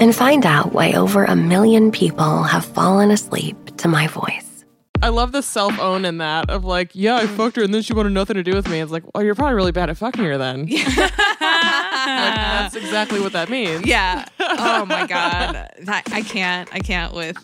and 0.00 0.14
find 0.14 0.44
out 0.44 0.72
why 0.72 0.92
over 0.92 1.24
a 1.24 1.36
million 1.36 1.90
people 1.90 2.42
have 2.42 2.64
fallen 2.64 3.10
asleep 3.10 3.56
to 3.78 3.88
my 3.88 4.06
voice. 4.08 4.64
I 5.02 5.08
love 5.08 5.32
the 5.32 5.42
self 5.42 5.78
own 5.78 6.04
in 6.04 6.18
that 6.18 6.50
of 6.50 6.64
like, 6.64 6.90
yeah, 6.94 7.16
I 7.16 7.26
mm. 7.26 7.36
fucked 7.36 7.56
her 7.56 7.62
and 7.62 7.72
then 7.72 7.82
she 7.82 7.92
wanted 7.92 8.12
nothing 8.12 8.36
to 8.36 8.42
do 8.42 8.54
with 8.54 8.68
me. 8.68 8.80
It's 8.80 8.90
like, 8.90 9.04
oh, 9.14 9.20
you're 9.20 9.34
probably 9.34 9.54
really 9.54 9.72
bad 9.72 9.90
at 9.90 9.96
fucking 9.96 10.24
her 10.24 10.38
then. 10.38 10.66
like, 10.70 10.86
that's 10.96 12.76
exactly 12.76 13.20
what 13.20 13.32
that 13.32 13.48
means. 13.48 13.86
Yeah. 13.86 14.26
Oh 14.58 14.86
my 14.86 15.06
god. 15.06 15.70
That, 15.82 16.04
I 16.12 16.22
can't. 16.22 16.68
I 16.72 16.78
can't 16.78 17.12
with. 17.12 17.36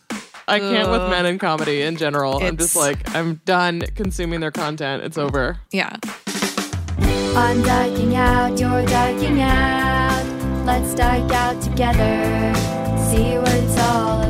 I 0.49 0.61
can't 0.61 0.89
with 0.89 1.03
men 1.11 1.27
in 1.27 1.39
comedy 1.39 1.83
in 1.83 1.97
general. 1.97 2.43
I'm 2.43 2.57
just 2.57 2.77
like, 2.77 3.15
I'm 3.15 3.35
done 3.45 3.83
consuming 3.95 4.41
their 4.41 4.51
content. 4.51 5.03
It's 5.03 5.19
over. 5.19 5.59
Yeah. 5.73 5.97
I'm 7.35 7.63
dyking 7.63 8.15
out, 8.15 8.59
you're 8.59 8.85
dyking 8.87 9.41
out. 9.41 10.02
Let's 10.65 10.95
dyke 10.95 11.33
out 11.33 11.61
together. 11.61 12.55
See 13.11 13.37
what 13.37 13.53
it's 13.53 13.79
all 13.79 14.22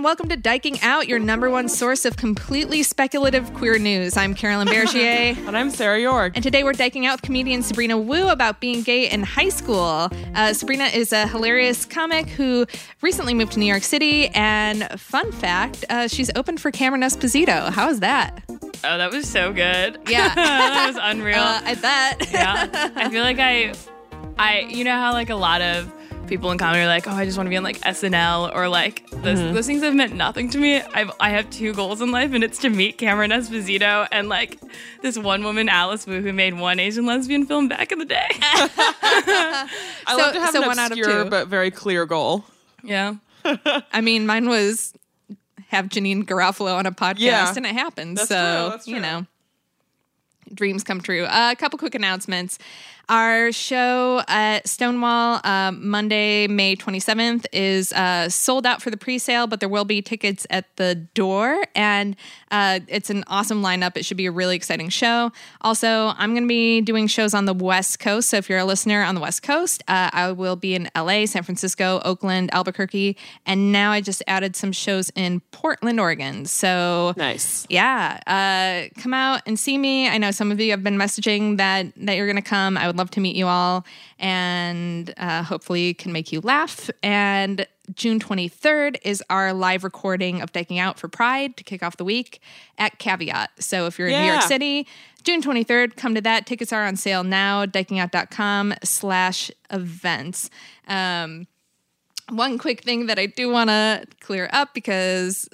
and 0.00 0.04
welcome 0.06 0.30
to 0.30 0.36
Dyking 0.36 0.82
Out, 0.82 1.08
your 1.08 1.18
number 1.18 1.50
one 1.50 1.68
source 1.68 2.06
of 2.06 2.16
completely 2.16 2.82
speculative 2.82 3.52
queer 3.52 3.78
news. 3.78 4.16
I'm 4.16 4.32
Carolyn 4.34 4.66
Bergier. 4.66 5.36
And 5.46 5.54
I'm 5.54 5.68
Sarah 5.68 6.00
York. 6.00 6.32
And 6.36 6.42
today 6.42 6.64
we're 6.64 6.72
dyking 6.72 7.04
out 7.04 7.16
with 7.18 7.22
comedian 7.22 7.62
Sabrina 7.62 7.98
Wu 7.98 8.30
about 8.30 8.60
being 8.60 8.80
gay 8.80 9.10
in 9.10 9.22
high 9.22 9.50
school. 9.50 10.08
Uh, 10.34 10.54
Sabrina 10.54 10.84
is 10.84 11.12
a 11.12 11.26
hilarious 11.26 11.84
comic 11.84 12.28
who 12.30 12.64
recently 13.02 13.34
moved 13.34 13.52
to 13.52 13.58
New 13.58 13.66
York 13.66 13.82
City. 13.82 14.28
And 14.28 14.88
fun 14.98 15.32
fact, 15.32 15.84
uh, 15.90 16.08
she's 16.08 16.30
open 16.34 16.56
for 16.56 16.70
Cameron 16.70 17.02
Esposito. 17.02 17.68
How 17.68 17.90
is 17.90 18.00
that? 18.00 18.42
Oh, 18.48 18.96
that 18.96 19.10
was 19.10 19.28
so 19.28 19.52
good. 19.52 19.98
Yeah. 20.08 20.34
that 20.34 20.86
was 20.86 20.96
unreal. 20.98 21.36
Uh, 21.40 21.60
I 21.62 21.74
bet. 21.74 22.32
yeah. 22.32 22.92
I 22.96 23.10
feel 23.10 23.22
like 23.22 23.38
I, 23.38 23.74
I, 24.38 24.60
you 24.60 24.82
know 24.82 24.96
how 24.96 25.12
like 25.12 25.28
a 25.28 25.36
lot 25.36 25.60
of 25.60 25.92
people 26.30 26.50
in 26.50 26.56
comedy 26.56 26.80
are 26.82 26.86
like, 26.86 27.06
oh, 27.06 27.10
I 27.12 27.26
just 27.26 27.36
want 27.36 27.46
to 27.46 27.50
be 27.50 27.56
on 27.58 27.62
like 27.62 27.78
SNL 27.80 28.54
or 28.54 28.68
like 28.68 29.08
those, 29.10 29.38
Mm-hmm. 29.38 29.52
those 29.54 29.66
things 29.66 29.82
have 29.82 29.94
meant 29.94 30.14
nothing 30.14 30.48
to 30.50 30.58
me. 30.58 30.76
I've, 30.80 31.10
I 31.20 31.30
have 31.30 31.50
two 31.50 31.74
goals 31.74 32.00
in 32.00 32.10
life, 32.10 32.32
and 32.32 32.42
it's 32.42 32.58
to 32.60 32.70
meet 32.70 32.96
Cameron 32.96 33.30
Esposito 33.30 34.08
and 34.10 34.28
like 34.30 34.58
this 35.02 35.18
one 35.18 35.44
woman, 35.44 35.68
Alice 35.68 36.06
Wu, 36.06 36.22
who 36.22 36.32
made 36.32 36.58
one 36.58 36.80
Asian 36.80 37.04
lesbian 37.04 37.44
film 37.44 37.68
back 37.68 37.92
in 37.92 37.98
the 37.98 38.04
day. 38.06 38.26
I 38.32 39.66
So- 40.08 40.16
love 40.16 40.32
to 40.34 40.40
have 40.40 40.52
so 40.52 40.62
an 40.62 40.68
one 40.68 40.78
out 40.78 40.92
of 40.92 40.98
obscure 40.98 41.24
two. 41.24 41.30
but 41.30 41.48
very 41.48 41.70
clear 41.70 42.06
goal. 42.06 42.44
yeah. 42.82 43.16
I 43.92 44.00
mean, 44.00 44.26
mine 44.26 44.48
was 44.48 44.92
have 45.68 45.86
Janeane 45.86 46.24
Garofalo 46.24 46.76
on 46.76 46.86
a 46.86 46.92
podcast, 46.92 47.18
Yeah. 47.20 47.52
and 47.56 47.64
it 47.66 47.72
happened. 47.72 48.18
That's 48.18 48.28
so 48.28 48.34
true, 48.34 48.70
that's 48.70 48.86
you 48.88 49.00
know, 49.00 49.26
dreams 50.52 50.84
come 50.84 51.00
true. 51.00 51.24
Uh, 51.24 51.50
a 51.52 51.56
couple 51.56 51.78
quick 51.78 51.94
announcements. 51.94 52.58
Our 53.10 53.50
show 53.50 54.22
at 54.28 54.68
Stonewall 54.68 55.40
um, 55.42 55.88
Monday, 55.88 56.46
May 56.46 56.76
27th 56.76 57.44
is 57.52 57.92
uh, 57.92 58.28
sold 58.28 58.64
out 58.64 58.80
for 58.80 58.90
the 58.90 58.96
pre-sale, 58.96 59.48
but 59.48 59.58
there 59.58 59.68
will 59.68 59.84
be 59.84 60.00
tickets 60.00 60.46
at 60.48 60.76
the 60.76 60.94
door, 60.94 61.66
and 61.74 62.14
uh, 62.50 62.80
it's 62.88 63.10
an 63.10 63.24
awesome 63.26 63.62
lineup. 63.62 63.96
It 63.96 64.04
should 64.04 64.16
be 64.16 64.26
a 64.26 64.30
really 64.32 64.56
exciting 64.56 64.88
show. 64.88 65.30
Also, 65.60 66.12
I'm 66.16 66.32
going 66.32 66.44
to 66.44 66.48
be 66.48 66.80
doing 66.80 67.06
shows 67.06 67.34
on 67.34 67.44
the 67.44 67.54
West 67.54 67.98
Coast. 68.00 68.28
So 68.30 68.36
if 68.36 68.48
you're 68.48 68.58
a 68.58 68.64
listener 68.64 69.02
on 69.02 69.14
the 69.14 69.20
West 69.20 69.42
Coast, 69.42 69.82
uh, 69.88 70.10
I 70.12 70.32
will 70.32 70.56
be 70.56 70.74
in 70.74 70.90
LA, 70.96 71.26
San 71.26 71.42
Francisco, 71.42 72.00
Oakland, 72.04 72.50
Albuquerque, 72.52 73.16
and 73.46 73.72
now 73.72 73.92
I 73.92 74.00
just 74.00 74.22
added 74.26 74.56
some 74.56 74.72
shows 74.72 75.10
in 75.14 75.40
Portland, 75.52 76.00
Oregon. 76.00 76.46
So 76.46 77.14
Nice. 77.16 77.66
yeah, 77.68 78.20
uh, 78.26 79.00
come 79.00 79.14
out 79.14 79.42
and 79.46 79.58
see 79.58 79.78
me. 79.78 80.08
I 80.08 80.18
know 80.18 80.30
some 80.30 80.50
of 80.50 80.60
you 80.60 80.70
have 80.72 80.82
been 80.82 80.96
messaging 80.96 81.56
that 81.58 81.86
that 81.96 82.16
you're 82.16 82.26
going 82.26 82.36
to 82.36 82.42
come. 82.42 82.76
I 82.76 82.86
would 82.86 82.96
love 82.98 83.10
to 83.12 83.20
meet 83.20 83.36
you 83.36 83.46
all, 83.46 83.84
and 84.18 85.12
uh, 85.16 85.42
hopefully 85.42 85.94
can 85.94 86.12
make 86.12 86.32
you 86.32 86.40
laugh. 86.40 86.90
And 87.02 87.66
June 87.94 88.20
23rd 88.20 88.96
is 89.02 89.22
our 89.30 89.52
live 89.52 89.84
recording 89.84 90.40
of 90.40 90.52
Dyking 90.52 90.78
Out 90.78 90.98
for 90.98 91.08
Pride 91.08 91.56
to 91.56 91.64
kick 91.64 91.82
off 91.82 91.96
the 91.96 92.04
week 92.04 92.40
at 92.78 92.98
Caveat. 92.98 93.50
So 93.58 93.86
if 93.86 93.98
you're 93.98 94.08
in 94.08 94.20
New 94.20 94.30
York 94.30 94.42
City, 94.42 94.86
June 95.22 95.42
23rd, 95.42 95.96
come 95.96 96.14
to 96.14 96.20
that. 96.20 96.46
Tickets 96.46 96.72
are 96.72 96.86
on 96.86 96.96
sale 96.96 97.24
now. 97.24 97.66
Dykingout.com 97.66 98.74
slash 98.84 99.50
events. 99.70 100.50
Um, 100.86 101.46
one 102.28 102.58
quick 102.58 102.82
thing 102.82 103.06
that 103.06 103.18
I 103.18 103.26
do 103.26 103.50
want 103.50 103.70
to 103.70 104.04
clear 104.20 104.48
up 104.52 104.72
because 104.72 105.48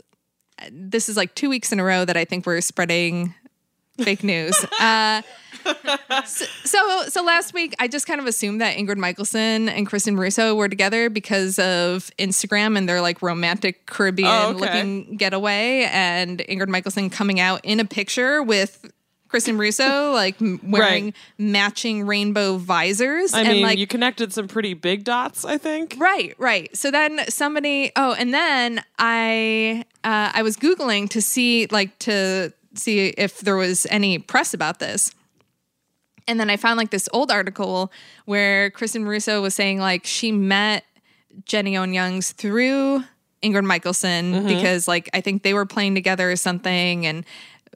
this 0.70 1.08
is 1.08 1.16
like 1.16 1.34
two 1.34 1.48
weeks 1.48 1.72
in 1.72 1.80
a 1.80 1.84
row 1.84 2.04
that 2.04 2.16
I 2.16 2.24
think 2.24 2.46
we're 2.46 2.60
spreading 2.60 3.34
fake 3.98 4.22
news. 4.24 4.56
Uh, 4.80 5.22
so, 6.24 6.44
so, 6.64 7.02
so 7.08 7.22
last 7.24 7.52
week 7.52 7.74
I 7.78 7.88
just 7.88 8.06
kind 8.06 8.20
of 8.20 8.26
assumed 8.26 8.60
that 8.60 8.76
Ingrid 8.76 8.98
Michaelson 8.98 9.68
and 9.68 9.88
Kristin 9.88 10.18
Russo 10.18 10.54
were 10.54 10.68
together 10.68 11.10
because 11.10 11.58
of 11.58 12.10
Instagram 12.18 12.76
and 12.78 12.88
their 12.88 13.00
like 13.00 13.22
romantic 13.22 13.86
Caribbean 13.86 14.28
Oh, 14.30 14.50
okay. 14.50 14.58
looking 14.60 15.16
getaway, 15.16 15.88
and 15.92 16.38
Ingrid 16.40 16.68
Michaelson 16.68 17.10
coming 17.10 17.40
out 17.40 17.60
in 17.64 17.80
a 17.80 17.84
picture 17.84 18.42
with 18.42 18.90
Kristin 19.28 19.58
Russo, 19.58 20.12
like 20.12 20.36
wearing 20.40 21.06
Right. 21.06 21.14
matching 21.36 22.06
rainbow 22.06 22.58
visors. 22.58 23.34
I 23.34 23.40
and 23.40 23.48
mean, 23.48 23.62
like 23.62 23.76
you 23.78 23.86
connected 23.86 24.32
some 24.32 24.46
pretty 24.46 24.72
big 24.74 25.02
dots, 25.02 25.44
I 25.44 25.58
think. 25.58 25.96
Right, 25.98 26.34
right. 26.38 26.74
So 26.76 26.92
then 26.92 27.20
somebody 27.28 27.90
oh, 27.96 28.12
and 28.14 28.32
then 28.32 28.84
I 28.98 29.84
uh, 30.04 30.30
I 30.32 30.42
was 30.42 30.56
googling 30.56 31.08
to 31.10 31.20
see 31.20 31.66
like 31.72 31.98
to 32.00 32.52
see 32.78 33.08
if 33.08 33.40
there 33.40 33.56
was 33.56 33.86
any 33.90 34.18
press 34.18 34.54
about 34.54 34.78
this. 34.78 35.10
And 36.28 36.40
then 36.40 36.50
I 36.50 36.56
found 36.56 36.76
like 36.76 36.90
this 36.90 37.08
old 37.12 37.30
article 37.30 37.92
where 38.24 38.70
Kristin 38.70 39.06
Russo 39.06 39.40
was 39.42 39.54
saying 39.54 39.78
like 39.78 40.04
she 40.04 40.32
met 40.32 40.84
Jenny 41.44 41.76
Owen 41.76 41.94
Youngs 41.94 42.32
through 42.32 43.04
Ingrid 43.42 43.64
Michaelson 43.64 44.46
because 44.46 44.88
like 44.88 45.08
I 45.14 45.20
think 45.20 45.42
they 45.42 45.54
were 45.54 45.66
playing 45.66 45.94
together 45.94 46.30
or 46.30 46.36
something 46.36 47.06
and 47.06 47.24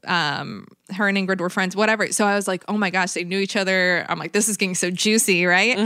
um 0.05 0.67
her 0.95 1.07
and 1.07 1.17
Ingrid 1.17 1.39
were 1.39 1.49
friends, 1.49 1.75
whatever. 1.75 2.11
So 2.11 2.25
I 2.25 2.35
was 2.35 2.47
like, 2.47 2.65
oh 2.67 2.77
my 2.77 2.89
gosh, 2.89 3.13
they 3.13 3.23
knew 3.23 3.39
each 3.39 3.55
other. 3.55 4.05
I'm 4.09 4.19
like, 4.19 4.33
this 4.33 4.49
is 4.49 4.57
getting 4.57 4.75
so 4.75 4.91
juicy, 4.91 5.45
right? 5.45 5.77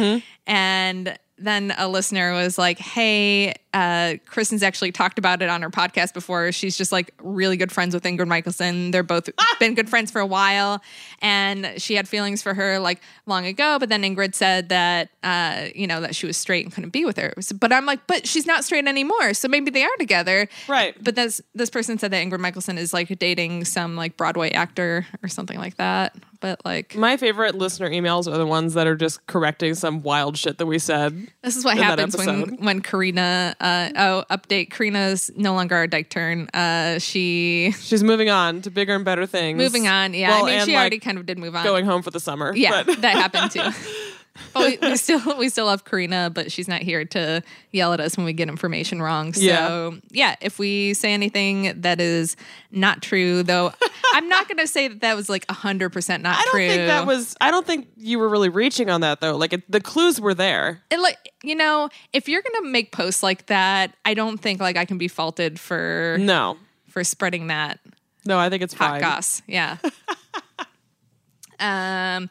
And 0.48 1.20
then 1.38 1.74
a 1.78 1.88
listener 1.88 2.34
was 2.34 2.58
like, 2.58 2.80
hey, 2.80 3.54
uh, 3.74 4.16
Kristin's 4.26 4.64
actually 4.64 4.94
talked 4.94 5.20
about 5.20 5.42
it 5.42 5.50
on 5.50 5.62
her 5.62 5.70
podcast 5.70 6.14
before. 6.14 6.54
She's 6.54 6.78
just 6.78 6.94
like 6.94 7.14
really 7.22 7.58
good 7.58 7.74
friends 7.74 7.94
with 7.94 8.04
Ingrid 8.04 8.28
Michaelson. 8.28 8.92
They're 8.92 9.04
both 9.04 9.30
been 9.60 9.76
good 9.76 9.90
friends 9.90 10.12
for 10.12 10.22
a 10.22 10.26
while. 10.26 10.82
And 11.22 11.74
she 11.78 11.96
had 11.96 12.08
feelings 12.08 12.42
for 12.42 12.54
her 12.54 12.80
like 12.80 13.02
long 13.26 13.46
ago. 13.46 13.78
But 13.80 13.90
then 13.90 14.04
Ingrid 14.04 14.34
said 14.34 14.70
that, 14.70 15.10
uh, 15.24 15.68
you 15.76 15.88
know, 15.88 16.00
that 16.00 16.16
she 16.16 16.26
was 16.26 16.38
straight 16.38 16.66
and 16.66 16.74
couldn't 16.74 16.92
be 16.92 17.04
with 17.04 17.18
her. 17.18 17.34
But 17.60 17.74
I'm 17.74 17.86
like, 17.86 18.08
but 18.08 18.26
she's 18.26 18.46
not 18.46 18.64
straight 18.64 18.88
anymore. 18.88 19.34
So 19.34 19.50
maybe 19.50 19.72
they 19.72 19.84
are 19.84 19.96
together. 19.98 20.48
Right. 20.70 20.96
But 21.04 21.16
this 21.16 21.42
this 21.54 21.70
person 21.70 22.00
said 22.00 22.12
that 22.12 22.26
Ingrid 22.26 22.40
Michaelson 22.40 22.78
is 22.78 22.94
like 22.94 23.20
dating 23.20 23.66
some 23.66 23.98
like 23.98 24.16
Broadway 24.16 24.52
actor 24.52 25.06
or 25.22 25.28
something 25.28 25.58
like 25.58 25.76
that. 25.76 26.16
But 26.40 26.62
like 26.66 26.96
My 26.96 27.18
favorite 27.18 27.56
listener 27.56 27.90
emails 27.90 28.32
are 28.32 28.38
the 28.38 28.46
ones 28.46 28.74
that 28.76 28.88
are 28.88 28.96
just 28.96 29.26
correcting 29.28 29.76
some 29.76 30.02
wild 30.04 30.38
shit 30.38 30.58
that 30.58 30.66
we 30.66 30.80
said. 30.80 31.28
this 31.42 31.56
is 31.56 31.64
what 31.66 31.72
in 31.74 31.78
that 31.80 32.00
happens 32.00 32.18
when 32.18 32.30
episode. 32.42 32.60
when 32.64 32.82
Karina 32.82 33.56
uh 33.60 33.90
oh 33.96 34.24
update 34.36 34.70
Karina's 34.72 35.32
no 35.36 35.54
longer 35.54 35.76
our 35.76 35.88
dyke 35.88 36.10
turn. 36.10 36.48
Uh 36.54 37.00
she 37.00 37.74
She's 37.80 38.04
moving 38.04 38.30
on 38.30 38.62
to 38.64 38.70
bigger 38.72 38.96
and 38.96 39.06
better 39.06 39.26
things. 39.26 39.58
moving 39.58 39.88
on. 39.88 40.14
Yeah. 40.14 40.30
Well, 40.30 40.44
I 40.46 40.48
mean 40.50 40.56
and, 40.60 40.66
she 40.70 40.74
like, 40.76 40.82
already 40.82 41.00
kind 41.00 41.18
of 41.18 41.26
did 41.26 41.38
move 41.40 41.56
on. 41.56 41.64
going 41.64 41.86
home 41.86 42.02
for 42.02 42.12
the 42.12 42.20
summer. 42.20 42.54
yeah, 42.56 42.84
but- 42.84 43.02
that 43.02 43.14
happened 43.16 43.52
too. 43.52 43.62
But 44.54 44.82
we, 44.82 44.90
we 44.90 44.96
still 44.98 45.38
we 45.38 45.50
still 45.50 45.66
love 45.66 45.86
Karina, 45.86 46.30
but 46.30 46.52
she's 46.52 46.68
not 46.68 46.82
here 46.82 47.06
to 47.06 47.42
yell 47.72 47.94
at 47.94 48.00
us 48.00 48.18
when 48.18 48.26
we 48.26 48.34
get 48.34 48.50
information 48.50 49.02
wrong. 49.02 49.34
So 49.34 49.42
Yeah. 49.42 49.92
yeah, 50.12 50.36
if 50.42 50.60
we 50.60 50.94
say 50.94 51.14
anything 51.14 51.82
that 51.82 52.02
is 52.02 52.36
not 52.72 53.02
true, 53.02 53.44
though, 53.44 53.72
I'm 54.14 54.28
not 54.28 54.48
going 54.48 54.58
to 54.58 54.68
say 54.68 54.88
that 54.90 55.02
that 55.02 55.16
was 55.16 55.30
like 55.30 55.50
hundred 55.50 55.92
percent 55.92 56.22
not 56.24 56.38
I 56.38 56.42
don't 56.44 56.52
true. 56.52 56.68
think 56.68 56.88
that 56.88 57.06
was. 57.08 57.36
I 57.40 57.52
don't 57.52 57.66
think 57.66 57.88
you 57.98 58.20
were 58.20 58.28
really 58.30 58.50
reaching 58.50 58.90
on 58.90 59.02
that 59.02 59.22
though. 59.22 59.38
Like 59.38 59.54
it, 59.54 59.72
the 59.72 59.80
clues 59.82 60.20
were 60.20 60.34
there. 60.34 60.82
And 60.92 61.02
like 61.02 61.32
you 61.44 61.56
know, 61.56 61.90
if 62.12 62.28
you're 62.28 62.42
gonna 62.42 62.68
make 62.70 62.92
posts 62.92 63.24
like 63.24 63.46
that, 63.48 63.96
I 64.04 64.14
don't 64.14 64.38
think 64.38 64.60
like 64.60 64.76
I 64.78 64.86
can 64.86 64.98
be 64.98 65.08
faulted 65.08 65.60
for 65.60 66.18
No, 66.20 66.58
for 66.90 67.04
spreading 67.04 67.48
that 67.48 67.80
no, 68.28 68.40
I 68.40 68.50
think 68.50 68.64
it's 68.64 68.74
hot 68.74 68.90
fine. 68.94 69.02
goss. 69.02 69.44
Yeah. 69.48 69.78
um, 71.60 72.30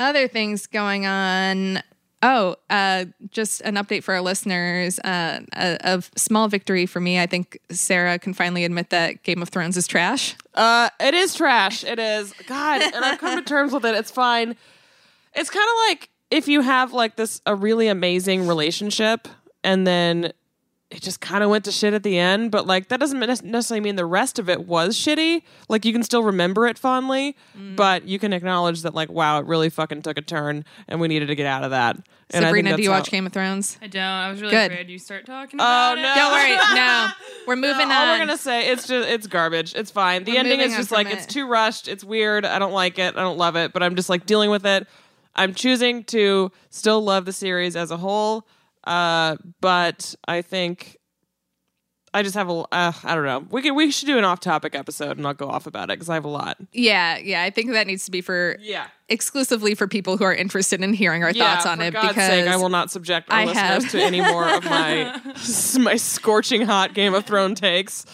other 0.00 0.26
things 0.26 0.66
going 0.66 1.06
on. 1.06 1.82
Oh, 2.22 2.56
uh, 2.68 3.06
just 3.30 3.60
an 3.62 3.76
update 3.76 4.02
for 4.02 4.12
our 4.14 4.20
listeners. 4.20 4.98
Uh, 4.98 5.40
a, 5.54 5.78
a 5.80 6.02
small 6.16 6.48
victory 6.48 6.84
for 6.84 7.00
me. 7.00 7.18
I 7.18 7.26
think 7.26 7.58
Sarah 7.70 8.18
can 8.18 8.34
finally 8.34 8.64
admit 8.64 8.90
that 8.90 9.22
Game 9.22 9.40
of 9.40 9.48
Thrones 9.48 9.76
is 9.76 9.86
trash. 9.86 10.36
Uh, 10.54 10.90
it 10.98 11.14
is 11.14 11.34
trash. 11.34 11.84
It 11.84 11.98
is. 11.98 12.34
God, 12.46 12.82
and 12.82 13.04
I've 13.04 13.18
come 13.18 13.38
to 13.38 13.44
terms 13.44 13.72
with 13.72 13.86
it. 13.86 13.94
It's 13.94 14.10
fine. 14.10 14.56
It's 15.34 15.48
kind 15.50 15.64
of 15.68 15.88
like 15.88 16.10
if 16.30 16.48
you 16.48 16.60
have 16.60 16.92
like 16.92 17.16
this 17.16 17.40
a 17.46 17.54
really 17.54 17.88
amazing 17.88 18.46
relationship 18.46 19.28
and 19.62 19.86
then 19.86 20.32
it 20.90 21.02
just 21.02 21.20
kind 21.20 21.44
of 21.44 21.50
went 21.50 21.64
to 21.66 21.70
shit 21.72 21.94
at 21.94 22.02
the 22.02 22.18
end, 22.18 22.50
but 22.50 22.66
like 22.66 22.88
that 22.88 22.98
doesn't 22.98 23.20
necessarily 23.20 23.80
mean 23.80 23.94
the 23.96 24.04
rest 24.04 24.38
of 24.40 24.48
it 24.48 24.66
was 24.66 24.96
shitty. 24.96 25.42
Like 25.68 25.84
you 25.84 25.92
can 25.92 26.02
still 26.02 26.24
remember 26.24 26.66
it 26.66 26.78
fondly, 26.78 27.36
Mm. 27.56 27.76
but 27.76 28.08
you 28.08 28.18
can 28.18 28.32
acknowledge 28.32 28.82
that 28.82 28.92
like 28.94 29.08
wow, 29.10 29.38
it 29.38 29.46
really 29.46 29.70
fucking 29.70 30.02
took 30.02 30.18
a 30.18 30.22
turn 30.22 30.64
and 30.88 31.00
we 31.00 31.06
needed 31.06 31.26
to 31.26 31.34
get 31.36 31.46
out 31.46 31.62
of 31.62 31.70
that. 31.70 31.96
And 32.32 32.44
I 32.44 32.48
think 32.52 32.58
Sabrina, 32.66 32.68
do 32.70 32.72
that's 32.76 32.82
you 32.84 32.90
how- 32.90 32.98
watch 32.98 33.10
Game 33.10 33.26
of 33.26 33.32
Thrones? 33.32 33.76
I 33.82 33.86
don't. 33.88 34.02
I 34.02 34.30
was 34.30 34.40
really 34.40 34.52
Good. 34.52 34.72
afraid 34.72 34.88
you 34.90 34.98
start 34.98 35.26
talking 35.26 35.60
Oh 35.60 35.62
about 35.64 35.98
it. 35.98 36.02
no! 36.02 36.14
Don't 36.14 36.32
worry. 36.32 36.56
No, 36.74 37.08
we're 37.46 37.56
moving 37.56 37.90
All 37.90 38.02
on. 38.02 38.08
we're 38.08 38.18
gonna 38.18 38.36
say 38.36 38.68
it's 38.70 38.86
just 38.88 39.08
it's 39.08 39.26
garbage. 39.28 39.74
It's 39.76 39.90
fine. 39.92 40.24
The 40.24 40.32
We're 40.32 40.38
ending 40.38 40.60
is 40.60 40.76
just 40.76 40.90
like 40.90 41.06
it. 41.06 41.12
it's 41.14 41.26
too 41.26 41.46
rushed. 41.46 41.86
It's 41.88 42.02
weird. 42.04 42.44
I 42.44 42.58
don't 42.58 42.72
like 42.72 42.98
it. 42.98 43.16
I 43.16 43.20
don't 43.20 43.38
love 43.38 43.54
it. 43.56 43.72
But 43.72 43.82
I'm 43.84 43.94
just 43.96 44.08
like 44.08 44.26
dealing 44.26 44.50
with 44.50 44.66
it. 44.66 44.86
I'm 45.36 45.54
choosing 45.54 46.02
to 46.04 46.50
still 46.70 47.00
love 47.02 47.24
the 47.24 47.32
series 47.32 47.76
as 47.76 47.90
a 47.92 47.96
whole. 47.96 48.44
Uh, 48.84 49.36
but 49.60 50.14
I 50.26 50.42
think 50.42 50.96
I 52.12 52.22
just 52.22 52.34
have 52.34 52.48
a. 52.48 52.64
Uh, 52.72 52.92
I 53.04 53.14
don't 53.14 53.24
know. 53.24 53.46
We 53.50 53.62
could 53.62 53.72
we 53.72 53.90
should 53.92 54.06
do 54.06 54.18
an 54.18 54.24
off-topic 54.24 54.74
episode 54.74 55.16
and 55.16 55.26
I'll 55.26 55.34
go 55.34 55.48
off 55.48 55.66
about 55.66 55.84
it 55.90 55.98
because 55.98 56.08
I 56.08 56.14
have 56.14 56.24
a 56.24 56.28
lot. 56.28 56.56
yeah, 56.72 57.18
yeah. 57.18 57.42
I 57.42 57.50
think 57.50 57.70
that 57.72 57.86
needs 57.86 58.04
to 58.06 58.10
be 58.10 58.20
for 58.20 58.56
Yeah. 58.60 58.86
exclusively 59.08 59.74
for 59.76 59.86
people 59.86 60.16
who 60.16 60.24
are 60.24 60.34
interested 60.34 60.80
in 60.82 60.92
hearing 60.92 61.22
our 61.22 61.30
Yeah, 61.30 61.54
thoughts 61.54 61.66
on 61.66 61.78
for 61.78 61.84
it. 61.84 61.92
God's 61.92 62.08
because 62.08 62.26
sake, 62.28 62.48
I 62.48 62.56
will 62.56 62.68
not 62.68 62.90
subject 62.90 63.30
our 63.30 63.38
I 63.38 63.44
listeners 63.44 63.84
have- 63.84 63.90
to 63.92 64.02
any 64.02 64.20
more 64.20 64.48
of 64.48 64.64
my 64.64 65.20
my 65.78 65.96
scorching 65.96 66.62
hot 66.62 66.94
Game 66.94 67.14
of 67.14 67.26
Thrones 67.26 67.60
takes. 67.60 68.06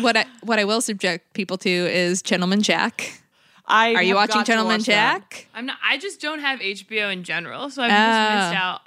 what 0.00 0.16
I 0.16 0.26
what 0.42 0.58
I 0.58 0.64
will 0.64 0.80
subject 0.80 1.32
people 1.34 1.56
to 1.58 1.70
is 1.70 2.20
Gentleman 2.20 2.62
Jack. 2.62 3.22
I 3.68 3.94
Are 3.94 4.02
you 4.02 4.14
watching 4.14 4.44
Gentleman 4.44 4.78
watch 4.78 4.86
that. 4.86 5.22
Jack? 5.30 5.48
I'm 5.54 5.66
not. 5.66 5.78
I 5.82 5.98
just 5.98 6.20
don't 6.20 6.38
have 6.40 6.60
HBO 6.60 7.10
in 7.12 7.24
general, 7.24 7.68
so 7.70 7.82
I've 7.82 7.90
Oh. 7.90 7.94
just 7.94 8.50
missed 8.52 8.62
out 8.62 8.80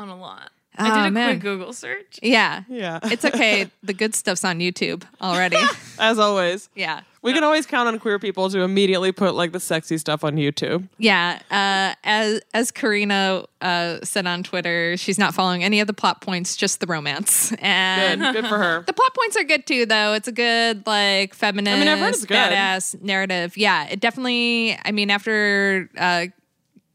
on 0.00 0.08
a 0.08 0.16
lot. 0.18 0.50
I 0.78 0.90
Oh, 0.90 1.02
did 1.02 1.08
a 1.08 1.10
man. 1.10 1.30
quick 1.32 1.42
Google 1.42 1.72
search. 1.72 2.20
Yeah. 2.22 2.62
Yeah. 2.68 3.00
It's 3.02 3.24
okay. 3.24 3.70
the 3.82 3.92
good 3.92 4.14
stuff's 4.14 4.44
on 4.44 4.60
YouTube 4.60 5.02
already. 5.20 5.58
As 5.98 6.18
always. 6.18 6.68
yeah. 6.74 7.00
We 7.22 7.34
can 7.34 7.44
always 7.44 7.66
count 7.66 7.86
on 7.86 7.98
queer 7.98 8.18
people 8.18 8.48
to 8.48 8.60
immediately 8.60 9.12
put 9.12 9.34
like 9.34 9.52
the 9.52 9.60
sexy 9.60 9.98
stuff 9.98 10.24
on 10.24 10.36
YouTube. 10.36 10.88
Yeah. 10.96 11.38
Uh, 11.50 11.94
as 12.02 12.40
as 12.54 12.70
Karina 12.70 13.44
uh, 13.60 13.98
said 14.02 14.26
on 14.26 14.42
Twitter, 14.42 14.96
she's 14.96 15.18
not 15.18 15.34
following 15.34 15.62
any 15.62 15.80
of 15.80 15.86
the 15.86 15.92
plot 15.92 16.22
points, 16.22 16.56
just 16.56 16.80
the 16.80 16.86
romance. 16.86 17.52
And 17.58 18.22
Good, 18.22 18.36
good 18.36 18.46
for 18.46 18.56
her. 18.56 18.82
the 18.86 18.94
plot 18.94 19.12
points 19.14 19.36
are 19.36 19.44
good 19.44 19.66
too, 19.66 19.84
though. 19.84 20.14
It's 20.14 20.28
a 20.28 20.32
good, 20.32 20.86
like, 20.86 21.34
feminist, 21.34 21.76
I 21.76 21.78
mean, 21.78 21.88
I've 21.88 21.98
heard 21.98 22.14
it's 22.14 22.24
good. 22.24 22.36
badass 22.38 23.02
narrative. 23.02 23.54
Yeah, 23.54 23.86
it 23.88 24.00
definitely. 24.00 24.78
I 24.82 24.90
mean, 24.90 25.10
after 25.10 25.90
uh, 25.98 26.26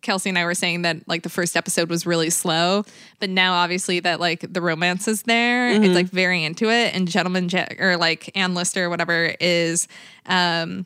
Kelsey 0.05 0.29
and 0.29 0.37
I 0.37 0.45
were 0.45 0.53
saying 0.53 0.83
that 0.83 1.05
like 1.07 1.23
the 1.23 1.29
first 1.29 1.57
episode 1.57 1.89
was 1.89 2.05
really 2.05 2.29
slow, 2.29 2.85
but 3.19 3.29
now 3.29 3.55
obviously 3.55 3.99
that 3.99 4.19
like 4.21 4.45
the 4.53 4.61
romance 4.61 5.07
is 5.09 5.23
there, 5.23 5.69
Mm-hmm. 5.71 5.83
it's 5.83 5.95
like 5.95 6.07
very 6.07 6.43
into 6.45 6.69
it. 6.69 6.95
And 6.95 7.07
Gentleman 7.07 7.49
Jack 7.49 7.75
or 7.81 7.97
like 7.97 8.31
Anne 8.35 8.53
Lister, 8.53 8.85
or 8.85 8.89
whatever, 8.89 9.33
is 9.41 9.87
um 10.27 10.85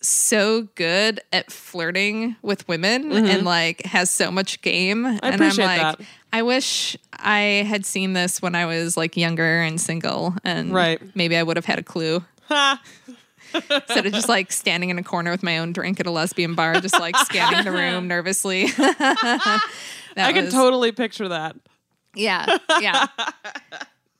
so 0.00 0.62
good 0.74 1.20
at 1.32 1.52
flirting 1.52 2.34
with 2.42 2.66
women 2.66 3.12
and 3.12 3.44
like 3.44 3.82
has 3.86 4.10
so 4.10 4.30
much 4.32 4.60
game. 4.62 5.04
and 5.06 5.20
Mm-hmm. 5.20 5.34
appreciate 5.34 5.64
I'm 5.66 5.78
like, 5.86 5.98
that. 5.98 6.06
I 6.32 6.42
wish 6.42 6.96
I 7.12 7.40
had 7.68 7.84
seen 7.84 8.12
this 8.14 8.40
when 8.42 8.54
I 8.54 8.66
was 8.66 8.96
like 8.96 9.16
younger 9.16 9.60
and 9.62 9.80
single, 9.80 10.34
and 10.44 10.72
Right. 10.72 11.00
maybe 11.14 11.36
I 11.36 11.42
would 11.42 11.56
have 11.56 11.66
had 11.66 11.78
a 11.78 11.82
clue. 11.84 12.24
Instead 13.54 14.06
of 14.06 14.12
just 14.12 14.28
like 14.28 14.52
standing 14.52 14.90
in 14.90 14.98
a 14.98 15.02
corner 15.02 15.30
with 15.30 15.42
my 15.42 15.58
own 15.58 15.72
drink 15.72 16.00
at 16.00 16.06
a 16.06 16.10
lesbian 16.10 16.54
bar, 16.54 16.80
just 16.80 16.98
like 16.98 17.16
scanning 17.16 17.64
the 17.64 17.72
room 17.72 18.08
nervously. 18.08 18.66
I 18.78 19.60
can 20.16 20.44
was- 20.46 20.54
totally 20.54 20.92
picture 20.92 21.28
that. 21.28 21.56
yeah, 22.14 22.58
yeah. 22.80 23.06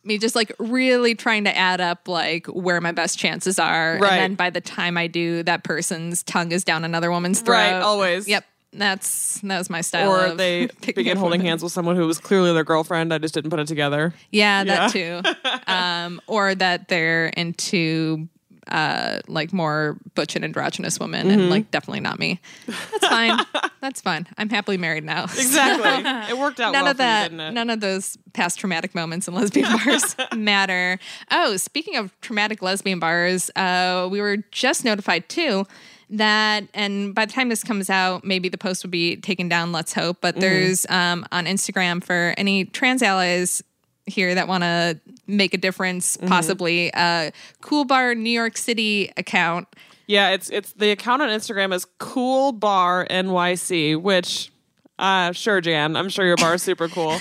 Me 0.04 0.18
just 0.18 0.34
like 0.34 0.50
really 0.58 1.14
trying 1.14 1.44
to 1.44 1.56
add 1.56 1.80
up 1.80 2.08
like 2.08 2.46
where 2.46 2.80
my 2.80 2.90
best 2.90 3.18
chances 3.18 3.58
are, 3.60 3.98
Right. 4.00 4.12
and 4.14 4.20
then 4.20 4.34
by 4.34 4.50
the 4.50 4.60
time 4.60 4.96
I 4.98 5.06
do, 5.06 5.44
that 5.44 5.62
person's 5.62 6.24
tongue 6.24 6.50
is 6.50 6.64
down 6.64 6.84
another 6.84 7.10
woman's 7.10 7.40
throat. 7.40 7.54
Right, 7.58 7.74
always. 7.80 8.26
Yep, 8.26 8.44
that's 8.72 9.40
that 9.42 9.58
was 9.58 9.70
my 9.70 9.80
style. 9.80 10.10
Or 10.10 10.34
they 10.34 10.66
begin 10.80 11.16
holding 11.18 11.38
women. 11.38 11.46
hands 11.46 11.62
with 11.62 11.70
someone 11.70 11.94
who 11.94 12.04
was 12.08 12.18
clearly 12.18 12.52
their 12.52 12.64
girlfriend. 12.64 13.14
I 13.14 13.18
just 13.18 13.32
didn't 13.32 13.50
put 13.50 13.60
it 13.60 13.68
together. 13.68 14.12
Yeah, 14.32 14.64
that 14.64 14.90
too. 14.90 15.20
um, 15.72 16.20
or 16.26 16.52
that 16.56 16.88
they're 16.88 17.26
into 17.28 18.28
uh, 18.68 19.18
like 19.28 19.52
more 19.52 19.98
butch 20.14 20.36
and 20.36 20.44
androgynous 20.44 20.98
women, 21.00 21.28
Mm-hmm. 21.28 21.40
and 21.40 21.50
like 21.50 21.70
definitely 21.70 22.00
not 22.00 22.18
me. 22.18 22.40
That's 22.66 23.06
fine. 23.08 23.38
That's 23.80 24.00
fine. 24.00 24.26
I'm 24.38 24.48
happily 24.48 24.76
married 24.78 25.04
now. 25.04 25.24
Exactly. 25.36 26.32
it 26.34 26.38
worked 26.38 26.60
out 26.60 26.72
None 26.72 26.82
well 26.84 26.90
of 26.92 26.96
that, 26.98 27.32
none 27.32 27.68
of 27.70 27.80
those 27.80 28.16
past 28.32 28.58
traumatic 28.60 28.94
moments 28.94 29.26
in 29.28 29.34
lesbian 29.34 29.68
bars 29.84 30.14
matter. 30.36 30.98
Oh, 31.30 31.56
speaking 31.56 31.96
of 31.96 32.18
traumatic 32.20 32.62
lesbian 32.62 32.98
bars, 33.00 33.50
uh, 33.56 34.08
we 34.10 34.20
were 34.20 34.38
just 34.52 34.84
notified 34.84 35.28
too 35.28 35.66
that, 36.10 36.64
and 36.74 37.14
by 37.14 37.24
the 37.24 37.32
time 37.32 37.48
this 37.48 37.64
comes 37.64 37.88
out, 37.88 38.22
maybe 38.22 38.48
the 38.50 38.58
post 38.58 38.82
will 38.84 38.90
be 38.90 39.16
taken 39.16 39.48
down. 39.48 39.72
Let's 39.72 39.94
hope. 39.94 40.18
But 40.20 40.34
Mm-hmm. 40.34 40.40
there's 40.40 40.86
um, 40.90 41.24
on 41.32 41.46
Instagram 41.46 42.04
for 42.04 42.34
any 42.36 42.66
trans 42.66 43.02
allies 43.02 43.62
here 44.06 44.34
that 44.34 44.48
want 44.48 44.62
to 44.64 44.98
make 45.26 45.54
a 45.54 45.58
difference, 45.58 46.16
Mm-hmm. 46.16 46.28
possibly 46.28 46.90
a 46.94 47.32
Cool 47.60 47.84
Bar 47.84 48.14
New 48.14 48.30
York 48.30 48.56
City 48.56 49.12
account 49.16 49.68
Yeah, 50.06 50.30
it's 50.30 50.50
it's 50.50 50.72
the 50.72 50.90
account 50.90 51.22
on 51.22 51.28
Instagram 51.28 51.72
is 51.74 51.86
Cool 51.98 52.52
Bar 52.52 53.06
NYC, 53.10 54.00
which 54.00 54.50
uh 54.98 55.32
sure, 55.32 55.60
Jan, 55.60 55.96
I'm 55.96 56.08
sure 56.10 56.24
your 56.26 56.36
bar 56.36 56.54
is 56.54 56.62
super 56.62 56.86
cool. 56.88 57.12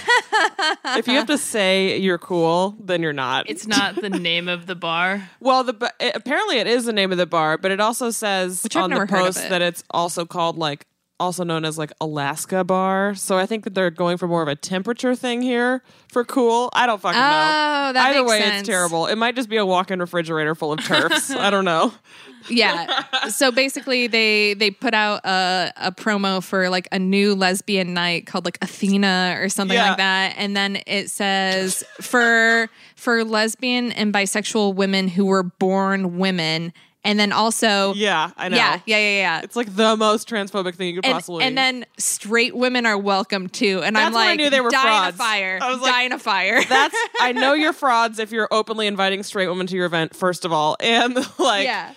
if 0.97 1.07
you 1.07 1.13
have 1.15 1.27
to 1.27 1.37
say 1.37 1.97
you're 1.97 2.17
cool, 2.17 2.75
then 2.79 3.01
you're 3.01 3.13
not. 3.13 3.49
It's 3.49 3.65
not 3.65 3.95
the 3.95 4.09
name 4.09 4.47
of 4.49 4.65
the 4.67 4.75
bar. 4.75 5.29
well, 5.39 5.63
the 5.63 5.91
it, 5.99 6.15
apparently 6.15 6.57
it 6.57 6.67
is 6.67 6.85
the 6.85 6.93
name 6.93 7.11
of 7.11 7.17
the 7.17 7.25
bar, 7.25 7.57
but 7.57 7.71
it 7.71 7.79
also 7.79 8.09
says 8.11 8.63
Which 8.63 8.75
on 8.75 8.89
the 8.89 8.95
never 8.95 9.05
heard 9.05 9.19
of 9.19 9.25
post 9.27 9.45
it. 9.45 9.49
that 9.49 9.61
it's 9.61 9.83
also 9.91 10.25
called 10.25 10.57
like 10.57 10.85
also 11.21 11.43
known 11.43 11.63
as 11.63 11.77
like 11.77 11.91
Alaska 12.01 12.63
Bar. 12.63 13.15
So 13.15 13.37
I 13.37 13.45
think 13.45 13.63
that 13.63 13.73
they're 13.75 13.91
going 13.91 14.17
for 14.17 14.27
more 14.27 14.41
of 14.41 14.47
a 14.47 14.55
temperature 14.55 15.15
thing 15.15 15.41
here 15.41 15.81
for 16.09 16.25
cool. 16.25 16.69
I 16.73 16.85
don't 16.87 16.99
fucking 17.01 17.17
know. 17.19 17.25
Oh, 17.25 17.93
that 17.93 18.09
Either 18.09 18.19
makes 18.19 18.29
way, 18.29 18.39
sense. 18.41 18.59
it's 18.61 18.67
terrible. 18.67 19.05
It 19.07 19.15
might 19.17 19.35
just 19.35 19.47
be 19.49 19.57
a 19.57 19.65
walk-in 19.65 19.99
refrigerator 19.99 20.55
full 20.55 20.73
of 20.73 20.83
turfs. 20.83 21.31
I 21.31 21.49
don't 21.49 21.65
know. 21.65 21.93
Yeah. 22.49 23.27
so 23.27 23.51
basically, 23.51 24.07
they 24.07 24.55
they 24.55 24.71
put 24.71 24.95
out 24.95 25.23
a, 25.23 25.71
a 25.77 25.91
promo 25.91 26.43
for 26.43 26.69
like 26.71 26.87
a 26.91 26.97
new 26.97 27.35
lesbian 27.35 27.93
night 27.93 28.25
called 28.25 28.45
like 28.45 28.57
Athena 28.63 29.35
or 29.39 29.47
something 29.47 29.75
Yeah. 29.77 29.89
like 29.89 29.97
that, 29.97 30.33
and 30.37 30.57
then 30.57 30.79
it 30.87 31.11
says 31.11 31.83
for 32.01 32.67
for 32.95 33.23
lesbian 33.23 33.91
and 33.91 34.11
bisexual 34.11 34.73
women 34.73 35.07
who 35.07 35.25
were 35.25 35.43
born 35.43 36.17
women, 36.17 36.73
and 37.03 37.19
then 37.19 37.31
also 37.31 37.93
Yeah, 37.93 38.31
I 38.37 38.49
know. 38.49 38.57
yeah 38.57 38.79
yeah 38.85 38.97
yeah 38.97 39.17
yeah. 39.17 39.41
It's 39.43 39.55
like 39.55 39.75
the 39.75 39.95
most 39.97 40.29
transphobic 40.29 40.75
thing 40.75 40.89
you 40.89 40.95
could 40.95 41.05
And, 41.05 41.13
possibly. 41.13 41.43
and 41.43 41.57
then 41.57 41.85
straight 41.97 42.55
women 42.55 42.85
are 42.85 42.97
welcome 42.97 43.49
too, 43.49 43.81
and 43.83 43.97
I'm 43.97 44.05
That's 44.11 44.15
when 44.15 44.23
I 44.23 44.29
like, 44.31 44.37
knew 44.37 44.49
they 44.49 44.61
were 44.61 44.69
dying 44.69 44.85
frauds. 44.87 45.15
of 45.15 45.17
fire, 45.17 45.59
I 45.61 45.71
was 45.71 45.81
like, 45.81 45.91
dying 45.91 46.11
of 46.11 46.21
fire. 46.21 46.63
that's 46.69 46.95
I 47.19 47.31
know 47.31 47.53
you're 47.61 47.73
frauds 47.73 48.19
if 48.19 48.31
you're 48.31 48.47
openly 48.51 48.87
inviting 48.87 49.23
straight 49.23 49.47
women 49.47 49.67
to 49.67 49.75
your 49.75 49.85
event. 49.85 50.15
First 50.15 50.45
of 50.45 50.51
all, 50.53 50.77
and 50.79 51.15
like 51.39 51.65
yeah. 51.65 51.93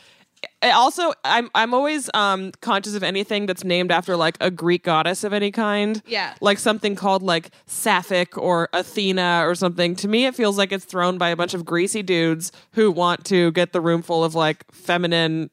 I 0.63 0.71
also 0.71 1.13
I'm 1.25 1.51
I'm 1.55 1.75
always 1.75 2.11
um 2.15 2.53
conscious 2.61 2.95
of 2.95 3.03
anything 3.03 3.47
that's 3.47 3.65
named 3.65 3.91
after 3.91 4.17
like 4.17 4.37
a 4.41 4.51
Greek 4.51 4.85
goddess 4.85 5.25
of 5.25 5.33
any 5.33 5.51
kind. 5.51 6.03
Yeah. 6.07 6.35
Like 6.41 6.59
something 6.59 6.97
called 6.97 7.23
like 7.23 7.51
Sapphic 7.67 8.39
or 8.39 8.69
Athena 8.73 9.43
or 9.47 9.55
something. 9.55 9.97
To 9.97 10.09
me 10.09 10.27
it 10.27 10.35
feels 10.35 10.59
like 10.59 10.73
it's 10.73 10.85
thrown 10.85 11.19
by 11.19 11.31
a 11.31 11.37
bunch 11.37 11.55
of 11.55 11.65
greasy 11.65 12.03
dudes 12.03 12.53
who 12.73 12.91
want 12.91 13.25
to 13.27 13.53
get 13.53 13.73
the 13.73 13.81
room 13.81 14.03
full 14.03 14.25
of 14.25 14.35
like 14.35 14.65
feminine 14.73 15.51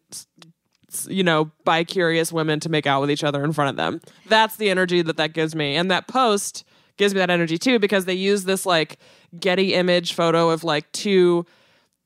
you 1.08 1.24
know, 1.24 1.52
bi 1.64 1.84
curious 1.84 2.34
women 2.34 2.60
to 2.60 2.70
make 2.70 2.86
out 2.86 3.00
with 3.02 3.10
each 3.10 3.24
other 3.24 3.44
in 3.44 3.54
front 3.54 3.70
of 3.70 3.76
them. 3.78 4.02
That's 4.28 4.58
the 4.58 4.70
energy 4.70 5.02
that 5.02 5.18
that 5.18 5.34
gives 5.34 5.56
me. 5.56 5.76
And 5.76 5.90
that 5.90 6.08
post 6.08 6.66
gives 6.98 7.14
me 7.14 7.20
that 7.20 7.30
energy 7.30 7.58
too 7.58 7.80
because 7.80 8.06
they 8.06 8.14
use 8.14 8.44
this 8.44 8.66
like 8.66 9.00
Getty 9.40 9.74
image 9.74 10.14
photo 10.14 10.50
of 10.50 10.64
like 10.66 10.92
two 10.92 11.46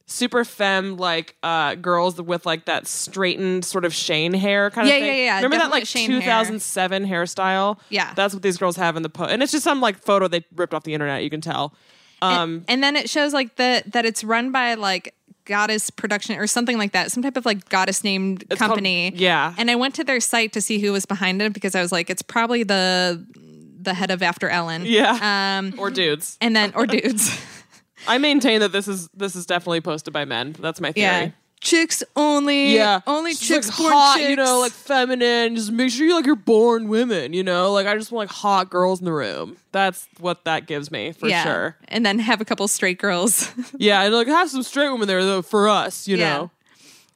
super 0.08 0.46
femme 0.46 0.98
like 0.98 1.36
uh 1.42 1.74
girls 1.76 2.22
with 2.22 2.46
like 2.46 2.66
that 2.66 2.86
straightened 2.88 3.66
sort 3.66 3.86
of 3.86 3.94
Shane 3.94 4.34
hair 4.34 4.70
kind 4.70 4.88
Yeah, 4.88 4.94
of 4.96 5.00
thing. 5.02 5.08
yeah, 5.08 5.14
yeah, 5.16 5.26
yeah. 5.26 5.36
Remember 5.38 5.58
that 5.58 5.72
like 5.72 5.88
Shane 5.88 6.12
hair. 6.12 6.20
2007 6.22 7.06
hairstyle? 7.08 7.80
Yeah. 7.90 8.14
That's 8.14 8.34
what 8.34 8.44
these 8.44 8.58
girls 8.58 8.76
have 8.76 8.96
in 8.98 9.04
the 9.04 9.10
post. 9.10 9.32
And 9.32 9.42
it's 9.42 9.52
just 9.52 9.64
some 9.64 9.82
like 9.82 9.98
photo 9.98 10.28
they 10.28 10.46
ripped 10.56 10.74
off 10.74 10.84
the 10.84 10.94
internet, 10.94 11.24
you 11.24 11.30
can 11.30 11.42
tell. 11.42 11.74
Um 12.22 12.66
and 12.68 12.84
then 12.84 12.96
it 12.96 13.10
shows 13.10 13.34
like 13.34 13.56
the 13.56 13.84
that 13.88 14.06
it's 14.06 14.24
run 14.24 14.52
by 14.52 14.76
like 14.76 15.16
goddess 15.46 15.90
production 15.92 16.38
or 16.40 16.48
something 16.48 16.78
like 16.78 16.92
that 16.94 17.12
some 17.12 17.22
type 17.22 17.38
of 17.38 17.46
like 17.46 17.70
goddess 17.70 18.04
named 18.04 18.44
It's 18.50 18.58
called- 18.60 18.70
company 18.70 19.12
yeah. 19.16 19.54
and 19.60 19.70
i 19.70 19.76
went 19.76 19.94
to 19.96 20.04
their 20.04 20.20
site 20.20 20.54
to 20.54 20.62
see 20.62 20.80
who 20.80 20.92
was 20.92 21.06
behind 21.06 21.40
it 21.40 21.54
because 21.54 21.76
i 21.76 21.82
was 21.84 21.92
like 21.92 22.10
it's 22.10 22.24
probably 22.24 22.64
the 22.64 23.24
the 23.80 23.94
head 23.94 24.10
of 24.10 24.24
after 24.24 24.50
ellen 24.50 24.82
yeah. 24.88 25.60
um 25.60 25.76
or 25.78 25.92
dudes. 25.92 26.36
and 26.42 26.56
then 26.56 26.72
or 26.76 26.88
dudes 26.88 27.30
I 28.08 28.18
maintain 28.18 28.60
that 28.62 28.72
this 28.72 28.88
is 28.88 29.10
this 29.16 29.36
is 29.36 29.46
definitely 29.46 29.82
posted 29.82 30.14
by 30.14 30.26
men. 30.26 30.56
That's 30.60 30.80
my 30.82 30.92
theory. 30.92 31.04
yeah 31.06 31.30
chicks 31.62 32.04
only 32.16 32.76
Yeah, 32.76 33.02
only 33.08 33.32
Just, 33.32 33.44
chicks 33.44 33.70
like, 33.70 33.78
born 33.80 33.94
hot, 33.94 34.18
chicks. 34.18 34.30
you 34.30 34.36
know, 34.36 34.60
like 34.60 34.72
feminine. 34.72 35.56
Just 35.56 35.72
make 35.72 35.90
sure 35.90 36.06
you 36.06 36.14
like 36.14 36.26
you're 36.28 36.36
born 36.36 36.90
women. 36.90 37.34
You 37.34 37.44
know, 37.44 37.72
like 37.72 37.88
I 37.88 37.96
just 37.98 38.12
want 38.12 38.30
like 38.30 38.36
hot 38.38 38.70
girls 38.70 39.00
in 39.00 39.06
the 39.06 39.12
room. 39.14 39.58
That's 39.72 40.08
what 40.20 40.44
that 40.46 40.68
gives 40.68 40.92
me 40.92 41.12
for 41.14 41.28
yeah 41.28 41.44
sure. 41.44 41.76
and 41.88 42.06
then 42.06 42.20
have 42.20 42.40
a 42.40 42.46
couple 42.46 42.68
straight 42.68 43.00
girls 43.00 43.50
Yeah, 43.80 44.04
and 44.04 44.14
like 44.14 44.28
have 44.28 44.50
some 44.52 44.62
straight 44.62 44.90
women 44.90 45.08
there 45.08 45.24
though 45.24 45.42
for 45.42 45.68
us. 45.68 46.08
You 46.08 46.18
Yeah. 46.18 46.38
know, 46.38 46.52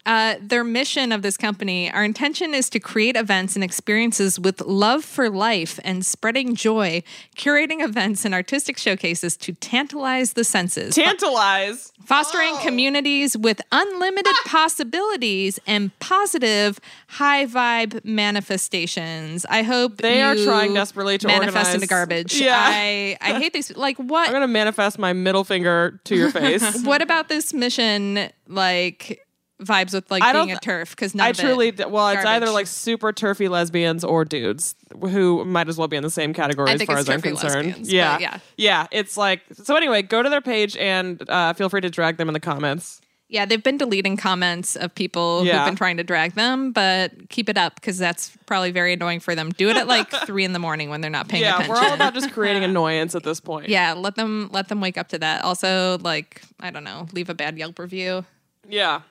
Uh, 0.06 0.36
their 0.42 0.64
mission 0.64 1.12
of 1.12 1.22
this 1.22 1.38
company, 1.38 1.92
our 1.92 2.04
intention 2.04 2.54
is 2.54 2.70
to 2.70 2.80
create 2.80 3.16
events 3.16 3.56
and 3.56 3.64
experiences 3.64 4.40
with 4.40 4.60
love 4.62 5.04
for 5.06 5.30
life 5.30 5.80
and 5.84 6.04
spreading 6.06 6.56
joy, 6.56 7.04
curating 7.36 7.84
events 7.84 8.26
and 8.26 8.34
artistic 8.34 8.78
showcases 8.78 9.38
to 9.38 9.54
tantalize 9.54 10.34
the 10.34 10.44
senses, 10.44 10.96
tantalize. 10.96 11.92
fostering 12.06 12.56
communities 12.60 13.38
with 13.38 13.62
unlimited 13.72 14.34
possibilities 14.46 15.60
and 15.68 15.92
positive 16.00 16.80
high 17.08 17.46
vibe 17.46 18.04
manifestations. 18.06 19.46
I 19.50 19.64
hope 19.64 19.98
They 19.98 20.22
are 20.22 20.36
trying 20.36 20.74
desperately 20.74 21.18
to 21.20 21.28
manifest 21.28 21.56
organize- 21.56 21.74
into 21.76 21.88
garbage. 21.88 22.40
Yeah. 22.42 22.58
I 22.58 23.18
I 23.22 23.40
hate 23.40 23.54
these. 23.54 23.76
Like 23.76 23.98
what? 23.98 24.28
I'm 24.28 24.34
gonna 24.34 24.48
manifest 24.48 24.98
my 24.98 25.14
middle 25.14 25.44
finger 25.44 26.00
to 26.06 26.16
your 26.16 26.32
face. 26.40 26.84
what 26.84 27.02
about 27.02 27.30
this 27.30 27.54
mission? 27.54 28.30
Like 28.48 29.22
vibes 29.62 29.94
with 29.94 30.10
like 30.10 30.24
I 30.24 30.32
being 30.34 30.52
a 30.52 30.60
turf 30.60 30.92
because 30.92 31.14
I 31.20 31.32
truly 31.34 31.72
d- 31.72 31.84
well, 31.86 32.08
it's 32.10 32.26
either 32.26 32.50
like 32.50 32.68
super 32.68 33.12
turfy 33.12 33.48
lesbians 33.50 34.04
or 34.04 34.24
dudes 34.26 34.76
who 35.02 35.44
might 35.46 35.68
as 35.68 35.78
well 35.78 35.88
be 35.88 35.98
in 35.98 36.04
the 36.04 36.10
same 36.10 36.34
category 36.34 36.70
I 36.72 36.74
as 36.76 36.84
far 36.84 36.98
as 36.98 37.10
I'm 37.10 37.22
concerned. 37.22 37.68
lesbians, 37.68 37.92
yeah, 37.92 38.18
yeah. 38.20 38.40
yeah. 38.58 38.88
It's 38.92 39.18
like 39.18 39.42
so. 39.52 39.76
Anyway, 39.76 40.02
go 40.02 40.24
to 40.24 40.30
their 40.30 40.42
page 40.42 40.78
and 40.78 41.22
uh, 41.30 41.54
feel 41.54 41.70
free 41.70 41.82
to 41.82 41.90
drag 41.90 42.18
them 42.18 42.30
in 42.30 42.34
the 42.34 42.40
comments. 42.40 43.02
Yeah, 43.32 43.46
they've 43.46 43.62
been 43.62 43.78
deleting 43.78 44.18
comments 44.18 44.76
of 44.76 44.96
people 44.96 45.46
Yeah. 45.46 45.60
who've 45.60 45.68
been 45.68 45.76
trying 45.76 45.98
to 45.98 46.04
drag 46.04 46.34
them, 46.34 46.72
but 46.72 47.30
keep 47.30 47.48
it 47.48 47.60
up 47.60 47.76
because 47.76 48.00
that's 48.00 48.36
probably 48.48 48.72
very 48.72 48.94
annoying 48.94 49.20
for 49.20 49.36
them. 49.36 49.52
Do 49.52 49.70
it 49.70 49.78
at 49.78 49.88
like 49.88 50.10
three 50.26 50.46
in 50.46 50.54
the 50.54 50.58
morning 50.58 50.90
when 50.90 51.02
they're 51.02 51.12
not 51.12 51.28
paying 51.28 51.44
yeah, 51.44 51.54
attention. 51.54 51.76
we're 51.76 51.80
all 51.80 51.94
about 51.94 52.16
just 52.16 52.32
creating 52.32 52.64
annoyance 52.72 53.14
at 53.14 53.22
this 53.22 53.40
point. 53.40 53.70
yeah, 53.70 53.94
let 53.94 54.16
them 54.16 54.50
let 54.52 54.68
them 54.70 54.82
wake 54.82 54.98
up 54.98 55.10
to 55.10 55.20
that. 55.20 55.44
Also, 55.44 56.00
like 56.00 56.42
I 56.60 56.72
don't 56.72 56.84
know, 56.84 57.08
leave 57.14 57.30
a 57.30 57.36
bad 57.36 57.56
Yelp 57.58 57.78
review. 57.78 58.26
yeah. 58.68 59.02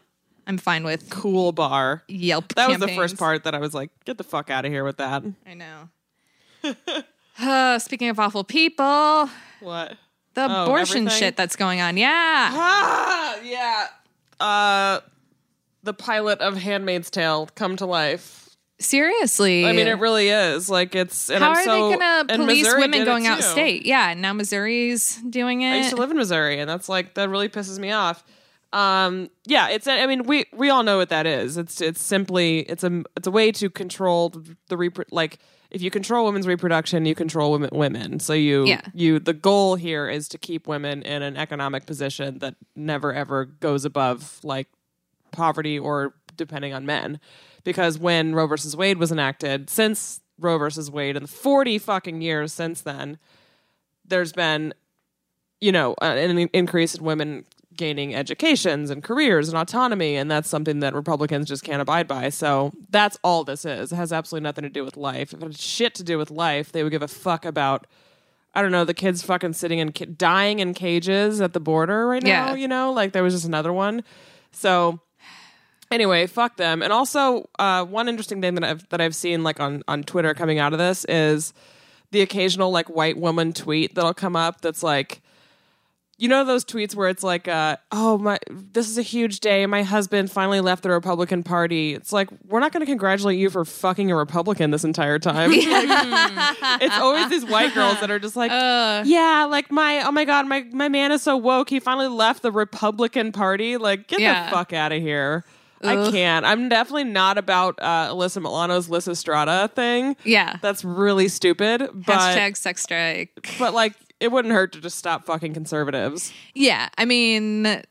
I'm 0.49 0.59
fine 0.59 0.83
with 0.83 1.11
Cool 1.11 1.53
bar. 1.53 2.03
Yelp. 2.09 2.55
That 2.55 2.69
was 2.69 2.79
the 2.79 2.87
campaigns. 2.87 2.99
first 3.13 3.19
part 3.19 3.45
that 3.45 3.55
I 3.55 3.59
was 3.59 3.75
like, 3.75 3.91
get 4.07 4.17
the 4.19 4.25
fuck 4.25 4.49
out 4.51 4.65
of 4.65 4.73
here 4.73 4.83
with 4.83 4.97
that. 4.97 5.23
I 5.47 5.55
know. 5.55 5.89
Uh, 7.41 7.79
speaking 7.79 8.09
of 8.09 8.19
awful 8.19 8.43
people, 8.43 9.31
What? 9.61 9.97
the 10.35 10.43
Oh, 10.51 10.65
abortion 10.65 11.03
everything? 11.07 11.19
shit 11.21 11.37
that's 11.37 11.55
going 11.55 11.81
on. 11.81 11.97
Yeah. 11.97 12.09
Ah, 12.11 13.39
yeah. 13.45 13.87
Uh, 14.41 14.99
the 15.85 15.95
pilot 15.95 16.41
of 16.41 16.57
*Handmaid's 16.57 17.11
Tale* 17.11 17.49
come 17.55 17.77
to 17.77 17.87
life. 17.87 18.57
Seriously. 18.81 19.67
I 19.67 19.73
mean, 19.73 19.87
it 19.87 20.01
really 20.01 20.31
is. 20.31 20.69
Like 20.69 20.97
it's. 20.97 21.31
And 21.31 21.45
How 21.45 21.51
I'm 21.53 21.57
are 21.59 21.63
so, 21.63 21.71
they 21.91 21.97
going 21.97 22.27
to 22.27 22.33
and 22.35 22.43
police 22.43 22.65
Missouri 22.65 22.81
women 22.83 23.03
it 23.03 23.05
going 23.05 23.23
too. 23.23 23.31
out 23.31 23.43
state? 23.45 23.87
Yeah, 23.87 24.15
now 24.15 24.33
Missouri's 24.33 25.15
doing 25.19 25.63
it. 25.63 25.71
I 25.75 25.77
used 25.77 25.91
to 25.91 25.97
live 25.97 26.11
in 26.11 26.17
Missouri, 26.17 26.59
and 26.59 26.69
that's 26.69 26.89
like 26.89 27.15
that 27.15 27.29
really 27.29 27.49
pisses 27.49 27.79
me 27.79 27.93
off. 27.93 28.25
Um, 28.73 29.31
yeah, 29.47 29.69
it's. 29.71 29.87
I 29.87 30.07
mean, 30.07 30.25
we 30.25 30.45
we 30.53 30.69
all 30.71 30.83
know 30.83 30.99
what 30.99 31.09
that 31.09 31.27
is. 31.27 31.57
It's 31.57 31.81
it's 31.81 32.03
simply 32.03 32.61
it's 32.61 32.85
a 32.85 33.03
it's 33.17 33.27
a 33.27 33.31
way 33.31 33.51
to 33.53 33.71
control 33.71 34.29
the 34.69 34.77
repro- 34.77 35.07
like 35.11 35.39
if 35.71 35.81
you 35.83 35.91
control 35.91 36.27
women's 36.27 36.47
reproduction, 36.47 37.07
you 37.07 37.15
control 37.15 37.53
women. 37.53 37.71
Women. 37.73 38.21
So 38.21 38.33
you 38.35 38.67
Yeah. 38.67 38.83
you 38.93 39.19
the 39.21 39.33
goal 39.33 39.77
here 39.77 40.09
is 40.09 40.29
to 40.29 40.39
keep 40.39 40.67
women 40.67 41.03
in 41.03 41.23
an 41.23 41.37
economic 41.37 41.87
position 41.87 42.39
that 42.41 42.57
never 42.77 43.13
ever 43.15 43.47
goes 43.47 43.85
above 43.87 44.39
like 44.43 44.69
poverty 45.33 45.79
or 45.79 46.15
depending 46.37 46.75
on 46.75 46.85
men. 46.85 47.21
Because 47.65 47.99
when 47.99 48.35
Roe 48.35 48.47
versus 48.47 48.77
Wade 48.77 48.99
was 48.99 49.11
enacted, 49.13 49.69
since 49.71 50.21
Roe 50.39 50.59
versus 50.59 50.91
Wade, 50.91 51.17
in 51.17 51.23
the 51.23 51.29
forty 51.29 51.79
fucking 51.79 52.21
years 52.21 52.53
since 52.53 52.83
then, 52.83 53.19
there's 54.07 54.33
been 54.33 54.75
you 55.61 55.73
know, 55.73 55.95
uh, 56.01 56.05
an 56.05 56.39
increase 56.53 56.95
in 56.95 57.03
women 57.03 57.45
gaining 57.79 58.15
educations 58.15 58.91
and 58.91 59.03
careers 59.03 59.49
and 59.49 59.57
autonomy, 59.57 60.17
and 60.17 60.31
that's 60.31 60.51
something 60.51 60.81
that 60.81 60.93
Republicans 60.93 61.49
just 61.49 61.65
can't 61.65 61.81
abide 61.81 62.07
by. 62.07 62.29
So 62.29 62.73
that's 62.91 63.19
all 63.25 63.45
this 63.45 63.65
is. 63.65 63.93
It 63.93 63.97
has 63.97 64.13
absolutely 64.13 64.45
nothing 64.45 64.65
to 64.65 64.69
do 64.69 64.85
with 64.85 64.99
life. 64.99 65.33
If 65.33 65.41
it 65.41 65.43
had 65.43 65.59
shit 65.59 65.95
to 65.95 66.05
do 66.05 66.19
with 66.19 66.31
life, 66.31 66.73
they 66.73 66.83
would 66.83 66.93
give 66.93 67.03
a 67.03 67.09
fuck 67.09 67.47
about. 67.47 67.87
I 68.55 68.61
don't 68.61 68.73
know 68.73 68.85
the 68.85 68.95
kids 68.95 69.23
fucking 69.23 69.53
sitting 69.55 69.79
in 69.79 69.93
ca- 69.93 70.07
dying 70.07 70.59
in 70.59 70.75
cages 70.75 71.41
at 71.41 71.53
the 71.55 71.61
border 71.61 72.09
right 72.09 72.23
now. 72.23 72.49
Yeah. 72.49 72.55
You 72.55 72.69
know, 72.69 72.93
like 72.93 73.13
there 73.13 73.23
was 73.23 73.35
just 73.35 73.47
another 73.47 73.73
one. 73.73 74.03
So 74.53 75.01
anyway, 75.91 76.27
fuck 76.27 76.57
them. 76.57 76.83
And 76.83 76.93
also, 76.93 77.49
uh, 77.59 77.85
one 77.85 78.09
interesting 78.09 78.41
thing 78.41 78.55
that 78.57 78.65
I've 78.65 78.89
that 78.89 79.01
I've 79.01 79.15
seen 79.15 79.43
like 79.43 79.61
on 79.61 79.83
on 79.87 80.03
Twitter 80.03 80.35
coming 80.35 80.59
out 80.59 80.73
of 80.73 80.79
this 80.79 81.05
is 81.09 81.53
the 82.11 82.21
occasional 82.23 82.71
like 82.71 82.89
white 82.89 83.19
woman 83.19 83.53
tweet 83.53 83.95
that'll 83.95 84.15
come 84.15 84.35
up 84.37 84.61
that's 84.61 84.83
like 84.83 85.21
you 86.19 86.29
know 86.29 86.45
those 86.45 86.65
tweets 86.65 86.95
where 86.95 87.09
it's 87.09 87.23
like 87.23 87.47
uh, 87.49 87.77
oh 87.93 88.19
my 88.19 88.39
this 88.51 88.89
is 88.89 88.99
a 88.99 89.03
huge 89.03 89.41
day 89.41 89.65
my 89.67 89.83
husband 89.83 90.31
finally 90.31 90.61
left 90.61 90.83
the 90.83 90.91
republican 90.91 91.43
party 91.43 91.95
it's 91.95 92.13
like 92.13 92.29
we're 92.47 92.59
not 92.61 92.73
going 92.73 92.81
to 92.81 92.87
congratulate 92.87 93.39
you 93.39 93.49
for 93.51 93.65
fucking 93.65 94.11
a 94.11 94.17
republican 94.17 94.71
this 94.73 94.85
entire 94.85 95.19
time 95.19 95.51
Like, 95.51 95.61
it's 96.83 96.97
always 96.99 97.29
these 97.31 97.45
white 97.45 97.73
girls 97.75 98.01
that 98.01 98.11
are 98.11 98.19
just 98.19 98.37
like 98.37 98.51
yeah 98.51 99.47
like 99.49 99.71
my 99.71 100.03
oh 100.07 100.11
my 100.13 100.25
god 100.25 100.47
my, 100.47 100.63
my 100.73 100.89
man 100.89 101.13
is 101.13 101.23
so 101.23 101.37
woke 101.37 101.71
he 101.71 101.81
finally 101.81 102.09
left 102.09 102.43
the 102.43 102.51
republican 102.53 103.33
party 103.33 103.77
like 103.77 104.09
get 104.09 104.21
Yeah. 104.21 104.47
the 104.47 104.51
fuck 104.51 104.73
out 104.73 104.93
of 104.93 105.01
here 105.01 105.45
I 105.81 106.11
can't. 106.11 106.45
I'm 106.45 106.69
definitely 106.69 107.05
not 107.05 107.39
about 107.39 107.79
uh, 107.81 108.09
Alyssa 108.13 108.43
Milano's 108.43 108.89
Lysistrata 108.89 109.71
thing. 109.71 110.17
Yeah. 110.25 110.57
That's 110.61 110.85
really 110.85 111.29
stupid. 111.29 111.89
But 111.95 112.19
Hashtag 112.19 112.57
sex 112.57 112.83
strike. 112.83 113.31
but 113.61 113.75
like 113.75 113.93
it 114.21 114.33
wouldn't 114.33 114.53
hurt 114.55 114.73
to 114.73 114.81
just 114.81 114.99
stop 114.99 115.25
fucking 115.27 115.55
conservatives. 115.55 116.33
Yeah, 116.55 116.89
I 116.99 117.05
mean, 117.05 117.83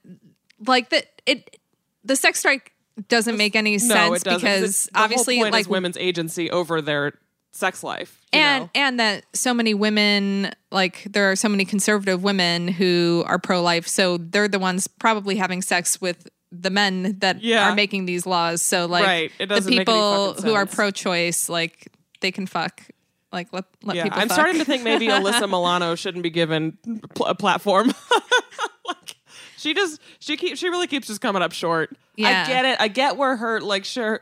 like 0.65 0.89
the 0.89 1.03
it 1.25 1.57
the 2.03 2.15
sex 2.15 2.39
strike 2.39 2.74
doesn't 3.10 3.38
make 3.38 3.55
any 3.55 3.74
No, 3.74 3.77
sense 3.77 4.24
because 4.24 4.43
It's- 4.43 4.89
the 4.91 5.00
obviously, 5.00 5.43
like 5.43 5.69
women's 5.69 5.98
agency 5.98 6.50
over 6.50 6.81
their 6.81 7.13
sex 7.53 7.84
life. 7.84 8.19
you 8.34 8.39
and 8.39 8.63
know? 8.65 8.69
and 8.75 9.00
that 9.00 9.25
so 9.34 9.53
many 9.53 9.74
women 9.74 10.51
like 10.72 11.03
there 11.10 11.31
are 11.31 11.36
so 11.36 11.48
many 11.50 11.65
conservative 11.65 12.24
women 12.24 12.67
who 12.67 13.24
are 13.27 13.39
pro 13.39 13.62
life, 13.62 13.88
so 13.88 14.17
they're 14.17 14.48
the 14.48 14.60
ones 14.60 14.88
probably 14.88 15.36
having 15.36 15.62
sex 15.62 16.00
with 16.01 16.27
the 16.51 16.69
men 16.69 17.17
that 17.19 17.41
Yeah. 17.43 17.69
are 17.69 17.75
making 17.75 18.05
these 18.05 18.25
laws. 18.25 18.62
So 18.62 18.86
like 18.86 19.05
Right. 19.05 19.31
The 19.38 19.46
doesn't 19.48 19.69
make 19.69 19.79
any 19.79 19.86
people 19.86 20.34
who 20.36 20.53
are 20.53 20.65
pro 20.65 20.91
choice, 20.91 21.50
like 21.50 21.88
they 22.22 22.31
can 22.31 22.48
fuck. 22.48 22.81
Like 23.38 23.53
let 23.53 23.65
let 23.84 23.96
yeah, 23.96 24.03
people. 24.06 24.20
I'm 24.20 24.29
fuck. 24.29 24.36
starting 24.36 24.58
to 24.58 24.65
think 24.65 24.84
maybe 24.84 25.08
Alyssa 25.10 25.48
Milano 25.48 25.94
shouldn't 25.94 26.24
be 26.24 26.32
given 26.32 26.75
pl- 27.13 27.27
a 27.27 27.36
platform. 27.36 27.88
like, 28.88 29.15
she 29.58 29.75
just 29.75 30.01
she 30.17 30.38
keeps 30.38 30.60
she 30.60 30.70
really 30.70 30.88
keeps 30.88 31.06
just 31.06 31.22
coming 31.22 31.44
up 31.44 31.51
short. 31.51 31.96
Yeah. 32.15 32.44
I 32.44 32.48
get 32.48 32.65
it. 32.65 32.82
I 32.82 32.88
get 32.88 33.15
where 33.15 33.36
her 33.36 33.62
like 33.62 33.86
sure 33.86 34.22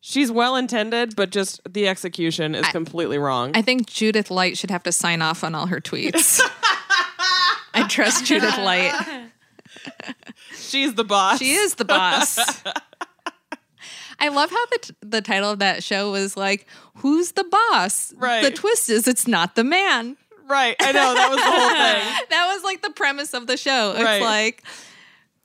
she's 0.00 0.32
well 0.32 0.56
intended, 0.56 1.14
but 1.14 1.30
just 1.30 1.60
the 1.72 1.86
execution 1.86 2.56
is 2.56 2.66
completely 2.70 3.18
wrong. 3.18 3.52
I 3.54 3.62
think 3.62 3.86
Judith 3.86 4.32
Light 4.32 4.58
should 4.58 4.72
have 4.72 4.82
to 4.82 4.90
sign 4.90 5.22
off 5.22 5.44
on 5.44 5.54
all 5.54 5.66
her 5.66 5.80
tweets. 5.80 6.40
I 7.72 7.86
trust 7.88 8.24
Judith 8.24 8.58
Light. 8.58 9.30
she's 10.54 10.94
the 10.94 11.04
boss. 11.04 11.38
She 11.38 11.52
is 11.52 11.76
the 11.76 11.84
boss. 11.84 12.36
I 14.20 14.28
love 14.28 14.50
how 14.50 14.66
the 14.66 14.78
t- 14.82 14.94
the 15.00 15.20
title 15.22 15.50
of 15.50 15.58
that 15.60 15.82
show 15.82 16.10
was 16.12 16.36
like, 16.36 16.66
"Who's 16.96 17.32
the 17.32 17.44
boss?" 17.44 18.12
Right. 18.16 18.42
The 18.42 18.50
twist 18.50 18.90
is 18.90 19.08
it's 19.08 19.26
not 19.26 19.54
the 19.54 19.64
man. 19.64 20.16
right. 20.48 20.76
I 20.80 20.92
know 20.92 21.14
that 21.14 21.28
was 21.30 21.38
the 21.38 21.50
whole 21.50 21.70
thing. 21.70 22.26
That 22.30 22.52
was 22.54 22.62
like 22.64 22.82
the 22.82 22.90
premise 22.90 23.34
of 23.34 23.46
the 23.46 23.56
show. 23.56 23.92
It's 23.94 24.04
Right. 24.04 24.22
like 24.22 24.62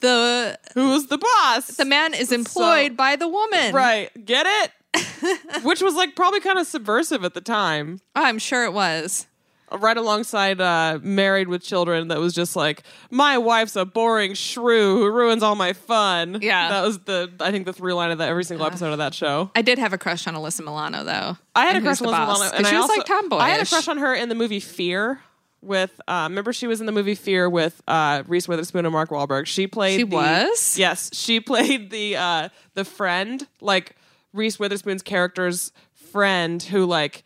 the 0.01 0.57
Who's 0.73 1.07
the 1.07 1.17
boss? 1.17 1.67
the 1.77 1.85
man 1.85 2.13
is 2.13 2.31
employed 2.31 2.97
by 2.97 3.15
the 3.15 3.27
woman. 3.27 3.73
Right. 3.73 4.09
Get 4.25 4.45
it? 4.47 4.71
Which 5.63 5.81
was 5.81 5.95
like 5.95 6.15
probably 6.15 6.39
kind 6.39 6.57
of 6.59 6.67
subversive 6.67 7.23
at 7.25 7.33
the 7.33 7.41
time. 7.41 7.99
Oh, 8.15 8.23
I'm 8.23 8.39
sure 8.39 8.65
it 8.65 8.73
was. 8.73 9.27
Right 9.71 9.97
alongside 9.97 10.61
uh, 10.61 10.99
Married 11.01 11.47
with 11.47 11.63
Children 11.63 12.09
that 12.09 12.19
was 12.19 12.33
just 12.33 12.55
like, 12.55 12.83
my 13.09 13.37
wife's 13.37 13.75
a 13.75 13.85
boring 13.85 14.33
shrew 14.33 14.97
who 14.99 15.11
ruins 15.11 15.41
all 15.43 15.55
my 15.55 15.73
fun. 15.73 16.39
Yeah. 16.41 16.69
That 16.69 16.81
was 16.83 16.99
the, 16.99 17.31
I 17.39 17.51
think, 17.51 17.65
the 17.65 17.73
through 17.73 17.93
line 17.95 18.11
of 18.11 18.19
that, 18.19 18.29
every 18.29 18.43
single 18.43 18.65
episode 18.65 18.91
of 18.91 18.99
that 18.99 19.13
show. 19.13 19.51
I 19.55 19.61
did 19.61 19.79
have 19.79 19.93
a 19.93 19.97
crush 19.97 20.27
on 20.27 20.33
Alyssa 20.35 20.61
Milano 20.61 21.03
though. 21.03 21.37
I 21.55 21.65
had 21.65 21.75
a 21.75 21.81
crush 21.81 22.01
on 22.01 22.11
Boss? 22.11 22.39
Milano. 22.39 22.51
'Cause 22.57 22.67
she 22.69 22.75
I 22.75 22.79
was 22.79 22.89
also- 22.89 22.97
like 22.99 23.05
tomboyish. 23.07 23.43
I 23.43 23.49
had 23.49 23.61
a 23.61 23.65
crush 23.69 23.87
on 23.87 23.97
her 23.97 24.13
in 24.13 24.29
the 24.29 24.35
movie 24.35 24.59
Fear 24.59 25.19
with, 25.61 25.99
uh, 26.07 26.27
remember 26.29 26.53
she 26.53 26.67
was 26.67 26.79
in 26.79 26.85
the 26.85 26.91
movie 26.91 27.15
Fear 27.15 27.49
with 27.49 27.81
uh, 27.87 28.21
Reese 28.27 28.47
Witherspoon 28.47 28.85
and 28.85 28.93
Mark 28.93 29.09
Wahlberg. 29.09 29.47
She 29.47 29.65
played 29.67 29.97
She 29.99 30.03
the- 30.03 30.15
was? 30.15 30.77
Yes. 30.77 31.09
She 31.13 31.39
played 31.39 31.89
the, 31.89 32.17
uh, 32.17 32.49
the 32.75 32.85
friend, 32.85 33.47
like 33.61 33.95
Reese 34.31 34.59
Witherspoon's 34.59 35.01
character's 35.01 35.71
friend 36.11 36.61
who 36.61 36.85
like 36.85 37.23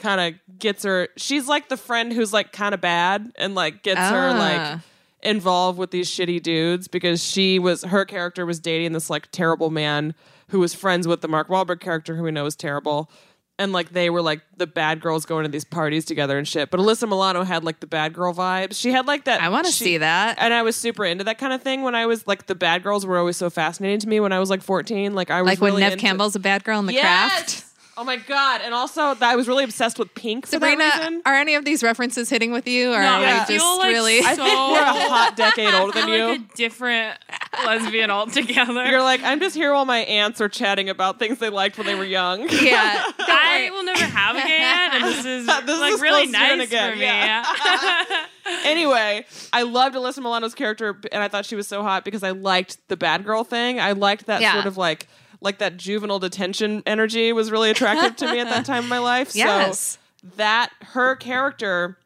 kind 0.00 0.20
of 0.34 0.58
gets 0.58 0.82
her 0.82 1.08
she's 1.16 1.46
like 1.46 1.68
the 1.68 1.76
friend 1.76 2.12
who's 2.12 2.32
like 2.32 2.50
kind 2.52 2.74
of 2.74 2.80
bad 2.80 3.30
and 3.36 3.54
like 3.54 3.82
gets 3.84 4.00
her 4.00 4.30
Ah. 4.34 4.38
like 4.72 4.80
involved 5.22 5.78
with 5.78 5.90
these 5.90 6.08
shitty 6.10 6.42
dudes 6.42 6.88
because 6.88 7.22
she 7.22 7.58
was 7.58 7.84
her 7.84 8.04
character 8.04 8.44
was 8.46 8.58
dating 8.58 8.92
this 8.92 9.08
like 9.10 9.30
terrible 9.30 9.70
man 9.70 10.14
who 10.48 10.58
was 10.58 10.74
friends 10.74 11.06
with 11.06 11.20
the 11.20 11.28
Mark 11.28 11.48
Wahlberg 11.48 11.80
character 11.80 12.16
who 12.16 12.22
we 12.24 12.30
know 12.32 12.46
is 12.46 12.56
terrible. 12.56 13.10
And 13.58 13.72
like 13.72 13.90
they 13.90 14.08
were 14.08 14.22
like 14.22 14.40
the 14.56 14.66
bad 14.66 15.02
girls 15.02 15.26
going 15.26 15.44
to 15.44 15.50
these 15.50 15.66
parties 15.66 16.06
together 16.06 16.38
and 16.38 16.48
shit. 16.48 16.70
But 16.70 16.80
Alyssa 16.80 17.06
Milano 17.06 17.44
had 17.44 17.62
like 17.62 17.80
the 17.80 17.86
bad 17.86 18.14
girl 18.14 18.32
vibes. 18.32 18.74
She 18.76 18.90
had 18.90 19.06
like 19.06 19.24
that 19.24 19.42
I 19.42 19.50
want 19.50 19.66
to 19.66 19.72
see 19.72 19.98
that. 19.98 20.38
and 20.40 20.54
I 20.54 20.62
was 20.62 20.76
super 20.76 21.04
into 21.04 21.24
that 21.24 21.36
kind 21.36 21.52
of 21.52 21.62
thing 21.62 21.82
when 21.82 21.94
I 21.94 22.06
was 22.06 22.26
like 22.26 22.46
the 22.46 22.54
bad 22.54 22.82
girls 22.82 23.04
were 23.04 23.18
always 23.18 23.36
so 23.36 23.50
fascinating 23.50 24.00
to 24.00 24.08
me 24.08 24.18
when 24.18 24.32
I 24.32 24.38
was 24.40 24.48
like 24.48 24.62
14. 24.62 25.14
Like 25.14 25.30
I 25.30 25.42
was 25.42 25.50
like 25.50 25.60
when 25.60 25.72
really 25.72 25.82
Neve 25.82 25.92
into- 25.92 26.02
Campbell's 26.02 26.34
a 26.34 26.40
bad 26.40 26.64
girl 26.64 26.80
in 26.80 26.86
the 26.86 26.94
Yes! 26.94 27.30
craft. 27.30 27.64
Oh 28.00 28.04
my 28.04 28.16
god! 28.16 28.62
And 28.64 28.72
also, 28.72 29.12
that 29.12 29.22
I 29.30 29.36
was 29.36 29.46
really 29.46 29.62
obsessed 29.62 29.98
with 29.98 30.14
Pink 30.14 30.46
for 30.46 30.52
Sabrina, 30.52 30.78
that 30.78 30.98
reason. 31.00 31.20
are 31.26 31.34
any 31.34 31.54
of 31.54 31.66
these 31.66 31.82
references 31.82 32.30
hitting 32.30 32.50
with 32.50 32.66
you, 32.66 32.94
or 32.94 32.98
No, 33.00 33.06
are 33.06 33.24
I 33.26 33.40
you 33.42 33.58
just 33.58 33.78
like 33.78 33.88
really? 33.90 34.20
I 34.24 34.34
think 34.36 34.38
we're 34.48 34.80
a 34.80 35.08
hot 35.10 35.34
decade 35.36 35.74
older 35.74 35.92
than 35.92 36.04
I'm 36.04 36.08
you. 36.14 36.26
like 36.28 36.40
a 36.40 36.56
different 36.56 37.18
lesbian 37.62 38.08
altogether. 38.10 38.86
You're 38.86 39.02
like, 39.02 39.22
I'm 39.22 39.38
just 39.38 39.54
here 39.54 39.74
while 39.74 39.84
my 39.84 39.98
aunts 39.98 40.40
are 40.40 40.48
chatting 40.48 40.88
about 40.88 41.18
things 41.18 41.40
they 41.40 41.50
liked 41.50 41.76
when 41.76 41.86
they 41.86 41.94
were 41.94 42.04
young. 42.04 42.40
yeah, 42.48 43.04
I 43.18 43.68
will 43.70 43.84
never 43.84 44.02
have 44.04 44.34
a 44.34 44.40
gay 44.48 44.60
aunt, 44.62 44.94
and 44.94 45.04
this 45.04 45.24
is 45.26 45.46
This 45.66 45.78
like 45.80 45.92
is 45.92 46.00
really 46.00 46.22
close 46.22 46.32
to 46.38 46.52
it 46.54 46.56
nice 46.56 46.68
again, 46.68 46.90
for 46.92 46.96
me. 46.96 47.02
yeah. 47.04 47.44
Yeah. 47.66 48.60
anyway, 48.64 49.26
I 49.52 49.62
loved 49.62 49.94
Alyssa 49.94 50.20
Milano's 50.20 50.54
character, 50.54 50.98
and 51.12 51.22
I 51.22 51.28
thought 51.28 51.44
she 51.44 51.54
was 51.54 51.68
so 51.68 51.82
hot 51.82 52.06
because 52.06 52.22
I 52.22 52.30
liked 52.30 52.78
the 52.88 52.96
bad 52.96 53.24
girl 53.24 53.44
thing. 53.44 53.78
I 53.78 53.92
liked 53.92 54.24
that 54.26 54.40
Yeah. 54.40 54.54
sort 54.54 54.64
of 54.64 54.78
like 54.78 55.06
like 55.40 55.58
that 55.58 55.76
juvenile 55.76 56.18
detention 56.18 56.82
energy 56.86 57.32
was 57.32 57.50
really 57.50 57.70
attractive 57.70 58.16
to 58.16 58.32
me 58.32 58.40
at 58.40 58.48
that 58.48 58.64
time 58.66 58.84
in 58.84 58.88
my 58.88 58.98
life. 58.98 59.34
Yes. 59.34 59.98
So 60.22 60.28
that 60.36 60.70
her 60.92 61.16
character 61.16 61.96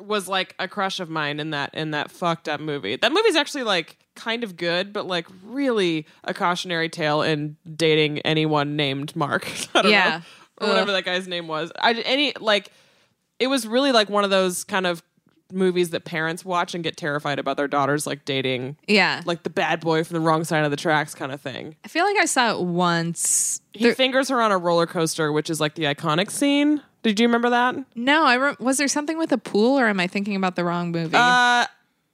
was 0.00 0.28
like 0.28 0.54
a 0.60 0.68
crush 0.68 1.00
of 1.00 1.10
mine 1.10 1.40
in 1.40 1.50
that 1.50 1.74
in 1.74 1.90
that 1.90 2.10
fucked 2.10 2.48
up 2.48 2.60
movie. 2.60 2.94
That 2.96 3.12
movie's 3.12 3.34
actually 3.34 3.64
like 3.64 3.96
kind 4.14 4.44
of 4.44 4.56
good, 4.56 4.92
but 4.92 5.06
like 5.06 5.26
really 5.44 6.06
a 6.24 6.32
cautionary 6.32 6.88
tale 6.88 7.22
in 7.22 7.56
dating 7.76 8.20
anyone 8.20 8.76
named 8.76 9.16
Mark. 9.16 9.48
I 9.74 9.82
don't 9.82 9.90
Yeah. 9.90 10.20
know. 10.60 10.66
Or 10.66 10.68
whatever 10.70 10.92
that 10.92 11.04
guy's 11.04 11.26
name 11.28 11.48
was. 11.48 11.72
I 11.80 11.94
any 11.94 12.32
like 12.38 12.70
it 13.40 13.46
was 13.48 13.66
really 13.66 13.92
like 13.92 14.08
one 14.08 14.24
of 14.24 14.30
those 14.30 14.62
kind 14.64 14.86
of 14.86 15.02
movies 15.52 15.90
that 15.90 16.04
parents 16.04 16.44
watch 16.44 16.74
and 16.74 16.84
get 16.84 16.96
terrified 16.96 17.38
about 17.38 17.56
their 17.56 17.68
daughters 17.68 18.06
like 18.06 18.24
dating 18.24 18.76
yeah. 18.86 19.22
like 19.24 19.42
the 19.42 19.50
bad 19.50 19.80
boy 19.80 20.04
from 20.04 20.14
the 20.14 20.20
wrong 20.20 20.44
side 20.44 20.64
of 20.64 20.70
the 20.70 20.76
tracks 20.76 21.14
kind 21.14 21.32
of 21.32 21.40
thing. 21.40 21.74
I 21.84 21.88
feel 21.88 22.04
like 22.04 22.16
I 22.18 22.26
saw 22.26 22.52
it 22.52 22.60
once. 22.64 23.60
He 23.72 23.84
There- 23.84 23.94
fingers 23.94 24.28
her 24.28 24.40
on 24.40 24.52
a 24.52 24.58
roller 24.58 24.86
coaster, 24.86 25.32
which 25.32 25.48
is 25.50 25.60
like 25.60 25.74
the 25.74 25.84
iconic 25.84 26.30
scene. 26.30 26.82
Did 27.02 27.20
you 27.20 27.26
remember 27.28 27.50
that? 27.50 27.76
no, 27.94 28.24
I 28.24 28.34
re- 28.34 28.56
was 28.58 28.76
there 28.76 28.88
something 28.88 29.16
with 29.16 29.30
a 29.32 29.38
pool, 29.38 29.78
or 29.78 29.86
am 29.86 30.00
I 30.00 30.06
thinking 30.08 30.34
about 30.34 30.56
the 30.56 30.64
wrong 30.64 30.90
movie? 30.90 31.16
Uh, 31.16 31.66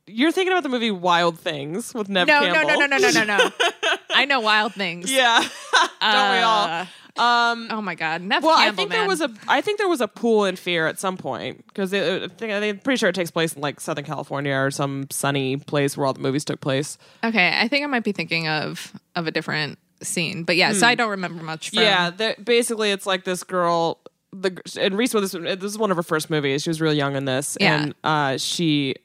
you're 0.07 0.31
thinking 0.31 0.53
about 0.53 0.63
the 0.63 0.69
movie 0.69 0.91
Wild 0.91 1.39
Things 1.39 1.95
with 1.95 2.09
Neve 2.11 2.27
no, 2.27 2.41
no, 2.41 2.53
Campbell. 2.53 2.69
no, 2.81 2.87
no, 2.87 2.97
no, 2.99 3.11
no, 3.11 3.25
no, 3.25 3.39
no. 3.39 3.51
I 4.11 4.27
know 4.27 4.41
Wild 4.41 4.75
Things. 4.75 5.11
yeah, 5.11 5.39
don't 6.01 6.31
we 6.33 6.39
all? 6.39 6.87
Uh, 7.17 7.23
Um, 7.23 7.69
Oh 7.71 7.81
my 7.81 7.95
God, 7.95 8.23
Neve 8.23 8.43
well, 8.43 8.57
Campbell, 8.57 8.73
I 8.73 8.77
think 8.77 8.91
there 8.91 9.07
was 9.07 9.21
a 9.21 9.31
I 9.49 9.61
think 9.61 9.79
there 9.79 9.89
was 9.89 10.01
a 10.01 10.09
pool 10.09 10.45
in 10.47 10.57
Fear 10.57 10.87
at 10.89 10.99
some 10.99 11.17
point 11.17 11.65
because 11.69 11.95
I 11.95 12.27
think 12.29 12.53
I'm 12.53 12.79
pretty 12.81 12.99
sure 12.99 13.09
it 13.09 13.15
takes 13.15 13.31
place 13.31 13.53
in 13.55 13.63
like 13.63 13.81
Southern 13.81 14.05
California 14.05 14.53
or 14.55 14.71
some 14.71 15.07
sunny 15.11 15.57
place 15.57 15.97
where 15.97 16.07
all 16.07 16.13
the 16.13 16.21
movies 16.21 16.45
took 16.45 16.61
place. 16.61 16.99
Okay, 17.23 17.57
I 17.61 17.69
think 17.69 17.85
I 17.85 17.87
might 17.87 18.05
be 18.05 18.13
thinking 18.13 18.49
of 18.49 18.93
of 19.15 19.27
a 19.27 19.31
different 19.31 19.79
scene, 20.03 20.43
but 20.45 20.57
yeah, 20.57 20.73
so 20.73 20.87
I 20.87 20.95
don't 20.97 21.11
remember 21.11 21.43
much. 21.45 21.71
From, 21.71 21.79
Hmm. 21.79 21.85
Yeah, 21.85 22.33
basically, 22.43 22.91
it's 22.91 23.07
like 23.07 23.25
this 23.25 23.45
girl. 23.45 23.99
The 24.33 24.61
and 24.81 24.99
Reese 24.99 25.15
Witherspoon. 25.15 25.45
This 25.45 25.63
is 25.63 25.79
one 25.79 25.93
of 25.93 25.97
her 25.97 26.03
first 26.03 26.29
movies. 26.31 26.65
She 26.65 26.71
was 26.71 26.81
real 26.81 26.93
young 26.93 27.15
in 27.15 27.25
this, 27.27 27.57
Yeah. 27.61 27.77
and 27.81 27.95
uh, 28.03 28.37
she 28.39 28.97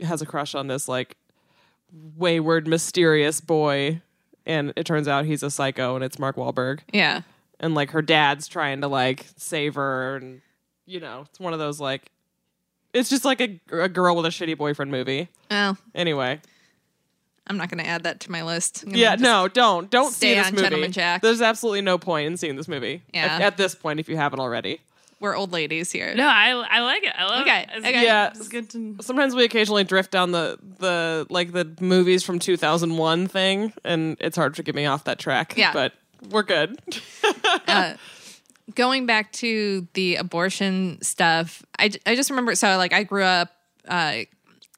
has 0.00 0.22
a 0.22 0.26
crush 0.26 0.54
on 0.54 0.68
this 0.68 0.86
like 0.88 1.16
wayward, 2.16 2.66
mysterious 2.68 3.40
boy. 3.40 4.00
And 4.46 4.72
it 4.76 4.84
turns 4.86 5.06
out 5.06 5.26
he's 5.26 5.42
a 5.42 5.50
psycho, 5.50 5.94
and 5.94 6.02
it's 6.04 6.18
Mark 6.18 6.36
Wahlberg. 6.36 6.80
yeah, 6.92 7.22
And 7.60 7.74
like 7.74 7.90
her 7.90 8.02
dad's 8.02 8.48
trying 8.48 8.80
to 8.80 8.88
like 8.88 9.26
save 9.36 9.74
her, 9.74 10.16
and 10.16 10.40
you 10.86 10.98
know, 10.98 11.24
it's 11.28 11.38
one 11.38 11.52
of 11.52 11.58
those 11.58 11.78
like, 11.78 12.10
it's 12.94 13.10
just 13.10 13.24
like 13.24 13.40
a, 13.40 13.60
a 13.70 13.88
girl 13.88 14.16
with 14.16 14.24
a 14.26 14.30
shitty 14.30 14.56
boyfriend 14.56 14.90
movie. 14.90 15.28
oh 15.50 15.76
Anyway, 15.94 16.40
I'm 17.46 17.56
not 17.58 17.68
going 17.70 17.82
to 17.82 17.86
add 17.86 18.04
that 18.04 18.20
to 18.20 18.30
my 18.30 18.42
list. 18.44 18.84
Yeah, 18.86 19.16
no, 19.16 19.46
don't 19.48 19.90
don't 19.90 20.12
stay 20.12 20.30
see 20.30 20.34
this 20.38 20.46
on 20.46 20.52
movie. 20.54 20.62
Gentleman 20.64 20.92
Jack. 20.92 21.20
There's 21.22 21.42
absolutely 21.42 21.82
no 21.82 21.98
point 21.98 22.26
in 22.28 22.36
seeing 22.36 22.56
this 22.56 22.66
movie. 22.68 23.02
Yeah. 23.12 23.26
At, 23.26 23.40
at 23.42 23.56
this 23.56 23.74
point, 23.74 24.00
if 24.00 24.08
you 24.08 24.16
haven't 24.16 24.40
already. 24.40 24.80
we're 25.20 25.36
old 25.36 25.52
ladies 25.52 25.92
here. 25.92 26.14
No, 26.14 26.26
I 26.26 26.50
I 26.52 26.80
like 26.80 27.02
it. 27.02 27.12
I 27.16 27.24
love 27.26 27.42
Okay, 27.42 27.60
it. 27.62 27.68
It's 27.74 27.86
okay. 27.86 28.04
Yeah. 28.04 28.28
it's 28.28 28.48
good 28.48 28.70
to. 28.70 28.96
Sometimes 29.02 29.34
we 29.34 29.44
occasionally 29.44 29.84
drift 29.84 30.10
down 30.12 30.30
the 30.32 30.58
the 30.78 31.26
like 31.28 31.52
the 31.52 31.70
movies 31.80 32.22
from 32.24 32.38
2001 32.38 33.26
thing, 33.28 33.72
and 33.84 34.16
it's 34.20 34.36
hard 34.36 34.54
to 34.54 34.62
get 34.62 34.74
me 34.74 34.86
off 34.86 35.04
that 35.04 35.18
track. 35.18 35.54
Yeah. 35.58 35.72
but 35.74 35.92
we're 36.30 36.42
good. 36.42 36.78
uh, 37.66 37.94
going 38.74 39.06
back 39.06 39.32
to 39.32 39.86
the 39.94 40.16
abortion 40.16 40.98
stuff, 41.02 41.64
I, 41.78 41.90
I 42.06 42.14
just 42.14 42.30
remember. 42.30 42.54
So, 42.54 42.76
like, 42.76 42.92
I 42.92 43.02
grew 43.04 43.22
up 43.24 43.50
uh, 43.88 44.18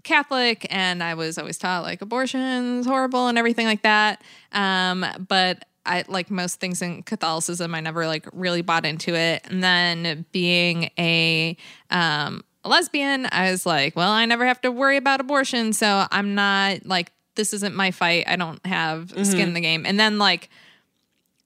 Catholic, 0.05 0.67
and 0.71 1.03
I 1.03 1.15
was 1.15 1.39
always 1.39 1.59
taught 1.59 1.83
like 1.83 2.03
abortion's 2.03 2.87
horrible 2.87 3.29
and 3.29 3.39
everything 3.39 3.67
like 3.67 3.83
that. 3.83 4.23
Um, 4.53 5.05
but 5.29 5.65
I 5.85 6.05
like 6.09 6.31
most 6.31 6.61
things 6.61 6.81
in 6.83 7.03
Catholicism, 7.03 7.75
I 7.75 7.81
never 7.81 8.07
like 8.07 8.27
really 8.33 8.63
bought 8.63 8.85
into 8.87 9.15
it. 9.15 9.43
And 9.49 9.63
then 9.63 10.25
being 10.33 10.91
a 10.99 11.57
um, 11.91 12.45
a 12.65 12.69
lesbian, 12.69 13.27
I 13.33 13.51
was 13.51 13.67
like, 13.67 13.97
well, 13.97 14.13
I 14.13 14.25
never 14.25 14.47
have 14.47 14.61
to 14.61 14.71
worry 14.71 14.97
about 14.97 15.21
abortion, 15.21 15.73
so 15.73 16.07
I'm 16.11 16.35
not 16.37 16.87
like 16.87 17.11
this 17.35 17.53
isn't 17.55 17.75
my 17.75 17.91
fight. 17.91 18.25
I 18.29 18.37
don't 18.37 18.65
have 18.67 19.09
Mm-hmm. 19.09 19.25
skin 19.25 19.49
in 19.49 19.55
the 19.55 19.61
game. 19.61 19.85
And 19.87 19.99
then 19.99 20.19
like 20.19 20.51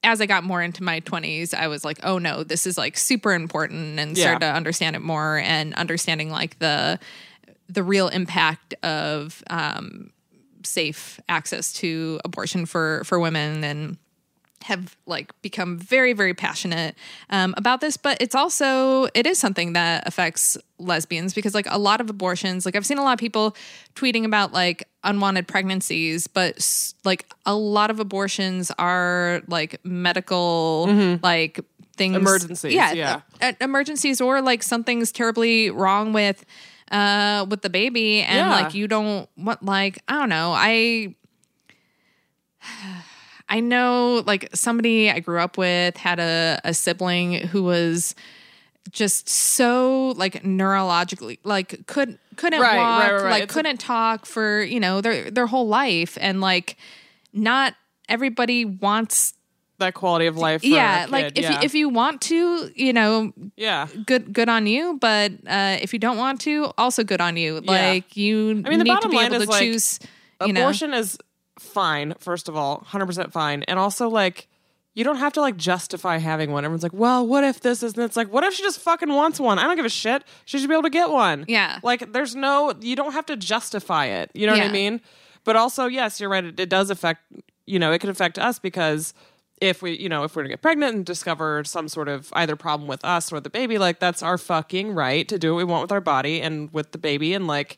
as 0.03 0.21
I 0.21 0.27
got 0.27 0.45
more 0.45 0.63
into 0.63 0.83
my 0.83 1.01
20s, 1.01 1.53
I 1.53 1.69
was 1.69 1.85
like, 1.85 1.99
oh 2.03 2.19
no, 2.19 2.45
this 2.45 2.67
is 2.67 2.79
like 2.79 2.97
super 2.97 3.33
important 3.33 3.99
and 3.99 4.17
started 4.17 4.41
to 4.41 4.53
understand 4.53 4.97
it 4.97 5.03
more 5.03 5.39
and 5.39 5.75
understanding 5.75 6.31
like 6.31 6.59
the 6.59 6.99
the 7.69 7.83
real 7.83 8.09
impact 8.09 8.75
of 8.85 9.43
um, 9.51 10.13
safe 10.65 11.21
access 11.29 11.73
to 11.75 12.21
abortion 12.25 12.67
for 12.67 13.03
for 13.05 13.19
women 13.19 13.65
and 13.65 13.99
have 14.65 14.97
like 15.07 15.31
become 15.43 15.79
very 15.79 16.13
very 16.13 16.35
passionate 16.35 16.95
um, 17.31 17.55
about 17.57 17.81
this 17.81 17.97
but 17.97 18.17
it's 18.21 18.35
also 18.35 19.05
it 19.15 19.27
is 19.27 19.39
something 19.39 19.75
that 19.75 20.07
affects 20.09 20.57
lesbians 20.79 21.35
because 21.35 21.55
like 21.55 21.67
a 21.71 21.79
lot 21.79 22.01
of 22.01 22.11
abortions 22.11 22.65
like 22.67 22.75
i've 22.75 22.87
seen 22.87 22.99
a 22.99 23.03
lot 23.03 23.13
of 23.13 23.19
people 23.19 23.55
tweeting 23.95 24.25
about 24.25 24.53
like 24.53 24.89
unwanted 25.05 25.47
pregnancies 25.47 26.27
but 26.27 26.93
like 27.05 27.27
a 27.45 27.55
lot 27.55 27.91
of 27.91 28.01
abortions 28.01 28.73
are 28.79 29.43
like 29.47 29.79
medical 29.85 30.87
like 31.23 31.61
things 31.97 32.17
Emergencies, 32.17 32.75
yeah, 32.75 32.93
yeah. 32.93 33.21
uh, 33.41 33.53
emergencies 33.61 34.21
or 34.21 34.43
like 34.43 34.63
something's 34.63 35.13
terribly 35.13 35.71
wrong 35.71 36.13
with 36.13 36.45
uh 36.91 37.47
with 37.49 37.63
the 37.63 37.71
baby 37.71 38.21
and 38.23 38.37
Yeah. 38.39 38.51
like 38.63 38.75
you 38.75 38.87
don't 38.89 39.29
want 39.37 39.63
like 39.65 39.99
i 40.09 40.15
don't 40.15 40.29
know 40.29 40.53
i 40.55 41.15
I 43.49 43.61
know 43.61 44.23
like 44.27 44.49
somebody 44.55 45.11
I 45.11 45.21
grew 45.21 45.39
up 45.41 45.57
with 45.57 45.97
had 45.97 46.19
a, 46.19 46.61
a 46.65 46.75
sibling 46.75 47.35
who 47.49 47.63
was 47.63 48.15
just 48.93 49.29
so 49.29 50.15
like 50.17 50.43
neurologically 50.45 51.39
like 51.45 51.87
could 51.87 52.19
couldn't 52.37 52.61
Right, 52.61 52.77
walk 52.77 53.03
right, 53.03 53.13
right, 53.23 53.31
like 53.31 53.43
It's 53.45 53.53
couldn't 53.55 53.79
talk 53.79 54.27
for 54.27 54.63
you 54.63 54.79
know 54.81 55.01
their 55.01 55.31
their 55.31 55.47
whole 55.47 55.67
life 55.69 56.17
and 56.21 56.41
like 56.41 56.77
not 57.33 57.75
everybody 58.09 58.65
wants 58.65 59.35
that 59.79 59.93
quality 59.95 60.27
of 60.27 60.37
life. 60.37 60.63
For 60.63 60.69
yeah 60.69 61.07
a 61.07 61.09
like 61.09 61.33
if 61.37 61.43
yeah. 61.45 61.53
you 61.53 61.59
if 61.63 61.75
you 61.75 61.89
want 61.89 62.21
to 62.23 62.71
you 62.75 62.93
know 62.93 63.33
yeah. 63.57 63.89
good 64.07 64.33
good 64.33 64.49
on 64.49 64.67
you 64.67 64.99
but 65.01 65.33
uh 65.47 65.77
if 65.83 65.93
you 65.93 65.99
don't 65.99 66.17
want 66.17 66.41
to 66.43 66.73
also 66.79 67.03
good 67.05 67.21
on 67.21 67.37
you 67.37 67.61
Yeah. 67.63 67.71
like 67.71 68.17
you 68.17 68.63
I 68.65 68.71
mean, 68.71 68.79
the 68.79 68.85
need 68.85 68.85
to 68.85 68.95
bottom 68.95 69.11
be 69.11 69.17
line 69.17 69.33
able 69.33 69.43
is 69.43 69.49
to 69.49 69.51
like 69.51 69.63
choose 69.63 69.99
you 70.47 70.53
know 70.53 70.63
abortion 70.63 70.95
is 70.95 71.19
fine. 71.59 72.15
First 72.19 72.49
of 72.49 72.57
all, 72.57 72.81
hundred 72.87 73.07
percent 73.07 73.33
fine, 73.33 73.63
and 73.65 73.79
also 73.79 74.09
like. 74.09 74.49
You 74.95 75.05
don't 75.05 75.19
have 75.19 75.35
to 75.35 75.43
like 75.43 75.59
justify 75.59 76.17
having 76.17 76.53
one. 76.53 76.65
Everyone's 76.65 76.83
like, 76.83 76.95
"Well, 76.95 77.27
what 77.27 77.45
if 77.45 77.61
this 77.61 77.83
is?" 77.83 77.93
And 77.93 78.03
it's 78.03 78.17
like, 78.17 78.33
"What 78.33 78.45
if 78.45 78.55
she 78.55 78.63
just 78.63 78.81
fucking 78.81 79.11
wants 79.11 79.39
one? 79.39 79.59
I 79.59 79.65
don't 79.65 79.77
give 79.77 79.85
a 79.85 79.91
shit. 79.91 80.25
She 80.47 80.59
should 80.59 80.71
be 80.71 80.75
able 80.75 80.85
to 80.85 80.89
get 80.89 81.11
one." 81.11 81.45
Yeah. 81.49 81.81
Like, 81.83 82.15
there's 82.15 82.35
no. 82.35 82.73
You 82.81 82.97
don't 82.97 83.13
have 83.13 83.27
to 83.27 83.37
justify 83.37 84.07
it. 84.07 84.31
You 84.33 84.47
know 84.47 84.55
what 84.55 84.63
I 84.63 84.73
mean? 84.73 85.03
But 85.45 85.55
also, 85.55 85.85
yes, 85.85 86.19
you're 86.19 86.31
right. 86.31 86.43
It, 86.43 86.59
it 86.59 86.71
does 86.71 86.89
affect. 86.89 87.21
You 87.67 87.79
know, 87.79 87.93
it 87.93 87.99
could 87.99 88.09
affect 88.09 88.39
us 88.39 88.59
because 88.59 89.13
if 89.61 89.83
we, 89.83 89.99
you 89.99 90.09
know, 90.09 90.25
if 90.25 90.35
we're 90.35 90.45
to 90.45 90.49
get 90.49 90.63
pregnant 90.63 90.95
and 90.95 91.05
discover 91.05 91.63
some 91.65 91.89
sort 91.89 92.09
of 92.09 92.31
either 92.33 92.57
problem 92.57 92.89
with 92.89 93.05
us 93.05 93.31
or 93.31 93.39
the 93.39 93.51
baby, 93.51 93.77
like 93.77 94.01
that's 94.01 94.23
our 94.23 94.39
fucking 94.39 94.93
right 94.93 95.29
to 95.29 95.39
do 95.39 95.53
what 95.53 95.59
we 95.59 95.65
want 95.65 95.83
with 95.83 95.93
our 95.93 96.01
body 96.01 96.41
and 96.41 96.73
with 96.73 96.93
the 96.93 96.99
baby, 96.99 97.35
and 97.35 97.47
like 97.47 97.77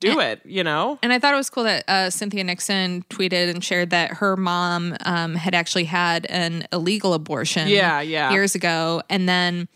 do 0.00 0.20
it. 0.20 0.40
You 0.44 0.62
know? 0.64 0.98
And 1.02 1.12
I 1.12 1.18
thought 1.18 1.32
it 1.34 1.36
was 1.38 1.50
cool 1.50 1.64
that 1.64 1.84
uh, 1.88 2.10
Cynthia 2.10 2.44
Nixon 2.44 3.04
tweeted 3.10 3.50
and 3.50 3.62
shared 3.64 3.90
that 3.90 4.12
her 4.14 4.36
mom 4.36 4.96
um, 5.04 5.34
had 5.34 5.54
actually 5.54 5.84
had 5.84 6.26
an 6.26 6.66
illegal 6.72 7.14
abortion 7.14 7.68
Yeah, 7.68 8.00
yeah. 8.00 8.32
years 8.32 8.54
ago. 8.54 9.02
And 9.08 9.28
then 9.28 9.68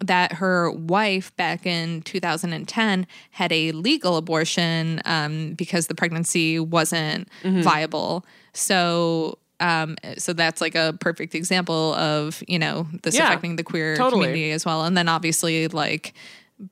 that 0.00 0.32
her 0.34 0.70
wife 0.70 1.34
back 1.36 1.64
in 1.66 2.02
2010 2.02 3.06
had 3.30 3.52
a 3.52 3.72
legal 3.72 4.16
abortion 4.16 5.00
um, 5.04 5.54
because 5.54 5.86
the 5.86 5.94
pregnancy 5.94 6.58
wasn't 6.60 7.28
Mm-hmm. 7.42 7.62
viable. 7.62 8.24
So. 8.52 9.38
Um, 9.60 9.96
so 10.18 10.32
that's 10.32 10.60
like 10.60 10.74
a 10.74 10.96
perfect 11.00 11.32
example 11.34 11.94
of 11.94 12.42
you 12.48 12.58
know 12.58 12.88
this 13.04 13.14
Yeah, 13.16 13.28
affecting 13.28 13.54
the 13.54 13.62
queer 13.62 13.96
totally. 13.96 14.26
community 14.26 14.50
as 14.50 14.66
well, 14.66 14.82
and 14.84 14.96
then 14.96 15.08
obviously 15.08 15.68
like 15.68 16.12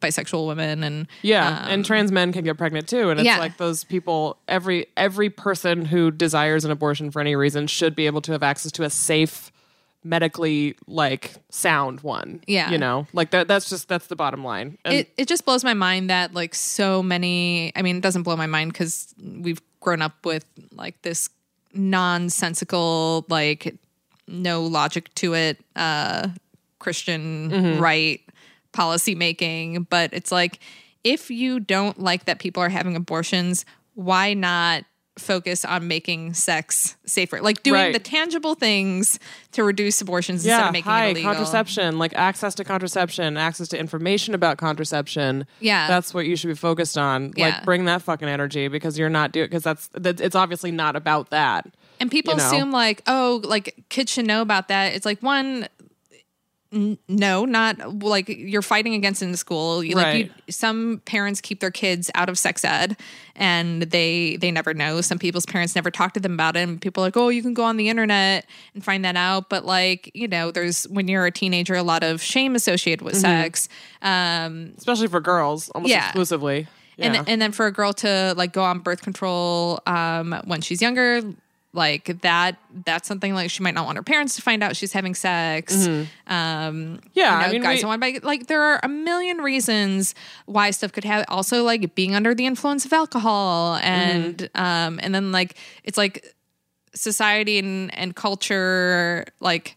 bisexual 0.01 0.47
women 0.47 0.85
and 0.85 1.07
Yeah, 1.23 1.67
and 1.69 1.85
trans 1.85 2.13
men 2.13 2.33
can 2.33 2.45
get 2.45 2.57
pregnant 2.57 2.89
too, 2.89 3.11
and 3.11 3.19
it's 3.19 3.29
Um, 3.29 3.35
yeah. 3.35 3.39
like 3.39 3.57
those 3.57 3.85
people. 3.85 4.39
Every 4.49 4.87
every 4.97 5.29
person 5.31 5.85
who 5.87 6.11
desires 6.11 6.65
an 6.65 6.71
abortion 6.71 7.11
for 7.11 7.21
any 7.21 7.35
reason 7.37 7.67
should 7.67 7.95
be 7.95 8.07
able 8.07 8.21
to 8.23 8.33
have 8.33 8.43
access 8.43 8.71
to 8.73 8.85
a 8.85 8.91
safe, 8.91 9.51
medically 10.05 10.77
like 10.87 11.35
sound 11.51 12.01
one. 12.01 12.43
Yeah. 12.47 12.71
you 12.71 12.79
know, 12.79 13.07
like 13.13 13.31
that. 13.31 13.49
That's 13.49 13.69
just 13.69 13.89
that's 13.89 14.07
the 14.07 14.17
bottom 14.17 14.45
line. 14.45 14.79
And 14.85 14.95
it, 14.95 15.13
it 15.17 15.29
just 15.29 15.45
blows 15.45 15.65
my 15.65 15.75
mind 15.75 16.11
that 16.11 16.33
like 16.35 16.55
so 16.55 17.03
many 17.03 17.73
i 17.77 17.83
mean 17.83 17.97
it 17.97 18.03
doesn't 18.03 18.23
blow 18.23 18.37
my 18.37 18.47
mind 18.47 18.73
because 18.73 19.15
we've 19.21 19.61
grown 19.81 20.01
up 20.03 20.25
with 20.25 20.45
like 20.73 21.01
this 21.03 21.29
nonsensical 21.75 23.25
like 23.29 23.75
no 24.29 24.63
logic 24.65 25.13
to 25.15 25.35
it 25.35 25.59
uh 25.77 26.29
christian 26.79 27.79
right 27.81 28.21
policy 28.73 29.15
making 29.15 29.83
but 29.91 30.11
it's 30.13 30.33
like 30.33 30.59
if 31.05 31.31
you 31.31 31.61
don't 31.61 32.01
like 32.01 32.25
that 32.25 32.39
people 32.39 32.63
are 32.63 32.69
having 32.69 32.97
abortions 32.97 33.65
why 33.95 34.35
not 34.35 34.85
focus 35.19 35.63
on 35.67 35.87
making 35.87 36.33
sex 36.33 36.97
safer 37.05 37.43
like 37.43 37.63
doing 37.63 37.79
Right. 37.79 37.93
the 37.93 37.99
tangible 37.99 38.55
things 38.55 39.19
to 39.53 39.63
reduce 39.63 40.01
abortions 40.01 40.43
instead 40.45 40.67
of 40.69 40.73
making 40.73 40.91
hi, 40.91 41.07
it 41.07 41.11
illegal 41.11 41.33
contraception, 41.35 41.99
like 41.99 42.15
access 42.15 42.55
to 42.55 42.65
contraception, 42.65 43.37
access 43.37 43.69
to 43.69 43.79
information 43.79 44.35
about 44.35 44.57
contraception. 44.57 45.47
Yeah. 45.61 45.87
that's 45.87 46.15
what 46.15 46.25
you 46.25 46.35
should 46.35 46.49
be 46.49 46.55
focused 46.55 46.97
on. 46.97 47.35
Yeah. 47.37 47.49
Like, 47.49 47.65
bring 47.67 47.85
that 47.85 48.01
fucking 48.01 48.27
energy 48.27 48.69
because 48.69 48.99
you're 48.99 49.11
not 49.11 49.33
doing 49.33 49.49
because 49.49 49.63
that's, 49.63 49.91
that's 49.93 50.23
it's 50.23 50.35
obviously 50.35 50.71
not 50.71 50.97
about 50.97 51.29
that. 51.29 51.71
And 52.01 52.11
people 52.11 52.33
you 52.33 52.39
know? 52.39 52.47
assume 52.47 52.71
like, 52.73 53.03
oh, 53.07 53.43
like 53.45 53.85
kids 53.91 54.11
should 54.13 54.27
know 54.27 54.41
about 54.41 54.69
that. 54.69 54.95
It's 54.95 55.05
like 55.05 55.23
one, 55.23 55.69
n- 56.73 56.99
no, 57.09 57.45
not 57.45 58.03
like 58.03 58.29
you're 58.29 58.63
fighting 58.63 58.95
against 58.95 59.23
in 59.23 59.37
school. 59.37 59.85
You, 59.85 59.97
Like 59.97 60.05
Right. 60.07 60.33
you, 60.47 60.53
some 60.53 61.01
parents 61.05 61.41
keep 61.41 61.61
their 61.61 61.71
kids 61.71 62.11
out 62.15 62.29
of 62.29 62.39
sex 62.39 62.65
ed, 62.65 62.97
and 63.37 63.83
they 63.83 64.37
they 64.37 64.51
never 64.51 64.75
know. 64.75 65.01
Some 65.01 65.19
people's 65.19 65.47
parents 65.47 65.75
never 65.75 65.91
talk 65.91 66.15
to 66.15 66.21
them 66.21 66.33
about 66.35 66.57
it. 66.57 66.61
And 66.69 66.81
people 66.81 67.03
are 67.03 67.07
like, 67.07 67.17
oh, 67.17 67.29
you 67.29 67.43
can 67.43 67.55
go 67.55 67.65
on 67.65 67.77
the 67.77 67.89
internet 67.89 68.47
and 68.75 68.85
find 68.85 69.05
that 69.05 69.17
out. 69.17 69.49
But 69.49 69.65
like, 69.65 70.11
you 70.15 70.29
know, 70.29 70.51
there's 70.51 70.85
when 70.89 71.09
you're 71.09 71.27
a 71.27 71.31
teenager, 71.31 71.75
a 71.75 71.83
lot 71.83 72.03
of 72.03 72.23
shame 72.23 72.55
associated 72.55 73.03
with 73.05 73.17
sex. 73.17 73.69
Um, 74.01 74.73
especially 74.79 75.09
for 75.09 75.21
girls, 75.21 75.69
almost 75.71 75.91
Yeah. 75.91 76.07
exclusively. 76.07 76.67
and 76.99 77.15
Yeah. 77.15 77.25
and 77.27 77.41
then 77.41 77.53
for 77.53 77.67
a 77.67 77.73
girl 77.73 77.93
to 77.95 78.35
like 78.37 78.53
go 78.53 78.63
on 78.63 78.81
birth 78.81 79.01
control 79.03 79.81
um 79.87 80.35
when 80.45 80.61
she's 80.61 80.83
younger 80.83 81.23
like 81.75 82.21
that 82.21 82.59
that's 82.85 83.09
something 83.09 83.33
like 83.35 83.51
she 83.51 83.63
might 83.63 83.73
not 83.75 83.87
want 83.87 83.97
her 83.97 84.03
parents 84.03 84.37
to 84.37 84.43
find 84.43 84.63
out 84.63 84.77
she's 84.77 84.93
having 84.93 85.15
sex 85.15 85.87
um 86.27 87.01
Yeah, 87.15 87.35
you 87.35 87.41
know, 87.41 87.47
I 87.49 87.53
mean, 87.53 87.63
guys 87.63 87.77
we- 87.77 87.81
don't 87.83 87.89
want 87.89 88.03
to 88.03 88.21
buy 88.21 88.27
like 88.27 88.47
there 88.47 88.63
are 88.63 88.79
a 88.83 88.89
million 88.89 89.39
reasons 89.39 90.15
why 90.47 90.71
stuff 90.71 90.93
could 90.93 91.05
have 91.05 91.25
also 91.29 91.63
like 91.65 91.95
being 91.95 92.15
under 92.15 92.35
the 92.35 92.45
influence 92.47 92.85
of 92.85 92.93
alcohol 92.93 93.77
and 93.83 94.37
Mm-hmm. 94.39 94.63
um 94.63 95.01
and 95.03 95.15
then 95.15 95.33
like 95.33 95.57
it's 95.85 95.97
like 95.97 96.35
society 96.95 97.59
and 97.59 97.95
and 97.99 98.15
culture 98.17 99.25
like 99.41 99.77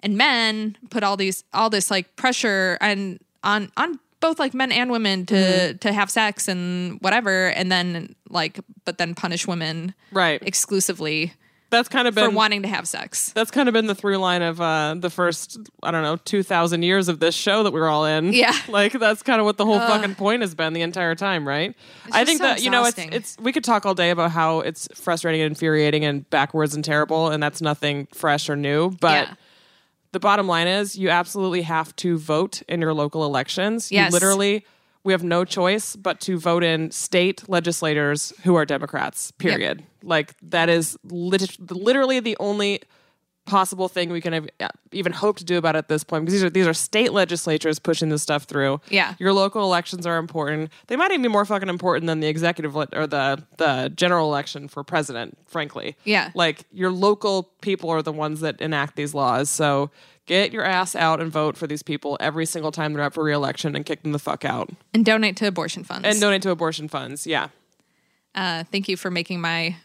and 0.00 0.16
men 0.16 0.76
put 0.90 1.02
all 1.04 1.16
these 1.16 1.44
all 1.54 1.70
this 1.70 1.90
like 1.90 2.16
pressure 2.16 2.76
and 2.80 3.20
on 3.44 3.70
on 3.76 4.00
both 4.26 4.38
like 4.38 4.54
men 4.54 4.72
and 4.72 4.90
women 4.90 5.26
to 5.26 5.34
Mm-hmm. 5.36 5.78
to 5.78 5.92
have 5.92 6.10
sex 6.10 6.48
and 6.48 6.98
whatever 7.00 7.48
and 7.48 7.70
then 7.70 8.14
like 8.28 8.58
but 8.84 8.98
then 8.98 9.14
punish 9.14 9.46
women 9.46 9.94
right. 10.12 10.40
exclusively 10.42 11.32
That's 11.70 11.88
kind 11.88 12.06
of 12.08 12.14
for 12.14 12.30
wanting 12.30 12.62
to 12.62 12.68
have 12.68 12.86
sex. 12.88 13.32
that's 13.34 13.50
kind 13.50 13.68
of 13.68 13.72
been 13.72 13.86
the 13.86 13.94
through 13.94 14.18
line 14.18 14.42
of 14.42 14.60
uh, 14.60 14.94
the 14.98 15.10
first 15.10 15.58
I 15.82 15.90
don't 15.92 16.02
know 16.02 16.16
two 16.16 16.42
thousand 16.42 16.82
years 16.82 17.08
of 17.08 17.18
this 17.20 17.34
show 17.34 17.62
that 17.64 17.72
we 17.72 17.80
were 17.80 17.88
all 17.88 18.04
in. 18.06 18.32
Yeah. 18.32 18.54
like 18.68 18.92
that's 18.92 19.22
kind 19.22 19.40
of 19.40 19.44
what 19.46 19.56
the 19.56 19.64
whole 19.66 19.78
fucking 19.78 20.14
point 20.16 20.40
has 20.42 20.54
been 20.54 20.72
the 20.72 20.82
entire 20.82 21.14
time, 21.14 21.46
right? 21.46 21.74
I 22.12 22.24
think 22.24 22.38
so 22.38 22.46
that 22.46 22.62
you 22.62 22.70
know 22.70 22.84
it's 22.84 22.98
it's 22.98 23.36
we 23.40 23.52
could 23.52 23.64
talk 23.64 23.84
all 23.86 23.94
day 23.94 24.10
about 24.10 24.30
how 24.30 24.60
it's 24.60 24.88
frustrating 24.94 25.40
and 25.42 25.50
infuriating 25.52 26.04
and 26.04 26.28
backwards 26.30 26.74
and 26.74 26.84
terrible, 26.84 27.28
and 27.32 27.42
that's 27.42 27.60
nothing 27.60 28.06
fresh 28.14 28.48
or 28.48 28.56
new, 28.56 28.90
but. 29.00 29.28
yeah. 29.28 29.34
The 30.16 30.20
bottom 30.20 30.46
line 30.48 30.66
is 30.66 30.96
you 30.96 31.10
absolutely 31.10 31.60
have 31.60 31.94
to 31.96 32.16
vote 32.16 32.62
in 32.70 32.80
your 32.80 32.94
local 32.94 33.26
elections. 33.26 33.92
Yes. 33.92 34.08
You 34.08 34.14
literally 34.14 34.64
we 35.04 35.12
have 35.12 35.22
no 35.22 35.44
choice 35.44 35.94
but 35.94 36.20
to 36.20 36.38
vote 36.38 36.64
in 36.64 36.90
state 36.90 37.46
legislators 37.50 38.32
who 38.42 38.54
are 38.54 38.64
Democrats. 38.64 39.32
Period. 39.32 39.84
Like 40.02 40.34
that 40.40 40.70
is 40.70 40.96
lit- 41.04 41.70
literally 41.70 42.20
the 42.20 42.34
only 42.40 42.80
possible 43.46 43.88
thing 43.88 44.10
we 44.10 44.20
can 44.20 44.32
have, 44.32 44.48
uh, 44.60 44.68
even 44.92 45.12
hope 45.12 45.38
to 45.38 45.44
do 45.44 45.56
about 45.56 45.76
it 45.76 45.78
at 45.78 45.88
this 45.88 46.04
point 46.04 46.24
because 46.24 46.34
these 46.34 46.44
are 46.44 46.50
these 46.50 46.66
are 46.66 46.74
state 46.74 47.12
legislatures 47.12 47.78
pushing 47.78 48.08
this 48.08 48.22
stuff 48.22 48.44
through. 48.44 48.80
Yeah. 48.90 49.14
Your 49.18 49.32
local 49.32 49.62
elections 49.62 50.06
are 50.06 50.18
important. 50.18 50.70
They 50.88 50.96
might 50.96 51.10
even 51.12 51.22
be 51.22 51.28
more 51.28 51.44
fucking 51.44 51.68
important 51.68 52.06
than 52.06 52.20
the 52.20 52.26
executive 52.26 52.74
le- 52.74 52.88
or 52.92 53.06
the 53.06 53.42
the 53.56 53.92
general 53.94 54.28
election 54.28 54.68
for 54.68 54.84
president, 54.84 55.38
frankly. 55.46 55.96
Yeah. 56.04 56.30
Like 56.34 56.64
your 56.72 56.90
local 56.90 57.44
people 57.62 57.88
are 57.90 58.02
the 58.02 58.12
ones 58.12 58.40
that 58.40 58.60
enact 58.60 58.96
these 58.96 59.14
laws. 59.14 59.48
So 59.48 59.90
get 60.26 60.52
your 60.52 60.64
ass 60.64 60.96
out 60.96 61.20
and 61.20 61.30
vote 61.30 61.56
for 61.56 61.66
these 61.66 61.82
people 61.82 62.16
every 62.20 62.46
single 62.46 62.72
time 62.72 62.92
they're 62.92 63.02
up 63.02 63.14
for 63.14 63.24
re-election 63.24 63.76
and 63.76 63.86
kick 63.86 64.02
them 64.02 64.12
the 64.12 64.18
fuck 64.18 64.44
out. 64.44 64.70
And 64.92 65.04
donate 65.04 65.36
to 65.36 65.46
abortion 65.46 65.84
funds. 65.84 66.06
And 66.06 66.20
donate 66.20 66.42
to 66.42 66.50
abortion 66.50 66.88
funds. 66.88 67.26
Yeah. 67.26 67.48
Uh, 68.34 68.64
thank 68.64 68.88
you 68.88 68.96
for 68.96 69.10
making 69.10 69.40
my 69.40 69.76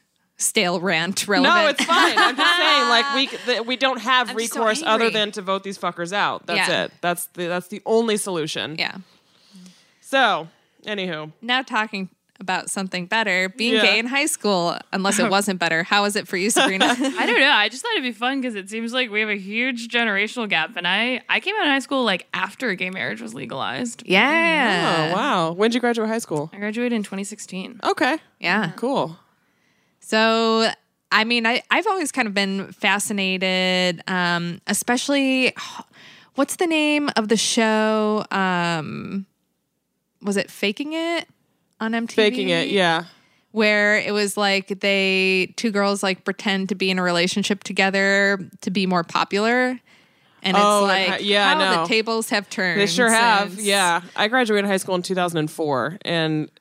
stale 0.41 0.79
rant 0.81 1.27
relevant. 1.27 1.53
No, 1.53 1.67
it's 1.69 1.83
fine. 1.85 2.17
I'm 2.17 2.35
just 2.35 2.57
saying, 2.57 2.89
like 2.89 3.15
we 3.15 3.27
th- 3.27 3.65
we 3.65 3.75
don't 3.77 3.99
have 4.01 4.29
I'm 4.31 4.37
just 4.37 4.53
so 4.53 4.59
recourse 4.61 4.83
other 4.85 5.09
than 5.09 5.31
to 5.33 5.41
vote 5.41 5.63
these 5.63 5.77
fuckers 5.77 6.11
out. 6.13 6.45
That's 6.47 6.67
Yeah. 6.69 6.83
it. 6.85 6.91
That's 7.01 7.27
the 7.27 7.47
that's 7.47 7.67
the 7.67 7.81
only 7.85 8.17
solution. 8.17 8.75
yeah. 8.77 8.97
So, 10.01 10.47
anywho, 10.85 11.31
Now 11.41 11.61
talking 11.61 12.09
about 12.39 12.71
something 12.71 13.05
better, 13.05 13.49
being 13.49 13.75
Yeah. 13.75 13.83
gay 13.83 13.99
in 13.99 14.07
high 14.07 14.25
school, 14.25 14.75
unless 14.91 15.19
it 15.19 15.29
wasn't 15.37 15.59
better. 15.59 15.83
How 15.83 16.01
was 16.01 16.15
it 16.15 16.27
for 16.27 16.37
you, 16.37 16.49
Sabrina? 16.49 16.85
I 16.99 17.25
don't 17.27 17.39
know. 17.39 17.51
I 17.51 17.69
just 17.69 17.83
thought 17.83 17.91
it'd 17.91 18.03
be 18.03 18.11
fun 18.11 18.41
because 18.41 18.55
it 18.55 18.67
seems 18.67 18.93
like 18.93 19.11
we 19.11 19.19
have 19.19 19.29
a 19.29 19.37
huge 19.37 19.89
generational 19.89 20.49
gap. 20.49 20.75
And 20.75 20.87
I, 20.87 21.21
I 21.29 21.39
came 21.39 21.55
out 21.55 21.61
of 21.61 21.67
high 21.67 21.79
school 21.79 22.03
like 22.03 22.25
after 22.33 22.73
gay 22.73 22.89
marriage 22.89 23.21
was 23.21 23.35
legalized. 23.35 24.01
yeah. 24.07 25.11
oh 25.11 25.15
wow, 25.15 25.51
when 25.51 25.69
did 25.69 25.75
you 25.75 25.81
graduate 25.81 26.09
high 26.09 26.17
school? 26.17 26.49
I 26.51 26.57
graduated 26.57 26.93
in 26.93 27.03
2016. 27.03 27.79
Okay, 27.83 28.17
Yeah. 28.39 28.71
cool. 28.75 29.17
So, 30.11 30.69
I 31.09 31.23
mean, 31.23 31.45
I, 31.45 31.63
I've 31.71 31.87
always 31.87 32.11
kind 32.11 32.27
of 32.27 32.33
been 32.33 32.73
fascinated, 32.73 34.01
um, 34.07 34.59
especially 34.67 35.55
what's 36.35 36.57
the 36.57 36.67
name 36.67 37.09
of 37.15 37.29
the 37.29 37.37
show? 37.37 38.25
Um, 38.29 39.25
was 40.21 40.35
it 40.35 40.51
Faking 40.51 40.91
It 40.91 41.29
on 41.79 41.93
MTV? 41.93 42.11
Faking 42.11 42.49
it, 42.49 42.67
yeah. 42.67 43.05
Where 43.51 43.99
it 43.99 44.11
was 44.11 44.35
like 44.35 44.81
they, 44.81 45.53
two 45.55 45.71
girls 45.71 46.03
like 46.03 46.25
pretend 46.25 46.67
to 46.69 46.75
be 46.75 46.91
in 46.91 46.99
a 46.99 47.03
relationship 47.03 47.63
together 47.63 48.37
to 48.59 48.69
be 48.69 48.85
more 48.85 49.05
popular. 49.05 49.79
And 50.43 50.57
it's 50.57 50.59
Oh, 50.61 50.87
and 50.89 51.11
like, 51.13 51.21
yeah, 51.23 51.47
I 51.47 51.53
how 51.53 51.75
know. 51.75 51.81
the 51.83 51.87
tables 51.87 52.31
have 52.31 52.49
turned. 52.49 52.81
They 52.81 52.85
sure 52.87 53.09
have. 53.09 53.61
Yeah, 53.61 54.01
I 54.17 54.27
graduated 54.27 54.69
high 54.69 54.75
school 54.75 54.95
in 54.95 55.03
2004, 55.03 55.99
and 56.03 56.51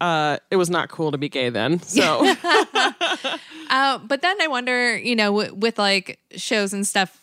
uh, 0.00 0.38
it 0.50 0.56
was 0.56 0.68
not 0.70 0.88
cool 0.88 1.12
to 1.12 1.18
be 1.18 1.28
gay 1.28 1.48
then. 1.50 1.80
So 1.80 2.24
Uh, 3.70 3.98
but 3.98 4.20
then 4.22 4.36
I 4.42 4.46
wonder, 4.46 4.96
you 4.96 5.16
know, 5.16 5.32
w- 5.32 5.54
with 5.54 5.78
like 5.78 6.18
shows 6.36 6.72
and 6.72 6.86
stuff 6.86 7.18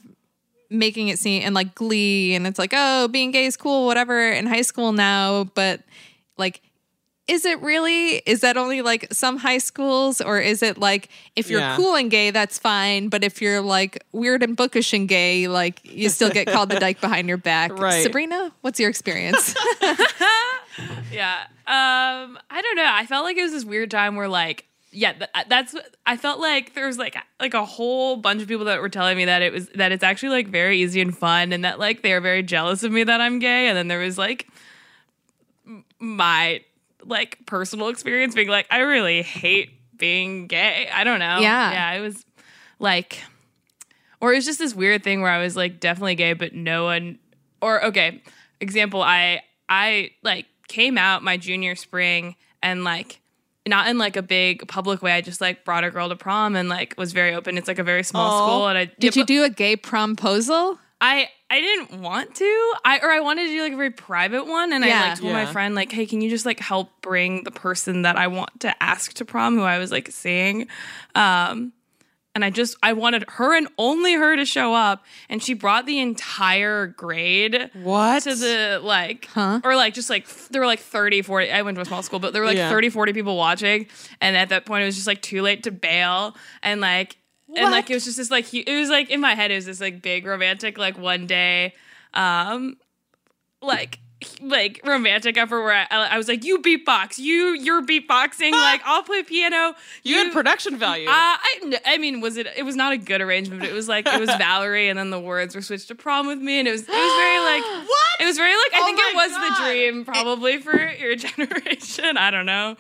making 0.70 1.08
it 1.10 1.20
seem 1.20 1.44
and 1.44 1.54
like 1.54 1.76
Glee, 1.76 2.34
and 2.36 2.48
it's 2.48 2.58
like, 2.60 2.74
oh, 2.76 3.08
being 3.08 3.32
gay 3.32 3.46
is 3.46 3.56
cool, 3.56 3.86
whatever, 3.86 4.20
in 4.32 4.48
high 4.48 4.64
school 4.64 4.92
now. 4.92 5.44
But 5.46 5.82
like, 6.38 6.62
is 7.28 7.46
it 7.46 7.62
really? 7.62 8.16
Is 8.26 8.42
that 8.42 8.58
only 8.58 8.82
like 8.82 9.08
some 9.14 9.38
high 9.38 9.60
schools, 9.60 10.20
or 10.20 10.40
is 10.40 10.64
it 10.64 10.78
like 10.80 11.10
if 11.36 11.50
you're 11.50 11.60
Yeah. 11.62 11.76
cool 11.78 11.96
and 11.96 12.10
gay, 12.10 12.32
that's 12.32 12.58
fine, 12.58 13.08
but 13.10 13.24
if 13.24 13.42
you're 13.42 13.62
like 13.62 14.04
weird 14.12 14.42
and 14.44 14.58
bookish 14.58 14.92
and 14.94 15.08
gay, 15.08 15.48
like 15.48 15.80
you 15.84 16.10
still 16.10 16.32
get 16.32 16.48
called 16.48 16.70
the 16.70 16.80
dyke 16.80 17.00
behind 17.00 17.28
your 17.30 17.38
back? 17.38 17.72
Right. 17.78 18.04
Sabrina, 18.04 18.52
what's 18.62 18.80
your 18.80 18.90
experience? 18.90 19.56
Yeah. 21.12 21.42
Um, 21.68 22.40
I 22.50 22.62
don't 22.62 22.76
know. 22.78 22.90
I 22.90 23.06
felt 23.06 23.26
like 23.26 23.38
it 23.38 23.44
was 23.44 23.52
this 23.52 23.66
weird 23.66 23.92
time 23.92 24.16
where 24.16 24.30
like 24.30 24.66
yeah, 24.94 25.14
th- 25.14 25.30
that's 25.48 25.74
I 26.06 26.18
felt 26.18 26.40
like 26.40 26.74
there 26.74 26.86
was 26.86 26.98
like 26.98 27.16
like 27.40 27.54
a 27.54 27.66
whole 27.66 28.18
bunch 28.18 28.42
of 28.42 28.48
people 28.48 28.66
that 28.66 28.82
were 28.82 28.90
telling 28.90 29.18
me 29.18 29.26
that 29.26 29.42
it 29.42 29.54
was 29.54 29.68
that 29.76 29.92
it's 29.92 30.04
actually 30.04 30.30
like 30.30 30.48
very 30.48 30.80
easy 30.82 31.00
and 31.02 31.18
fun 31.18 31.54
and 31.54 31.64
that 31.64 31.80
like 31.80 32.02
they 32.02 32.12
are 32.14 32.22
very 32.22 32.44
jealous 32.44 32.84
of 32.84 32.92
me 32.92 33.04
that 33.04 33.22
I'm 33.22 33.40
gay 33.40 33.68
and 33.68 33.78
then 33.78 33.88
there 33.88 34.00
was 34.00 34.18
like 34.18 34.48
my 36.00 36.62
like 37.06 37.40
personal 37.46 37.88
experience 37.88 38.36
being 38.36 38.50
like 38.50 38.68
I 38.70 38.80
really 38.80 39.22
hate 39.22 39.72
being 39.98 40.48
gay. 40.48 40.90
I 40.94 41.04
don't 41.04 41.20
know. 41.20 41.40
Yeah. 41.40 41.72
Yeah, 41.72 41.94
it 41.94 42.02
was 42.02 42.26
like 42.80 43.24
or 44.20 44.34
it 44.34 44.38
was 44.38 44.46
just 44.46 44.60
this 44.60 44.76
weird 44.76 45.04
thing 45.04 45.22
where 45.22 45.32
I 45.32 45.42
was 45.42 45.56
like 45.56 45.80
definitely 45.80 46.16
gay, 46.16 46.34
but 46.34 46.54
no 46.54 46.86
one 46.86 47.18
or 47.62 47.86
okay, 47.86 48.22
example, 48.60 49.02
I 49.02 49.42
I 49.70 50.12
like 50.22 50.48
came 50.72 50.98
out 50.98 51.22
my 51.22 51.36
junior 51.36 51.76
spring 51.76 52.36
and 52.64 52.84
like 52.84 53.20
not 53.68 53.90
in 53.90 53.98
like 53.98 54.16
a 54.16 54.22
big 54.22 54.68
public 54.68 55.02
way. 55.02 55.12
I 55.12 55.22
just 55.22 55.42
like 55.42 55.66
brought 55.66 55.84
a 55.84 55.92
girl 55.92 56.10
to 56.10 56.16
prom 56.16 56.56
and 56.56 56.70
like 56.70 56.96
was 56.98 57.12
very 57.12 57.34
open. 57.36 57.58
It's 57.58 57.68
like 57.68 57.78
a 57.78 57.84
very 57.84 58.04
small 58.04 58.32
Aw. 58.32 58.48
school 58.48 58.68
and 58.68 58.78
I 58.78 58.86
Did 58.86 59.16
you 59.16 59.26
do 59.26 59.44
a 59.44 59.50
gay 59.50 59.76
promposal? 59.76 60.80
I 61.02 61.30
I 61.50 61.60
didn't 61.60 62.00
want 62.02 62.36
to. 62.36 62.74
I 62.86 63.00
or 63.04 63.12
I 63.12 63.20
wanted 63.20 63.48
to 63.48 63.50
do 63.50 63.62
like 63.62 63.74
a 63.74 63.76
very 63.76 63.92
private 63.92 64.48
one, 64.48 64.72
and 64.72 64.86
I 64.86 65.10
like 65.10 65.20
told 65.20 65.34
my 65.34 65.48
friend 65.48 65.76
like, 65.76 65.92
"Hey, 65.92 66.06
can 66.06 66.22
you 66.22 66.30
just 66.30 66.46
like 66.46 66.60
help 66.60 66.90
bring 67.02 67.44
the 67.44 67.52
person 67.52 68.04
that 68.04 68.16
I 68.16 68.28
want 68.28 68.62
to 68.62 68.82
ask 68.82 69.12
to 69.14 69.26
prom, 69.26 69.56
who 69.56 69.64
I 69.64 69.80
was 69.80 69.92
like 69.92 70.10
seeing?" 70.12 70.68
Um, 71.16 71.74
and 72.34 72.46
I 72.46 72.50
just 72.50 72.76
I 72.82 72.94
wanted 72.94 73.26
her 73.30 73.56
and 73.56 73.68
only 73.78 74.14
her 74.14 74.36
to 74.36 74.46
show 74.46 74.74
up, 74.74 75.04
and 75.30 75.44
she 75.44 75.54
brought 75.54 75.86
the 75.86 76.00
entire 76.00 76.88
grade 76.88 77.70
what? 77.74 78.24
to 78.24 78.36
the 78.36 78.80
like 78.84 79.26
Huh? 79.34 79.60
or 79.64 79.76
like 79.76 79.94
just 79.94 80.10
like 80.10 80.28
there 80.50 80.62
were 80.62 80.68
like 80.68 80.80
30 80.80 81.22
40 81.24 81.52
i 81.52 81.62
went 81.62 81.76
to 81.76 81.82
a 81.82 81.86
small 81.86 82.02
school 82.04 82.20
but 82.20 82.34
there 82.34 82.42
were 82.42 82.48
like 82.48 82.58
Yeah. 82.58 82.70
30 82.70 82.90
40 82.90 83.14
people 83.14 83.36
watching 83.38 83.88
and 84.22 84.36
at 84.38 84.50
that 84.50 84.66
point 84.66 84.84
it 84.84 84.86
was 84.86 84.96
just 84.96 85.08
like 85.08 85.22
too 85.22 85.42
late 85.42 85.64
to 85.64 85.72
bail 85.72 86.36
and 86.64 86.80
like 86.82 87.18
and 87.56 87.70
like 87.72 87.90
it 87.90 87.94
was 87.96 88.06
just 88.06 88.18
this 88.18 88.32
like 88.32 88.54
it 88.54 88.80
was 88.80 88.90
like 88.90 89.10
in 89.10 89.20
my 89.20 89.36
head 89.36 89.52
it 89.52 89.56
was 89.56 89.66
this 89.66 89.82
like 89.82 90.02
big 90.02 90.26
romantic 90.26 90.78
like 90.78 90.98
one 90.98 91.28
day 91.28 91.74
um 92.14 92.78
like 93.62 94.00
like 94.42 94.80
romantic 94.86 95.38
effort 95.38 95.64
where 95.64 95.88
I, 95.92 96.08
I 96.14 96.18
was 96.18 96.28
like 96.28 96.44
you 96.44 96.60
beatbox 96.60 97.18
you 97.18 97.54
you're 97.54 97.82
beatboxing 97.82 98.52
like 98.52 98.82
i'll 98.86 99.04
play 99.04 99.24
piano 99.24 99.74
you 100.04 100.16
had 100.18 100.32
production 100.32 100.78
value. 100.78 101.08
uh, 101.08 101.12
I, 101.14 101.80
I 101.86 101.98
mean, 101.98 102.22
was 102.22 102.38
it? 102.38 102.48
It 102.58 102.64
was 102.64 102.76
not 102.76 102.92
a 102.94 102.98
good 102.98 103.22
arrangement. 103.22 103.62
But 103.62 103.70
it 103.70 103.74
was 103.74 103.88
like 103.88 104.08
it 104.08 104.20
was 104.20 104.30
Valerie, 104.38 104.90
and 104.90 104.98
then 104.98 105.10
the 105.10 105.20
words 105.20 105.56
were 105.56 105.62
switched 105.62 105.88
to 105.90 105.96
prom 105.96 106.28
with 106.28 106.40
me, 106.40 106.60
and 106.60 106.68
it 106.68 106.72
was 106.72 106.82
it 106.82 106.90
was 106.90 107.16
very 107.16 107.40
like 107.40 107.64
What? 107.88 108.22
It 108.22 108.26
was 108.26 108.38
very 108.38 108.52
like 108.54 108.74
I 108.74 108.80
Oh 108.82 108.86
think 108.86 109.00
it 109.00 109.16
was 109.16 109.32
God. 109.32 109.58
the 109.60 109.64
dream 109.64 110.06
probably 110.06 110.60
for 110.60 110.76
your 110.78 111.16
generation. 111.28 112.18
I 112.18 112.32
don't 112.32 112.46
know. 112.46 112.78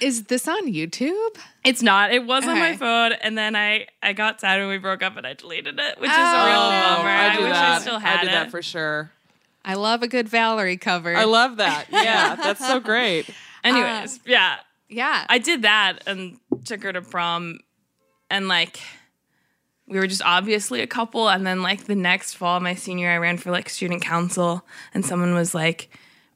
Is 0.00 0.24
this 0.24 0.48
on 0.48 0.66
YouTube? 0.72 1.36
It's 1.64 1.82
not. 1.82 2.12
It 2.12 2.26
was 2.26 2.44
on 2.46 2.58
my 2.58 2.76
phone, 2.76 3.12
and 3.12 3.38
then 3.38 3.54
I 3.56 3.86
I 4.02 4.12
got 4.12 4.40
sad 4.40 4.58
when 4.60 4.68
we 4.68 4.78
broke 4.78 5.02
up, 5.02 5.16
and 5.16 5.26
I 5.26 5.34
deleted 5.34 5.78
it, 5.78 6.00
which 6.00 6.10
is 6.10 6.16
Oh, 6.16 6.20
a 6.20 6.46
real 6.46 6.70
no. 6.70 6.96
bummer. 6.96 7.08
I 7.08 7.28
I, 7.32 7.36
do 7.36 7.42
wish 7.42 7.52
that. 7.52 7.76
I 7.76 7.80
still 7.80 7.98
had 7.98 8.16
I 8.18 8.20
did 8.22 8.28
it. 8.28 8.32
that 8.32 8.50
for 8.50 8.62
sure. 8.62 9.10
I 9.64 9.74
love 9.74 10.02
a 10.02 10.08
good 10.08 10.28
Valerie 10.28 10.76
cover. 10.76 11.14
I 11.16 11.24
love 11.24 11.56
that. 11.56 11.86
Yeah, 11.92 12.34
that's 12.36 12.64
so 12.64 12.80
great. 12.80 13.28
Anyways, 13.62 14.20
yeah, 14.26 14.56
yeah. 14.88 15.24
I 15.28 15.38
did 15.38 15.62
that 15.62 16.00
and 16.06 16.38
took 16.64 16.82
her 16.82 16.92
to 16.92 17.00
prom, 17.00 17.60
and 18.30 18.46
like 18.48 18.78
we 19.86 19.98
were 19.98 20.06
just 20.06 20.22
obviously 20.24 20.80
a 20.80 20.86
couple. 20.86 21.28
And 21.28 21.46
then 21.46 21.62
like 21.62 21.84
the 21.84 21.94
next 21.94 22.34
fall, 22.34 22.60
my 22.60 22.74
senior, 22.74 23.10
I 23.10 23.16
ran 23.16 23.38
for 23.38 23.50
like 23.50 23.68
student 23.70 24.02
council, 24.02 24.66
and 24.92 25.04
someone 25.04 25.34
was 25.34 25.54
like, 25.54 25.88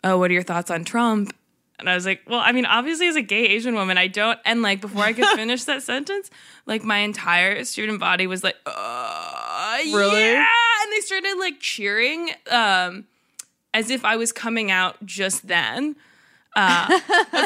"Oh, 0.03 0.17
what 0.19 0.31
are 0.31 0.35
your 0.35 0.43
thoughts 0.43 0.71
on 0.71 0.85
Trump?" 0.85 1.35
And 1.79 1.89
I 1.89 1.95
was 1.95 2.07
like, 2.07 2.23
"Well, 2.27 2.41
I 2.41 2.53
mean, 2.53 2.65
obviously, 2.67 3.09
as 3.09 3.17
a 3.17 3.23
gay 3.23 3.45
Asian 3.45 3.75
woman, 3.75 3.99
I 3.99 4.07
don't." 4.09 4.39
And 4.47 4.63
like 4.63 4.81
before 4.81 5.03
I 5.05 5.13
could 5.13 5.27
finish 5.37 5.65
that 5.65 5.83
sentence, 5.83 6.31
like 6.65 6.83
my 6.83 6.99
entire 6.99 7.63
student 7.65 8.01
body 8.01 8.27
was 8.27 8.43
like, 8.43 8.57
uh, 8.65 9.79
Really? 9.85 10.23
Yeah, 10.23 10.45
and 10.83 10.93
they 10.93 11.01
started 11.01 11.37
like 11.39 11.61
cheering, 11.61 12.31
um, 12.51 13.05
as 13.75 13.91
if 13.91 14.05
I 14.05 14.17
was 14.17 14.33
coming 14.33 14.71
out 14.71 15.05
just 15.05 15.47
then. 15.49 15.97
As 16.57 16.91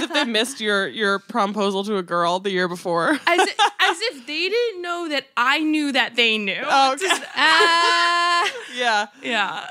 if 0.04 0.12
they 0.14 0.24
missed 0.24 0.58
your 0.60 0.88
your 0.88 1.18
promposal 1.18 1.84
to 1.84 1.96
a 1.98 2.02
girl 2.02 2.38
the 2.38 2.50
year 2.50 2.66
before. 2.66 3.10
as 3.26 3.40
if, 3.40 3.58
as 3.60 3.98
if 4.00 4.26
they 4.26 4.48
didn't 4.48 4.80
know 4.80 5.08
that 5.10 5.26
I 5.36 5.58
knew 5.58 5.92
that 5.92 6.16
they 6.16 6.38
knew. 6.38 6.62
Oh, 6.64 6.92
okay. 6.94 7.06
Ah. 7.36 8.50
yeah, 8.74 9.06
Yeah, 9.22 9.66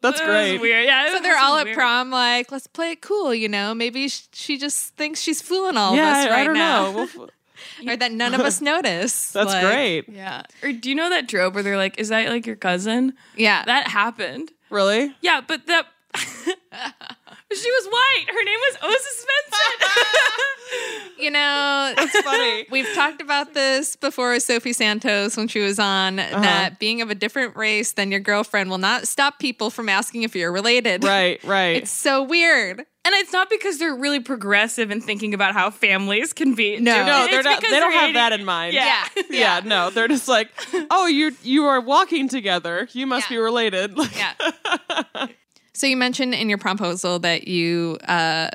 that's 0.00 0.20
It 0.20 0.22
was 0.26 0.30
great. 0.30 0.58
weird. 0.60 0.86
Yeah, 0.86 1.10
so 1.12 1.20
they're 1.20 1.36
all 1.36 1.56
at 1.58 1.74
prom, 1.74 2.10
like, 2.10 2.50
let's 2.50 2.66
play 2.66 2.92
it 2.92 3.02
cool, 3.02 3.34
you 3.34 3.48
know? 3.48 3.74
Maybe 3.74 4.08
sh- 4.08 4.28
she 4.32 4.56
just 4.56 4.94
thinks 4.96 5.20
she's 5.20 5.42
fooling 5.42 5.76
all 5.76 5.94
Yeah, 5.94 6.08
of 6.10 6.16
us 6.16 6.26
I, 6.26 6.30
right 6.30 6.40
I 6.40 6.44
don't 6.44 6.54
now. 6.54 6.84
know. 6.84 6.92
We'll 6.92 7.04
f- 7.04 7.30
or 7.86 7.96
that 7.96 8.12
none 8.12 8.32
of 8.32 8.40
us 8.40 8.60
notice. 8.62 9.32
that's 9.32 9.52
Like, 9.52 9.62
great. 9.66 10.08
Yeah. 10.08 10.44
Or 10.62 10.72
do 10.72 10.88
you 10.88 10.94
know 10.94 11.10
that 11.10 11.28
trope 11.28 11.52
where 11.54 11.62
they're 11.62 11.76
like, 11.76 11.98
"Is 11.98 12.08
that 12.08 12.28
like 12.28 12.46
your 12.46 12.56
cousin?" 12.56 13.14
Yeah. 13.36 13.64
That 13.66 13.88
happened. 13.88 14.50
Really? 14.72 15.14
Yeah, 15.20 15.40
but 15.46 15.66
that. 15.66 15.86
she 16.16 17.70
was 17.70 17.86
white. 17.86 18.24
Her 18.28 18.44
name 18.44 18.58
was 18.58 18.76
Osa 18.82 19.10
Svensson. 19.22 21.18
you 21.22 21.30
know, 21.30 21.94
It's 21.98 22.20
funny. 22.22 22.66
we've 22.70 22.92
talked 22.94 23.20
about 23.20 23.54
this 23.54 23.96
before 23.96 24.32
with 24.32 24.42
Sophie 24.42 24.72
Santos 24.72 25.36
when 25.36 25.48
she 25.48 25.60
was 25.60 25.78
on 25.78 26.18
Uh-huh. 26.18 26.40
that 26.40 26.78
being 26.78 27.00
of 27.02 27.10
a 27.10 27.14
different 27.14 27.56
race 27.56 27.92
than 27.92 28.10
your 28.10 28.20
girlfriend 28.20 28.70
will 28.70 28.78
not 28.78 29.06
stop 29.06 29.38
people 29.38 29.70
from 29.70 29.88
asking 29.88 30.22
if 30.22 30.34
you're 30.34 30.52
related. 30.52 31.04
right, 31.04 31.42
right. 31.44 31.76
It's 31.82 31.90
so 31.90 32.22
weird. 32.22 32.84
And 33.04 33.14
it's 33.16 33.32
not 33.32 33.50
because 33.50 33.78
they're 33.78 33.94
really 33.96 34.20
progressive 34.20 34.90
and 34.90 35.02
thinking 35.02 35.34
about 35.34 35.54
how 35.54 35.70
families 35.70 36.32
can 36.32 36.54
be. 36.54 36.78
No. 36.78 37.04
no, 37.04 37.26
they're 37.30 37.42
not. 37.42 37.60
They 37.60 37.68
don't 37.70 37.80
they're 37.80 37.90
have 37.90 38.00
hating- 38.00 38.14
that 38.14 38.32
in 38.32 38.44
mind. 38.44 38.74
Yeah. 38.74 39.04
yeah. 39.30 39.60
No, 39.64 39.90
they're 39.90 40.08
just 40.08 40.28
like, 40.28 40.48
oh, 40.90 41.06
you 41.06 41.32
you 41.42 41.64
are 41.64 41.80
walking 41.80 42.28
together. 42.28 42.88
You 42.92 43.06
must 43.06 43.30
Yeah. 43.30 43.36
be 43.36 43.40
related. 43.42 43.96
Yeah. 44.16 45.26
so 45.72 45.86
you 45.86 45.96
mentioned 45.96 46.34
in 46.34 46.48
your 46.48 46.58
proposal 46.58 47.18
that 47.20 47.48
you 47.48 47.98
uh, 48.06 48.50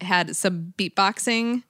had 0.00 0.34
some 0.36 0.72
beatboxing 0.78 1.62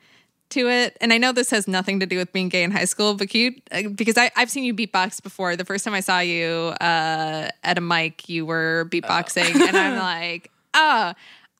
to 0.51 0.69
it, 0.69 0.97
and 1.01 1.13
I 1.13 1.19
know 1.19 1.33
this 1.33 1.51
has 1.51 1.67
nothing 1.67 1.99
to 2.01 2.07
do 2.07 2.19
with 2.19 2.33
being 2.33 2.49
gay 2.49 2.63
in 2.63 2.71
high 2.71 2.85
school, 2.85 3.15
but 3.15 3.29
can 3.29 3.41
you, 3.41 3.53
uh, 3.73 3.89
because 3.95 4.17
I, 4.17 4.31
I've 4.37 4.49
seen 4.49 4.63
you 4.63 4.73
beatbox 4.75 5.21
before. 5.23 5.57
The 5.57 5.65
first 5.65 5.85
time 5.85 5.93
I 5.93 5.99
saw 6.01 6.21
you 6.21 6.73
uh, 6.81 7.51
at 7.65 7.77
a 7.79 7.81
mic, 7.81 8.29
you 8.29 8.47
were 8.47 8.87
beatboxing, 8.91 9.55
and 9.61 9.77
I'm 9.77 9.99
like, 9.99 10.53
oh, 10.73 11.15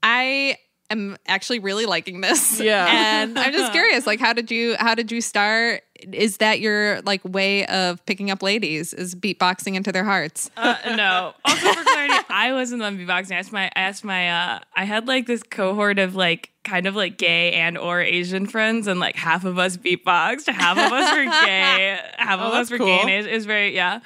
I 0.09 0.57
am 0.89 1.17
actually 1.27 1.59
really 1.59 1.85
liking 1.85 2.21
this. 2.21 2.61
Yeah. 2.61 2.87
And 2.89 3.37
I'm 3.39 3.53
just 3.53 3.73
curious, 3.79 4.07
like, 4.07 4.21
how 4.21 4.33
did 4.33 4.51
you 4.53 4.77
how 4.79 4.95
did 4.95 5.11
you 5.11 5.21
start? 5.21 5.83
Is 6.13 6.37
that 6.37 6.61
your 6.61 7.01
like 7.03 7.23
way 7.25 7.67
of 7.67 8.05
picking 8.07 8.31
up 8.31 8.43
ladies? 8.43 8.93
Is 8.95 9.15
beatboxing 9.15 9.75
into 9.75 9.91
their 9.91 10.05
hearts? 10.05 10.51
Uh, 10.57 10.77
no. 10.95 11.33
Also 11.45 11.73
for 11.73 11.83
clarity, 11.83 12.15
I 12.29 12.53
wasn't 12.53 12.83
on 12.83 12.99
beatboxing. 12.99 13.33
I 13.33 13.39
asked 13.39 13.53
my 13.53 13.65
I 13.75 13.81
asked 13.81 14.05
my 14.05 14.31
uh 14.31 14.59
I 14.77 14.85
had 14.85 15.09
like 15.09 15.27
this 15.27 15.43
cohort 15.43 15.99
of 15.99 16.15
like 16.15 16.51
kind 16.65 16.87
of 16.87 16.95
like 16.95 17.17
gay 17.19 17.53
and 17.55 17.79
or 17.79 18.01
Asian 18.03 18.47
friends 18.47 18.87
and 18.87 19.01
like 19.01 19.17
half 19.17 19.45
of 19.45 19.59
us 19.59 19.77
beatboxed, 19.79 20.53
half 20.53 20.77
of 20.79 20.93
us 20.93 21.11
were 21.17 21.25
gay, 21.47 21.99
half 22.19 22.41
Oh, 22.41 22.49
of 22.49 22.55
us 22.55 22.71
were 22.71 22.79
gay 22.79 22.93
and 22.93 23.01
cool. 23.03 23.11
Asian. 23.11 23.31
It 23.31 23.35
was 23.35 23.47
very 23.47 23.75
yeah. 23.75 24.01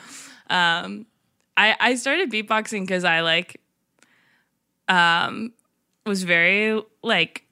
Um 0.49 1.07
I 1.57 1.77
I 1.81 1.95
started 1.97 2.31
beatboxing 2.31 2.83
because 2.83 3.05
I 3.05 3.21
like 3.21 3.61
um 4.89 5.53
was 6.07 6.23
very 6.25 6.81
like 7.03 7.45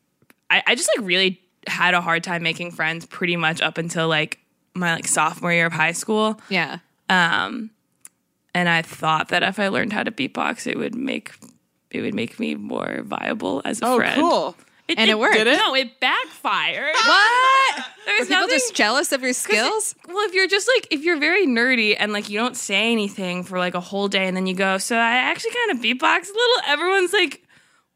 I, 0.50 0.62
I 0.66 0.74
just 0.74 0.90
like 0.96 1.06
really 1.06 1.40
had 1.66 1.94
a 1.94 2.00
hard 2.00 2.24
time 2.24 2.42
making 2.42 2.70
friends 2.72 3.04
pretty 3.06 3.36
much 3.36 3.60
up 3.60 3.78
until 3.78 4.08
like 4.08 4.38
my 4.74 4.94
like 4.94 5.06
sophomore 5.06 5.52
year 5.52 5.66
of 5.66 5.72
high 5.72 5.92
school. 5.92 6.40
Yeah. 6.48 6.78
Um, 7.10 7.70
and 8.54 8.68
I 8.68 8.82
thought 8.82 9.28
that 9.28 9.42
if 9.42 9.58
I 9.58 9.68
learned 9.68 9.92
how 9.92 10.02
to 10.02 10.10
beatbox, 10.10 10.66
it 10.66 10.78
would 10.78 10.94
make 10.94 11.32
it 11.90 12.00
would 12.00 12.14
make 12.14 12.38
me 12.40 12.54
more 12.54 13.02
viable 13.04 13.62
as 13.64 13.78
a 13.78 13.80
friend. 13.80 13.92
Oh, 13.92 13.96
friend. 13.98 14.20
cool. 14.20 14.56
And 14.96 15.10
it 15.10 15.18
worked. 15.18 15.34
Did 15.36 15.46
it? 15.46 15.56
No, 15.58 15.74
it 15.74 16.00
backfired. 16.00 16.94
What? 17.06 17.84
There's 18.06 18.20
Are 18.22 18.24
people 18.24 18.40
nothing- 18.40 18.56
just 18.56 18.74
jealous 18.74 19.12
of 19.12 19.20
your 19.20 19.34
skills? 19.34 19.94
well, 20.06 20.26
if 20.26 20.32
you're 20.32 20.46
just 20.48 20.66
like 20.74 20.88
if 20.90 21.02
you're 21.04 21.18
very 21.18 21.46
nerdy 21.46 21.94
and 21.98 22.10
like 22.12 22.30
you 22.30 22.38
don't 22.38 22.56
say 22.56 22.90
anything 22.90 23.44
for 23.44 23.58
like 23.58 23.74
a 23.74 23.80
whole 23.80 24.08
day, 24.08 24.26
and 24.26 24.34
then 24.34 24.46
you 24.46 24.54
go, 24.54 24.78
so 24.78 24.96
I 24.96 25.16
actually 25.16 25.50
kind 25.52 25.72
of 25.72 25.84
beatbox 25.84 26.30
a 26.30 26.32
little. 26.32 26.62
Everyone's 26.66 27.12
like. 27.12 27.44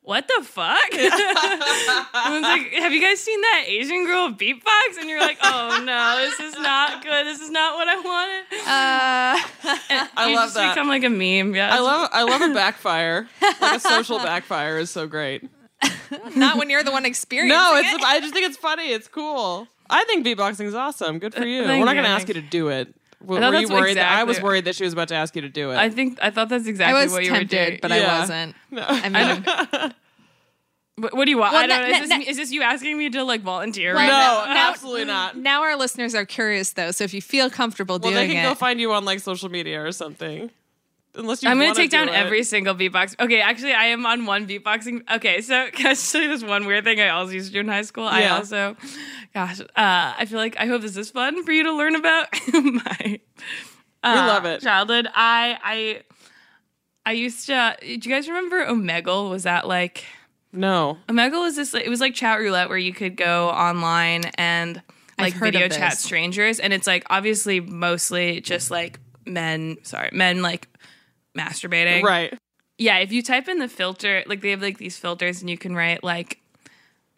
What 0.05 0.27
the 0.27 0.45
fuck? 0.45 0.83
Everyone's 0.93 2.43
like, 2.43 2.73
have 2.73 2.93
you 2.93 3.01
guys 3.01 3.21
seen 3.21 3.41
that 3.41 3.65
Asian 3.69 4.05
girl 4.05 4.31
beatbox? 4.31 4.99
And 4.99 5.09
you're 5.09 5.21
like, 5.21 5.39
oh 5.45 5.81
no, 5.85 6.19
this 6.29 6.41
is 6.41 6.59
not 6.61 7.05
good. 7.05 7.25
This 7.27 7.41
is 7.41 7.51
not 7.51 7.75
what 7.77 7.87
I 7.89 8.01
wanted. 8.01 8.45
Uh, 8.67 9.79
And 9.91 10.09
I 10.17 10.29
you 10.31 10.37
love 10.37 10.47
just 10.47 10.55
that. 10.57 10.75
Become 10.75 10.89
like 10.89 11.05
a 11.05 11.09
meme. 11.09 11.55
Yeah, 11.55 11.73
I 11.73 11.79
love 11.81 12.09
I 12.13 12.23
love 12.25 12.43
a 12.43 12.53
backfire. 12.53 13.29
Like 13.61 13.77
a 13.77 13.81
social 13.81 14.19
backfire 14.31 14.79
is 14.79 14.91
so 14.91 15.07
great. 15.07 15.49
not 16.35 16.59
when 16.59 16.69
you're 16.69 16.83
the 16.83 16.91
one 16.93 17.07
experiencing 17.07 17.57
No, 17.57 17.77
it. 17.77 17.85
it's 17.87 18.05
I 18.05 18.19
just 18.21 18.35
think 18.35 18.47
it's 18.47 18.57
funny. 18.57 18.89
It's 18.93 19.07
cool. 19.09 19.69
I 19.89 20.05
think 20.05 20.27
beatboxing 20.27 20.65
is 20.67 20.75
awesome. 20.75 21.19
Good 21.21 21.35
for 21.35 21.45
you. 21.45 21.65
thank 21.65 21.79
We're 21.81 21.85
not 21.87 21.93
going 21.95 22.05
to 22.05 22.11
ask 22.11 22.27
you 22.29 22.35
to 22.35 22.41
do 22.41 22.69
it. 22.69 22.95
W- 23.23 23.41
Were 23.41 23.47
you 23.55 23.67
that's 23.69 23.71
worried? 23.71 23.97
That, 23.97 24.13
I 24.13 24.25
was 24.25 24.41
worried 24.41 24.65
that 24.67 24.75
she 24.77 24.85
was 24.85 24.93
about 24.93 25.09
to 25.09 25.15
ask 25.15 25.35
you 25.37 25.43
to 25.43 25.49
do 25.49 25.71
it. 25.71 25.77
I 25.77 25.89
think 25.91 26.19
I 26.23 26.31
thought 26.31 26.49
that's 26.49 26.67
I 26.67 26.71
exactly 26.71 27.03
was 27.05 27.13
what 27.13 27.25
you 27.25 27.33
were 27.33 27.45
doing. 27.45 27.79
but 27.81 27.91
Yeah. 27.91 28.15
I 28.15 28.19
wasn't. 28.21 28.55
No. 28.71 28.85
I 28.87 29.09
mean, 29.09 29.93
What, 30.97 31.15
what 31.17 31.25
do 31.25 31.31
you 31.31 31.39
want? 31.39 31.55
Well, 31.55 31.63
I 31.65 31.67
don't 31.67 31.81
na- 31.81 31.87
know. 31.89 31.93
na- 31.99 32.03
Is, 32.05 32.09
na- 32.11 32.19
this, 32.19 32.29
is 32.29 32.37
this 32.37 32.53
you 32.53 32.61
asking 32.63 32.99
me 32.99 33.09
to 33.11 33.25
like 33.25 33.41
volunteer? 33.41 33.95
Well, 33.95 34.03
right 34.03 34.07
no, 34.09 34.47
now? 34.49 34.55
now- 34.55 34.71
absolutely 34.71 35.07
not. 35.07 35.37
now 35.39 35.63
our 35.63 35.75
listeners 35.77 36.15
are 36.15 36.27
curious 36.27 36.75
though, 36.75 36.91
so 36.91 37.03
if 37.05 37.15
you 37.15 37.23
feel 37.23 37.49
comfortable 37.49 37.99
Well, 37.99 38.11
doing 38.13 38.25
it, 38.25 38.29
they 38.29 38.35
can 38.35 38.45
it, 38.45 38.49
go 38.51 38.55
find 38.55 38.79
you 38.79 38.93
on 38.93 39.05
like 39.07 39.21
social 39.21 39.49
media 39.49 39.83
or 39.83 39.91
something. 39.93 40.51
Unless 41.15 41.43
you 41.43 41.51
I'm 41.51 41.57
gonna 41.57 41.69
wanna 41.69 41.77
take 41.77 41.91
down 41.91 42.09
it. 42.09 42.15
every 42.15 42.43
single 42.43 42.75
beatbox. 42.75 43.21
Okay, 43.21 43.41
actually, 43.43 43.75
I 43.75 43.87
am 43.87 44.07
on 44.07 44.25
one 44.25 44.47
beatboxing. 44.47 45.03
Okay, 45.17 45.43
so 45.43 45.71
can 45.73 45.87
I 45.89 45.91
just 45.91 46.11
tell 46.11 46.23
you 46.23 46.29
this 46.29 46.43
one 46.43 46.65
weird 46.65 46.85
thing 46.85 47.01
I 47.01 47.09
also 47.11 47.33
used 47.33 47.49
to 47.49 47.53
do 47.53 47.61
in 47.61 47.69
high 47.69 47.83
school? 47.83 48.05
I 48.07 48.29
also, 48.29 48.77
gosh, 49.35 49.61
uh, 49.61 49.65
I 49.77 50.25
feel 50.27 50.39
like 50.39 50.57
I 50.59 50.67
hope 50.67 50.81
this 50.81 50.97
is 50.97 51.11
fun 51.11 51.45
for 51.45 51.53
you 51.53 51.65
to 51.65 51.73
learn 51.73 51.95
about 51.97 52.29
my. 52.53 53.21
Uh, 54.03 54.25
love 54.27 54.47
it. 54.47 54.63
Childhood. 54.63 55.07
I 55.15 55.59
I 55.63 56.03
I 57.05 57.13
used 57.13 57.47
to. 57.47 57.77
Do 57.81 57.87
you 57.87 57.99
guys 57.99 58.27
remember 58.29 58.65
Omegle? 58.65 59.29
Was 59.31 59.43
that 59.43 59.69
like? 59.69 60.05
No. 60.51 60.99
Omegle 61.09 61.43
was 61.43 61.57
this. 61.57 61.75
It 61.75 61.89
was 61.89 62.01
like 62.01 62.15
chat 62.15 62.39
roulette 62.39 62.69
where 62.71 62.79
you 62.79 62.95
could 62.95 63.17
go 63.17 63.51
online 63.51 64.25
and 64.37 64.81
like 65.19 65.35
video 65.35 65.69
chat 65.69 65.99
strangers, 65.99 66.59
and 66.59 66.73
it's 66.73 66.87
like 66.87 67.05
obviously 67.11 67.61
mostly 67.61 68.41
just 68.41 68.71
like 68.71 68.99
men. 69.27 69.77
Sorry, 69.83 70.09
men 70.13 70.41
like 70.43 70.69
masturbating. 71.37 72.03
Right. 72.03 72.39
Yeah. 72.79 72.99
If 72.99 73.13
you 73.13 73.23
type 73.23 73.49
in 73.49 73.59
the 73.59 73.69
filter, 73.69 74.23
like 74.27 74.41
they 74.41 74.51
have 74.51 74.63
like 74.63 74.79
these 74.79 74.97
filters, 74.99 75.41
and 75.41 75.51
you 75.51 75.59
can 75.59 75.75
write 75.75 76.03
like 76.03 76.41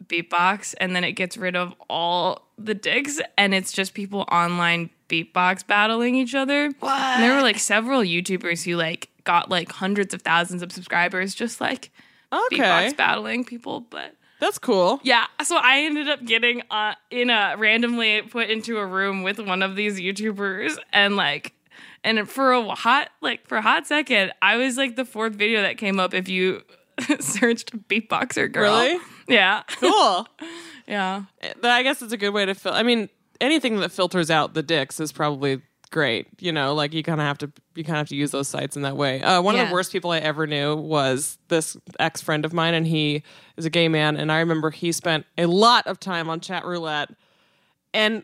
beatbox, 0.05 0.75
and 0.79 0.95
then 0.95 1.03
it 1.03 1.13
gets 1.13 1.37
rid 1.37 1.55
of 1.55 1.73
all 1.89 2.47
the 2.57 2.73
dicks, 2.73 3.19
and 3.37 3.53
it's 3.53 3.71
just 3.71 3.93
people 3.93 4.21
online 4.31 4.89
beatbox 5.09 5.65
battling 5.65 6.15
each 6.15 6.35
other. 6.35 6.71
What? 6.79 6.91
And 6.99 7.23
there 7.23 7.35
were 7.35 7.41
like 7.41 7.59
several 7.59 8.01
YouTubers 8.01 8.63
who 8.63 8.75
like 8.75 9.09
got 9.23 9.49
like 9.49 9.71
hundreds 9.71 10.13
of 10.13 10.21
thousands 10.21 10.61
of 10.61 10.71
subscribers, 10.71 11.33
just 11.33 11.59
like 11.61 11.91
Okay. 12.33 12.57
beatbox 12.57 12.97
battling 12.97 13.45
people, 13.45 13.81
but. 13.81 14.15
That's 14.41 14.59
cool. 14.59 14.99
Yeah, 15.01 15.25
so 15.43 15.55
I 15.55 15.83
ended 15.83 16.09
up 16.09 16.23
getting 16.25 16.61
uh, 16.69 16.95
in 17.09 17.29
a 17.29 17.55
randomly 17.57 18.21
put 18.21 18.49
into 18.49 18.77
a 18.79 18.85
room 18.85 19.23
with 19.23 19.39
one 19.39 19.63
of 19.63 19.77
these 19.77 19.97
YouTubers, 19.97 20.77
and 20.91 21.15
like, 21.15 21.53
and 22.05 22.29
for 22.29 22.53
a 22.53 22.63
hot 22.75 23.09
like 23.21 23.45
for 23.47 23.57
a 23.57 23.61
hot 23.61 23.85
second, 23.85 24.31
I 24.41 24.55
was 24.55 24.77
like 24.77 24.95
the 24.95 25.03
fourth 25.05 25.33
video 25.33 25.61
that 25.61 25.77
came 25.77 25.99
up 25.99 26.13
if 26.13 26.29
you 26.29 26.61
searched 27.19 27.75
beatboxer 27.89 28.51
girl. 28.51 28.71
Really? 28.71 28.99
Yeah, 29.27 29.63
Cool. 29.67 30.27
yeah. 30.87 31.23
But 31.61 31.71
I 31.71 31.83
guess 31.83 32.01
it's 32.01 32.13
a 32.13 32.17
good 32.17 32.29
way 32.29 32.45
to 32.45 32.53
fil- 32.53 32.73
I 32.73 32.83
mean, 32.83 33.09
anything 33.41 33.79
that 33.79 33.91
filters 33.91 34.29
out 34.31 34.53
the 34.53 34.63
dicks 34.63 34.99
is 34.99 35.11
probably 35.11 35.61
great. 35.91 36.27
You 36.39 36.51
know, 36.51 36.73
like 36.75 36.93
you 36.93 37.01
kind 37.01 37.19
of 37.19 37.25
have 37.25 37.37
to 37.39 37.51
you 37.73 37.83
kind 37.83 37.95
of 37.95 38.01
have 38.01 38.09
to 38.09 38.15
use 38.15 38.31
those 38.31 38.47
sites 38.47 38.75
in 38.75 38.83
that 38.83 38.95
way. 38.95 39.21
Uh, 39.21 39.41
one 39.41 39.55
of 39.55 39.67
the 39.67 39.73
worst 39.73 39.91
people 39.91 40.11
I 40.11 40.19
ever 40.19 40.45
knew 40.45 40.75
was 40.75 41.37
this 41.47 41.75
ex 41.99 42.21
friend 42.21 42.45
of 42.45 42.53
mine, 42.53 42.73
and 42.75 42.85
he 42.85 43.23
is 43.57 43.65
a 43.65 43.69
gay 43.69 43.87
man. 43.87 44.15
And 44.15 44.31
I 44.31 44.39
remember 44.39 44.69
he 44.69 44.91
spent 44.91 45.25
a 45.37 45.47
lot 45.47 45.87
of 45.87 45.99
time 45.99 46.29
on 46.29 46.39
chat 46.39 46.65
roulette, 46.65 47.09
and 47.93 48.23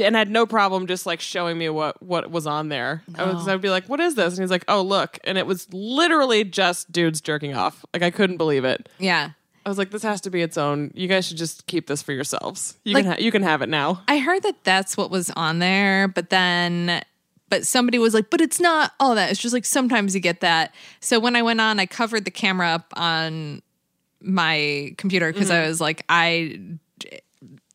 and 0.00 0.14
had 0.16 0.30
no 0.30 0.46
problem 0.46 0.86
just 0.86 1.06
like 1.06 1.20
showing 1.20 1.58
me 1.58 1.68
what 1.68 2.02
what 2.02 2.30
was 2.30 2.46
on 2.46 2.68
there. 2.68 3.02
I 3.14 3.24
was, 3.32 3.46
I'd 3.48 3.60
be 3.60 3.70
like, 3.70 3.86
"What 3.88 4.00
is 4.00 4.14
this?" 4.14 4.34
And 4.34 4.42
he's 4.42 4.50
like, 4.50 4.64
"Oh, 4.68 4.82
look!" 4.82 5.18
And 5.24 5.36
it 5.38 5.46
was 5.46 5.66
literally 5.72 6.44
just 6.44 6.90
dudes 6.92 7.20
jerking 7.20 7.54
off. 7.54 7.84
Like 7.92 8.02
I 8.02 8.10
couldn't 8.10 8.36
believe 8.36 8.64
it. 8.64 8.88
yeah. 8.98 9.30
I 9.66 9.68
was 9.68 9.76
like, 9.76 9.90
this 9.90 10.02
has 10.04 10.22
to 10.22 10.30
be 10.30 10.40
its 10.40 10.56
own. 10.56 10.90
You 10.94 11.06
guys 11.06 11.26
should 11.28 11.36
just 11.36 11.66
keep 11.66 11.86
this 11.86 12.00
for 12.02 12.12
yourselves. 12.12 12.78
You 12.84 12.94
Like- 12.94 13.04
can 13.04 13.12
ha- 13.12 13.18
you 13.20 13.30
can 13.30 13.42
have 13.42 13.60
it 13.60 13.68
now. 13.68 14.02
I 14.08 14.16
heard 14.18 14.42
that 14.44 14.64
that's 14.64 14.96
what 14.96 15.10
was 15.10 15.30
on 15.36 15.58
there, 15.58 16.08
but 16.08 16.30
then 16.30 17.02
but 17.50 17.66
somebody 17.66 17.98
was 17.98 18.14
like, 18.14 18.30
but 18.30 18.40
it's 18.40 18.58
not 18.58 18.92
all 18.98 19.14
that. 19.16 19.30
It's 19.30 19.38
just 19.38 19.52
like 19.52 19.66
sometimes 19.66 20.14
you 20.14 20.20
get 20.20 20.40
that. 20.40 20.74
So 21.00 21.20
when 21.20 21.36
I 21.36 21.42
went 21.42 21.60
on, 21.60 21.78
I 21.78 21.84
covered 21.84 22.24
the 22.24 22.30
camera 22.30 22.68
up 22.68 22.92
on 22.96 23.60
my 24.22 24.94
computer 24.96 25.30
because 25.32 25.50
Mm-hmm. 25.50 25.64
I 25.64 25.68
was 25.68 25.80
like, 25.80 26.04
I 26.08 26.58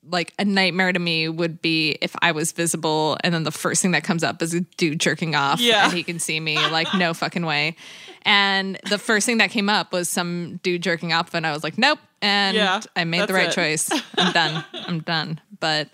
like 0.10 0.34
a 0.40 0.46
nightmare 0.46 0.94
to 0.94 1.00
me 1.00 1.28
would 1.30 1.62
be 1.62 1.98
if 2.02 2.16
I 2.22 2.32
was 2.32 2.52
visible 2.52 3.18
and 3.24 3.34
then 3.34 3.44
the 3.44 3.52
first 3.52 3.82
thing 3.82 3.92
that 3.92 4.04
comes 4.04 4.24
up 4.24 4.42
is 4.42 4.54
a 4.54 4.62
dude 4.62 5.00
jerking 5.00 5.36
off 5.36 5.60
Yeah. 5.60 5.86
and 5.86 5.94
he 5.94 6.04
can 6.04 6.20
see 6.20 6.40
me. 6.40 6.56
Like, 6.58 6.94
no 6.94 7.14
fucking 7.22 7.46
way. 7.46 7.76
And 8.24 8.80
the 8.90 8.98
first 8.98 9.26
thing 9.26 9.38
that 9.38 9.52
came 9.52 9.70
up 9.70 9.92
was 9.94 10.10
some 10.10 10.60
dude 10.64 10.82
jerking 10.82 11.14
off, 11.14 11.34
and 11.36 11.46
I 11.46 11.52
was 11.52 11.64
like, 11.64 11.78
nope. 11.78 12.00
And 12.22 12.56
Yeah, 12.58 12.82
I 12.96 13.04
made 13.04 13.28
the 13.28 13.34
right 13.34 13.50
it. 13.50 13.54
choice. 13.54 13.90
I'm 14.18 14.32
done. 14.34 14.64
I'm 14.74 15.00
done. 15.02 15.40
But 15.60 15.90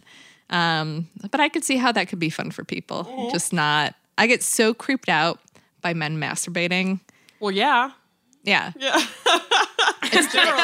um, 0.50 1.10
but 1.30 1.40
I 1.40 1.50
could 1.50 1.64
see 1.64 1.78
how 1.78 1.92
that 1.92 2.08
could 2.10 2.20
be 2.20 2.30
fun 2.30 2.52
for 2.52 2.64
people. 2.64 3.04
Mm-hmm. 3.06 3.32
Just 3.32 3.52
not. 3.54 3.96
I 4.18 4.28
get 4.28 4.44
so 4.44 4.74
creeped 4.74 5.10
out 5.10 5.40
by 5.82 5.94
men 5.94 6.20
masturbating. 6.20 7.00
Well, 7.40 7.52
yeah, 7.52 7.92
Yeah. 8.44 8.72
yeah. 8.78 8.96
it's 10.04 10.34
general. 10.34 10.58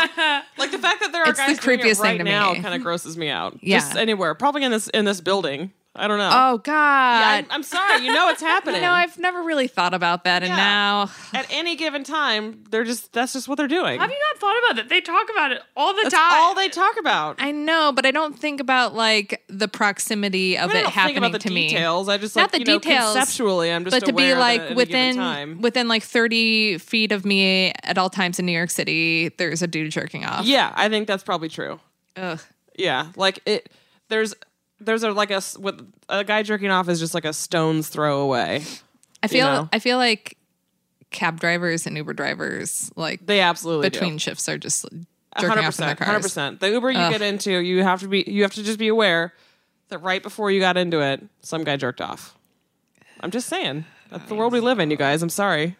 Like 0.57 0.71
the 0.71 0.79
fact 0.79 1.01
that 1.01 1.09
there 1.11 1.23
are 1.23 1.29
It's 1.29 1.39
the 1.39 1.45
guys 1.47 1.59
doing 1.59 1.79
it 1.79 1.83
creepiest 1.83 1.95
thing 1.97 2.03
right 2.03 2.17
to 2.17 2.23
me. 2.23 2.31
now 2.31 2.53
kind 2.55 2.73
of 2.73 2.81
grosses 2.81 3.17
me 3.17 3.29
out. 3.29 3.57
Yeah. 3.61 3.79
just 3.79 3.95
anywhere, 3.95 4.33
probably 4.35 4.63
in 4.63 4.71
this 4.71 4.87
in 4.89 5.05
this 5.05 5.21
building. 5.21 5.71
I 5.97 6.07
don't 6.07 6.17
know. 6.19 6.29
Oh 6.31 6.57
God. 6.59 7.19
Yeah, 7.19 7.27
I'm, 7.29 7.45
I'm 7.49 7.63
sorry. 7.63 8.05
You 8.05 8.13
know 8.13 8.29
it's 8.29 8.41
happening. 8.53 8.75
you 8.75 8.81
know, 8.81 8.91
I've 8.91 9.17
never 9.17 9.41
really 9.43 9.67
thought 9.67 9.93
about 9.93 10.23
that, 10.25 10.43
and 10.43 10.49
Yeah. 10.51 10.55
now 10.55 11.09
At 11.33 11.47
any 11.51 11.75
given 11.75 12.03
time, 12.03 12.63
they're 12.69 12.83
just 12.83 13.11
that's 13.13 13.33
just 13.33 13.47
what 13.47 13.57
they're 13.57 13.67
doing. 13.67 13.99
Have 13.99 14.09
you 14.09 14.17
not 14.31 14.39
thought 14.39 14.55
about 14.63 14.75
that? 14.77 14.89
They 14.89 15.01
talk 15.01 15.27
about 15.31 15.51
it 15.51 15.61
all 15.75 15.93
the 15.95 16.03
that's 16.03 16.13
time. 16.15 16.31
all 16.33 16.53
they 16.55 16.69
talk 16.69 16.97
about. 16.99 17.37
I 17.39 17.51
know, 17.51 17.91
but 17.95 18.05
I 18.05 18.11
don't 18.11 18.37
think 18.37 18.59
about 18.59 18.93
like 18.93 19.43
the 19.47 19.67
proximity 19.67 20.57
of 20.57 20.69
I 20.69 20.73
mean, 20.73 20.83
I 20.85 20.87
it 20.87 20.93
happening 20.93 21.33
to 21.33 21.49
me. 21.49 21.67
details. 21.69 22.09
I 22.09 22.17
just 22.17 22.35
Not 22.35 22.43
like 22.43 22.51
the 22.51 22.59
you 22.59 22.65
know, 22.65 22.79
details, 22.79 23.15
conceptually. 23.15 23.71
I'm 23.71 23.83
just 23.83 23.95
but 23.99 24.05
to 24.05 24.13
be 24.13 24.33
like 24.35 24.61
at 24.61 24.71
any 24.71 24.75
given 24.85 25.17
within 25.17 25.61
within 25.61 25.87
like 25.87 26.03
30 26.03 26.77
feet 26.77 27.11
of 27.11 27.25
me 27.25 27.73
at 27.83 27.97
all 27.97 28.09
times 28.09 28.37
in 28.39 28.45
New 28.45 28.51
York 28.51 28.69
City, 28.69 29.29
there's 29.37 29.61
a 29.61 29.67
dude 29.67 29.91
jerking 29.91 30.25
off. 30.25 30.45
Yeah, 30.45 30.71
I 30.75 30.89
think 30.89 31.07
that's 31.07 31.23
probably 31.23 31.49
true. 31.49 31.79
Ugh. 32.15 32.39
Yeah, 32.77 33.07
like 33.15 33.39
it. 33.45 33.71
There's 34.09 34.33
there's 34.79 35.03
a 35.03 35.11
like 35.11 35.31
a 35.31 35.41
with 35.59 35.91
a 36.09 36.23
guy 36.23 36.43
jerking 36.43 36.69
off 36.69 36.87
is 36.89 36.99
just 36.99 37.13
like 37.13 37.25
a 37.25 37.33
stone's 37.33 37.87
throw 37.89 38.21
away. 38.21 38.63
I 39.23 39.27
feel 39.27 39.45
know? 39.47 39.69
I 39.73 39.79
feel 39.79 39.97
like 39.97 40.37
cab 41.09 41.39
drivers 41.39 41.87
and 41.87 41.95
Uber 41.97 42.13
drivers 42.13 42.91
like 42.95 43.25
They 43.25 43.39
absolutely 43.41 43.89
between 43.89 44.13
do. 44.13 44.19
shifts 44.19 44.47
are 44.49 44.57
just 44.57 44.83
jerking 44.83 45.05
hundred 45.49 45.65
off 45.65 45.79
in 45.79 45.85
their 45.85 45.95
cars. 45.95 46.05
hundred 46.07 46.21
percent. 46.21 46.59
The 46.59 46.69
Uber 46.71 46.91
you 46.91 46.99
Ugh. 46.99 47.11
get 47.11 47.21
into, 47.21 47.51
you 47.51 47.83
have 47.83 48.01
to 48.01 48.07
be 48.07 48.23
you 48.27 48.43
have 48.43 48.53
to 48.55 48.63
just 48.63 48.77
be 48.79 48.87
aware 48.89 49.33
that 49.89 49.99
right 49.99 50.21
before 50.21 50.51
you 50.51 50.59
got 50.59 50.75
into 50.77 50.99
it, 51.01 51.23
some 51.41 51.63
guy 51.63 51.77
jerked 51.77 52.01
off. 52.01 52.35
I'm 53.21 53.31
just 53.31 53.47
saying 53.47 53.85
that's 54.11 54.27
the 54.29 54.35
world 54.35 54.53
we 54.53 54.59
live 54.59 54.79
in, 54.79 54.91
you 54.91 54.97
guys. 54.97 55.23
I'm 55.23 55.29
sorry. 55.29 55.75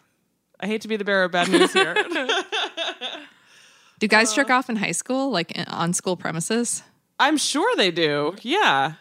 I 0.60 0.66
hate 0.66 0.82
to 0.82 0.88
be 0.88 0.96
the 0.98 1.04
bearer 1.06 1.26
of 1.26 1.32
bad 1.32 1.50
news 1.50 1.72
here. 1.74 1.94
Do 4.00 4.08
guys 4.08 4.32
Uh. 4.32 4.36
jerk 4.36 4.50
off 4.50 4.70
in 4.70 4.76
high 4.78 4.92
school, 4.92 5.30
like 5.30 5.52
in- 5.52 5.66
on 5.66 5.94
school 5.94 6.16
premises? 6.18 6.84
I'm 7.20 7.38
sure 7.38 7.76
they 7.76 7.92
do. 7.92 8.36
Yeah. 8.42 8.94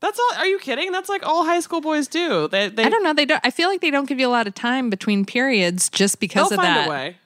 That's 0.00 0.18
all. 0.18 0.38
Are 0.38 0.46
you 0.46 0.58
kidding? 0.58 0.92
That's 0.92 1.08
like 1.08 1.26
all 1.26 1.44
high 1.44 1.60
school 1.60 1.80
boys 1.80 2.08
do. 2.08 2.46
They, 2.48 2.68
they 2.68 2.84
I 2.84 2.90
don't 2.90 3.02
know. 3.02 3.14
They 3.14 3.24
don't. 3.24 3.40
I 3.42 3.50
feel 3.50 3.68
like 3.68 3.80
they 3.80 3.90
don't 3.90 4.06
give 4.06 4.20
you 4.20 4.28
a 4.28 4.30
lot 4.30 4.46
of 4.46 4.54
time 4.54 4.90
between 4.90 5.24
periods 5.24 5.88
just 5.88 6.20
because 6.20 6.52
of 6.52 6.56
find 6.56 6.68
that. 6.68 6.86
a 6.86 6.90
way. 6.90 7.16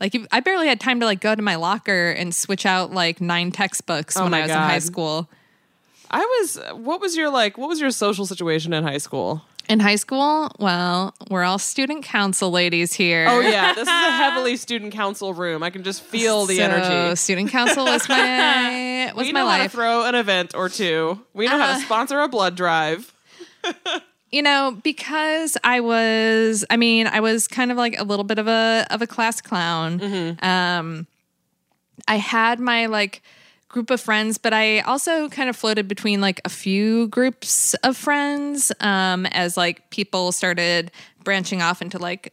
Like 0.00 0.14
if, 0.14 0.26
I 0.32 0.40
barely 0.40 0.66
had 0.66 0.80
time 0.80 1.00
to 1.00 1.06
like 1.06 1.20
go 1.20 1.34
to 1.34 1.42
my 1.42 1.56
locker 1.56 2.10
and 2.10 2.34
switch 2.34 2.64
out 2.64 2.92
like 2.92 3.20
nine 3.20 3.52
textbooks 3.52 4.16
Oh 4.16 4.24
when 4.24 4.32
I 4.34 4.40
was 4.40 4.50
in 4.50 4.56
high 4.56 4.78
school. 4.78 5.28
I 6.10 6.20
was. 6.20 6.58
What 6.72 7.00
was 7.00 7.16
your 7.16 7.28
like? 7.30 7.58
What 7.58 7.68
was 7.68 7.80
your 7.80 7.90
social 7.90 8.24
situation 8.24 8.72
in 8.72 8.84
high 8.84 8.98
school? 8.98 9.42
In 9.68 9.80
high 9.80 9.96
school, 9.96 10.50
well, 10.58 11.14
we're 11.30 11.42
all 11.42 11.58
student 11.58 12.04
council 12.04 12.50
ladies 12.50 12.92
here. 12.92 13.26
Oh 13.28 13.40
yeah, 13.40 13.72
this 13.72 13.82
is 13.82 13.88
a 13.88 14.10
heavily 14.12 14.56
student 14.58 14.92
council 14.92 15.32
room. 15.32 15.62
I 15.62 15.70
can 15.70 15.82
just 15.82 16.02
feel 16.02 16.44
the 16.44 16.56
So, 16.58 16.62
energy. 16.64 17.16
Student 17.16 17.50
council 17.50 17.84
was 17.86 18.06
my 18.08 19.10
was 19.16 19.26
we 19.26 19.32
my 19.32 19.40
know 19.40 19.46
how 19.48 19.56
to 19.56 19.62
life. 19.64 19.72
throw 19.72 20.04
an 20.04 20.14
event 20.14 20.54
or 20.54 20.68
two. 20.68 21.18
We 21.32 21.46
know 21.46 21.56
how 21.58 21.70
Uh. 21.72 21.74
to 21.78 21.80
sponsor 21.84 22.20
a 22.20 22.28
blood 22.28 22.56
drive. 22.56 23.10
you 24.30 24.42
know, 24.42 24.78
because 24.82 25.56
I 25.64 25.80
was, 25.80 26.64
I 26.68 26.76
mean, 26.76 27.06
I 27.06 27.20
was 27.20 27.48
kind 27.48 27.70
of 27.70 27.78
like 27.78 27.98
a 27.98 28.04
little 28.04 28.24
bit 28.24 28.38
of 28.38 28.46
a 28.46 28.86
of 28.90 29.00
a 29.00 29.06
class 29.06 29.40
clown. 29.40 29.98
Mm-hmm. 29.98 30.44
Um, 30.44 31.06
I 32.06 32.16
had 32.16 32.60
my 32.60 32.84
like 32.86 33.22
group 33.74 33.90
of 33.90 34.00
friends, 34.00 34.38
but 34.38 34.52
I 34.54 34.80
also 34.80 35.28
kind 35.28 35.50
of 35.50 35.56
floated 35.56 35.88
between 35.88 36.20
like 36.20 36.40
a 36.44 36.48
few 36.48 37.08
groups 37.08 37.74
of 37.82 37.96
friends 37.96 38.70
um, 38.80 39.26
as 39.26 39.56
like 39.56 39.90
people 39.90 40.30
started 40.30 40.92
branching 41.24 41.60
off 41.60 41.82
into 41.82 41.98
like 41.98 42.32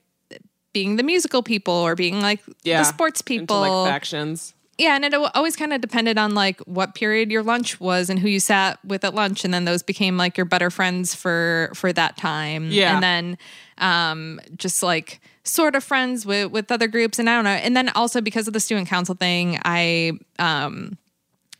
being 0.71 0.97
the 0.97 1.03
musical 1.03 1.41
people 1.41 1.73
or 1.73 1.95
being 1.95 2.21
like 2.21 2.39
Yeah, 2.63 2.77
the 2.77 2.83
sports 2.85 3.21
Into 3.21 3.41
people. 3.41 3.59
like 3.61 3.91
factions. 3.91 4.53
Yeah, 4.77 4.95
and 4.95 5.03
it 5.03 5.13
always 5.13 5.55
kind 5.55 5.73
of 5.73 5.81
depended 5.81 6.17
on 6.17 6.33
like 6.35 6.59
what 6.61 6.93
period 6.95 7.31
your 7.31 7.43
lunch 7.43 7.79
was 7.79 8.09
and 8.09 8.19
who 8.19 8.27
you 8.29 8.39
sat 8.39 8.77
with 8.85 9.03
at 9.03 9.13
lunch, 9.13 9.43
and 9.43 9.51
then 9.53 9.65
those 9.65 9.83
became 9.83 10.17
like 10.17 10.37
your 10.37 10.45
better 10.45 10.69
friends 10.69 11.13
for 11.15 11.71
for 11.73 11.91
that 11.93 12.17
time. 12.17 12.69
Yeah. 12.69 12.93
and 12.93 13.03
then 13.03 13.37
um, 13.79 14.39
just 14.55 14.81
like 14.83 15.19
sort 15.43 15.75
of 15.75 15.83
friends 15.83 16.25
with 16.25 16.51
with 16.51 16.71
other 16.71 16.87
groups, 16.87 17.19
and 17.19 17.29
I 17.29 17.35
don't 17.35 17.43
know. 17.43 17.49
And 17.65 17.75
then 17.75 17.89
also 17.89 18.21
because 18.21 18.47
of 18.47 18.53
the 18.53 18.59
student 18.59 18.87
council 18.87 19.13
thing, 19.15 19.59
I 19.65 20.13
um, 20.39 20.97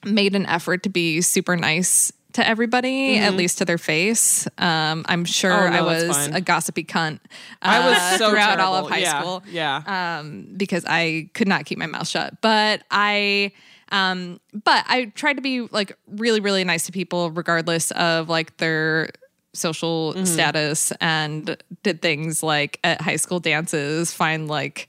made 0.06 0.36
an 0.36 0.46
effort 0.46 0.84
to 0.84 0.90
be 0.90 1.22
super 1.22 1.56
nice 1.58 2.12
to 2.34 2.48
everybody, 2.48 3.18
at 3.18 3.36
least 3.36 3.58
to 3.58 3.66
their 3.66 3.78
face. 3.78 4.48
Um, 4.58 5.06
I'm 5.10 5.26
sure 5.26 5.52
Mm-hmm. 5.52 5.76
Oh, 5.76 5.80
no, 5.84 5.90
I 5.90 6.08
was 6.08 6.28
a 6.28 6.40
gossipy 6.42 6.86
cunt. 6.86 7.20
I 7.62 7.80
was 7.90 7.98
uh, 7.98 8.18
so 8.18 8.30
throughout 8.30 8.60
all 8.62 8.76
of 8.76 8.90
high 8.90 9.00
Yeah, 9.00 9.20
school 9.20 9.44
Yeah. 9.52 10.18
um, 10.20 10.48
because 10.56 10.86
I 10.88 11.30
could 11.34 11.50
not 11.50 11.66
keep 11.66 11.78
my 11.78 11.88
mouth 11.88 12.08
shut. 12.08 12.40
But 12.42 12.84
I, 12.90 13.52
um, 13.92 14.40
but 14.54 14.86
I 14.88 15.06
tried 15.14 15.34
to 15.34 15.42
be 15.42 15.62
like 15.62 15.98
really, 16.08 16.40
really 16.40 16.64
nice 16.64 16.86
to 16.86 16.94
people, 16.94 17.32
regardless 17.32 17.92
of 17.92 18.30
like 18.30 18.56
their 18.58 19.10
social 19.54 20.14
Mm-hmm. 20.14 20.24
status, 20.24 20.94
and 21.02 21.58
did 21.84 22.02
things 22.02 22.42
like 22.42 22.80
at 22.86 23.02
high 23.02 23.18
school 23.18 23.42
dances, 23.42 24.14
find 24.14 24.48
like 24.48 24.88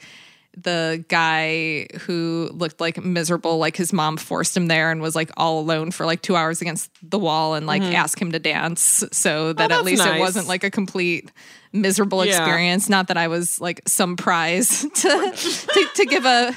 the 0.56 1.04
guy 1.08 1.86
who 2.02 2.50
looked 2.52 2.80
like 2.80 3.02
miserable, 3.02 3.58
like 3.58 3.76
his 3.76 3.92
mom 3.92 4.16
forced 4.16 4.56
him 4.56 4.68
there 4.68 4.90
and 4.90 5.00
was 5.00 5.14
like 5.16 5.30
all 5.36 5.60
alone 5.60 5.90
for 5.90 6.04
like 6.06 6.20
two 6.22 6.36
hours 6.36 6.60
against 6.60 6.90
the 7.02 7.18
wall 7.18 7.54
and 7.54 7.66
like 7.66 7.82
ask 7.82 8.20
him 8.20 8.32
to 8.32 8.38
dance 8.38 9.02
so 9.12 9.52
that 9.54 9.70
at 9.70 9.76
Mm-hmm. 9.78 9.86
least 9.86 10.04
nice. 10.04 10.16
it 10.16 10.20
wasn't 10.20 10.48
like 10.48 10.62
a 10.64 10.70
complete 10.70 11.30
miserable 11.72 12.24
Yeah. 12.24 12.36
experience. 12.36 12.88
Not 12.88 13.08
that 13.08 13.16
I 13.16 13.28
was 13.28 13.60
like 13.60 13.80
some 13.86 14.16
prize 14.16 14.82
to 14.94 15.32
to, 15.72 15.88
to 15.94 16.04
give 16.06 16.24
a 16.26 16.54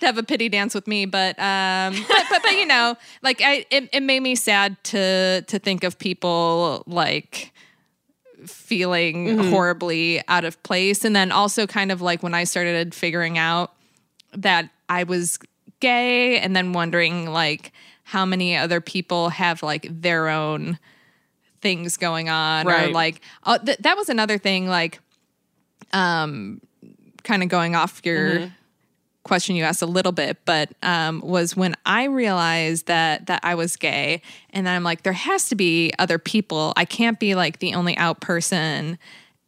to 0.00 0.06
have 0.06 0.18
a 0.18 0.22
pity 0.22 0.48
dance 0.50 0.74
with 0.74 0.86
me, 0.86 1.06
but 1.06 1.38
um, 1.38 1.94
but 2.08 2.24
but, 2.28 2.42
but 2.42 2.52
you 2.52 2.66
know, 2.66 2.96
like 3.22 3.40
I 3.42 3.64
it, 3.70 3.88
it 3.92 4.02
made 4.02 4.20
me 4.20 4.34
sad 4.34 4.76
to 4.84 5.42
to 5.42 5.58
think 5.58 5.84
of 5.84 5.98
people 5.98 6.82
like 6.86 7.52
feeling 8.66 9.26
Mm-hmm. 9.26 9.50
horribly 9.50 10.22
out 10.28 10.44
of 10.44 10.60
place, 10.62 11.04
and 11.04 11.14
then 11.14 11.30
also 11.32 11.66
kind 11.66 11.90
of 11.92 12.02
like 12.02 12.22
when 12.22 12.34
I 12.34 12.44
started 12.44 12.94
figuring 12.94 13.38
out 13.38 13.72
that 14.32 14.70
I 14.88 15.04
was 15.04 15.38
gay, 15.80 16.38
and 16.38 16.54
then 16.56 16.72
wondering 16.72 17.26
like 17.30 17.72
how 18.02 18.24
many 18.24 18.56
other 18.56 18.80
people 18.80 19.28
have 19.30 19.62
like 19.62 19.86
their 19.90 20.28
own 20.28 20.78
things 21.60 21.96
going 21.96 22.28
on 22.28 22.66
or 22.66 22.70
Right. 22.70 22.92
like 22.92 23.20
uh, 23.44 23.58
th- 23.58 23.78
that 23.78 23.96
was 23.96 24.08
another 24.08 24.38
thing 24.38 24.68
like 24.68 25.00
um 25.92 26.60
kind 27.24 27.42
of 27.42 27.48
going 27.48 27.74
off 27.74 28.00
your 28.04 28.52
question 29.26 29.56
you 29.56 29.64
asked 29.64 29.82
a 29.82 29.86
little 29.86 30.12
bit 30.12 30.38
but 30.44 30.70
um 30.82 31.20
was 31.24 31.56
when 31.56 31.74
i 31.84 32.04
realized 32.04 32.86
that 32.86 33.26
that 33.26 33.40
i 33.42 33.54
was 33.54 33.76
gay 33.76 34.22
and 34.50 34.66
then 34.66 34.74
i'm 34.74 34.84
like 34.84 35.02
there 35.02 35.12
has 35.12 35.48
to 35.48 35.54
be 35.54 35.92
other 35.98 36.18
people. 36.18 36.72
I 36.76 36.84
can't 36.84 37.18
be 37.18 37.34
like 37.34 37.58
the 37.58 37.74
only 37.74 37.96
out 37.96 38.20
person 38.20 38.98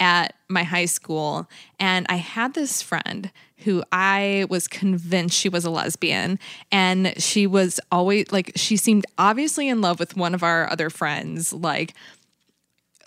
at 0.00 0.34
my 0.48 0.62
high 0.62 0.86
school. 0.86 1.48
And 1.78 2.06
i 2.08 2.16
had 2.16 2.54
this 2.54 2.82
friend 2.82 3.30
who 3.64 3.82
i 3.90 4.46
was 4.48 4.68
convinced 4.68 5.36
she 5.36 5.48
was 5.48 5.64
a 5.64 5.70
lesbian 5.70 6.38
and 6.70 7.20
she 7.20 7.46
was 7.46 7.80
always 7.90 8.30
like 8.30 8.52
she 8.54 8.76
seemed 8.76 9.04
obviously 9.18 9.68
in 9.68 9.80
love 9.80 9.98
with 9.98 10.16
one 10.16 10.32
of 10.34 10.44
our 10.44 10.70
other 10.70 10.90
friends 10.90 11.52
like 11.52 11.92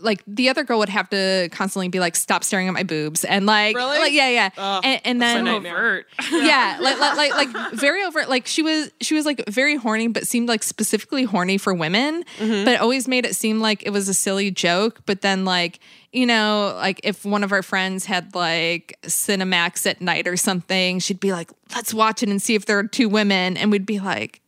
like 0.01 0.23
the 0.27 0.49
other 0.49 0.63
girl 0.63 0.79
would 0.79 0.89
have 0.89 1.09
to 1.09 1.49
constantly 1.51 1.87
be 1.89 1.99
like, 1.99 2.15
"Stop 2.15 2.43
staring 2.43 2.67
at 2.67 2.73
my 2.73 2.83
boobs," 2.83 3.23
and 3.23 3.45
like, 3.45 3.75
Really? 3.75 3.99
like 3.99 4.13
yeah, 4.13 4.29
yeah, 4.29 4.79
and, 4.83 5.01
and 5.03 5.21
then 5.21 5.43
my 5.43 5.51
nightmare. 5.51 5.75
Overt. 5.77 6.07
yeah, 6.31 6.77
like, 6.81 6.99
like 6.99 7.15
like 7.17 7.53
like 7.53 7.71
very 7.73 8.03
overt. 8.03 8.29
Like 8.29 8.47
she 8.47 8.61
was 8.61 8.91
she 9.01 9.13
was 9.13 9.25
like 9.25 9.43
very 9.47 9.75
horny, 9.75 10.07
but 10.07 10.27
seemed 10.27 10.47
like 10.47 10.63
specifically 10.63 11.23
horny 11.23 11.57
for 11.57 11.73
women. 11.73 12.23
Mm-hmm. 12.37 12.65
But 12.65 12.79
always 12.79 13.07
made 13.07 13.25
it 13.25 13.35
seem 13.35 13.59
like 13.59 13.83
it 13.83 13.91
was 13.91 14.09
a 14.09 14.13
silly 14.13 14.51
joke. 14.51 15.01
But 15.05 15.21
then 15.21 15.45
like 15.45 15.79
you 16.11 16.25
know 16.25 16.73
like 16.75 16.99
if 17.03 17.25
one 17.25 17.43
of 17.43 17.51
our 17.51 17.63
friends 17.63 18.05
had 18.05 18.33
like 18.35 18.97
Cinemax 19.03 19.85
at 19.89 20.01
night 20.01 20.27
or 20.27 20.37
something, 20.37 20.99
she'd 20.99 21.19
be 21.19 21.31
like, 21.31 21.51
"Let's 21.75 21.93
watch 21.93 22.23
it 22.23 22.29
and 22.29 22.41
see 22.41 22.55
if 22.55 22.65
there 22.65 22.77
are 22.79 22.87
two 22.87 23.09
women," 23.09 23.57
and 23.57 23.71
we'd 23.71 23.85
be 23.85 23.99
like, 23.99 24.41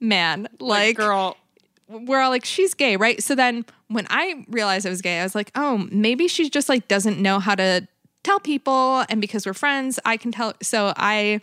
"Man, 0.00 0.48
like, 0.58 0.96
girl. 0.96 1.36
we're 1.88 2.20
all 2.20 2.30
like, 2.30 2.44
she's 2.44 2.74
gay, 2.74 2.96
right? 2.96 3.22
So 3.22 3.34
then 3.34 3.64
when 3.88 4.06
I 4.10 4.44
realized 4.48 4.86
I 4.86 4.90
was 4.90 5.02
gay, 5.02 5.20
I 5.20 5.22
was 5.22 5.34
like, 5.34 5.50
oh, 5.54 5.86
maybe 5.90 6.28
she 6.28 6.50
just 6.50 6.68
like 6.68 6.88
doesn't 6.88 7.20
know 7.20 7.38
how 7.38 7.54
to 7.54 7.86
tell 8.24 8.40
people. 8.40 9.04
And 9.08 9.20
because 9.20 9.46
we're 9.46 9.54
friends, 9.54 9.98
I 10.04 10.16
can 10.16 10.32
tell. 10.32 10.54
So 10.62 10.92
I 10.96 11.40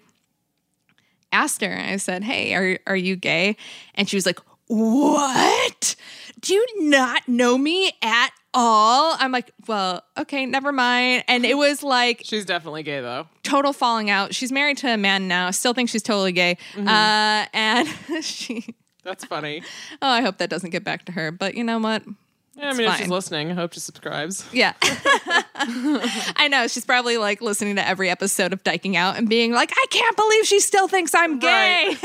asked 1.32 1.62
her, 1.62 1.78
I 1.78 1.98
said, 1.98 2.24
hey, 2.24 2.54
are, 2.54 2.80
are 2.88 2.96
you 2.96 3.16
gay? 3.16 3.56
And 3.96 4.10
she 4.10 4.18
was 4.18 4.26
like, 4.26 4.39
what? 4.68 5.96
Do 6.39 6.54
you 6.54 6.89
not 6.89 7.28
know 7.28 7.58
me 7.58 7.91
at 8.02 8.30
all? 8.54 9.16
I'm 9.18 9.32
like, 9.32 9.52
well, 9.68 10.04
okay, 10.18 10.46
never 10.46 10.72
mind. 10.72 11.24
And 11.28 11.46
it 11.46 11.56
was 11.56 11.84
like 11.84 12.22
She's 12.24 12.46
definitely 12.46 12.84
gay 12.84 13.00
though. 13.02 13.28
total 13.44 13.72
falling 13.74 14.10
out. 14.10 14.36
She's 14.36 14.52
married 14.52 14.78
to 14.80 14.88
a 14.94 14.98
man 14.98 15.28
now. 15.28 15.52
Still 15.52 15.74
thinks 15.74 15.91
she's 15.91 16.04
totally 16.04 16.32
gay. 16.34 16.58
Uh, 16.78 17.46
and 17.54 17.88
she, 18.22 18.76
That's 19.04 19.26
funny. 19.26 19.64
oh, 20.02 20.08
I 20.08 20.22
hope 20.22 20.38
that 20.38 20.50
doesn't 20.50 20.72
get 20.72 20.84
back 20.84 21.06
to 21.06 21.12
her. 21.14 21.32
But 21.32 21.56
you 21.56 21.64
know 21.64 21.80
what? 21.80 22.04
Yeah, 22.56 22.70
I 22.70 22.74
mean, 22.74 22.88
if 22.88 22.97
she's 22.97 23.08
listening, 23.10 23.49
I 23.49 23.56
hope 23.56 23.74
she 23.74 23.80
subscribes. 23.80 24.47
Yeah. 24.54 24.74
I 25.56 26.47
know. 26.51 26.68
She's 26.68 26.86
probably 26.86 27.18
like 27.18 27.41
listening 27.41 27.76
to 27.78 27.88
every 27.88 28.10
episode 28.12 28.54
of 28.54 28.64
Dyking 28.64 28.95
Out 28.95 29.18
and 29.18 29.28
being 29.28 29.51
like, 29.54 29.72
I 29.74 29.86
can't 29.89 30.16
believe 30.16 30.45
she 30.45 30.60
still 30.60 30.88
thinks 30.88 31.16
I'm 31.16 31.39
gay. 31.39 31.95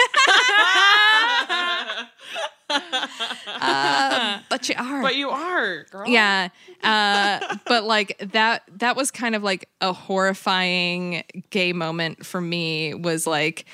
Uh, 2.70 4.40
but 4.48 4.68
you 4.68 4.74
are. 4.78 5.02
But 5.02 5.16
you 5.16 5.30
are, 5.30 5.84
girl. 5.84 6.06
yeah. 6.06 6.48
Uh, 6.82 7.56
but 7.66 7.84
like 7.84 8.18
that, 8.32 8.62
that 8.78 8.96
was 8.96 9.10
kind 9.10 9.34
of 9.34 9.42
like 9.42 9.68
a 9.80 9.92
horrifying 9.92 11.24
gay 11.50 11.72
moment 11.72 12.24
for 12.24 12.40
me 12.40 12.94
was 12.94 13.26
like 13.26 13.64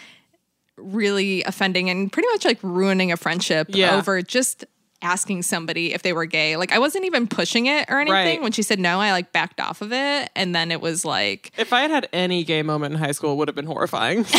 really 0.77 1.43
offending 1.45 1.89
and 1.91 2.11
pretty 2.13 2.29
much 2.31 2.45
like 2.45 2.59
ruining 2.63 3.13
a 3.13 3.17
friendship 3.17 3.69
Yeah. 3.71 3.97
over 3.97 4.23
just 4.23 4.65
asking 5.05 5.43
somebody 5.43 5.93
if 5.93 6.03
they 6.03 6.13
were 6.13 6.25
gay. 6.27 6.57
Like 6.57 6.73
I 6.73 6.79
wasn't 6.79 7.05
even 7.05 7.27
pushing 7.29 7.67
it 7.67 7.89
or 7.89 8.01
anything. 8.01 8.15
Right. 8.15 8.43
When 8.43 8.53
she 8.53 8.63
said 8.63 8.81
no, 8.81 9.01
I 9.01 9.13
like 9.13 9.33
backed 9.33 9.61
off 9.61 9.83
of 9.83 9.93
it. 9.93 10.31
And 10.35 10.55
then 10.55 10.71
it 10.71 10.81
was 10.81 11.05
like, 11.05 11.53
If 11.57 11.73
I 11.73 11.83
had 11.83 11.91
had 11.91 12.09
any 12.13 12.43
gay 12.45 12.63
moment 12.63 12.95
in 12.95 12.99
high 13.01 13.13
school, 13.13 13.35
it 13.35 13.37
would 13.37 13.49
have 13.49 13.55
been 13.55 13.67
horrifying. 13.67 14.25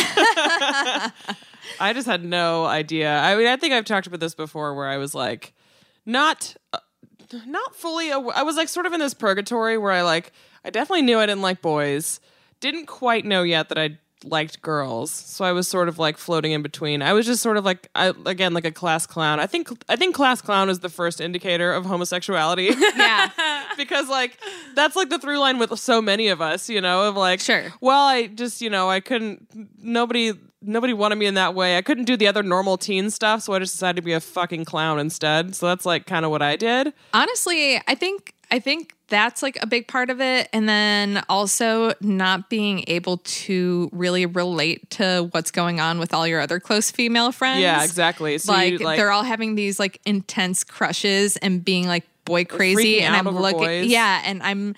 I 1.80 1.92
just 1.92 2.06
had 2.06 2.24
no 2.24 2.64
idea. 2.64 3.16
I 3.18 3.36
mean, 3.36 3.46
I 3.46 3.56
think 3.56 3.72
I've 3.72 3.84
talked 3.84 4.06
about 4.06 4.20
this 4.20 4.34
before, 4.34 4.74
where 4.74 4.88
I 4.88 4.96
was 4.98 5.14
like, 5.14 5.52
not, 6.04 6.54
uh, 6.72 6.78
not 7.46 7.74
fully. 7.74 8.12
Aw- 8.12 8.32
I 8.34 8.42
was 8.42 8.56
like 8.56 8.68
sort 8.68 8.86
of 8.86 8.92
in 8.92 9.00
this 9.00 9.14
purgatory 9.14 9.78
where 9.78 9.92
I 9.92 10.02
like, 10.02 10.32
I 10.64 10.70
definitely 10.70 11.02
knew 11.02 11.18
I 11.18 11.26
didn't 11.26 11.42
like 11.42 11.62
boys. 11.62 12.20
Didn't 12.60 12.86
quite 12.86 13.24
know 13.24 13.42
yet 13.42 13.68
that 13.68 13.78
I 13.78 13.98
liked 14.28 14.62
girls, 14.62 15.10
so 15.10 15.44
I 15.44 15.52
was 15.52 15.68
sort 15.68 15.88
of 15.88 15.98
like 15.98 16.16
floating 16.18 16.52
in 16.52 16.62
between. 16.62 17.02
I 17.02 17.12
was 17.12 17.26
just 17.26 17.42
sort 17.42 17.56
of 17.56 17.64
like 17.64 17.88
I, 17.94 18.12
again 18.24 18.54
like 18.54 18.64
a 18.64 18.70
class 18.70 19.06
clown. 19.06 19.40
I 19.40 19.46
think 19.46 19.68
I 19.88 19.96
think 19.96 20.14
class 20.14 20.40
clown 20.40 20.68
is 20.68 20.80
the 20.80 20.88
first 20.88 21.20
indicator 21.20 21.72
of 21.72 21.84
homosexuality. 21.84 22.70
Yeah. 22.96 23.30
because 23.76 24.08
like 24.08 24.38
that's 24.74 24.96
like 24.96 25.10
the 25.10 25.18
through 25.18 25.38
line 25.38 25.58
with 25.58 25.78
so 25.78 26.00
many 26.00 26.28
of 26.28 26.40
us, 26.40 26.68
you 26.68 26.80
know, 26.80 27.08
of 27.08 27.16
like 27.16 27.40
Sure. 27.40 27.72
Well, 27.80 28.06
I 28.06 28.26
just 28.26 28.60
you 28.60 28.70
know 28.70 28.88
I 28.88 29.00
couldn't 29.00 29.46
nobody 29.78 30.32
nobody 30.62 30.92
wanted 30.92 31.16
me 31.16 31.26
in 31.26 31.34
that 31.34 31.54
way. 31.54 31.76
I 31.76 31.82
couldn't 31.82 32.04
do 32.04 32.16
the 32.16 32.26
other 32.26 32.42
normal 32.42 32.76
teen 32.76 33.10
stuff, 33.10 33.42
so 33.42 33.52
I 33.52 33.58
just 33.58 33.74
decided 33.74 33.96
to 33.96 34.02
be 34.02 34.12
a 34.12 34.20
fucking 34.20 34.64
clown 34.64 34.98
instead. 34.98 35.54
So 35.54 35.66
that's 35.66 35.86
like 35.86 36.06
kind 36.06 36.24
of 36.24 36.30
what 36.30 36.42
I 36.42 36.56
did. 36.56 36.92
Honestly, 37.14 37.80
I 37.86 37.94
think 37.94 38.34
I 38.50 38.58
think 38.58 38.94
that's 39.08 39.42
like 39.42 39.58
a 39.62 39.66
big 39.66 39.86
part 39.88 40.10
of 40.10 40.20
it 40.20 40.48
and 40.52 40.68
then 40.68 41.22
also 41.28 41.92
not 42.00 42.50
being 42.50 42.84
able 42.88 43.18
to 43.18 43.88
really 43.92 44.26
relate 44.26 44.90
to 44.90 45.28
what's 45.30 45.50
going 45.50 45.80
on 45.80 45.98
with 45.98 46.12
all 46.12 46.26
your 46.26 46.40
other 46.40 46.58
close 46.58 46.90
female 46.90 47.32
friends. 47.32 47.60
Yeah, 47.60 47.84
exactly. 47.84 48.38
So 48.38 48.52
like, 48.52 48.72
you, 48.72 48.78
like 48.78 48.98
they're 48.98 49.10
all 49.12 49.22
having 49.22 49.54
these 49.54 49.78
like 49.78 50.00
intense 50.04 50.64
crushes 50.64 51.36
and 51.36 51.64
being 51.64 51.86
like 51.86 52.04
boy 52.26 52.44
crazy 52.44 53.00
and 53.00 53.16
I'm 53.16 53.26
looking 53.28 53.58
boys. 53.58 53.86
yeah 53.86 54.20
and 54.24 54.42
I'm 54.42 54.74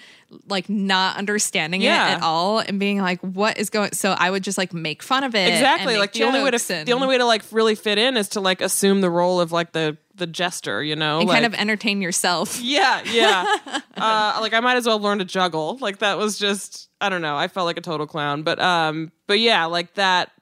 like 0.46 0.68
not 0.68 1.16
understanding 1.16 1.80
Yeah. 1.82 2.12
it 2.12 2.16
at 2.16 2.22
all 2.22 2.58
and 2.60 2.78
being 2.78 3.00
like 3.00 3.20
what 3.22 3.58
is 3.58 3.70
going 3.70 3.92
so 3.92 4.12
I 4.12 4.30
would 4.30 4.44
just 4.44 4.58
like 4.58 4.72
make 4.72 5.02
fun 5.02 5.24
of 5.24 5.34
it 5.34 5.48
exactly 5.48 5.96
like 5.96 6.12
the 6.12 6.24
only 6.24 6.42
way 6.42 6.50
to 6.50 6.72
and, 6.74 6.86
the 6.86 6.92
only 6.92 7.08
way 7.08 7.18
to 7.18 7.24
like 7.24 7.42
really 7.50 7.74
fit 7.74 7.98
in 7.98 8.16
is 8.16 8.28
to 8.30 8.40
like 8.40 8.60
assume 8.60 9.00
the 9.00 9.10
role 9.10 9.40
of 9.40 9.50
like 9.50 9.72
the 9.72 9.96
the 10.14 10.26
jester, 10.26 10.82
you 10.82 10.96
know, 10.96 11.20
and 11.20 11.28
like, 11.28 11.36
kind 11.36 11.46
of 11.46 11.54
entertain 11.54 12.02
yourself 12.02 12.60
Yeah, 12.62 13.02
yeah. 13.04 13.46
uh, 13.96 14.38
like 14.40 14.52
I 14.52 14.60
might 14.60 14.76
as 14.76 14.86
well 14.86 14.98
learn 15.00 15.18
to 15.18 15.24
juggle. 15.24 15.78
Like 15.80 15.98
that 15.98 16.18
was 16.18 16.38
just 16.38 16.88
I 17.00 17.08
don't 17.08 17.22
know. 17.22 17.36
I 17.36 17.48
felt 17.48 17.66
like 17.66 17.76
a 17.78 17.80
total 17.80 18.06
clown. 18.06 18.42
But 18.42 18.58
um, 18.60 19.12
but 19.26 19.38
yeah, 19.38 19.66
like 19.66 19.94
that. 19.94 20.32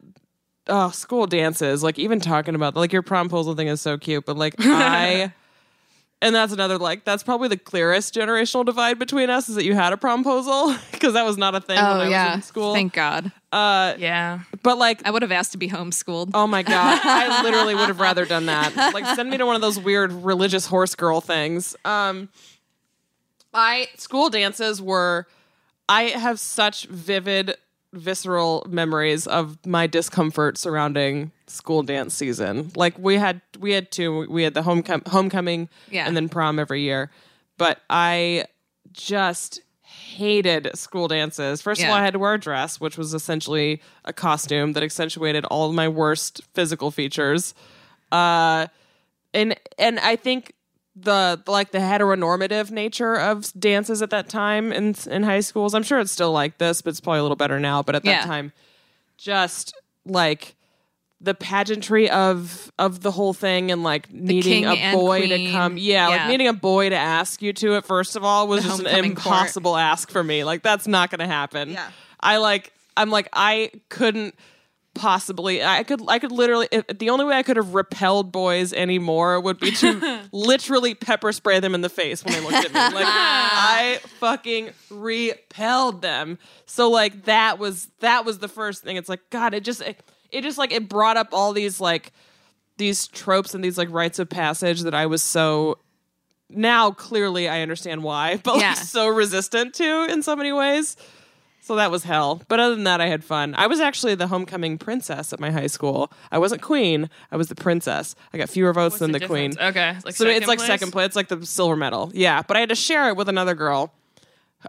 Oh, 0.68 0.90
school 0.90 1.26
dances. 1.26 1.82
Like 1.84 1.98
even 1.98 2.18
talking 2.18 2.54
about 2.54 2.74
like 2.74 2.92
your 2.92 3.02
promposal 3.02 3.54
thing 3.54 3.68
is 3.68 3.80
so 3.80 3.98
cute. 3.98 4.24
But 4.24 4.36
like 4.36 4.54
I. 4.60 5.32
And 6.26 6.34
that's 6.34 6.52
another 6.52 6.76
like 6.78 7.04
that's 7.04 7.22
probably 7.22 7.48
the 7.48 7.56
clearest 7.56 8.14
generational 8.14 8.64
divide 8.64 8.98
between 8.98 9.30
us 9.30 9.48
is 9.48 9.54
that 9.54 9.64
you 9.64 9.74
had 9.74 9.92
a 9.92 9.96
promposal 9.96 10.76
because 10.92 11.12
that 11.14 11.24
was 11.24 11.36
not 11.38 11.54
a 11.54 11.60
thing 11.60 11.76
when 11.76 11.84
I 11.84 12.08
was 12.28 12.34
in 12.36 12.42
school. 12.42 12.74
thank 12.74 12.92
god 12.92 13.30
uh, 13.52 13.94
Yeah. 13.98 14.40
but 14.62 14.76
like 14.78 15.06
I 15.06 15.10
would 15.10 15.22
have 15.22 15.32
asked 15.32 15.52
to 15.52 15.58
be 15.58 15.68
homeschooled 15.68 16.30
Oh 16.34 16.46
my 16.46 16.62
god, 16.62 17.00
I 17.04 17.42
literally 17.42 17.74
would 17.74 17.88
have 17.88 18.00
rather 18.00 18.24
done 18.26 18.46
that. 18.46 18.74
Like 18.92 19.06
send 19.14 19.30
me 19.30 19.36
to 19.38 19.46
one 19.46 19.54
of 19.54 19.62
those 19.62 19.78
weird 19.78 20.12
religious 20.12 20.66
horse 20.66 20.94
girl 20.94 21.20
things. 21.20 21.74
Um 21.84 22.28
I 23.54 23.88
school 23.96 24.28
dances 24.30 24.82
were 24.82 25.26
I 25.88 26.04
have 26.04 26.38
such 26.40 26.86
vivid 26.86 27.56
visceral 27.96 28.66
memories 28.68 29.26
of 29.26 29.58
my 29.66 29.86
discomfort 29.86 30.58
surrounding 30.58 31.32
school 31.46 31.82
dance 31.82 32.14
season. 32.14 32.70
Like 32.76 32.98
we 32.98 33.16
had 33.16 33.40
we 33.58 33.72
had 33.72 33.90
two 33.90 34.26
we 34.30 34.42
had 34.42 34.54
the 34.54 34.62
homecom- 34.62 35.06
homecoming 35.08 35.68
Yeah. 35.90 36.06
and 36.06 36.16
then 36.16 36.28
prom 36.28 36.58
every 36.58 36.82
year. 36.82 37.10
But 37.58 37.80
I 37.88 38.44
just 38.92 39.60
hated 39.82 40.70
school 40.76 41.08
dances. 41.08 41.62
First 41.62 41.82
of 41.82 41.88
all, 41.88 41.94
I 41.94 42.02
had 42.04 42.12
to 42.12 42.18
wear 42.18 42.34
a 42.34 42.38
dress, 42.40 42.80
which 42.80 42.98
was 42.98 43.14
essentially 43.14 43.80
a 44.04 44.12
costume 44.12 44.72
that 44.74 44.82
accentuated 44.82 45.44
all 45.46 45.68
of 45.68 45.74
my 45.74 45.88
worst 45.88 46.42
physical 46.54 46.90
features. 46.90 47.54
Uh, 48.12 48.66
and 49.32 49.58
and 49.78 49.98
I 50.00 50.16
think 50.16 50.52
the 50.98 51.42
like 51.46 51.72
the 51.72 51.78
heteronormative 51.78 52.70
nature 52.70 53.14
of 53.14 53.52
dances 53.58 54.00
at 54.00 54.10
that 54.10 54.28
time 54.30 54.72
in 54.72 54.94
in 55.10 55.22
high 55.24 55.40
schools. 55.40 55.74
I'm 55.74 55.82
sure 55.82 56.00
it's 56.00 56.10
still 56.12 56.32
like 56.32 56.58
this, 56.58 56.80
but 56.82 56.90
it's 56.90 57.00
probably 57.00 57.18
a 57.18 57.22
little 57.22 57.36
better 57.36 57.60
now. 57.60 57.82
But 57.82 57.96
at 57.96 58.02
that 58.04 58.10
Yeah. 58.22 58.24
time, 58.24 58.52
just 59.18 59.74
like 60.04 60.54
the 61.20 61.34
pageantry 61.34 62.08
of 62.10 62.70
of 62.78 63.00
the 63.00 63.10
whole 63.10 63.32
thing 63.32 63.70
and 63.70 63.82
like 63.82 64.12
needing 64.12 64.64
a 64.66 64.92
boy 64.92 65.26
to 65.28 65.50
come 65.50 65.76
yeah, 65.78 66.08
like 66.08 66.28
needing 66.28 66.46
a 66.48 66.52
boy 66.52 66.90
to 66.90 66.96
ask 66.96 67.40
you 67.40 67.52
to 67.54 67.74
it 67.76 67.84
first 67.86 68.16
of 68.16 68.24
all 68.24 68.46
was 68.46 68.62
The 68.62 68.68
just 68.68 68.80
an 68.80 68.86
homecoming 68.86 69.14
court. 69.14 69.26
impossible 69.26 69.76
ask 69.76 70.10
for 70.10 70.22
me 70.22 70.44
like 70.44 70.62
that's 70.62 70.86
not 70.86 71.10
gonna 71.10 71.26
happen 71.26 71.70
Yeah. 71.70 71.88
i 72.20 72.36
like 72.36 72.70
i'm 72.98 73.08
like 73.10 73.30
i 73.32 73.70
couldn't 73.88 74.34
possibly 74.96 75.62
i 75.62 75.82
could 75.82 76.00
i 76.08 76.18
could 76.18 76.32
literally 76.32 76.66
if, 76.72 76.84
the 76.98 77.10
only 77.10 77.24
way 77.24 77.36
i 77.36 77.42
could 77.42 77.56
have 77.56 77.74
repelled 77.74 78.32
boys 78.32 78.72
anymore 78.72 79.38
would 79.40 79.60
be 79.60 79.70
to 79.70 80.22
literally 80.32 80.94
pepper 80.94 81.30
spray 81.32 81.60
them 81.60 81.74
in 81.74 81.82
the 81.82 81.88
face 81.88 82.24
when 82.24 82.32
they 82.34 82.40
looked 82.40 82.54
at 82.54 82.72
me. 82.72 82.80
Like 82.96 83.06
i 83.08 84.00
fucking 84.20 84.70
repelled 84.90 86.02
them. 86.02 86.38
So 86.66 86.90
like 86.90 87.24
that 87.24 87.58
was 87.58 87.88
that 88.00 88.24
was 88.24 88.38
the 88.38 88.48
first 88.48 88.82
thing. 88.82 88.96
It's 88.96 89.08
like 89.08 89.20
god 89.30 89.54
it 89.54 89.62
just 89.64 89.80
it, 89.82 90.02
it 90.30 90.42
just 90.42 90.58
like 90.58 90.72
it 90.72 90.88
brought 90.88 91.16
up 91.16 91.28
all 91.32 91.52
these 91.52 91.80
like 91.80 92.12
these 92.78 93.06
tropes 93.08 93.54
and 93.54 93.62
these 93.64 93.78
like 93.78 93.88
rites 93.90 94.18
of 94.18 94.28
passage 94.28 94.82
that 94.82 94.94
i 94.94 95.06
was 95.06 95.22
so 95.22 95.78
now 96.50 96.90
clearly 96.90 97.48
i 97.48 97.60
understand 97.62 98.02
why 98.02 98.36
but 98.44 98.58
Yeah. 98.58 98.70
like 98.70 98.76
so 98.78 99.08
resistant 99.08 99.74
to 99.76 100.04
in 100.10 100.22
so 100.22 100.36
many 100.36 100.52
ways 100.52 100.96
so 101.66 101.74
that 101.74 101.90
was 101.90 102.04
hell. 102.04 102.40
But 102.46 102.60
other 102.60 102.76
than 102.76 102.84
that, 102.84 103.00
I 103.00 103.08
had 103.08 103.24
fun. 103.24 103.52
I 103.56 103.66
was 103.66 103.80
actually 103.80 104.14
the 104.14 104.28
homecoming 104.28 104.78
princess 104.78 105.32
at 105.32 105.40
my 105.40 105.50
high 105.50 105.66
school. 105.66 106.12
I 106.30 106.38
wasn't 106.38 106.62
queen. 106.62 107.10
I 107.32 107.36
was 107.36 107.48
the 107.48 107.56
princess. 107.56 108.14
I 108.32 108.38
got 108.38 108.48
fewer 108.48 108.72
votes 108.72 109.00
than 109.00 109.10
the, 109.10 109.18
queen. 109.18 109.52
Okay. 109.60 109.96
Like 110.04 110.14
so 110.14 110.28
it's 110.28 110.46
like 110.46 110.58
place? 110.60 110.68
second 110.68 110.92
place. 110.92 111.06
It's 111.06 111.16
like 111.16 111.26
the 111.26 111.44
silver 111.44 111.74
medal. 111.74 112.12
Yeah, 112.14 112.42
but 112.42 112.56
I 112.56 112.60
had 112.60 112.68
to 112.68 112.76
share 112.76 113.08
it 113.08 113.16
with 113.16 113.28
another 113.28 113.56
girl 113.56 113.92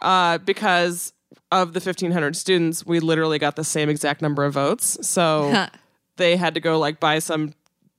uh, 0.02 0.40
because 0.40 1.14
of 1.52 1.74
the 1.74 1.80
1,500 1.80 2.36
students. 2.36 2.84
We 2.84 3.00
literally 3.00 3.38
got 3.38 3.56
the 3.56 3.64
same 3.64 3.90
exact 3.90 4.24
number 4.24 4.44
of 4.44 4.56
votes. 4.56 4.98
So 5.08 5.68
they 6.18 6.36
had 6.36 6.56
to 6.56 6.60
go 6.60 6.80
like 6.80 7.00
buy 7.00 7.20
some 7.20 7.54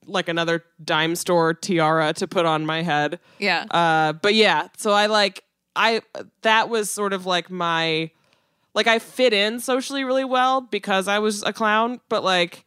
like 0.07 0.27
another 0.27 0.65
dime 0.83 1.15
store 1.15 1.53
tiara 1.53 2.11
to 2.15 2.27
put 2.27 2.45
on 2.45 2.65
my 2.65 2.81
head. 2.81 3.21
yeah 3.37 3.63
Uh, 3.71 4.11
but 4.11 4.35
yeah, 4.35 4.67
so 4.75 4.91
I 4.91 5.05
like 5.05 5.45
I 5.73 6.01
that 6.41 6.67
was 6.67 6.91
sort 6.91 7.13
of 7.13 7.25
like 7.25 7.49
my 7.49 8.11
like 8.73 8.87
I 8.87 8.99
fit 8.99 9.33
in 9.33 9.59
socially 9.59 10.03
really 10.03 10.25
well 10.25 10.61
because 10.61 11.07
I 11.07 11.19
was 11.19 11.43
a 11.43 11.51
clown, 11.53 11.99
but 12.09 12.23
like 12.23 12.65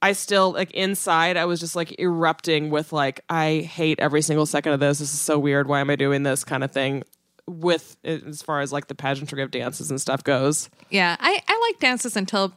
I 0.00 0.12
still 0.12 0.52
like 0.52 0.70
inside 0.72 1.36
I 1.36 1.44
was 1.44 1.58
just 1.60 1.74
like 1.76 1.98
erupting 1.98 2.70
with 2.70 2.92
like 2.92 3.20
I 3.28 3.58
hate 3.68 3.98
every 4.00 4.22
single 4.22 4.46
second 4.46 4.72
of 4.72 4.80
this. 4.80 4.98
This 5.00 5.12
is 5.12 5.20
so 5.20 5.38
weird. 5.38 5.68
Why 5.68 5.80
am 5.80 5.90
I 5.90 5.96
doing 5.96 6.22
this 6.22 6.44
kind 6.44 6.62
of 6.64 6.70
thing? 6.72 7.02
With 7.46 7.96
as 8.04 8.42
far 8.42 8.60
as 8.60 8.72
like 8.72 8.88
the 8.88 8.94
pageantry 8.94 9.42
of 9.42 9.50
dances 9.50 9.90
and 9.90 10.00
stuff 10.00 10.22
goes. 10.22 10.68
Yeah, 10.90 11.16
I, 11.18 11.42
I 11.48 11.68
like 11.70 11.80
dances 11.80 12.14
until 12.16 12.52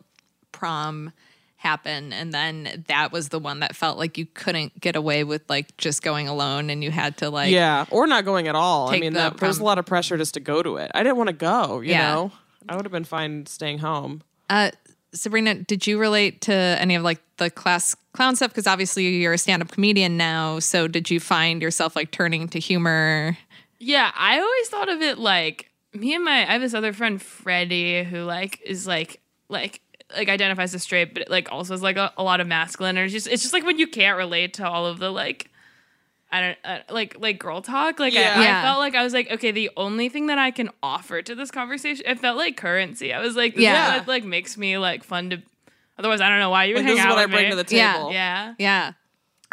prom 0.52 1.14
happened, 1.56 2.14
and 2.14 2.34
then 2.34 2.84
that 2.88 3.12
was 3.12 3.30
the 3.30 3.40
one 3.40 3.60
that 3.62 3.76
felt 3.76 3.98
like 3.98 4.18
you 4.18 4.26
couldn't 4.26 4.80
get 4.82 4.96
away 4.96 5.24
with 5.24 5.44
like 5.50 5.78
just 5.78 6.04
going 6.04 6.28
alone, 6.28 6.70
and 6.70 6.84
you 6.84 6.92
had 6.92 7.18
to 7.18 7.30
like 7.30 7.52
yeah, 7.52 7.86
or 7.90 8.06
not 8.06 8.26
going 8.26 8.48
at 8.50 8.56
all. 8.56 8.90
I 8.90 9.00
mean, 9.00 9.14
the 9.14 9.20
that, 9.20 9.38
there's 9.38 9.60
a 9.60 9.64
lot 9.64 9.78
of 9.80 9.86
pressure 9.86 10.18
just 10.18 10.34
to 10.34 10.40
go 10.42 10.62
to 10.62 10.76
it. 10.78 10.92
I 10.94 11.04
didn't 11.04 11.18
want 11.18 11.28
to 11.30 11.34
go. 11.36 11.80
You 11.80 11.92
Yeah. 11.92 12.14
know, 12.14 12.32
I 12.70 12.76
would 12.76 12.86
have 12.86 12.92
been 12.92 13.04
fine 13.04 13.46
staying 13.46 13.80
home. 13.80 14.22
Uh, 14.50 14.72
Sabrina, 15.14 15.56
did 15.56 15.88
you 15.88 16.00
relate 16.00 16.42
to 16.42 16.54
any 16.54 16.96
of 16.96 17.04
like 17.04 17.20
the 17.38 17.50
class 17.50 17.96
clown 18.14 18.36
stuff? 18.36 18.52
Because 18.52 18.68
obviously 18.68 19.08
you're 19.08 19.34
a 19.34 19.38
stand 19.38 19.62
up 19.62 19.72
comedian 19.72 20.18
now. 20.18 20.60
So 20.60 20.88
did 20.88 21.10
you 21.10 21.20
find 21.20 21.62
yourself 21.62 21.96
like 21.96 22.12
turning 22.12 22.48
to 22.50 22.60
humor? 22.60 23.38
Yeah, 23.80 24.12
I 24.16 24.40
always 24.40 24.70
thought 24.70 24.90
of 24.90 25.02
it 25.02 25.18
like 25.18 25.70
me 25.94 26.16
and 26.16 26.24
my 26.24 26.48
I 26.48 26.54
have 26.54 26.62
this 26.62 26.74
other 26.74 26.94
friend 26.94 27.22
Freddie 27.22 28.04
who 28.04 28.24
like 28.24 28.62
is 28.66 28.88
like 28.88 29.20
like 29.50 29.82
like 30.16 30.30
identifies 30.30 30.74
as 30.74 30.84
straight, 30.84 31.14
but 31.14 31.30
like 31.30 31.52
also 31.52 31.74
is 31.74 31.82
like 31.82 31.98
a, 31.98 32.14
a 32.18 32.24
lot 32.24 32.40
of 32.40 32.48
masculine. 32.48 32.98
Or 32.98 33.04
it's 33.04 33.14
just 33.14 33.28
it's 33.28 33.42
just 33.42 33.54
like 33.54 33.66
when 33.66 33.80
you 33.80 33.88
can't 33.88 34.18
relate 34.18 34.54
to 34.56 34.68
all 34.68 34.86
of 34.86 35.00
the 35.00 35.10
like 35.10 35.51
I 36.32 36.42
don't 36.42 36.58
uh, 36.64 36.80
like 36.90 37.18
like 37.20 37.40
girl 37.40 37.62
talk. 37.62 38.00
Like 38.00 38.14
Yeah. 38.14 38.34
I. 38.38 38.60
I 38.60 38.64
felt 38.64 38.80
like 38.80 38.96
I 38.96 39.04
was 39.04 39.14
like 39.14 39.30
okay, 39.32 39.52
the 39.52 39.70
only 39.78 40.10
thing 40.10 40.28
that 40.28 40.38
I 40.38 40.52
can 40.52 40.70
offer 40.82 41.22
to 41.22 41.36
this 41.36 41.52
conversation, 41.52 42.06
it 42.08 42.20
felt 42.20 42.38
like 42.38 42.58
currency. 42.58 43.14
I 43.14 43.20
was 43.20 43.36
like, 43.36 43.56
this 43.56 43.64
Yeah. 43.64 43.94
is 43.96 44.00
what, 44.00 44.08
like 44.08 44.24
makes 44.24 44.58
me 44.58 44.78
like 44.78 45.04
fun 45.04 45.30
to. 45.32 45.42
Otherwise, 46.00 46.22
I 46.22 46.30
don't 46.30 46.40
know 46.40 46.50
why 46.50 46.66
you 46.66 46.74
would 46.76 46.80
Like 46.80 46.86
hang 46.88 46.96
this 46.96 47.00
is 47.04 47.06
out 47.06 47.16
what 47.16 47.20
I 47.20 47.26
bring 47.28 47.44
me. 47.46 47.50
to 47.52 47.56
the 47.56 47.64
table. 47.64 48.12
Yeah. 48.12 48.12
Yeah. 48.12 48.54
yeah. 48.58 48.92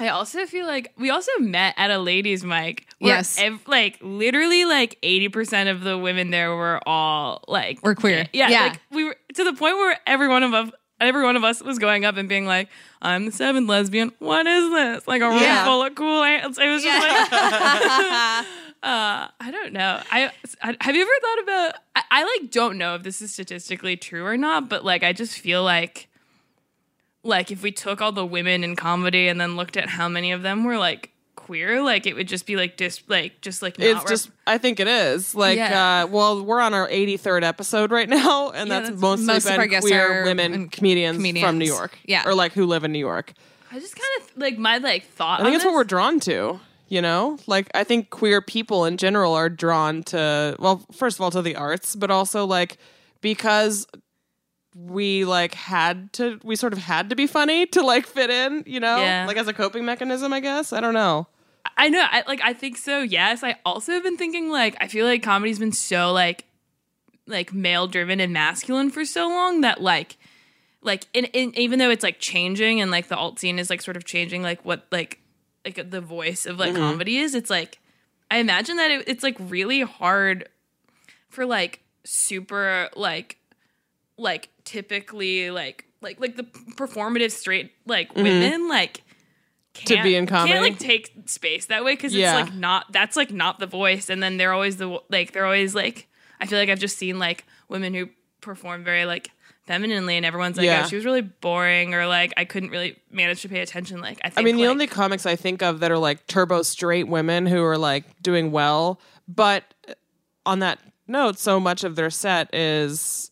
I 0.00 0.08
also 0.10 0.46
feel 0.46 0.64
like 0.64 0.92
we 0.96 1.10
also 1.10 1.32
met 1.40 1.74
at 1.76 1.90
a 1.90 1.98
ladies' 1.98 2.44
mic. 2.44 2.86
where 3.00 3.16
Yes. 3.16 3.36
ev- 3.40 3.66
like 3.66 3.98
literally, 4.00 4.64
like 4.64 4.96
eighty 5.02 5.28
percent 5.28 5.68
of 5.68 5.82
the 5.82 5.98
women 5.98 6.30
there 6.30 6.54
were 6.54 6.80
all 6.86 7.42
like 7.48 7.82
Were 7.84 7.96
queer. 7.96 8.28
Yeah, 8.32 8.48
Yeah. 8.48 8.62
Like 8.68 8.80
we 8.92 9.02
were 9.04 9.16
to 9.34 9.42
the 9.44 9.52
point 9.54 9.76
where 9.76 9.98
every 10.06 10.28
one 10.28 10.44
of 10.44 10.54
us, 10.54 10.70
every 11.00 11.22
one 11.24 11.36
of 11.36 11.44
us 11.44 11.62
was 11.62 11.78
going 11.78 12.04
up 12.04 12.16
and 12.16 12.28
being 12.28 12.46
like, 12.46 12.68
"I'm 13.02 13.26
the 13.26 13.32
seventh 13.32 13.68
lesbian. 13.68 14.12
What 14.18 14.46
is 14.46 14.70
this?" 14.70 15.06
Like 15.08 15.22
a 15.22 15.28
room 15.28 15.40
Yeah. 15.42 15.64
full 15.64 15.82
of 15.82 15.94
cool 15.94 16.22
ants. 16.22 16.58
It 16.58 16.68
was 16.68 16.82
just 16.82 17.02
like, 17.06 17.32
uh, 18.82 19.28
I 19.40 19.50
don't 19.50 19.72
know. 19.72 20.00
I, 20.10 20.30
I 20.62 20.76
have 20.80 20.94
you 20.94 21.02
ever 21.02 21.10
thought 21.20 21.42
about? 21.42 21.74
I, 21.96 22.02
I 22.10 22.38
like 22.40 22.50
don't 22.50 22.78
know 22.78 22.94
if 22.94 23.02
this 23.02 23.20
is 23.22 23.32
statistically 23.32 23.96
true 23.96 24.24
or 24.24 24.36
not, 24.36 24.68
but 24.68 24.84
like 24.84 25.02
I 25.02 25.12
just 25.12 25.38
feel 25.38 25.62
like 25.64 26.08
like 27.24 27.50
if 27.50 27.62
we 27.62 27.72
took 27.72 28.00
all 28.00 28.12
the 28.12 28.24
women 28.26 28.62
in 28.64 28.76
comedy 28.76 29.28
and 29.28 29.40
then 29.40 29.56
looked 29.56 29.76
at 29.76 29.88
how 29.88 30.08
many 30.08 30.32
of 30.32 30.42
them 30.42 30.64
were 30.64 30.78
like 30.78 31.10
queer, 31.48 31.82
like 31.82 32.06
it 32.06 32.14
would 32.14 32.28
just 32.28 32.46
be 32.46 32.54
like 32.56 32.76
dis 32.76 33.02
like 33.08 33.40
just 33.40 33.62
like 33.62 33.78
It's 33.78 33.94
rep- 34.00 34.06
just, 34.06 34.30
I 34.46 34.58
think 34.58 34.78
it 34.80 34.86
is. 34.86 35.34
Like, 35.34 35.56
Yeah. 35.56 36.04
uh, 36.04 36.06
well, 36.06 36.44
we're 36.44 36.60
on 36.60 36.74
our 36.74 36.86
83rd 36.88 37.42
episode 37.42 37.90
right 37.90 38.08
now, 38.20 38.50
and 38.50 38.68
Yeah, 38.68 38.80
that's, 38.80 38.84
that's- 38.90 39.00
mostly 39.00 39.26
most 39.26 39.46
been 39.46 39.80
queer 39.80 40.24
women 40.24 40.52
in- 40.54 40.68
comedians, 40.68 41.16
from 41.40 41.58
New. 41.58 41.64
York. 41.66 41.98
Yeah. 42.04 42.22
Or 42.26 42.34
like 42.34 42.52
who 42.52 42.66
live 42.66 42.84
in 42.84 42.92
New 42.92 42.98
York. 42.98 43.32
I 43.72 43.80
just 43.80 43.96
kind 43.96 44.08
of 44.22 44.36
like 44.38 44.58
my 44.58 44.78
like 44.78 45.04
thought. 45.06 45.40
I 45.40 45.44
think 45.44 45.56
it's 45.56 45.64
what 45.64 45.74
we're 45.74 45.84
drawn 45.84 46.20
to. 46.20 46.60
You 46.90 47.02
know, 47.02 47.38
like 47.46 47.68
I 47.74 47.84
think 47.84 48.08
queer 48.08 48.40
people 48.40 48.86
in 48.86 48.96
general 48.96 49.34
are 49.34 49.50
drawn 49.50 50.02
to 50.04 50.56
well, 50.58 50.86
first 50.92 51.18
of 51.18 51.20
all 51.20 51.30
to 51.32 51.42
the 51.42 51.54
arts, 51.54 51.94
but 51.94 52.10
also 52.10 52.46
like 52.46 52.78
because 53.20 53.86
we 54.74 55.24
like 55.26 55.52
had 55.54 56.12
to 56.14 56.38
we 56.44 56.56
sort 56.56 56.72
of 56.72 56.78
had 56.78 57.10
to 57.10 57.16
be 57.16 57.26
funny 57.26 57.66
to 57.66 57.82
like 57.82 58.06
fit 58.06 58.30
in, 58.30 58.64
you 58.66 58.80
know? 58.80 58.96
Yeah. 58.98 59.26
Like 59.26 59.36
as 59.36 59.48
a 59.48 59.52
coping 59.52 59.84
mechanism, 59.84 60.32
I 60.32 60.40
guess. 60.40 60.72
I 60.72 60.80
don't 60.80 60.94
know. 60.94 61.26
I 61.76 61.88
know, 61.88 62.04
I 62.04 62.24
like 62.26 62.40
I 62.42 62.52
think 62.52 62.76
so. 62.76 63.02
Yes, 63.02 63.42
I 63.42 63.56
also 63.64 63.92
have 63.92 64.02
been 64.02 64.16
thinking 64.16 64.50
like 64.50 64.76
I 64.80 64.88
feel 64.88 65.06
like 65.06 65.22
comedy's 65.22 65.58
been 65.58 65.72
so 65.72 66.12
like 66.12 66.44
like 67.26 67.52
male 67.52 67.86
driven 67.86 68.20
and 68.20 68.32
masculine 68.32 68.90
for 68.90 69.04
so 69.04 69.28
long 69.28 69.60
that 69.60 69.80
like 69.80 70.16
like 70.82 71.06
in, 71.12 71.26
in 71.26 71.56
even 71.58 71.78
though 71.78 71.90
it's 71.90 72.02
like 72.02 72.18
changing 72.18 72.80
and 72.80 72.90
like 72.90 73.08
the 73.08 73.16
alt 73.16 73.38
scene 73.38 73.58
is 73.58 73.70
like 73.70 73.82
sort 73.82 73.96
of 73.96 74.04
changing 74.04 74.42
like 74.42 74.64
what 74.64 74.86
like 74.90 75.20
like 75.64 75.90
the 75.90 76.00
voice 76.00 76.46
of 76.46 76.58
like 76.58 76.72
mm-hmm. 76.72 76.80
comedy 76.80 77.18
is 77.18 77.34
it's 77.34 77.50
like 77.50 77.78
I 78.30 78.38
imagine 78.38 78.76
that 78.76 78.90
it, 78.90 79.08
it's 79.08 79.22
like 79.22 79.36
really 79.38 79.82
hard 79.82 80.48
for 81.28 81.46
like 81.46 81.82
super 82.04 82.88
like 82.96 83.38
like 84.16 84.48
typically 84.64 85.50
like 85.50 85.84
like 86.00 86.20
like 86.20 86.36
the 86.36 86.44
performative 86.76 87.32
straight 87.32 87.72
like 87.86 88.08
mm-hmm. 88.10 88.22
women 88.22 88.68
like 88.68 89.02
To 89.86 89.94
can't, 89.94 90.04
be 90.04 90.14
in 90.14 90.26
comedy? 90.26 90.52
can't 90.52 90.62
like 90.62 90.78
take 90.78 91.12
space 91.26 91.66
that 91.66 91.84
way 91.84 91.94
because 91.94 92.14
Yeah. 92.14 92.38
it's 92.40 92.50
like 92.50 92.58
not 92.58 92.86
that's 92.92 93.16
like 93.16 93.30
not 93.32 93.58
the 93.58 93.66
voice 93.66 94.10
and 94.10 94.22
then 94.22 94.36
they're 94.36 94.52
always 94.52 94.76
the 94.76 94.98
like 95.10 95.32
they're 95.32 95.44
always 95.44 95.74
like 95.74 96.08
I 96.40 96.46
feel 96.46 96.58
like 96.58 96.68
I've 96.68 96.78
just 96.78 96.96
seen 96.98 97.18
like 97.18 97.44
women 97.68 97.94
who 97.94 98.08
perform 98.40 98.84
very 98.84 99.04
like 99.04 99.30
femininely 99.66 100.16
and 100.16 100.24
everyone's 100.24 100.56
like 100.56 100.64
oh, 100.64 100.70
Yeah. 100.70 100.82
oh 100.84 100.88
she 100.88 100.96
was 100.96 101.04
really 101.04 101.20
boring 101.20 101.92
or 101.94 102.06
like 102.06 102.32
I 102.36 102.44
couldn't 102.44 102.70
really 102.70 102.96
manage 103.10 103.42
to 103.42 103.48
pay 103.48 103.60
attention 103.60 104.00
like 104.00 104.18
I 104.24 104.30
think 104.30 104.38
I 104.38 104.42
mean, 104.42 104.56
the 104.56 104.62
like, 104.62 104.70
only 104.70 104.86
comics 104.86 105.26
I 105.26 105.36
think 105.36 105.62
of 105.62 105.80
that 105.80 105.90
are 105.90 105.98
like 105.98 106.26
turbo 106.26 106.62
straight 106.62 107.08
women 107.08 107.44
who 107.46 107.62
are 107.62 107.76
like 107.76 108.04
doing 108.22 108.50
well, 108.50 108.98
but 109.26 109.64
uh, 109.88 109.92
on 110.46 110.60
that 110.60 110.78
note, 111.06 111.38
so 111.38 111.60
much 111.60 111.84
of 111.84 111.96
their 111.96 112.08
set 112.10 112.54
is 112.54 113.30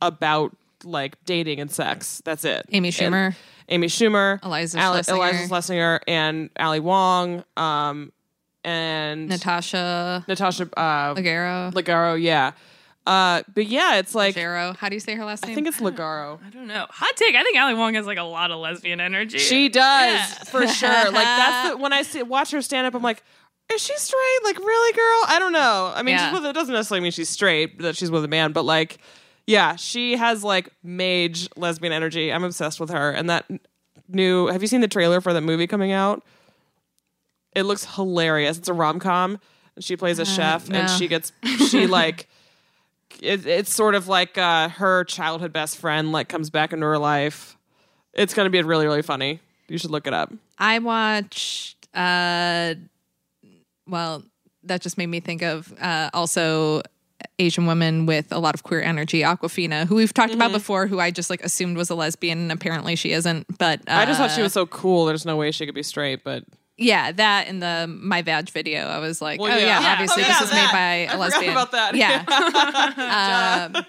about 0.00 0.56
like 0.84 1.22
dating 1.26 1.60
and 1.60 1.70
sex. 1.70 2.22
That's 2.24 2.44
it. 2.46 2.64
Amy 2.72 2.88
And 2.88 2.94
Schumer. 2.94 3.34
Amy 3.68 3.86
Schumer, 3.88 4.40
Iliza 4.40 4.78
Ali- 4.80 5.00
Shlesinger. 5.00 5.30
Iliza 5.32 5.48
Shlesinger, 5.48 6.00
and 6.06 6.50
Ali 6.58 6.80
Wong, 6.80 7.44
um, 7.56 8.12
and 8.64 9.28
Natasha 9.28 10.24
Natasha 10.28 10.68
uh. 10.76 11.14
Leggero. 11.14 12.20
Yeah, 12.20 12.52
uh, 13.06 13.42
but 13.54 13.66
yeah, 13.66 13.96
it's 13.96 14.14
like 14.14 14.34
Leggero. 14.34 14.76
How 14.76 14.88
do 14.88 14.96
you 14.96 15.00
say 15.00 15.14
her 15.14 15.24
last 15.24 15.44
name? 15.44 15.52
I 15.52 15.54
think 15.54 15.68
it's 15.68 15.80
Leggero. 15.80 16.38
I 16.44 16.50
don't 16.50 16.66
know 16.66 16.86
hot 16.88 17.16
take 17.16 17.34
I 17.34 17.42
think 17.42 17.58
Ali 17.58 17.74
Wong 17.74 17.94
has 17.94 18.06
like 18.06 18.18
a 18.18 18.22
lot 18.22 18.50
of 18.50 18.58
lesbian 18.58 19.00
energy 19.00 19.38
She 19.38 19.68
does 19.68 20.20
for 20.48 20.66
sure. 20.66 20.88
Like 20.88 21.12
that's 21.12 21.70
the, 21.70 21.76
when 21.82 21.92
I 21.92 22.02
see 22.02 22.22
watch 22.22 22.50
her 22.52 22.62
stand 22.62 22.86
up, 22.86 22.94
I'm 22.94 23.02
like, 23.02 23.22
is 23.72 23.82
she 23.82 23.96
straight? 23.96 24.38
Like 24.44 24.58
really, 24.58 24.92
girl? 24.92 25.24
I 25.28 25.38
don't 25.38 25.52
know. 25.52 25.92
I 25.94 26.02
mean, 26.02 26.14
Yeah. 26.16 26.32
with, 26.32 26.44
it 26.46 26.52
doesn't 26.54 26.72
necessarily 26.72 27.02
mean 27.02 27.12
she's 27.12 27.28
straight 27.28 27.78
that 27.80 27.96
she's 27.96 28.10
with 28.10 28.24
a 28.24 28.28
man, 28.28 28.52
but 28.52 28.64
like, 28.64 28.98
yeah, 29.46 29.76
she 29.76 30.16
has 30.16 30.42
like 30.42 30.70
mage 30.82 31.48
lesbian 31.56 31.92
energy. 31.92 32.32
I'm 32.32 32.44
obsessed 32.44 32.80
with 32.80 32.90
her. 32.90 33.10
And 33.10 33.28
that 33.30 33.44
new. 34.08 34.46
Have 34.48 34.62
you 34.62 34.68
seen 34.68 34.80
the 34.80 34.88
trailer 34.88 35.20
for 35.20 35.32
that 35.32 35.42
movie 35.42 35.66
coming 35.66 35.92
out? 35.92 36.22
It 37.54 37.64
looks 37.64 37.84
hilarious. 37.94 38.58
It's 38.58 38.68
a 38.68 38.72
rom 38.72 38.98
com. 39.00 39.38
She 39.78 39.96
plays 39.96 40.18
a 40.18 40.24
chef, 40.24 40.70
and 40.70 40.88
she 40.90 41.08
gets 41.08 41.32
she 41.68 41.86
like. 41.86 42.28
It, 43.22 43.46
it's 43.46 43.72
sort 43.72 43.94
of 43.94 44.08
like 44.08 44.36
uh, 44.36 44.68
her 44.70 45.04
childhood 45.04 45.52
best 45.52 45.76
friend 45.76 46.10
like 46.10 46.28
comes 46.28 46.50
back 46.50 46.72
into 46.72 46.84
her 46.84 46.98
life. 46.98 47.56
It's 48.12 48.34
gonna 48.34 48.50
be 48.50 48.60
really 48.62 48.86
really 48.86 49.02
funny. 49.02 49.40
You 49.68 49.78
should 49.78 49.90
look 49.90 50.06
it 50.06 50.14
up. 50.14 50.32
I 50.58 50.78
watched. 50.80 51.88
Uh, 51.94 52.74
well, 53.86 54.24
that 54.64 54.80
just 54.80 54.98
made 54.98 55.06
me 55.06 55.20
think 55.20 55.42
of 55.42 55.72
uh, 55.80 56.10
also 56.12 56.82
Asian 57.38 57.66
woman 57.66 58.06
with 58.06 58.32
a 58.32 58.38
lot 58.38 58.54
of 58.54 58.62
queer 58.62 58.82
energy, 58.82 59.20
Awkwafina, 59.22 59.86
who 59.86 59.94
we've 59.96 60.12
talked 60.14 60.32
about 60.34 60.46
Mm-hmm. 60.48 60.54
before, 60.58 60.86
who 60.86 61.00
I 61.00 61.10
just 61.10 61.30
like 61.30 61.42
assumed 61.42 61.76
was 61.76 61.90
a 61.90 61.94
lesbian, 61.94 62.38
and 62.38 62.52
apparently 62.52 62.96
she 62.96 63.12
isn't. 63.12 63.46
But 63.58 63.80
uh, 63.88 63.92
I 63.94 64.04
just 64.06 64.18
thought 64.18 64.30
she 64.30 64.42
was 64.42 64.52
so 64.52 64.66
cool. 64.66 65.06
There's 65.06 65.24
no 65.26 65.36
way 65.36 65.50
she 65.50 65.66
could 65.66 65.74
be 65.74 65.82
straight, 65.82 66.22
but 66.24 66.44
yeah, 66.76 67.12
that 67.12 67.46
in 67.48 67.60
the 67.60 67.86
My 67.88 68.22
Vag 68.22 68.50
video, 68.50 68.86
I 68.88 68.98
was 68.98 69.22
like, 69.22 69.40
Well, 69.40 69.52
oh 69.52 69.56
yeah. 69.56 69.64
yeah, 69.66 69.80
Yeah. 69.80 69.92
obviously 69.92 70.22
Oh, 70.24 70.26
this 70.26 70.36
yeah, 70.36 70.40
was 70.40 70.50
that. 70.50 70.66
made 70.66 70.72
by 70.72 71.12
I 71.12 71.16
a 71.16 71.18
lesbian. 71.18 71.52
about 71.52 71.72
that. 71.72 71.94
Yeah. 71.94 73.68
um, 73.74 73.84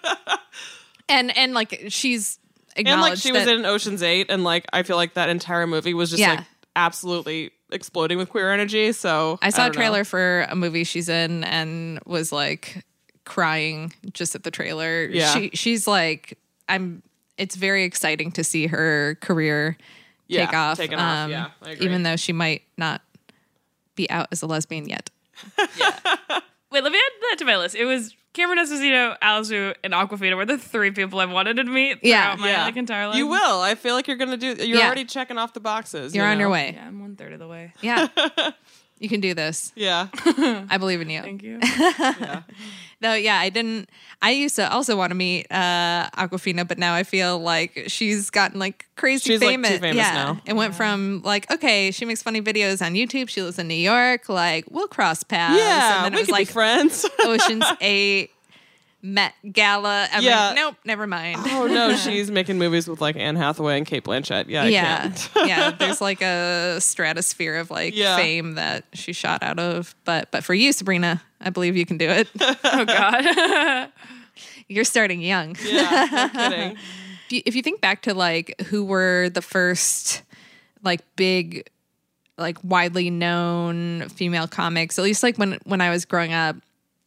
and 1.10 1.36
and 1.38 1.54
like 1.54 1.86
she's 1.90 2.40
and 2.76 2.88
like 3.02 3.18
she 3.18 3.32
was 3.32 3.48
in 3.48 3.66
Ocean's 3.66 4.04
Eight, 4.04 4.28
and 4.30 4.44
like 4.44 4.66
I 4.74 4.84
feel 4.84 4.98
like 4.98 5.14
that 5.16 5.30
entire 5.30 5.66
movie 5.68 5.94
was 5.94 6.10
just 6.10 6.22
like 6.22 6.42
absolutely 6.76 7.52
exploding 7.72 8.18
with 8.18 8.30
queer 8.30 8.52
energy. 8.52 8.92
So 8.92 9.40
I 9.42 9.50
saw 9.50 9.64
a 9.64 9.66
don't 9.66 9.76
know. 9.76 9.80
trailer 9.82 10.04
for 10.04 10.46
a 10.50 10.56
movie 10.56 10.84
she's 10.84 11.10
in 11.10 11.44
and 11.44 12.00
was 12.06 12.32
like 12.32 12.84
crying 13.26 13.92
just 14.14 14.36
at 14.36 14.44
the 14.44 14.52
trailer. 14.52 15.06
Yeah. 15.06 15.34
She 15.34 15.50
she's 15.54 15.88
like 15.88 16.38
I'm 16.70 17.02
it's 17.38 17.56
very 17.56 17.84
exciting 17.84 18.32
to 18.34 18.44
see 18.44 18.68
her 18.68 19.18
career 19.22 19.78
Yeah, 20.28 20.46
take 20.46 20.56
off. 20.56 20.78
taking 20.78 20.98
off. 21.00 21.26
Um, 21.26 21.32
yeah, 21.32 21.48
I 21.62 21.72
agree. 21.72 21.86
even 21.86 22.04
though 22.04 22.16
she 22.16 22.32
might 22.34 22.62
not 22.78 23.02
be 23.96 24.10
out 24.10 24.28
as 24.32 24.42
a 24.42 24.48
lesbian 24.48 24.88
yet. 24.88 25.10
yeah. 25.78 26.00
wait 26.72 26.84
let 26.84 26.92
me 26.92 26.98
add 26.98 27.22
that 27.30 27.36
to 27.40 27.46
my 27.46 27.58
list 27.58 27.76
it 27.76 27.86
was 27.86 28.16
Cameron 28.34 28.60
Esposito 28.60 29.16
Alice 29.22 29.50
Wu, 29.50 29.74
and 29.84 29.94
Awkwafina 29.94 30.36
were 30.36 30.46
the 30.46 30.58
three 30.58 30.92
people 30.92 31.20
I 31.22 31.26
wanted 31.26 31.56
to 31.56 31.64
meet 31.64 32.00
Yeah. 32.04 32.36
throughout 32.36 32.40
my 32.40 32.64
like 32.66 32.76
entire 32.78 33.08
life 33.08 33.16
You 33.18 33.28
will. 33.28 33.62
I 33.62 33.76
feel 33.76 33.96
like 33.96 34.08
you're 34.10 34.18
gonna 34.18 34.36
do. 34.38 34.48
You're 34.48 34.78
Yeah. 34.80 34.86
already 34.88 35.06
checking 35.06 35.38
off 35.38 35.54
the 35.54 35.62
boxes. 35.62 36.14
You're 36.14 36.26
you 36.26 36.32
on 36.32 36.40
your 36.40 36.50
way. 36.50 36.72
yeah 36.76 36.86
I'm 36.88 37.00
one 37.00 37.16
third 37.16 37.32
of 37.34 37.40
the 37.40 37.48
way 37.48 37.74
Yeah. 37.82 38.08
you 39.00 39.08
can 39.10 39.22
do 39.22 39.34
this. 39.34 39.72
Yeah. 39.76 40.08
I 40.70 40.78
believe 40.78 41.00
in 41.02 41.10
you. 41.10 41.22
thank 41.22 41.44
you 41.44 41.60
Though, 43.02 43.14
yeah, 43.14 43.38
I 43.38 43.50
didn't. 43.50 43.90
I 44.22 44.32
used 44.32 44.56
to 44.56 44.72
also 44.72 44.96
want 44.96 45.12
to 45.12 45.16
meet 45.16 45.48
uh, 45.52 46.10
Awkwafina, 46.18 46.68
but 46.68 46.78
now 46.80 46.94
I 46.96 47.04
feel 47.04 47.38
like 47.40 47.84
she's 47.88 48.30
gotten 48.30 48.58
like 48.60 48.86
crazy 48.96 49.34
She's, 49.34 49.42
like, 49.42 49.48
too 49.48 49.52
famous. 49.64 49.70
famous 49.80 49.96
yeah, 49.98 50.14
now. 50.14 50.42
it 50.46 50.54
went 50.54 50.74
from 50.76 51.22
like 51.24 51.52
okay, 51.52 51.92
she 51.92 52.06
makes 52.06 52.24
funny 52.24 52.42
videos 52.42 52.84
on 52.86 52.94
YouTube. 52.94 53.30
She 53.30 53.42
lives 53.42 53.60
in 53.60 53.68
New 53.68 53.74
York. 53.76 54.30
Like 54.30 54.66
we'll 54.72 54.88
cross 54.88 55.24
paths. 55.24 55.60
Yeah. 55.60 55.98
and 55.98 56.06
then 56.06 56.12
we 56.14 56.18
it 56.18 56.22
was 56.22 56.28
could 56.28 56.32
like 56.34 56.48
be 56.48 56.54
friends. 56.54 57.06
Ocean's 57.20 57.66
Eight, 57.82 58.32
Met 59.02 59.34
Gala. 59.52 60.08
I'm 60.12 60.24
Yeah. 60.24 60.48
like, 60.48 60.56
nope, 60.56 60.76
never 60.86 61.06
mind. 61.06 61.42
oh 61.46 61.68
no, 61.68 61.96
she's 61.98 62.32
making 62.32 62.58
movies 62.58 62.88
with 62.88 63.02
like 63.02 63.16
Anne 63.18 63.36
Hathaway 63.36 63.78
and 63.78 63.86
Cate 63.86 64.04
Blanchett. 64.06 64.46
Yeah. 64.48 64.64
I 64.64 64.68
yeah, 64.70 65.02
can't. 65.02 65.30
yeah. 65.46 65.72
There's 65.78 66.02
like 66.02 66.22
a 66.22 66.78
stratosphere 66.80 67.58
of 67.58 67.70
like 67.70 67.96
Yeah. 67.96 68.16
fame 68.16 68.56
that 68.56 68.86
she 68.94 69.14
shot 69.14 69.44
out 69.44 69.60
of. 69.60 69.94
But 70.06 70.32
but 70.32 70.44
for 70.44 70.54
you, 70.56 70.72
Sabrina, 70.74 71.22
I 71.46 71.52
believe 71.52 71.78
you 71.78 71.86
can 71.86 71.98
do 71.98 72.10
it. 72.10 72.28
oh 72.64 72.86
god 72.86 73.92
You're 74.68 74.84
starting 74.84 75.22
young. 75.22 75.56
yeah. 75.64 76.08
No 76.12 76.50
kidding. 76.50 76.72
if 77.26 77.32
you, 77.32 77.42
if 77.46 77.56
you 77.56 77.62
think 77.62 77.82
back 77.82 78.02
to 78.04 78.14
like 78.14 78.60
who 78.68 78.84
were 78.84 79.30
the 79.30 79.42
first 79.42 80.24
like 80.84 81.02
big 81.16 81.70
like 82.38 82.58
widely 82.64 83.10
known 83.10 84.10
female 84.10 84.48
comics 84.48 85.00
at 85.00 85.04
least 85.04 85.24
like 85.24 85.38
when 85.38 85.58
when 85.64 85.82
i 85.82 85.90
was 85.90 86.06
growing 86.06 86.34
up 86.34 86.56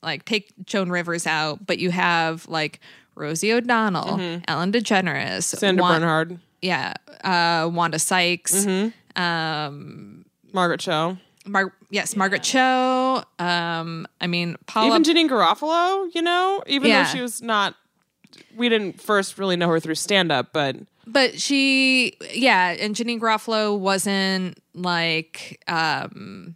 like 0.02 0.24
take 0.24 0.52
joan 0.64 0.90
rivers 0.90 1.26
out 1.26 1.64
but 1.66 1.78
you 1.78 1.90
have 1.90 2.48
like 2.48 2.80
rosie 3.14 3.52
o'donnell 3.52 4.18
mm-hmm. 4.18 4.42
ellen 4.48 4.72
degeneres 4.72 5.44
Sandra 5.44 5.82
Wan- 5.82 6.00
Bernhard, 6.00 6.40
yeah 6.62 6.94
uh 7.24 7.68
wanda 7.72 7.98
sykes 7.98 8.64
mm-hmm. 8.64 9.22
um, 9.22 10.24
Margaret 10.52 10.80
Cho, 10.80 11.18
Mar- 11.48 11.72
yes 11.90 12.14
margaret 12.16 12.42
cho 12.42 13.22
um 13.38 14.06
i 14.20 14.26
mean 14.26 14.56
paula 14.66 14.88
even 14.88 15.02
Janeane 15.02 15.28
Garofalo. 15.28 16.08
You 16.14 16.22
know, 16.22 16.62
even 16.66 16.90
Yeah. 16.90 17.04
though 17.04 17.10
she 17.10 17.20
was 17.22 17.40
not. 17.42 17.74
We 18.56 18.68
didn't 18.68 19.00
first 19.00 19.38
really 19.38 19.56
know 19.56 19.68
her 19.68 19.80
through 19.80 19.94
stand 19.96 20.30
up, 20.30 20.52
but 20.52 20.76
but 21.06 21.40
she 21.40 22.16
yeah 22.34 22.76
and 22.78 22.94
janeane 22.94 23.18
garofalo 23.20 23.78
wasn't 23.78 24.58
like 24.74 25.62
um 25.66 26.54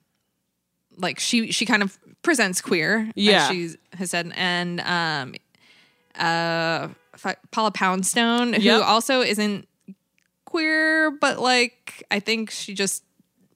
like 0.99 1.19
she 1.19 1.51
she 1.53 1.65
kind 1.65 1.83
of 1.83 1.99
presents 2.23 2.61
queer 2.61 3.11
Yeah. 3.15 3.45
as 3.45 3.49
she 3.49 3.71
has 3.97 4.11
said 4.11 4.31
and 4.37 4.81
um 4.81 5.35
uh 6.19 6.89
paula 7.51 7.71
poundstone 7.71 8.53
who 8.53 8.61
Yep. 8.63 8.83
also 8.85 9.23
isn't 9.23 9.67
queer 10.45 11.11
but 11.11 11.39
like 11.39 12.05
i 12.11 12.21
think 12.21 12.51
she 12.51 12.75
just 12.75 13.03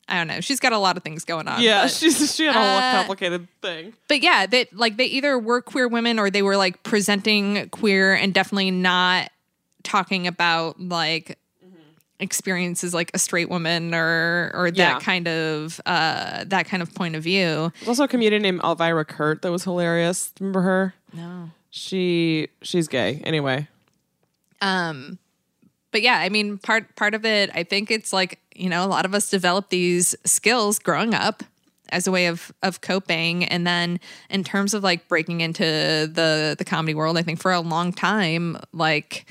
i 0.09 0.17
don't 0.17 0.27
know 0.29 0.41
she's 0.41 0.61
got 0.61 0.73
a 0.73 0.79
lot 0.79 0.97
of 0.97 1.03
things 1.03 1.25
going 1.25 1.49
on 1.49 1.61
yeah, 1.63 1.83
but- 1.83 1.91
she's 1.99 2.35
she 2.35 2.45
had 2.45 2.55
a 2.55 2.59
whole 2.59 2.79
uh, 2.79 2.93
complicated 2.93 3.49
thing. 3.63 3.93
but 4.09 4.21
yeah, 4.23 4.47
that 4.47 4.73
like 4.77 4.97
they 4.97 5.07
either 5.07 5.39
were 5.39 5.61
queer 5.63 5.89
women 5.89 6.19
or 6.19 6.31
they 6.31 6.43
were 6.43 6.57
like 6.57 6.83
presenting 6.83 7.69
queer 7.71 8.15
and 8.15 8.33
definitely 8.35 8.71
not 8.71 9.31
talking 9.83 10.27
about 10.27 10.81
like 10.81 11.39
experiences 12.19 12.95
like 12.95 13.11
a 13.13 13.19
straight 13.19 13.51
woman 13.51 13.93
or 13.95 14.51
or 14.55 14.71
that 14.71 14.77
Yeah. 14.77 14.99
kind 15.01 15.29
of 15.29 15.81
uh 15.85 16.45
that 16.47 16.67
kind 16.67 16.83
of 16.83 16.95
point 16.95 17.15
of 17.15 17.23
view. 17.23 17.71
There's 17.81 17.89
also 17.89 18.05
a 18.05 18.09
comedian 18.09 18.41
named 18.43 18.61
Elvira 18.65 19.05
Kurt 19.05 19.43
that 19.43 19.53
was 19.53 19.65
hilarious. 19.65 20.33
Remember 20.41 20.63
her? 20.63 20.95
No. 21.13 21.51
She 21.71 22.49
she's 22.63 22.89
gay. 22.89 23.21
Anyway. 23.25 23.69
Um 24.63 25.19
but 25.97 26.03
yeah, 26.03 26.19
I 26.19 26.29
mean 26.29 26.59
part 26.59 26.95
part 26.95 27.15
of 27.15 27.25
it 27.25 27.49
I 27.55 27.63
think 27.63 27.91
it's 27.91 28.13
like, 28.13 28.39
you 28.55 28.69
know, 28.69 28.85
a 28.85 28.87
lot 28.87 29.07
of 29.07 29.15
us 29.15 29.31
develop 29.31 29.71
these 29.71 30.15
skills 30.27 30.79
growing 30.79 31.15
up 31.15 31.43
as 31.89 32.07
a 32.07 32.11
way 32.11 32.27
of 32.27 32.53
of 32.63 32.83
coping 32.83 33.47
and 33.47 33.67
then 33.67 33.99
in 34.29 34.45
terms 34.45 34.75
of 34.75 34.85
like 34.85 35.09
breaking 35.09 35.41
into 35.41 35.65
the 35.65 36.55
the 36.59 36.67
comedy 36.67 36.93
world, 36.93 37.17
I 37.17 37.23
think 37.23 37.41
for 37.41 37.51
a 37.51 37.61
long 37.61 37.95
time 37.95 38.59
like 38.75 39.25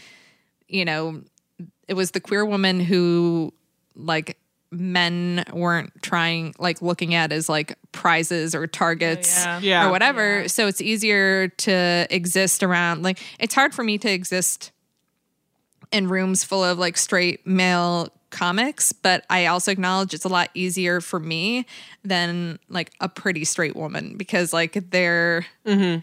you 0.68 0.86
know, 0.86 1.22
it 1.88 1.94
was 1.94 2.10
the 2.10 2.20
queer 2.20 2.44
woman 2.44 2.80
who 2.80 3.54
like 3.96 4.40
men 4.72 5.44
weren't 5.54 5.92
trying 6.02 6.56
like 6.58 6.82
looking 6.82 7.14
at 7.14 7.32
as 7.32 7.48
like 7.48 7.78
prizes 7.92 8.56
or 8.56 8.66
targets 8.66 9.46
oh, 9.46 9.50
yeah. 9.50 9.60
Yeah. 9.60 9.88
or 9.88 9.92
whatever 9.92 10.48
so 10.48 10.68
it's 10.68 10.82
easier 10.82 11.48
to 11.48 12.08
exist 12.10 12.64
around 12.64 13.04
like 13.04 13.20
it's 13.40 13.54
hard 13.54 13.76
for 13.76 13.84
me 13.84 14.00
to 14.00 14.12
exist 14.12 14.72
in 15.92 16.08
rooms 16.08 16.44
full 16.44 16.64
of 16.64 16.78
like 16.78 16.98
straight 16.98 17.46
male 17.46 18.10
comics 18.32 18.92
but 18.92 19.26
i 19.30 19.46
also 19.46 19.72
acknowledge 19.72 20.14
it's 20.14 20.26
a 20.26 20.30
lot 20.30 20.50
easier 20.54 21.00
for 21.00 21.20
me 21.20 21.66
than 22.04 22.60
like 22.68 22.92
a 23.00 23.08
pretty 23.08 23.46
straight 23.46 23.76
woman 23.76 24.18
because 24.18 24.52
like 24.52 24.78
they're 24.90 25.46
mm-hmm. 25.66 26.00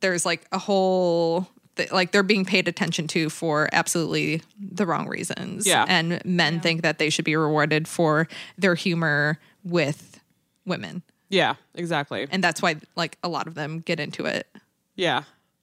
there's 0.00 0.24
like 0.24 0.46
a 0.52 0.58
whole 0.58 1.46
th- 1.78 1.90
like 1.90 2.12
they're 2.12 2.22
being 2.22 2.44
paid 2.44 2.68
attention 2.68 3.08
to 3.08 3.30
for 3.30 3.70
absolutely 3.72 4.42
the 4.60 4.84
wrong 4.84 5.08
reasons. 5.08 5.66
Yeah. 5.66 5.86
and 5.88 6.22
men 6.24 6.60
think 6.60 6.82
that 6.82 6.98
they 6.98 7.08
should 7.08 7.24
be 7.24 7.36
rewarded 7.36 7.88
for 7.88 8.28
their 8.58 8.74
humor 8.74 9.38
with 9.64 10.20
women. 10.66 11.02
Yeah, 11.30 11.54
exactly. 11.74 12.26
and 12.30 12.44
that's 12.44 12.60
why 12.60 12.76
like 12.96 13.16
a 13.22 13.28
lot 13.28 13.46
of 13.46 13.54
them 13.54 13.80
get 13.80 13.98
into 13.98 14.26
it. 14.26 14.46
Yeah. 14.94 15.22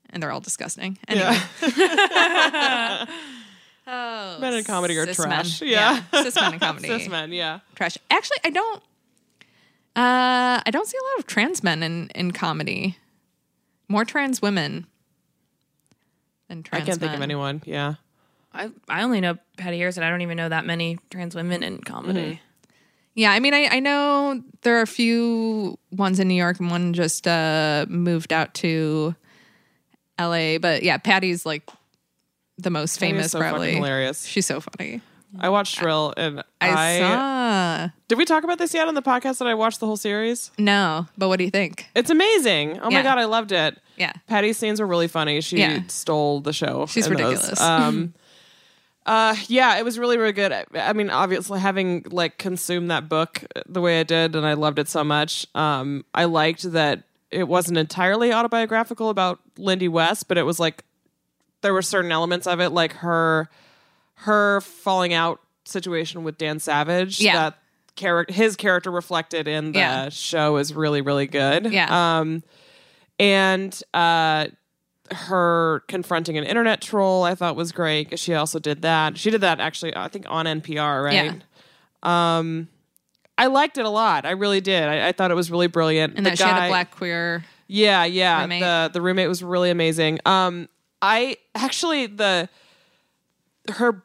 and 0.09 0.23
they're 0.23 0.31
all 0.31 0.41
disgusting. 0.41 0.97
Anyway 1.07 1.37
oh 3.87 4.37
Men 4.39 4.53
in 4.53 4.63
comedy 4.63 4.97
are 4.97 5.05
trash. 5.13 5.61
men. 5.61 5.69
Yeah. 5.69 6.01
cis 6.13 6.35
men 6.35 6.53
in 6.53 6.59
comedy 6.67 6.87
Cis 6.87 7.07
men, 7.09 7.31
yeah. 7.31 7.59
trash 7.75 7.97
actually 8.09 8.37
i 8.43 8.49
don't 8.49 8.81
uh 9.95 10.61
i 10.65 10.69
don't 10.71 10.87
see 10.87 10.97
a 10.97 11.03
lot 11.11 11.19
of 11.19 11.27
trans 11.27 11.63
men 11.63 11.83
in 11.83 12.09
in 12.15 12.31
comedy 12.31 12.97
more 13.87 14.03
trans 14.05 14.41
women 14.41 14.87
than 16.47 16.63
I 16.71 16.81
can't 16.81 16.99
think 16.99 17.13
of 17.13 17.21
anyone. 17.21 17.61
Yeah. 17.65 17.95
I 18.53 18.69
I 18.87 19.03
only 19.03 19.19
know 19.21 19.37
Patti 19.57 19.77
Harrison. 19.77 20.03
I 20.03 20.09
don't 20.09 20.21
even 20.21 20.37
know 20.37 20.49
that 20.49 20.65
many 20.65 20.99
trans 21.09 21.35
women 21.35 21.63
in 21.63 21.79
comedy. 21.79 22.39
Yeah, 23.15 23.31
I 23.31 23.39
mean, 23.39 23.53
I, 23.53 23.67
I 23.71 23.79
know 23.79 24.43
there 24.61 24.77
are 24.77 24.81
a 24.81 24.87
few 24.87 25.79
ones 25.91 26.19
in 26.19 26.27
New 26.27 26.35
York 26.35 26.59
and 26.59 26.69
one 26.69 26.93
just 26.93 27.27
uh, 27.27 27.85
moved 27.87 28.33
out 28.33 28.53
to 28.55 29.15
LA. 30.19 30.57
But 30.57 30.83
yeah, 30.83 30.97
Patti's 30.97 31.45
like 31.45 31.69
the 32.57 32.69
most 32.69 32.99
famous, 32.99 33.31
so 33.31 33.39
probably. 33.39 33.73
hilarious. 33.75 34.25
She's 34.25 34.45
so 34.45 34.61
funny. 34.61 35.01
I 35.39 35.49
watched 35.49 35.75
Shrill 35.75 36.13
and 36.15 36.39
I, 36.61 36.69
I, 36.69 36.99
saw. 36.99 37.89
Did 38.07 38.17
we 38.17 38.25
talk 38.25 38.43
about 38.43 38.57
this 38.57 38.73
yet 38.73 38.87
on 38.87 38.95
the 38.95 39.01
podcast 39.01 39.39
that 39.39 39.47
I 39.47 39.53
watched 39.53 39.79
the 39.79 39.85
whole 39.85 39.97
series? 39.97 40.51
No, 40.57 41.07
but 41.17 41.27
what 41.27 41.37
do 41.37 41.43
you 41.43 41.49
think? 41.51 41.89
It's 41.95 42.09
amazing. 42.09 42.79
Oh 42.79 42.89
my 42.89 43.01
god, 43.01 43.17
I 43.17 43.25
loved 43.25 43.51
it. 43.51 43.77
Yeah. 43.97 44.13
Patti's 44.27 44.57
scenes 44.57 44.79
were 44.79 44.87
really 44.87 45.07
funny. 45.07 45.41
She 45.41 45.57
Yeah. 45.57 45.81
stole 45.87 46.41
the 46.41 46.53
show. 46.53 46.85
She's 46.85 47.09
ridiculous. 47.09 47.59
Um, 47.59 48.13
uh, 49.05 49.35
yeah, 49.47 49.77
it 49.77 49.85
was 49.85 49.99
really, 49.99 50.17
really 50.17 50.33
good. 50.33 50.51
I, 50.51 50.65
I 50.75 50.93
mean, 50.93 51.09
obviously, 51.09 51.59
having 51.59 52.05
like 52.09 52.37
consumed 52.37 52.91
that 52.91 53.09
book 53.09 53.43
the 53.67 53.81
way 53.81 53.99
I 53.99 54.03
did, 54.03 54.35
and 54.35 54.45
I 54.45 54.53
loved 54.53 54.79
it 54.79 54.87
so 54.87 55.03
much. 55.03 55.45
Um, 55.55 56.05
I 56.13 56.25
liked 56.25 56.71
that 56.71 57.03
it 57.31 57.47
wasn't 57.47 57.77
entirely 57.77 58.31
autobiographical 58.31 59.09
about 59.09 59.39
Lindy 59.57 59.87
West, 59.87 60.27
but 60.27 60.37
it 60.37 60.43
was 60.43 60.59
like 60.59 60.83
there 61.65 61.73
were 61.73 61.81
certain 61.81 62.11
elements 62.11 62.47
of 62.47 62.59
it, 62.61 62.69
like 62.69 62.93
her 62.93 63.49
her 64.19 64.61
falling 64.61 65.13
out 65.13 65.41
situation 65.65 66.23
with 66.23 66.37
Dan 66.37 66.59
Savage. 66.59 67.19
Yeah. 67.19 67.33
that 67.35 67.57
character, 67.95 68.33
his 68.33 68.55
character 68.55 68.91
reflected 68.91 69.47
in 69.47 69.71
the 69.73 69.79
Yeah. 69.79 70.09
show 70.09 70.57
is 70.57 70.73
really, 70.73 71.01
really 71.01 71.27
good. 71.27 71.71
Yeah. 71.71 72.19
Um, 72.19 72.43
and 73.19 73.77
uh, 73.93 74.47
her 75.11 75.83
confronting 75.87 76.37
an 76.37 76.43
internet 76.43 76.81
troll, 76.81 77.23
I 77.23 77.35
thought 77.35 77.55
was 77.55 77.71
great. 77.71 78.09
'cause 78.09 78.19
She 78.19 78.33
also 78.33 78.59
did 78.59 78.81
that. 78.83 79.17
She 79.17 79.29
did 79.31 79.41
that 79.41 79.59
actually, 79.59 79.95
I 79.95 80.07
think, 80.07 80.25
on 80.29 80.45
NPR, 80.45 81.03
right? 81.03 81.13
Yeah. 81.13 81.33
Um, 82.37 82.67
I 83.37 83.47
liked 83.47 83.77
it 83.77 83.85
a 83.85 83.89
lot. 83.89 84.25
I 84.25 84.31
really 84.31 84.61
did. 84.61 84.83
I, 84.83 85.09
I 85.09 85.11
thought 85.11 85.31
it 85.31 85.35
was 85.35 85.51
really 85.51 85.67
brilliant. 85.67 86.15
And 86.15 86.25
The 86.25 86.31
that 86.31 86.37
she 86.37 86.43
had 86.43 86.55
guy- 86.57 86.65
a 86.67 86.69
black 86.69 86.91
queer. 86.95 87.43
yeah, 87.67 88.05
yeah. 88.05 88.41
roommate. 88.41 88.61
The 88.61 88.89
the 88.93 89.01
roommate 89.01 89.27
was 89.27 89.43
really 89.43 89.69
amazing. 89.71 90.19
Um, 90.25 90.69
I 91.01 91.37
actually 91.53 92.07
the 92.07 92.49
her. 93.73 94.01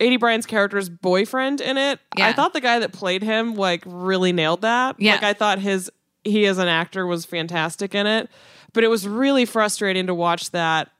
Aidy 0.00 0.18
Bryant's 0.18 0.46
character's 0.46 0.88
boyfriend 0.88 1.60
in 1.60 1.76
it. 1.78 2.00
I 2.16 2.32
thought 2.32 2.54
the 2.54 2.60
guy 2.60 2.80
that 2.80 2.92
played 2.92 3.22
him 3.22 3.54
like 3.54 3.84
really 3.86 4.32
nailed 4.32 4.62
that. 4.62 4.96
Yeah. 4.98 5.12
Like 5.12 5.22
I 5.22 5.32
thought 5.32 5.60
his 5.60 5.92
he 6.24 6.44
as 6.46 6.58
an 6.58 6.66
actor 6.66 7.06
was 7.06 7.24
fantastic 7.24 7.94
in 7.94 8.08
it. 8.08 8.28
But 8.72 8.82
it 8.82 8.88
was 8.88 9.06
really 9.06 9.44
frustrating 9.44 10.08
to 10.08 10.14
watch 10.14 10.50
that 10.50 10.90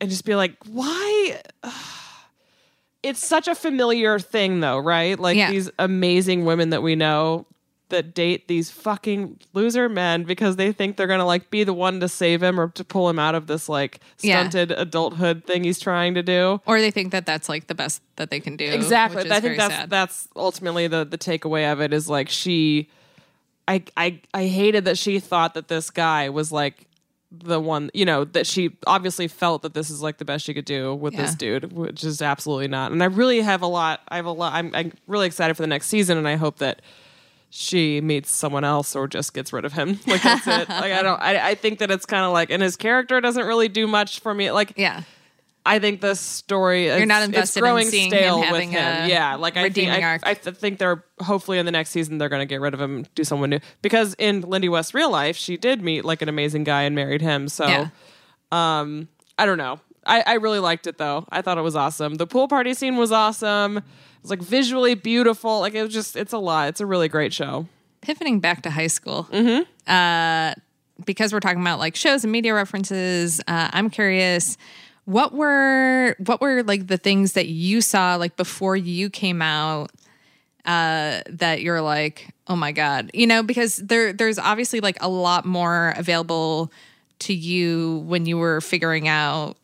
and 0.00 0.08
just 0.08 0.24
be 0.24 0.34
like, 0.34 0.54
why 0.66 1.42
it's 3.02 3.24
such 3.24 3.48
a 3.48 3.54
familiar 3.54 4.18
thing 4.18 4.60
though, 4.60 4.78
right? 4.78 5.18
Like 5.18 5.36
Yeah. 5.36 5.50
these 5.50 5.68
amazing 5.78 6.46
women 6.46 6.70
that 6.70 6.82
we 6.82 6.96
know 6.96 7.44
that 7.90 8.14
date 8.14 8.48
these 8.48 8.70
fucking 8.70 9.38
loser 9.54 9.88
men 9.88 10.24
because 10.24 10.56
they 10.56 10.72
think 10.72 10.96
they're 10.96 11.06
gonna 11.06 11.24
like 11.24 11.50
be 11.50 11.64
the 11.64 11.72
one 11.74 12.00
to 12.00 12.08
save 12.08 12.42
him 12.42 12.58
or 12.60 12.68
to 12.68 12.84
pull 12.84 13.08
him 13.08 13.18
out 13.18 13.34
of 13.34 13.46
this 13.46 13.68
like 13.68 14.00
Yeah. 14.20 14.40
stunted 14.40 14.72
adulthood 14.72 15.44
thing 15.44 15.64
he's 15.64 15.78
trying 15.80 16.14
to 16.14 16.22
do. 16.22 16.60
Or 16.66 16.80
they 16.80 16.90
think 16.90 17.12
that 17.12 17.26
that's 17.26 17.48
like 17.48 17.66
the 17.66 17.74
best 17.74 18.02
that 18.16 18.30
they 18.30 18.40
can 18.40 18.56
do. 18.56 18.66
Exactly. 18.66 19.16
which 19.16 19.26
is 19.26 19.32
I 19.32 19.40
think 19.40 19.56
that's 19.56 19.74
sad. 19.74 19.90
that's 19.90 20.28
ultimately 20.36 20.86
the 20.86 21.04
the 21.04 21.18
takeaway 21.18 21.70
of 21.72 21.80
it 21.80 21.92
is 21.92 22.08
like 22.08 22.28
she 22.28 22.88
I 23.66 23.82
I 23.96 24.20
I 24.34 24.46
hated 24.46 24.84
that 24.86 24.98
she 24.98 25.20
thought 25.20 25.54
that 25.54 25.68
this 25.68 25.90
guy 25.90 26.28
was 26.28 26.50
like 26.52 26.84
the 27.30 27.60
one, 27.60 27.90
you 27.92 28.06
know, 28.06 28.24
that 28.24 28.46
she 28.46 28.74
obviously 28.86 29.28
felt 29.28 29.60
that 29.60 29.74
this 29.74 29.90
is 29.90 30.00
like 30.00 30.16
the 30.16 30.24
best 30.24 30.46
she 30.46 30.54
could 30.54 30.64
do 30.64 30.94
with 30.94 31.14
this 31.14 31.34
dude, 31.34 31.74
which 31.74 32.02
is 32.02 32.22
absolutely 32.22 32.68
not. 32.68 32.90
And 32.90 33.02
I 33.02 33.06
really 33.06 33.42
have 33.42 33.60
a 33.60 33.66
lot 33.66 34.00
I 34.08 34.16
have 34.16 34.24
a 34.24 34.32
lot 34.32 34.54
I'm 34.54 34.74
I'm 34.74 34.92
really 35.06 35.26
excited 35.26 35.54
for 35.54 35.62
the 35.62 35.66
next 35.66 35.88
season 35.88 36.16
and 36.16 36.26
I 36.26 36.36
hope 36.36 36.56
that 36.58 36.80
she 37.50 38.00
meets 38.00 38.30
someone 38.30 38.64
else 38.64 38.94
or 38.94 39.08
just 39.08 39.32
gets 39.34 39.52
rid 39.52 39.64
of 39.64 39.72
him. 39.72 39.98
Like 40.06 40.22
that's 40.22 40.46
it. 40.46 40.68
Like 40.68 40.92
I 40.92 41.02
don't 41.02 41.20
I 41.20 41.50
I 41.50 41.54
think 41.54 41.78
that 41.80 41.90
it's 41.90 42.06
kind 42.06 42.24
of 42.24 42.32
like 42.32 42.50
and 42.50 42.62
his 42.62 42.76
character 42.76 43.20
doesn't 43.20 43.46
really 43.46 43.68
do 43.68 43.86
much 43.86 44.20
for 44.20 44.32
me. 44.34 44.50
Like 44.50 44.74
yeah. 44.76 45.02
I 45.66 45.80
think 45.80 46.00
the 46.00 46.14
story 46.14 46.86
You're 46.86 47.04
not 47.04 47.16
it's- 47.22 47.26
invested 47.26 47.58
it's 47.58 47.62
growing 47.62 47.84
in 47.86 47.90
seeing 47.90 48.10
stale 48.10 48.40
him 48.40 48.52
with 48.52 48.62
him. 48.62 49.08
yeah, 49.08 49.34
like 49.34 49.58
I 49.58 49.68
think 49.68 49.90
I, 49.90 50.02
arc. 50.02 50.22
I 50.24 50.32
th- 50.32 50.56
think 50.56 50.78
they're 50.78 51.04
hopefully 51.20 51.58
in 51.58 51.66
the 51.66 51.72
next 51.72 51.90
season 51.90 52.16
they're 52.16 52.30
going 52.30 52.40
to 52.40 52.46
get 52.46 52.60
rid 52.62 52.72
of 52.72 52.80
him, 52.80 53.04
do 53.14 53.22
someone 53.22 53.50
new. 53.50 53.58
Because 53.82 54.14
in 54.18 54.40
Lindy 54.42 54.70
West's 54.70 54.94
real 54.94 55.10
life, 55.10 55.36
she 55.36 55.58
did 55.58 55.82
meet 55.82 56.06
like 56.06 56.22
an 56.22 56.28
amazing 56.30 56.64
guy 56.64 56.82
and 56.84 56.94
married 56.94 57.20
him. 57.20 57.48
So 57.48 57.66
Yeah. 57.66 57.88
um, 58.50 59.08
I 59.36 59.44
don't 59.44 59.58
know. 59.58 59.80
I, 60.08 60.22
I 60.26 60.34
really 60.34 60.58
liked 60.58 60.86
it 60.86 60.98
though. 60.98 61.26
I 61.30 61.42
thought 61.42 61.58
it 61.58 61.62
was 61.62 61.76
awesome. 61.76 62.16
The 62.16 62.26
pool 62.26 62.48
party 62.48 62.74
scene 62.74 62.96
was 62.96 63.12
awesome. 63.12 63.76
It 63.76 63.84
was 64.22 64.30
like 64.30 64.42
visually 64.42 64.94
beautiful. 64.94 65.60
Like 65.60 65.74
it 65.74 65.82
was 65.82 65.92
just 65.92 66.16
it's 66.16 66.32
a 66.32 66.38
lot. 66.38 66.68
It's 66.70 66.80
a 66.80 66.86
really 66.86 67.08
great 67.08 67.32
show. 67.32 67.66
pivoting 68.00 68.40
back 68.40 68.62
to 68.62 68.70
high 68.70 68.86
school, 68.88 69.28
uh, 69.86 70.54
because 71.04 71.32
we're 71.32 71.40
talking 71.40 71.60
about 71.60 71.78
like 71.78 71.94
shows 71.94 72.24
and 72.24 72.32
media 72.32 72.54
references, 72.54 73.40
uh, 73.46 73.68
I'm 73.72 73.90
curious 73.90 74.56
what 75.04 75.32
were 75.32 76.16
what 76.18 76.40
were 76.40 76.62
like 76.64 76.86
the 76.86 76.98
things 76.98 77.32
that 77.32 77.46
you 77.46 77.80
saw 77.80 78.16
like 78.16 78.36
before 78.36 78.76
you 78.76 79.08
came 79.08 79.40
out 79.40 79.90
uh, 80.64 81.22
that 81.30 81.62
you're 81.62 81.80
like, 81.80 82.28
oh 82.46 82.56
my 82.56 82.72
god, 82.72 83.10
you 83.14 83.26
know, 83.26 83.42
because 83.42 83.76
there 83.76 84.12
there's 84.12 84.38
obviously 84.38 84.80
like 84.80 84.98
a 85.00 85.08
lot 85.08 85.44
more 85.46 85.94
available 85.96 86.70
to 87.20 87.32
you 87.32 88.04
when 88.06 88.26
you 88.26 88.36
were 88.38 88.60
figuring 88.60 89.08
out 89.08 89.56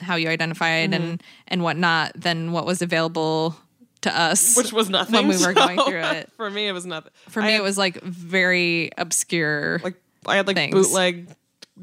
how 0.00 0.16
you 0.16 0.28
identified 0.28 0.92
and 0.94 1.04
mm-hmm. 1.04 1.14
and 1.48 1.62
whatnot 1.62 2.12
than 2.14 2.52
what 2.52 2.66
was 2.66 2.82
available 2.82 3.56
to 4.02 4.16
us 4.16 4.56
Which 4.56 4.72
was 4.72 4.88
nothing 4.88 5.14
when 5.14 5.24
we 5.28 5.32
were 5.34 5.38
so 5.38 5.54
going 5.54 5.80
through 5.80 6.00
it. 6.00 6.30
For 6.36 6.48
me, 6.50 6.68
it 6.68 6.72
was 6.72 6.86
nothing. 6.86 7.10
For 7.28 7.42
I 7.42 7.46
me, 7.46 7.52
had- 7.52 7.60
it 7.60 7.64
was 7.64 7.76
like 7.76 8.00
very 8.02 8.90
obscure. 8.96 9.80
like 9.82 10.00
I 10.26 10.36
had 10.36 10.46
like 10.46 10.56
things. 10.56 10.72
bootleg 10.72 11.28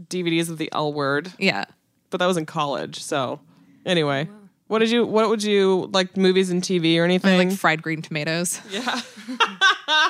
DVDs 0.09 0.49
of 0.49 0.57
the 0.57 0.69
L 0.71 0.93
Word. 0.93 1.31
yeah. 1.39 1.65
but 2.09 2.17
that 2.19 2.25
was 2.25 2.37
in 2.37 2.45
college. 2.45 3.01
So 3.01 3.39
anyway, 3.85 4.29
oh, 4.31 4.49
what 4.67 4.79
did 4.79 4.91
you? 4.91 5.05
What 5.05 5.29
would 5.29 5.43
you 5.43 5.89
like? 5.93 6.15
Movies 6.17 6.49
and 6.49 6.61
TV 6.61 6.97
or 6.97 7.03
anything? 7.03 7.49
Like 7.49 7.57
fried 7.57 7.81
green 7.81 8.01
tomatoes. 8.01 8.61
yeah, 8.69 9.01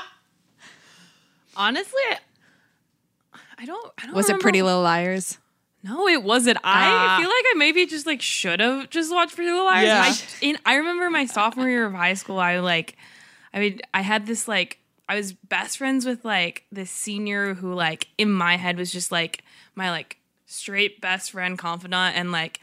Honestly, 1.58 2.01
I- 2.12 2.20
I 3.58 3.66
don't. 3.66 3.93
I 4.01 4.06
don't. 4.06 4.16
Was 4.16 4.30
it 4.30 4.39
Pretty 4.39 4.62
Little 4.62 4.82
Liars? 4.82 5.38
No, 5.88 6.07
it 6.07 6.23
wasn't. 6.23 6.57
I 6.63 6.88
Ah. 6.88 7.17
feel 7.19 7.27
like 7.29 7.45
I 7.51 7.53
maybe 7.57 7.86
just 7.86 8.05
like 8.07 8.21
should 8.21 8.59
have 8.59 8.89
just 8.89 9.11
watched 9.13 9.36
Pretty 9.36 9.51
Little 9.51 9.65
Liars. 9.65 9.86
Yeah. 9.86 10.03
I, 10.03 10.45
in, 10.45 10.57
I 10.65 10.75
remember 10.75 11.09
my 11.11 11.25
sophomore 11.25 11.69
year 11.69 11.86
of 11.86 11.93
high 11.93 12.15
school. 12.15 12.39
I 12.39 12.57
like, 12.59 12.95
I 13.53 13.59
mean, 13.59 13.79
I 13.93 14.01
had 14.01 14.25
this 14.25 14.47
like, 14.47 14.79
I 15.07 15.15
was 15.15 15.33
best 15.33 15.77
friends 15.77 16.05
with 16.05 16.25
like 16.25 16.63
this 16.71 16.89
senior 16.89 17.53
who 17.53 17.73
like 17.73 18.07
in 18.17 18.31
my 18.31 18.57
head 18.57 18.77
was 18.77 18.91
just 18.91 19.11
like 19.11 19.43
my 19.75 19.91
like 19.91 20.17
straight 20.47 21.01
best 21.01 21.31
friend 21.31 21.57
confidant, 21.57 22.15
and 22.17 22.31
like 22.31 22.59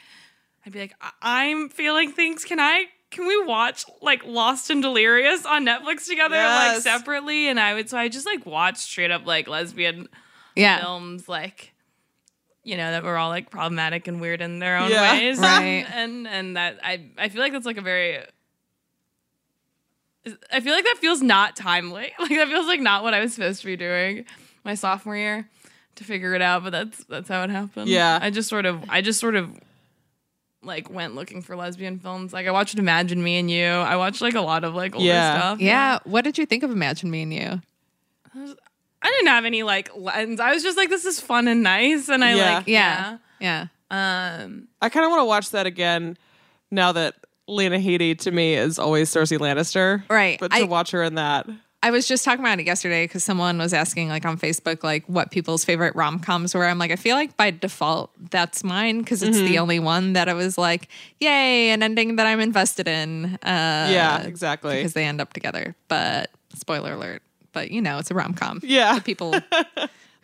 I'd 0.66 0.72
be 0.72 0.80
like, 0.80 0.94
I- 1.00 1.12
I'm 1.20 1.68
feeling 1.68 2.10
things. 2.10 2.44
Can 2.44 2.58
I? 2.58 2.86
Can 3.10 3.26
we 3.28 3.44
watch 3.44 3.84
like 4.00 4.24
Lost 4.24 4.70
and 4.70 4.80
Delirious 4.82 5.44
on 5.46 5.66
Netflix 5.66 6.06
together, 6.08 6.34
like 6.36 6.80
separately? 6.80 7.46
And 7.48 7.60
I 7.60 7.74
would, 7.74 7.88
so 7.90 7.98
I 7.98 8.08
just 8.08 8.24
like 8.26 8.44
watched 8.46 8.78
straight 8.78 9.10
up 9.10 9.26
like 9.26 9.46
lesbian 9.48 10.08
Yeah. 10.56 10.80
films 10.80 11.28
like 11.28 11.71
you 12.64 12.76
know 12.76 12.90
that 12.92 13.02
were 13.02 13.16
all 13.16 13.28
like 13.28 13.50
problematic 13.50 14.06
and 14.08 14.20
weird 14.20 14.40
in 14.40 14.58
their 14.60 14.76
own 14.78 14.90
Yeah. 14.90 15.12
ways 15.18 15.38
Right. 15.38 15.84
and 15.92 16.26
and 16.28 16.56
that 16.56 16.78
i 16.84 17.04
i 17.18 17.28
feel 17.28 17.40
like 17.42 17.52
that's 17.52 17.66
like 17.66 17.76
a 17.78 17.82
very 17.82 18.18
i 20.52 20.60
feel 20.60 20.72
like 20.72 20.84
that 20.84 20.98
feels 21.00 21.20
not 21.22 21.56
timely 21.56 22.12
like 22.18 22.30
that 22.30 22.48
feels 22.48 22.66
like 22.66 22.80
not 22.80 23.02
what 23.02 23.14
i 23.14 23.20
was 23.20 23.34
supposed 23.34 23.60
to 23.60 23.66
be 23.66 23.76
doing 23.76 24.24
my 24.64 24.74
sophomore 24.74 25.16
year 25.16 25.48
to 25.96 26.04
figure 26.04 26.34
it 26.34 26.42
out 26.42 26.62
but 26.62 26.70
that's 26.70 27.02
that's 27.04 27.28
how 27.28 27.42
it 27.42 27.50
happened 27.50 27.88
Yeah. 27.88 28.18
i 28.22 28.30
just 28.30 28.48
sort 28.48 28.64
of 28.66 28.84
i 28.88 29.00
just 29.00 29.18
sort 29.18 29.34
of 29.34 29.50
like 30.62 30.88
went 30.88 31.16
looking 31.16 31.42
for 31.42 31.56
lesbian 31.56 31.98
films 31.98 32.32
like 32.32 32.46
i 32.46 32.52
watched 32.52 32.78
imagine 32.78 33.20
me 33.20 33.38
and 33.40 33.50
you 33.50 33.64
i 33.66 33.96
watched 33.96 34.20
like 34.20 34.34
a 34.34 34.40
lot 34.40 34.62
of 34.62 34.74
like 34.76 34.94
older 34.94 35.04
Yeah. 35.06 35.36
stuff 35.38 35.60
Yeah. 35.60 35.98
What 36.04 36.22
did 36.22 36.38
you 36.38 36.46
think 36.46 36.62
of 36.62 36.70
Imagine 36.70 37.10
Me 37.10 37.22
and 37.22 37.34
You? 37.34 37.60
I 39.02 39.08
didn't 39.08 39.26
have 39.28 39.44
any 39.44 39.62
like 39.62 39.90
lens 39.96 40.40
i 40.40 40.52
was 40.52 40.62
just 40.62 40.76
like 40.76 40.88
this 40.88 41.04
is 41.04 41.20
fun 41.20 41.48
and 41.48 41.62
nice 41.62 42.08
and 42.08 42.24
i 42.24 42.34
Yeah. 42.34 42.54
like 42.56 42.66
Yeah. 42.66 43.16
Yeah. 43.40 43.66
yeah. 43.90 44.42
um 44.44 44.68
I 44.80 44.88
kind 44.88 45.04
of 45.04 45.10
want 45.10 45.20
to 45.20 45.26
watch 45.26 45.50
that 45.50 45.66
again 45.66 46.16
now 46.70 46.92
that 46.92 47.14
Lena 47.48 47.76
Headey 47.78 48.16
to 48.20 48.30
me 48.30 48.54
is 48.54 48.78
always 48.78 49.10
Cersei 49.10 49.36
Lannister. 49.38 50.02
Right. 50.08 50.38
But 50.40 50.52
to 50.52 50.58
I- 50.58 50.62
watch 50.62 50.92
her 50.92 51.02
in 51.02 51.16
that. 51.16 51.46
I 51.84 51.90
was 51.90 52.06
just 52.06 52.24
talking 52.24 52.38
about 52.44 52.60
it 52.60 52.66
yesterday 52.66 53.04
because 53.04 53.24
someone 53.24 53.58
was 53.58 53.74
asking, 53.74 54.08
like 54.08 54.24
on 54.24 54.38
Facebook, 54.38 54.84
like 54.84 55.04
what 55.08 55.32
people's 55.32 55.64
favorite 55.64 55.96
rom 55.96 56.20
coms 56.20 56.54
were. 56.54 56.64
I'm 56.64 56.78
like, 56.78 56.92
I 56.92 56.96
feel 56.96 57.16
like 57.16 57.36
by 57.36 57.50
default 57.50 58.12
that's 58.30 58.62
mine 58.62 59.00
because 59.00 59.24
it's 59.24 59.36
the 59.38 59.58
only 59.58 59.80
one 59.80 60.12
that 60.12 60.28
I 60.28 60.34
was 60.34 60.56
like, 60.56 60.86
yay, 61.18 61.70
an 61.70 61.82
ending 61.82 62.14
that 62.16 62.26
I'm 62.28 62.38
invested 62.38 62.86
in. 62.86 63.34
Uh, 63.42 63.88
yeah, 63.90 64.22
exactly. 64.22 64.76
because 64.76 64.92
they 64.92 65.04
end 65.04 65.20
up 65.20 65.32
together. 65.32 65.74
But 65.88 66.30
spoiler 66.54 66.92
alert. 66.92 67.20
But 67.52 67.70
you 67.70 67.80
know, 67.82 67.98
it's 67.98 68.10
a 68.10 68.14
rom 68.14 68.34
com. 68.34 68.60
Yeah. 68.62 68.98
people. 69.00 69.32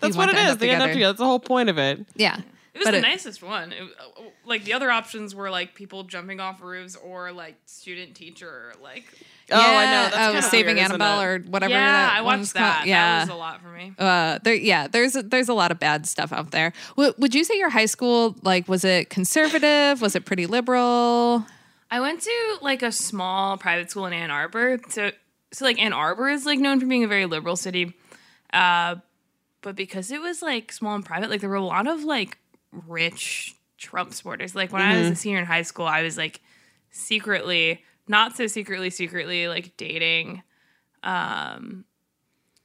That's 0.01 0.17
what 0.17 0.29
it 0.29 0.37
is. 0.37 0.57
They 0.59 0.71
end 0.71 0.83
up 0.83 0.89
together. 0.91 1.07
That's 1.09 1.19
the 1.19 1.25
whole 1.25 1.41
point 1.41 1.69
of 1.69 1.77
it. 1.77 2.07
Yeah, 2.15 2.37
It 2.73 2.79
was 2.79 2.85
But 2.85 2.91
the 2.93 2.99
it- 2.99 3.03
nicest 3.03 3.43
one. 3.43 3.73
It, 3.73 3.83
uh, 3.83 4.23
like 4.47 4.63
the 4.65 4.73
other 4.75 4.91
options 4.93 5.35
were 5.35 5.51
like 5.51 5.75
people 5.75 6.05
jumping 6.05 6.39
off 6.41 6.63
roofs 6.63 6.95
or 6.97 7.33
like 7.33 7.57
student 7.67 8.15
teacher. 8.15 8.73
Like 8.83 9.05
Oh, 9.51 9.57
I 9.57 9.61
know. 9.87 9.91
Yeah, 9.91 10.11
That's 10.33 10.47
oh, 10.47 10.51
Saving 10.51 10.77
weird, 10.77 10.85
Annabelle 10.91 11.21
or 11.23 11.39
whatever. 11.41 11.73
yeah, 11.73 11.93
that 12.07 12.13
I 12.17 12.21
one's 12.23 12.55
watched 12.55 12.55
called. 12.55 12.81
that. 12.83 12.87
Yeah, 12.87 13.19
that 13.19 13.21
was 13.29 13.35
a 13.35 13.39
lot 13.39 13.61
for 13.61 13.69
me. 13.69 13.93
uh 13.99 14.39
there 14.45 14.55
yeah 14.55 14.87
there's 14.89 15.15
there's 15.15 15.49
a 15.49 15.55
lot 15.55 15.71
of 15.73 15.81
bad 15.81 16.07
stuff 16.07 16.33
out 16.33 16.51
there 16.53 16.73
w- 16.97 17.15
would 17.19 17.35
you 17.35 17.43
say 17.45 17.57
your 17.59 17.71
high 17.71 17.87
school 17.87 18.37
like 18.43 18.69
was 18.69 18.85
it 18.85 19.09
conservative 19.11 20.01
was 20.03 20.15
it 20.15 20.25
pretty 20.27 20.47
liberal 20.47 21.45
I 21.91 22.01
went 22.01 22.21
to 22.23 22.59
like 22.61 22.83
a 22.83 22.93
small 22.93 23.57
private 23.57 23.91
school 23.91 24.05
in 24.07 24.13
Ann 24.13 24.31
Arbor. 24.31 24.79
So 24.91 25.11
so 25.53 25.65
like 25.65 25.79
Ann 25.81 25.93
Arbor 25.93 26.29
is 26.29 26.45
like 26.47 26.59
known 26.59 26.81
for 26.81 26.87
being 26.87 27.05
a 27.05 27.09
very 27.09 27.27
liberal 27.27 27.57
city. 27.57 27.95
Uh 28.53 28.97
but 29.63 29.75
because 29.75 30.11
it 30.11 30.21
was 30.21 30.41
like 30.43 30.71
small 30.73 30.95
and 30.95 31.05
private, 31.05 31.31
like 31.31 31.41
there 31.41 31.51
were 31.51 31.57
a 31.57 31.65
lot 31.65 31.87
of 31.87 32.05
like 32.05 32.39
rich 32.87 33.55
Trump 33.77 34.13
supporters. 34.15 34.55
Like 34.55 34.73
when 34.73 34.83
I 34.83 34.99
was 34.99 35.09
a 35.11 35.15
senior 35.17 35.39
in 35.41 35.47
high 35.47 35.63
school, 35.63 35.87
I 35.87 36.03
was 36.03 36.17
like 36.17 36.41
secretly, 36.91 37.83
not 38.07 38.37
so 38.37 38.47
secretly, 38.47 38.91
secretly 38.91 39.49
like 39.49 39.77
dating 39.77 40.43
um 41.05 41.85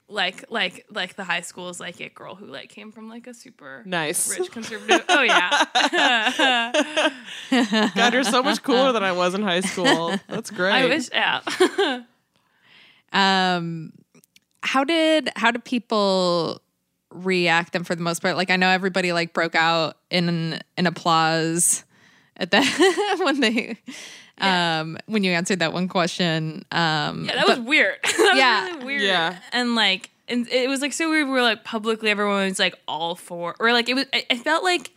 like 0.09 0.45
like 0.49 0.85
like 0.91 1.15
the 1.15 1.23
high 1.23 1.41
school's 1.41 1.79
like 1.79 1.99
a 2.01 2.09
girl 2.09 2.35
who 2.35 2.45
like 2.45 2.69
came 2.69 2.91
from 2.91 3.09
like 3.09 3.25
a 3.27 3.33
super 3.33 3.83
Nice. 3.85 4.29
rich 4.37 4.51
conservative. 4.51 5.03
Oh 5.09 5.21
yeah. 5.21 7.11
God, 7.95 8.13
you're 8.13 8.23
so 8.23 8.43
much 8.43 8.61
cooler 8.63 8.91
than 8.91 9.03
I 9.03 9.11
was 9.13 9.33
in 9.33 9.41
high 9.43 9.61
school. 9.61 10.15
That's 10.27 10.51
great. 10.51 10.73
I 10.73 10.85
wish 10.85 11.09
yeah. 11.11 11.41
um 13.13 13.91
how 14.61 14.83
did 14.83 15.29
how 15.35 15.51
did 15.51 15.63
people 15.63 16.61
react 17.11 17.75
and 17.75 17.85
for 17.85 17.95
the 17.95 18.01
most 18.01 18.21
part 18.21 18.35
like 18.35 18.49
i 18.49 18.55
know 18.55 18.69
everybody 18.69 19.13
like 19.13 19.33
broke 19.33 19.55
out 19.55 19.97
in 20.09 20.59
in 20.77 20.87
applause 20.87 21.83
at 22.37 22.49
that 22.51 23.19
when 23.23 23.39
they 23.39 23.77
um 24.39 24.97
when 25.05 25.23
you 25.23 25.31
answered 25.31 25.59
that 25.59 25.73
one 25.73 25.87
question 25.87 26.65
um 26.71 27.25
Yeah, 27.25 27.35
that 27.35 27.47
was 27.47 27.59
weird. 27.59 27.97
that 28.03 28.17
was 28.17 28.37
Yeah. 28.37 28.65
really 28.67 28.85
weird. 28.85 29.01
Yeah. 29.03 29.37
and 29.51 29.75
like, 29.75 30.09
and 30.27 30.47
it 30.49 30.67
was 30.67 30.81
like 30.81 30.91
so 30.93 31.07
weird. 31.09 31.27
We 31.27 31.33
were 31.33 31.43
like 31.43 31.63
publicly, 31.63 32.09
everyone 32.09 32.45
was 32.49 32.57
like 32.57 32.73
all 32.87 33.13
for, 33.13 33.55
or 33.59 33.71
like 33.73 33.89
it 33.89 33.93
was. 33.93 34.05
I, 34.11 34.25
I 34.31 34.37
felt 34.37 34.63
like, 34.63 34.89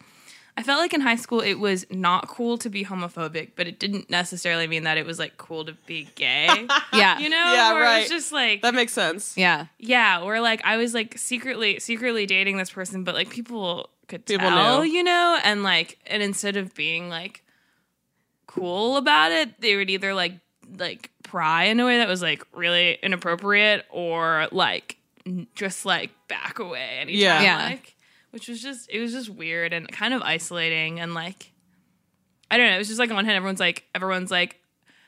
I 0.58 0.62
felt 0.62 0.80
like 0.80 0.94
in 0.94 1.02
high 1.02 1.16
school 1.16 1.40
it 1.40 1.54
was 1.58 1.84
not 1.90 2.28
cool 2.28 2.56
to 2.58 2.70
be 2.70 2.84
homophobic, 2.84 3.50
but 3.56 3.66
it 3.66 3.78
didn't 3.78 4.08
necessarily 4.08 4.66
mean 4.66 4.84
that 4.84 4.96
it 4.96 5.04
was 5.04 5.18
like 5.18 5.36
cool 5.36 5.64
to 5.66 5.74
be 5.86 6.08
gay. 6.14 6.66
yeah 6.94 7.18
you 7.18 7.28
know? 7.28 7.36
Yeah, 7.36 7.72
Where 7.74 7.82
It 7.82 7.86
right. 7.86 7.98
was 8.00 8.08
just 8.08 8.32
like. 8.32 8.62
that 8.62 8.74
makes 8.74 8.92
sense. 8.94 9.36
yeah 9.36 9.66
yeah, 9.78 10.20
or 10.22 10.40
like 10.40 10.62
I 10.64 10.76
was 10.78 10.94
like 10.94 11.18
secretly 11.18 11.78
secretly 11.78 12.24
dating 12.26 12.56
this 12.56 12.70
person, 12.70 13.04
but 13.04 13.14
like 13.14 13.28
people 13.30 13.90
could 14.08 14.24
People 14.24 14.48
tell, 14.48 14.82
knew. 14.82 14.90
you 14.90 15.02
know, 15.02 15.38
and 15.44 15.62
like 15.62 15.98
and 16.06 16.22
instead 16.22 16.56
of 16.56 16.74
being 16.74 17.08
like 17.08 17.42
cool 18.46 18.96
about 18.96 19.32
it, 19.32 19.60
they 19.60 19.76
would 19.76 19.90
either 19.90 20.14
like 20.14 20.34
like 20.78 21.10
pry 21.22 21.64
in 21.64 21.80
a 21.80 21.84
way 21.84 21.98
that 21.98 22.08
was 22.08 22.22
like 22.22 22.42
really 22.54 22.98
inappropriate 23.02 23.84
or 23.90 24.48
like 24.52 24.96
just 25.54 25.84
like 25.84 26.10
back 26.28 26.58
away 26.60 26.98
anytime 27.00 27.20
Yeah. 27.20 27.42
Yeah. 27.42 27.64
like 27.64 27.95
which 28.36 28.48
was 28.48 28.60
just 28.60 28.90
it 28.90 29.00
was 29.00 29.12
just 29.12 29.30
weird 29.30 29.72
and 29.72 29.90
kind 29.90 30.12
of 30.12 30.20
isolating 30.20 31.00
and 31.00 31.14
like 31.14 31.52
I 32.50 32.58
don't 32.58 32.66
know, 32.68 32.74
it 32.74 32.78
was 32.78 32.88
just 32.88 33.00
like 33.00 33.08
on 33.08 33.16
one 33.16 33.24
hand 33.24 33.36
everyone's 33.38 33.60
like 33.60 33.84
everyone's 33.94 34.30
like 34.30 34.60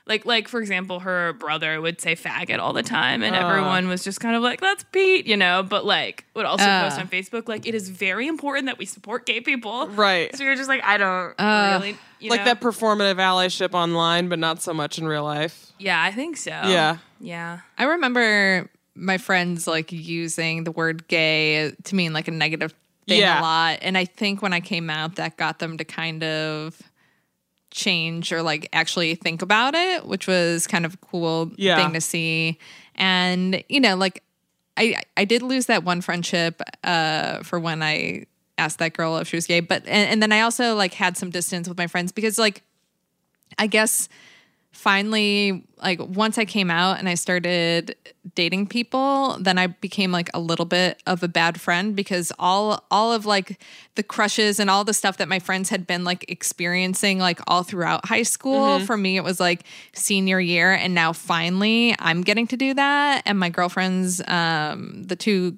like 0.07 0.25
like 0.25 0.47
for 0.47 0.59
example, 0.59 0.99
her 1.01 1.33
brother 1.33 1.79
would 1.79 2.01
say 2.01 2.15
faggot 2.15 2.57
all 2.57 2.73
the 2.73 2.81
time 2.81 3.21
and 3.21 3.35
everyone 3.35 3.87
was 3.87 4.03
just 4.03 4.19
kind 4.19 4.35
of 4.35 4.41
like, 4.41 4.59
That's 4.59 4.83
Pete, 4.91 5.27
you 5.27 5.37
know, 5.37 5.61
but 5.61 5.85
like 5.85 6.25
would 6.33 6.47
also 6.47 6.65
Uh. 6.65 6.89
post 6.89 6.99
on 6.99 7.07
Facebook 7.07 7.47
like 7.47 7.67
it 7.67 7.75
is 7.75 7.89
very 7.89 8.27
important 8.27 8.65
that 8.65 8.79
we 8.79 8.85
support 8.85 9.27
gay 9.27 9.39
people. 9.41 9.87
Right. 9.89 10.35
So 10.35 10.43
you're 10.43 10.55
just 10.55 10.67
like, 10.69 10.83
I 10.83 10.97
don't 10.97 11.35
Uh. 11.39 11.77
really 11.79 11.95
you 12.19 12.31
like 12.31 12.39
know? 12.39 12.45
that 12.45 12.59
performative 12.61 13.17
allyship 13.17 13.75
online, 13.75 14.27
but 14.29 14.39
not 14.39 14.63
so 14.63 14.73
much 14.73 14.97
in 14.97 15.05
real 15.07 15.23
life. 15.23 15.71
Yeah, 15.77 16.01
I 16.01 16.11
think 16.11 16.37
so. 16.37 16.49
Yeah. 16.49 16.97
Yeah. 17.19 17.59
I 17.77 17.83
remember 17.83 18.69
my 18.95 19.17
friends 19.17 19.65
like 19.67 19.91
using 19.93 20.65
the 20.65 20.71
word 20.71 21.07
gay 21.07 21.71
to 21.85 21.95
mean 21.95 22.11
like 22.11 22.27
a 22.27 22.31
negative 22.31 22.73
thing 23.09 23.19
Yeah. 23.19 23.39
a 23.39 23.41
lot. 23.41 23.79
And 23.81 23.97
I 23.97 24.05
think 24.05 24.41
when 24.41 24.53
I 24.53 24.61
came 24.61 24.89
out, 24.89 25.15
that 25.15 25.35
got 25.37 25.59
them 25.59 25.77
to 25.77 25.83
kind 25.83 26.23
of 26.23 26.81
change 27.71 28.31
or 28.31 28.41
like 28.41 28.67
actually 28.73 29.13
think 29.15 29.41
about 29.41 29.75
it, 29.75 30.05
which 30.05 30.27
was 30.27 30.65
kind 30.67 30.85
of 30.85 30.93
a 30.95 30.97
cool 30.97 31.51
Yeah. 31.57 31.75
thing 31.75 31.93
to 31.93 32.01
see. 32.01 32.57
And, 32.95 33.63
you 33.69 33.79
know, 33.79 33.95
like 33.95 34.23
I 34.77 35.01
I 35.17 35.25
did 35.25 35.41
lose 35.41 35.65
that 35.67 35.83
one 35.83 36.01
friendship 36.01 36.61
uh 36.83 37.43
for 37.43 37.59
when 37.59 37.83
I 37.83 38.25
asked 38.57 38.79
that 38.79 38.93
girl 38.93 39.17
if 39.17 39.27
she 39.27 39.35
was 39.37 39.45
gay. 39.47 39.59
But 39.59 39.83
and, 39.85 40.09
and 40.09 40.21
then 40.23 40.31
I 40.31 40.41
also 40.41 40.75
like 40.75 40.93
had 40.93 41.17
some 41.17 41.29
distance 41.29 41.67
with 41.67 41.77
my 41.77 41.87
friends 41.87 42.11
because 42.11 42.37
like 42.39 42.63
I 43.57 43.67
guess 43.67 44.09
finally 44.79 45.65
like 45.81 45.99
once 45.99 46.37
I 46.37 46.45
came 46.45 46.71
out 46.71 46.99
and 46.99 47.09
I 47.09 47.15
started 47.15 47.95
dating 48.33 48.67
people, 48.67 49.37
then 49.39 49.57
I 49.57 49.67
became 49.67 50.11
like 50.11 50.29
a 50.33 50.39
little 50.39 50.65
bit 50.65 51.03
of 51.05 51.21
a 51.21 51.27
bad 51.27 51.59
friend 51.59 51.95
because 51.97 52.31
all 52.39 52.85
all 52.89 53.11
of 53.11 53.25
like 53.25 53.61
the 53.95 54.03
crushes 54.03 54.57
and 54.57 54.69
all 54.69 54.85
the 54.85 54.93
stuff 54.93 55.17
that 55.17 55.27
my 55.27 55.39
friends 55.39 55.69
had 55.69 55.85
been 55.85 56.05
like 56.05 56.23
experiencing 56.29 57.19
like 57.19 57.41
all 57.47 57.63
throughout 57.63 58.05
high 58.05 58.23
school 58.23 58.79
for 58.79 58.95
me 58.95 59.17
it 59.17 59.23
was 59.23 59.39
like 59.39 59.65
senior 59.93 60.39
year. 60.39 60.71
And 60.71 60.95
now 60.95 61.11
finally 61.11 61.93
I'm 61.99 62.21
getting 62.21 62.47
to 62.47 62.57
do 62.57 62.73
that. 62.73 63.23
And 63.25 63.37
my 63.37 63.49
girlfriends 63.49 64.21
um 64.27 65.03
the 65.03 65.17
two 65.17 65.57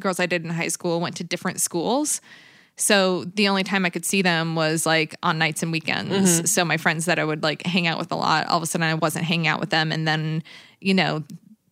girls 0.00 0.18
I 0.18 0.26
did 0.26 0.42
in 0.42 0.50
high 0.50 0.68
school 0.68 1.00
went 1.00 1.16
to 1.16 1.24
different 1.24 1.60
schools. 1.60 2.20
So 2.76 3.24
the 3.24 3.48
only 3.48 3.64
time 3.64 3.84
I 3.84 3.90
could 3.90 4.04
see 4.04 4.22
them 4.22 4.54
was 4.54 4.86
like 4.86 5.14
on 5.22 5.38
nights 5.38 5.62
and 5.62 5.70
weekends. 5.70 6.12
Mm-hmm. 6.12 6.46
So 6.46 6.64
my 6.64 6.76
friends 6.76 7.04
that 7.04 7.18
I 7.18 7.24
would 7.24 7.42
like 7.42 7.66
hang 7.66 7.86
out 7.86 7.98
with 7.98 8.10
a 8.12 8.16
lot, 8.16 8.46
all 8.46 8.56
of 8.56 8.62
a 8.62 8.66
sudden 8.66 8.86
I 8.86 8.94
wasn't 8.94 9.24
hanging 9.24 9.46
out 9.46 9.60
with 9.60 9.70
them. 9.70 9.92
And 9.92 10.08
then, 10.08 10.42
you 10.80 10.94
know, 10.94 11.22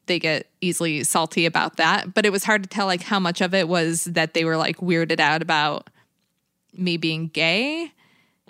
they 0.07 0.19
get 0.19 0.49
easily 0.61 1.05
salty 1.05 1.47
about 1.47 1.77
that. 1.77 2.15
But 2.15 2.27
it 2.27 2.33
was 2.33 2.45
hard 2.45 2.63
to 2.63 2.69
tell 2.69 2.87
like 2.87 3.03
how 3.03 3.19
much 3.19 3.41
of 3.41 3.55
it 3.55 3.69
was 3.69 4.05
that 4.05 4.35
they 4.35 4.45
were 4.45 4.57
like 4.57 4.77
weirded 4.79 5.21
out 5.21 5.43
about 5.43 5.89
me 6.75 6.97
being 6.97 7.29
gay 7.29 7.93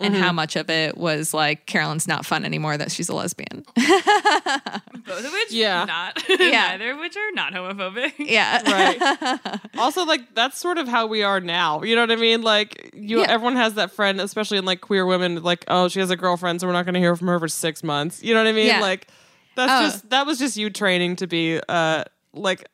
and 0.00 0.14
Mm-hmm. 0.14 0.22
how 0.22 0.32
much 0.32 0.56
of 0.56 0.68
it 0.70 0.96
was 0.96 1.32
like 1.34 1.66
Carolyn's 1.66 2.08
not 2.08 2.24
fun 2.26 2.44
anymore 2.44 2.76
that 2.78 2.90
she's 2.90 3.08
a 3.08 3.14
lesbian. 3.14 3.64
Both 3.76 5.24
of 5.24 5.32
which, 5.32 5.52
Yeah. 5.52 5.84
not. 5.84 6.22
Yeah. 6.28 6.68
Neither 6.76 6.92
of 6.92 6.98
which 6.98 7.16
are 7.16 7.32
not 7.32 7.52
homophobic. 7.52 8.12
yeah. 8.18 8.62
right 8.70 9.60
also 9.78 10.04
like 10.04 10.34
that's 10.34 10.58
sort 10.58 10.78
of 10.78 10.88
how 10.88 11.06
we 11.06 11.22
are 11.22 11.40
now 11.40 11.82
you 11.82 11.94
know 11.94 12.02
what 12.02 12.10
i 12.10 12.16
mean 12.16 12.42
like 12.42 12.90
you 12.94 13.20
Yeah. 13.20 13.26
everyone 13.28 13.56
has 13.56 13.74
that 13.74 13.90
friend 13.92 14.20
especially 14.20 14.58
in 14.58 14.64
like 14.64 14.80
queer 14.80 15.04
women 15.06 15.42
like 15.42 15.64
oh 15.68 15.88
she 15.88 16.00
has 16.00 16.10
a 16.10 16.16
girlfriend 16.16 16.60
so 16.60 16.66
we're 16.66 16.72
not 16.72 16.84
going 16.84 16.94
to 16.94 17.00
hear 17.00 17.14
from 17.16 17.28
her 17.28 17.38
for 17.38 17.48
six 17.48 17.82
months 17.82 18.22
you 18.22 18.34
know 18.34 18.40
what 18.40 18.48
i 18.48 18.52
mean 18.52 18.66
Yeah. 18.66 18.80
like 18.80 19.08
that's 19.56 19.72
Oh. 19.72 19.82
just 19.90 20.10
that 20.10 20.26
was 20.26 20.38
just 20.38 20.56
you 20.56 20.70
training 20.70 21.16
to 21.16 21.26
be 21.26 21.60
uh 21.68 22.04
like 22.32 22.66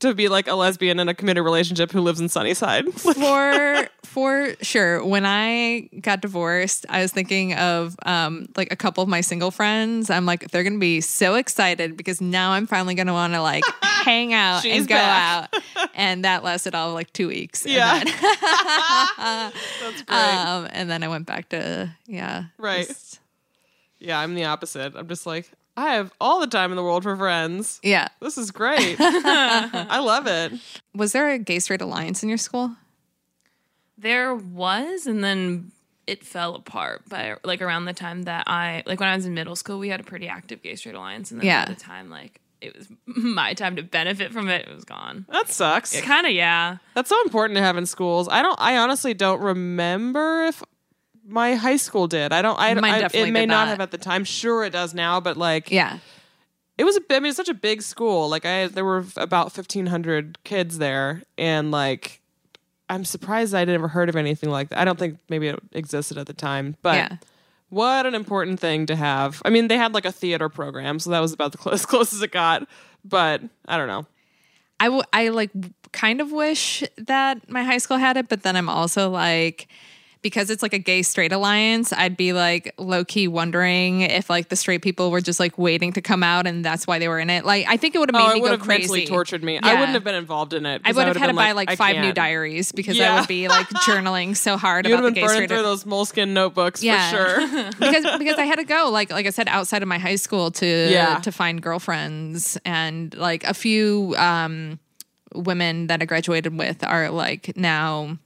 to 0.00 0.14
be 0.14 0.28
like 0.28 0.48
a 0.48 0.54
lesbian 0.54 0.98
in 0.98 1.08
a 1.08 1.14
committed 1.14 1.44
relationship 1.44 1.92
who 1.92 2.00
lives 2.00 2.20
in 2.20 2.28
sunnyside. 2.28 2.92
For 2.94 3.88
for 4.02 4.54
sure. 4.62 5.04
When 5.04 5.26
i 5.26 5.88
got 6.00 6.22
divorced 6.22 6.86
i 6.88 7.02
was 7.02 7.12
thinking 7.12 7.52
of 7.54 7.94
um 8.06 8.48
like 8.56 8.72
a 8.72 8.76
couple 8.76 9.02
of 9.02 9.08
my 9.08 9.20
single 9.20 9.50
friends. 9.50 10.08
I'm 10.08 10.24
like 10.24 10.50
they're 10.50 10.64
gonna 10.64 10.78
be 10.78 11.02
so 11.02 11.34
excited 11.34 11.96
because 11.96 12.20
now 12.20 12.52
i'm 12.52 12.66
finally 12.66 12.94
gonna 12.94 13.12
want 13.12 13.34
to 13.34 13.42
like 13.42 13.64
hang 13.82 14.32
out 14.32 14.62
She's 14.62 14.78
and 14.80 14.88
go 14.88 14.94
back. 14.94 15.54
out. 15.76 15.90
And 15.94 16.24
that 16.24 16.42
lasted 16.42 16.74
all 16.74 16.94
like 16.94 17.12
two 17.12 17.28
weeks. 17.28 17.64
And 17.66 17.74
Yeah. 17.74 18.02
then, 18.02 18.06
that's 19.80 20.02
great. 20.02 20.16
Um 20.18 20.68
and 20.72 20.88
then 20.90 21.02
i 21.02 21.08
went 21.08 21.26
back 21.26 21.50
to 21.50 21.90
yeah 22.06 22.44
Right. 22.56 22.86
just- 22.88 23.20
yeah 23.98 24.18
i'm 24.20 24.34
the 24.34 24.44
opposite. 24.44 24.94
I'm 24.96 25.08
just 25.08 25.26
like 25.26 25.50
i 25.78 25.94
have 25.94 26.12
all 26.20 26.40
the 26.40 26.46
time 26.46 26.70
in 26.72 26.76
the 26.76 26.82
world 26.82 27.02
for 27.02 27.16
friends 27.16 27.78
yeah 27.82 28.08
this 28.20 28.36
is 28.36 28.50
great 28.50 28.96
i 29.00 29.98
love 29.98 30.26
it 30.26 30.52
was 30.94 31.12
there 31.12 31.30
a 31.30 31.38
gay 31.38 31.58
straight 31.58 31.80
alliance 31.80 32.22
in 32.22 32.28
your 32.28 32.38
school 32.38 32.74
There 33.96 34.34
was, 34.34 35.06
and 35.06 35.24
then 35.24 35.72
it 36.06 36.24
fell 36.24 36.54
apart. 36.54 37.08
By 37.08 37.34
like 37.44 37.60
around 37.60 37.84
the 37.86 37.92
time 37.92 38.22
that 38.22 38.44
I 38.46 38.82
like 38.86 39.00
when 39.00 39.08
I 39.08 39.16
was 39.16 39.26
in 39.26 39.34
middle 39.34 39.56
school, 39.56 39.78
we 39.78 39.88
had 39.88 40.00
a 40.00 40.04
pretty 40.04 40.28
active 40.28 40.62
gay 40.62 40.74
straight 40.76 40.94
alliance, 40.94 41.30
and 41.32 41.40
then 41.40 41.46
Yeah. 41.46 41.66
by 41.66 41.74
the 41.74 41.80
time 41.80 42.08
like 42.08 42.40
it 42.60 42.76
was 42.76 42.88
my 43.06 43.54
time 43.54 43.74
to 43.76 43.82
benefit 43.82 44.32
from 44.32 44.48
it, 44.48 44.68
it 44.68 44.74
was 44.74 44.84
gone. 44.84 45.26
that 45.30 45.48
sucks 45.48 46.00
Kind 46.00 46.26
of, 46.26 46.32
yeah. 46.32 46.78
That's 46.94 47.08
so 47.10 47.20
important 47.22 47.56
to 47.56 47.62
have 47.62 47.76
in 47.76 47.86
schools. 47.86 48.28
I 48.30 48.42
don't. 48.42 48.58
I 48.60 48.76
honestly 48.78 49.14
don't 49.14 49.40
remember 49.40 50.44
if 50.44 50.62
my 51.28 51.54
high 51.54 51.76
school 51.76 52.08
did. 52.08 52.32
I 52.32 52.42
don't. 52.42 52.58
I, 52.58 52.74
Mine 52.74 52.84
I 52.90 53.00
definitely 53.00 53.28
it 53.28 53.32
may 53.32 53.40
did 53.40 53.50
not 53.50 53.68
have 53.68 53.80
at 53.80 53.90
the 53.90 53.98
time. 53.98 54.24
Sure, 54.24 54.64
it 54.64 54.70
does 54.70 54.94
now, 54.94 55.20
but 55.20 55.36
like, 55.36 55.70
yeah 55.70 55.98
it 56.78 56.84
was. 56.84 56.96
A, 56.96 57.00
I 57.10 57.20
mean, 57.20 57.30
it's 57.30 57.36
such 57.36 57.48
a 57.48 57.54
big 57.54 57.82
school. 57.82 58.28
Like, 58.28 58.46
I 58.46 58.68
there 58.68 58.84
were 58.84 59.04
about 59.16 59.52
fifteen 59.52 59.86
hundred 59.86 60.42
kids 60.44 60.78
there, 60.78 61.22
and 61.36 61.70
like, 61.70 62.20
I'm 62.88 63.04
surprised 63.04 63.54
I'd 63.54 63.68
never 63.68 63.88
heard 63.88 64.08
of 64.08 64.16
anything 64.16 64.50
like 64.50 64.70
that. 64.70 64.78
I 64.78 64.84
don't 64.84 64.98
think 64.98 65.18
maybe 65.28 65.48
it 65.48 65.58
existed 65.72 66.16
at 66.18 66.26
the 66.26 66.34
time, 66.34 66.76
but. 66.82 66.94
yeah 66.96 67.16
What 67.70 68.06
an 68.06 68.14
important 68.14 68.58
thing 68.60 68.86
to 68.86 68.96
have. 68.96 69.42
I 69.44 69.50
mean, 69.50 69.68
they 69.68 69.76
had 69.76 69.92
like 69.92 70.06
a 70.06 70.12
theater 70.12 70.48
program, 70.48 70.98
so 70.98 71.10
that 71.10 71.20
was 71.20 71.34
about 71.34 71.52
the 71.52 71.58
close, 71.62 71.74
as 71.74 71.86
close 71.86 72.14
as 72.14 72.22
it 72.22 72.32
got. 72.32 72.66
But 73.04 73.42
I 73.66 73.76
don't 73.76 73.88
know. 73.88 74.06
I, 74.80 74.84
w- 74.86 75.02
I 75.12 75.28
like 75.28 75.50
kind 75.92 76.22
of 76.22 76.32
wish 76.32 76.82
that 76.96 77.50
my 77.50 77.62
high 77.64 77.76
school 77.78 77.98
had 77.98 78.16
it, 78.16 78.28
but 78.28 78.42
then 78.42 78.56
I'm 78.56 78.70
also 78.70 79.10
like, 79.10 79.68
because 80.22 80.50
it's 80.50 80.62
like 80.62 80.72
a 80.72 80.78
gay 80.78 81.02
straight 81.02 81.32
alliance, 81.32 81.92
I'd 81.92 82.16
be 82.16 82.32
like 82.32 82.74
low 82.78 83.04
key 83.04 83.28
wondering 83.28 84.00
if 84.02 84.28
like 84.28 84.48
the 84.48 84.56
straight 84.56 84.82
people 84.82 85.10
were 85.10 85.20
just 85.20 85.38
like 85.38 85.56
waiting 85.58 85.92
to 85.92 86.00
come 86.00 86.22
out 86.22 86.46
and 86.46 86.64
that's 86.64 86.86
why 86.86 86.98
they 86.98 87.08
were 87.08 87.18
in 87.20 87.30
it. 87.30 87.44
Like, 87.44 87.66
I 87.68 87.76
think 87.76 87.94
it 87.94 87.98
would 87.98 88.10
have 88.12 88.20
made 88.20 88.28
Oh, 88.30 88.32
me 88.34 88.40
it 88.40 88.42
go 88.42 88.50
have 88.50 88.60
crazy. 88.60 88.80
mentally 88.82 89.06
tortured 89.06 89.44
me. 89.44 89.58
I 89.62 89.74
wouldn't 89.74 89.92
have 89.94 90.04
been 90.04 90.14
involved 90.16 90.54
in 90.54 90.66
it. 90.66 90.82
I 90.84 90.92
would 90.92 91.06
have 91.06 91.16
had 91.16 91.28
to 91.28 91.34
buy 91.34 91.52
like, 91.52 91.68
like 91.68 91.78
five 91.78 91.96
new 91.98 92.12
diaries 92.12 92.72
because 92.72 92.96
Yeah. 92.96 93.14
I 93.14 93.20
would 93.20 93.28
be 93.28 93.48
like 93.48 93.68
journaling 93.86 94.36
so 94.36 94.56
hard 94.56 94.86
have 94.86 94.98
about 94.98 95.04
the 95.06 95.12
gay 95.12 95.20
burning 95.22 95.34
straight 95.34 95.48
through 95.50 95.62
those 95.62 95.84
Moleskine 95.84 96.30
notebooks 96.30 96.82
Yeah. 96.82 97.10
for 97.10 97.16
sure. 97.46 97.70
because 97.78 98.18
because 98.18 98.38
I 98.38 98.44
had 98.44 98.56
to 98.56 98.64
go 98.64 98.88
like 98.90 99.10
like 99.12 99.26
I 99.26 99.30
said 99.30 99.48
outside 99.48 99.82
of 99.82 99.88
my 99.88 99.98
high 99.98 100.16
school 100.16 100.50
to 100.52 100.66
Yeah. 100.66 101.18
to 101.20 101.30
find 101.32 101.62
girlfriends 101.62 102.58
and 102.64 103.14
like 103.16 103.44
a 103.44 103.54
few 103.54 104.14
um 104.18 104.78
women 105.34 105.88
that 105.88 106.00
I 106.02 106.06
graduated 106.06 106.56
with 106.56 106.82
are 106.84 107.10
like 107.10 107.56
now 107.56 108.18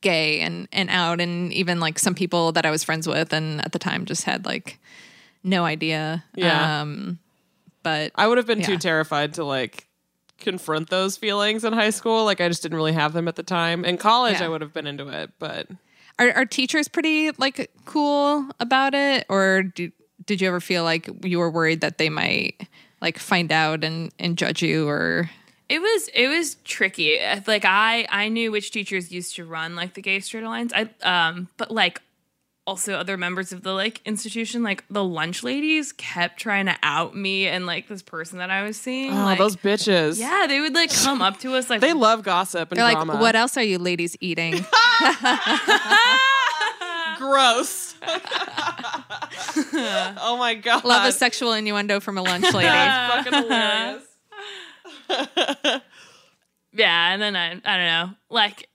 gay 0.00 0.40
and 0.40 0.68
and 0.72 0.88
out 0.90 1.20
and 1.20 1.52
even 1.52 1.80
like 1.80 1.98
some 1.98 2.14
people 2.14 2.52
that 2.52 2.64
I 2.66 2.70
was 2.70 2.82
friends 2.84 3.06
with 3.06 3.32
and 3.32 3.60
at 3.64 3.72
the 3.72 3.78
time 3.78 4.04
just 4.04 4.24
had 4.24 4.44
like 4.44 4.78
no 5.44 5.64
idea 5.64 6.24
Yeah. 6.34 6.80
um 6.82 7.18
but 7.82 8.12
I 8.14 8.26
would 8.28 8.38
have 8.38 8.46
been 8.46 8.62
too 8.62 8.76
terrified 8.78 9.34
to 9.34 9.44
like 9.44 9.86
confront 10.38 10.88
those 10.90 11.16
feelings 11.16 11.64
in 11.64 11.72
high 11.72 11.90
school. 11.90 12.24
Like 12.24 12.40
I 12.40 12.48
just 12.48 12.62
didn't 12.62 12.76
really 12.76 12.92
have 12.92 13.12
them 13.12 13.28
at 13.28 13.36
the 13.36 13.42
time. 13.42 13.84
In 13.84 13.96
college, 13.96 14.40
Yeah. 14.40 14.46
I 14.46 14.48
would 14.48 14.60
have 14.60 14.72
been 14.72 14.86
into 14.86 15.08
it, 15.08 15.30
but 15.38 15.68
are 16.18 16.30
are 16.32 16.44
teachers 16.46 16.88
pretty 16.88 17.30
like 17.38 17.70
cool 17.84 18.46
about 18.60 18.94
it 18.94 19.24
or 19.28 19.62
do, 19.64 19.90
did 20.26 20.40
you 20.40 20.48
ever 20.48 20.60
feel 20.60 20.84
like 20.84 21.08
you 21.24 21.38
were 21.38 21.50
worried 21.50 21.80
that 21.80 21.98
they 21.98 22.08
might 22.08 22.68
like 23.00 23.18
find 23.18 23.50
out 23.50 23.82
and 23.82 24.12
and 24.18 24.38
judge 24.38 24.62
you 24.62 24.88
or 24.88 25.28
It 25.72 25.80
was 25.80 26.08
it 26.08 26.28
was 26.28 26.56
tricky. 26.64 27.18
Like 27.46 27.64
I 27.64 28.06
I 28.10 28.28
knew 28.28 28.52
which 28.52 28.72
teachers 28.72 29.10
used 29.10 29.36
to 29.36 29.46
run 29.46 29.74
like 29.74 29.94
the 29.94 30.02
gay 30.02 30.20
straight 30.20 30.44
alliance. 30.44 30.70
I 30.74 30.90
um 31.02 31.48
but 31.56 31.70
like 31.70 32.02
also 32.66 32.92
other 32.92 33.16
members 33.16 33.52
of 33.52 33.62
the 33.62 33.72
like 33.72 34.02
institution 34.04 34.62
like 34.62 34.84
the 34.90 35.02
lunch 35.02 35.42
ladies 35.42 35.92
kept 35.92 36.38
trying 36.38 36.66
to 36.66 36.76
out 36.82 37.16
me 37.16 37.46
and 37.46 37.64
like 37.64 37.88
this 37.88 38.02
person 38.02 38.36
that 38.36 38.50
I 38.50 38.64
was 38.64 38.76
seeing. 38.76 39.12
oh, 39.12 39.24
like, 39.24 39.38
those 39.38 39.56
bitches. 39.56 40.20
yeah, 40.20 40.44
they 40.46 40.60
would 40.60 40.74
like 40.74 40.92
come 40.92 41.22
up 41.22 41.38
to 41.38 41.54
us 41.54 41.70
like 41.70 41.80
They 41.80 41.94
love 41.94 42.22
gossip 42.22 42.70
and 42.70 42.78
They're 42.78 42.92
like, 42.92 43.18
what 43.18 43.34
else 43.34 43.56
are 43.56 43.62
you 43.62 43.78
ladies 43.78 44.14
eating? 44.20 44.52
Gross. 47.16 47.94
oh 50.20 50.36
my 50.38 50.54
god. 50.54 50.84
Love 50.84 51.08
a 51.08 51.12
sexual 51.12 51.54
innuendo 51.54 51.98
from 51.98 52.18
a 52.18 52.22
lunch 52.22 52.52
lady. 52.52 52.68
That's 52.68 53.24
fucking 53.24 53.44
hilarious. 53.44 54.11
yeah, 56.72 57.12
and 57.12 57.20
then 57.22 57.36
I 57.36 57.50
I 57.64 57.76
don't 57.76 57.86
know 57.86 58.10
like. 58.30 58.68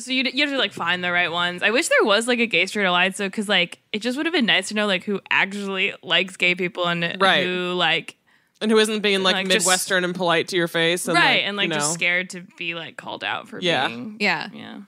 So 0.00 0.10
you 0.10 0.24
you 0.32 0.42
have 0.44 0.50
to 0.50 0.58
like 0.58 0.72
find 0.72 1.04
the 1.04 1.12
right 1.12 1.30
ones. 1.30 1.62
I 1.62 1.70
wish 1.70 1.88
there 1.88 2.02
was 2.04 2.26
like 2.26 2.38
a 2.38 2.46
gay 2.46 2.64
straight 2.66 2.86
alliance 2.86 3.18
so 3.18 3.26
because 3.28 3.48
like 3.48 3.78
it 3.92 4.00
just 4.00 4.16
would 4.16 4.24
have 4.26 4.32
been 4.32 4.46
nice 4.46 4.68
to 4.68 4.74
know 4.74 4.86
like 4.86 5.04
who 5.04 5.20
actually 5.30 5.92
likes 6.02 6.36
gay 6.38 6.54
people 6.54 6.86
and 6.86 7.16
Right. 7.20 7.44
who 7.44 7.74
like 7.74 8.16
And 8.62 8.70
who 8.70 8.78
isn't 8.78 9.00
being 9.00 9.22
like, 9.22 9.34
Like, 9.34 9.48
just- 9.48 9.66
Midwestern 9.66 10.02
and 10.04 10.14
polite 10.14 10.48
to 10.48 10.56
your 10.56 10.66
face. 10.66 11.06
And, 11.06 11.14
right 11.14 11.34
like, 11.40 11.42
and 11.44 11.56
like 11.58 11.64
you 11.64 11.68
know. 11.70 11.74
just 11.76 11.92
scared 11.92 12.30
to 12.30 12.40
be 12.56 12.74
like 12.74 12.96
called 12.96 13.22
out 13.22 13.48
for 13.48 13.60
Yeah. 13.60 13.86
being 13.88 14.16
Yeah. 14.18 14.48
yeah 14.54 14.80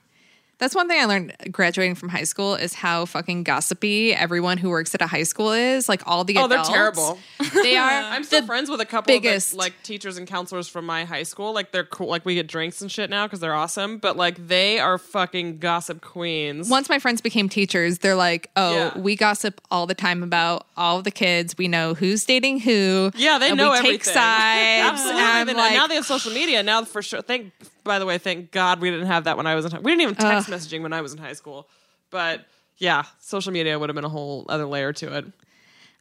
That's 0.58 0.74
one 0.74 0.88
thing 0.88 1.00
I 1.00 1.04
learned 1.06 1.34
graduating 1.50 1.96
from 1.96 2.08
high 2.10 2.24
school 2.24 2.54
is 2.54 2.74
how 2.74 3.06
fucking 3.06 3.42
gossipy 3.42 4.14
everyone 4.14 4.56
who 4.56 4.70
works 4.70 4.94
at 4.94 5.02
a 5.02 5.06
high 5.06 5.24
school 5.24 5.50
is. 5.52 5.88
Like 5.88 6.02
all 6.06 6.22
the 6.24 6.36
Oh, 6.38 6.46
they're 6.46 6.62
terrible. 6.62 7.18
They 7.54 7.76
are. 7.76 7.90
I'm 7.90 8.24
still 8.24 8.40
the- 8.40 8.46
friends 8.46 8.70
with 8.70 8.80
a 8.80 8.84
couple 8.86 9.12
biggest- 9.12 9.48
of 9.52 9.52
the, 9.52 9.58
like 9.58 9.82
teachers 9.82 10.16
and 10.16 10.26
counselors 10.26 10.68
from 10.68 10.86
my 10.86 11.04
high 11.04 11.22
school. 11.24 11.52
Like 11.52 11.72
they're 11.72 11.84
cool. 11.84 12.06
Like 12.08 12.24
we 12.24 12.34
get 12.36 12.46
drinks 12.46 12.80
and 12.82 12.90
shit 12.90 13.10
now 13.10 13.26
because 13.26 13.40
they're 13.40 13.54
awesome. 13.54 13.98
But 13.98 14.16
like 14.16 14.46
they 14.46 14.78
are 14.78 14.96
fucking 14.98 15.58
gossip 15.58 16.00
queens. 16.00 16.68
Once 16.68 16.88
my 16.88 16.98
friends 16.98 17.20
became 17.20 17.48
teachers, 17.48 17.98
they're 17.98 18.14
like, 18.14 18.50
"Oh, 18.56 18.74
Yeah. 18.74 18.98
we 18.98 19.16
gossip 19.16 19.60
all 19.70 19.86
the 19.86 19.94
time 19.94 20.22
about 20.22 20.66
all 20.76 21.02
the 21.02 21.10
kids. 21.10 21.56
We 21.58 21.68
know 21.68 21.94
who's 21.94 22.24
dating 22.24 22.60
who. 22.60 23.10
yeah, 23.16 23.38
they 23.38 23.48
and 23.48 23.56
know 23.58 23.70
we 23.72 23.78
everything. 23.78 23.98
take 23.98 24.04
sides. 24.14 24.92
Absolutely. 24.92 25.20
And 25.22 25.30
I'm 25.30 25.46
They 25.46 25.52
know- 25.52 25.58
like, 25.58 25.72
now 25.72 25.86
they 25.88 25.94
have 25.96 26.06
social 26.06 26.32
media. 26.32 26.62
Now 26.62 26.84
for 26.84 27.02
sure. 27.02 27.22
Thank. 27.22 27.52
By 27.84 27.98
the 27.98 28.06
way, 28.06 28.18
thank 28.18 28.50
God 28.50 28.80
we 28.80 28.90
didn't 28.90 29.06
have 29.06 29.24
that 29.24 29.36
when 29.36 29.46
I 29.46 29.54
was 29.54 29.66
in. 29.66 29.70
High, 29.70 29.78
we 29.78 29.92
didn't 29.92 30.02
even 30.02 30.14
text 30.14 30.48
messaging 30.48 30.82
when 30.82 30.92
I 30.92 31.00
was 31.00 31.12
in 31.12 31.18
high 31.18 31.34
school. 31.34 31.68
But 32.10 32.46
yeah, 32.78 33.04
social 33.20 33.52
media 33.52 33.78
would 33.78 33.88
have 33.88 33.94
been 33.94 34.04
a 34.04 34.08
whole 34.08 34.46
other 34.48 34.66
layer 34.66 34.92
to 34.94 35.16
it. 35.18 35.26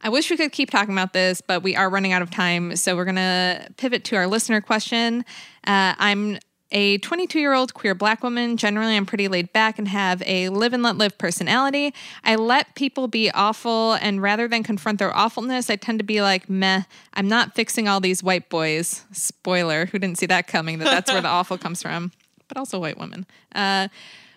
I 0.02 0.08
wish 0.08 0.30
we 0.30 0.36
could 0.36 0.52
keep 0.52 0.70
talking 0.70 0.92
about 0.92 1.12
this, 1.12 1.40
but 1.40 1.62
we 1.62 1.76
are 1.76 1.88
running 1.88 2.12
out 2.12 2.20
of 2.20 2.30
time. 2.30 2.76
So 2.76 2.94
we're 2.94 3.04
going 3.06 3.16
to 3.16 3.68
pivot 3.76 4.04
to 4.04 4.16
our 4.16 4.26
listener 4.26 4.60
question. 4.60 5.24
Uh, 5.66 5.94
I'm 5.98 6.38
a 6.70 6.98
22 6.98 7.38
year 7.38 7.52
old 7.52 7.74
queer 7.74 7.94
black 7.94 8.22
woman. 8.22 8.56
Generally, 8.56 8.96
I'm 8.96 9.06
pretty 9.06 9.28
laid 9.28 9.52
back 9.52 9.78
and 9.78 9.88
have 9.88 10.22
a 10.26 10.48
live 10.48 10.72
and 10.72 10.82
let 10.82 10.96
live 10.96 11.16
personality. 11.18 11.94
I 12.24 12.36
let 12.36 12.74
people 12.74 13.08
be 13.08 13.30
awful, 13.30 13.94
and 13.94 14.20
rather 14.20 14.48
than 14.48 14.62
confront 14.62 14.98
their 14.98 15.14
awfulness, 15.14 15.70
I 15.70 15.76
tend 15.76 15.98
to 16.00 16.04
be 16.04 16.22
like, 16.22 16.48
meh, 16.48 16.82
I'm 17.14 17.28
not 17.28 17.54
fixing 17.54 17.88
all 17.88 18.00
these 18.00 18.22
white 18.22 18.48
boys. 18.48 19.04
Spoiler, 19.12 19.86
who 19.86 19.98
didn't 19.98 20.18
see 20.18 20.26
that 20.26 20.46
coming, 20.46 20.78
that 20.80 20.86
that's 20.86 21.12
where 21.12 21.22
the 21.22 21.28
awful 21.34 21.58
comes 21.58 21.82
from, 21.82 22.12
but 22.48 22.56
also 22.56 22.78
white 22.78 22.98
women. 22.98 23.26
Uh, 23.54 23.88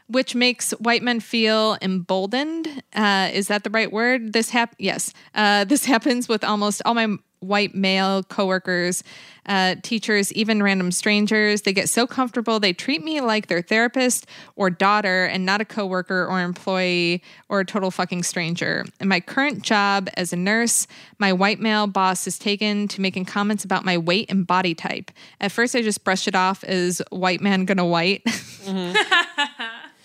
which 0.08 0.36
makes 0.36 0.72
white 0.72 1.04
men 1.04 1.20
feel 1.20 1.78
emboldened. 1.82 2.82
Uh, 2.94 3.30
is 3.34 3.48
that 3.50 3.64
the 3.64 3.70
right 3.70 3.92
word? 3.92 4.34
This 4.34 4.52
hap- 4.52 4.76
yes. 4.80 5.14
Uh, 5.36 5.66
this 5.66 5.86
happens 5.94 6.28
with 6.30 6.44
almost 6.44 6.82
all 6.86 6.94
my 6.94 7.18
white 7.40 7.76
male 7.76 8.24
coworkers, 8.24 9.04
uh, 9.46 9.76
teachers, 9.82 10.34
even 10.34 10.62
random 10.62 10.92
strangers. 10.92 11.62
They 11.62 11.74
get 11.74 11.90
so 11.90 12.06
comfortable 12.06 12.60
they 12.60 12.74
treat 12.74 13.04
me 13.04 13.22
like 13.22 13.48
their 13.48 13.62
therapist 13.62 14.26
or 14.56 14.70
daughter, 14.70 15.26
and 15.26 15.46
not 15.46 15.62
a 15.62 15.66
coworker 15.66 16.26
or 16.26 16.42
employee 16.42 17.24
or 17.50 17.62
a 17.62 17.66
total 17.66 17.92
fucking 17.92 18.24
stranger. 18.24 18.86
In 19.00 19.08
my 19.08 19.20
current 19.20 19.62
job 19.62 20.10
as 20.16 20.34
a 20.34 20.36
nurse, 20.36 20.88
my 21.20 21.32
white 21.32 21.60
male 21.60 21.88
boss 21.88 22.28
is 22.28 22.38
taken 22.38 22.88
to 22.90 23.02
making 23.02 23.26
comments 23.26 23.64
about 23.64 23.86
my 23.86 23.98
weight 23.98 24.30
and 24.30 24.46
body 24.46 24.76
type. 24.76 25.12
At 25.40 25.52
first, 25.52 25.76
I 25.76 25.82
just 25.82 26.04
brushed 26.04 26.28
it 26.28 26.36
off 26.36 26.64
as 26.64 27.02
white 27.10 27.42
man 27.42 27.66
gonna 27.66 27.86
white. 27.86 28.24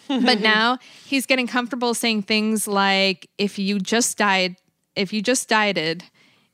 but 0.08 0.40
now 0.40 0.78
he's 1.04 1.26
getting 1.26 1.46
comfortable 1.46 1.94
saying 1.94 2.22
things 2.22 2.68
like, 2.68 3.28
if 3.38 3.58
you 3.58 3.78
just 3.78 4.18
died, 4.18 4.56
if 4.94 5.12
you 5.12 5.22
just 5.22 5.48
dieted, 5.48 6.04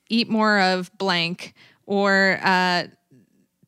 eat 0.09 0.29
more 0.29 0.61
of 0.61 0.91
blank, 0.99 1.55
or 1.87 2.39
uh, 2.43 2.87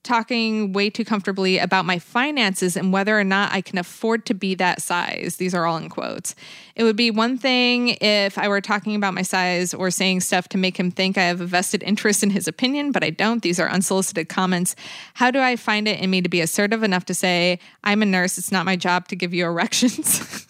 talking 0.03 0.73
way 0.73 0.89
too 0.89 1.05
comfortably 1.05 1.59
about 1.59 1.85
my 1.85 1.99
finances 1.99 2.77
and 2.77 2.93
whether 2.93 3.19
or 3.19 3.25
not 3.25 3.53
I 3.53 3.61
can 3.61 3.77
afford 3.79 4.25
to 4.27 4.35
be 4.35 4.55
that 4.55 4.81
size. 4.81 5.37
These 5.37 5.55
are 5.55 5.67
all 5.67 5.77
in 5.77 5.89
quotes. 5.91 6.35
It 6.75 6.85
would 6.85 6.97
be 6.97 7.11
one 7.11 7.37
thing 7.37 7.97
if 8.01 8.39
I 8.39 8.49
were 8.49 8.63
talking 8.63 8.95
about 8.95 9.13
my 9.13 9.23
size 9.23 9.75
or 9.75 9.91
saying 9.91 10.21
stuff 10.21 10.49
to 10.51 10.59
make 10.59 10.79
him 10.79 10.91
think 10.91 11.19
I 11.19 11.25
have 11.25 11.41
a 11.41 11.47
vested 11.47 11.83
interest 11.83 12.23
in 12.23 12.31
his 12.31 12.49
opinion, 12.49 12.93
but 12.93 13.05
I 13.05 13.11
don't. 13.11 13.43
These 13.43 13.61
are 13.61 13.69
unsolicited 13.69 14.29
comments. 14.29 14.75
How 15.15 15.31
do 15.31 15.39
I 15.39 15.57
find 15.57 15.87
it 15.87 16.01
in 16.01 16.11
me 16.11 16.23
to 16.23 16.29
be 16.29 16.41
assertive 16.41 16.83
enough 16.83 17.05
to 17.07 17.15
say, 17.15 17.59
I'm 17.85 18.03
a 18.03 18.07
nurse, 18.07 18.39
it's 18.39 18.53
not 18.53 18.65
my 18.65 18.77
job 18.77 19.09
to 19.09 19.17
give 19.17 19.35
you 19.35 19.45
erections? 19.45 20.47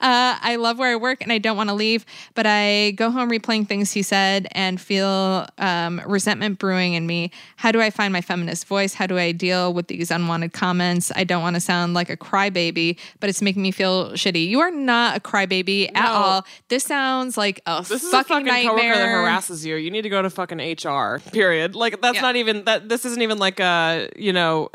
Uh, 0.00 0.36
I 0.40 0.56
love 0.56 0.78
where 0.78 0.92
I 0.92 0.96
work 0.96 1.22
and 1.22 1.32
I 1.32 1.38
don't 1.38 1.56
want 1.56 1.68
to 1.70 1.74
leave, 1.74 2.04
but 2.34 2.46
I 2.46 2.92
go 2.92 3.10
home 3.10 3.30
replaying 3.30 3.68
things 3.68 3.92
he 3.92 4.02
said 4.02 4.46
and 4.52 4.80
feel 4.80 5.46
um, 5.58 6.00
resentment 6.06 6.58
brewing 6.58 6.94
in 6.94 7.06
me. 7.06 7.30
How 7.56 7.72
do 7.72 7.80
I 7.80 7.90
find 7.90 8.12
my 8.12 8.20
feminist 8.20 8.66
voice? 8.66 8.94
How 8.94 9.06
do 9.06 9.18
I 9.18 9.32
deal 9.32 9.72
with 9.72 9.88
these 9.88 10.10
unwanted 10.10 10.52
comments? 10.52 11.10
I 11.14 11.24
don't 11.24 11.42
want 11.42 11.54
to 11.56 11.60
sound 11.60 11.94
like 11.94 12.10
a 12.10 12.16
crybaby, 12.16 12.98
but 13.20 13.30
it's 13.30 13.42
making 13.42 13.62
me 13.62 13.70
feel 13.70 14.10
shitty. 14.12 14.46
You 14.48 14.60
are 14.60 14.70
not 14.70 15.16
a 15.16 15.20
crybaby 15.20 15.90
at 15.94 16.08
all. 16.08 16.44
This 16.68 16.84
sounds 16.84 17.36
like 17.36 17.60
a 17.66 17.84
This 17.88 18.02
is 18.02 18.10
fucking 18.10 18.46
a 18.46 18.50
fucking 18.50 18.68
coworker 18.68 18.82
nightmare. 18.82 18.94
that 18.96 19.08
harasses 19.08 19.64
you. 19.66 19.76
You 19.76 19.90
need 19.90 20.02
to 20.02 20.08
go 20.08 20.22
to 20.22 20.30
fucking 20.30 20.58
HR. 20.58 21.20
Period. 21.32 21.74
Like 21.74 22.00
that's 22.00 22.16
Yeah. 22.16 22.20
not 22.22 22.36
even 22.36 22.64
that. 22.64 22.88
This 22.88 23.04
isn't 23.04 23.22
even 23.22 23.38
like 23.38 23.60
a 23.60 24.08
you 24.16 24.32
know 24.32 24.70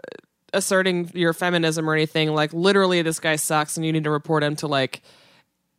asserting 0.54 1.12
your 1.14 1.34
feminism 1.34 1.90
or 1.90 1.94
anything. 1.94 2.34
Like 2.34 2.54
literally, 2.54 3.02
this 3.02 3.20
guy 3.20 3.36
sucks, 3.36 3.78
and 3.78 3.86
you 3.86 3.92
need 3.92 4.04
to 4.04 4.12
report 4.12 4.44
him 4.44 4.56
to 4.58 4.68
like 4.68 5.02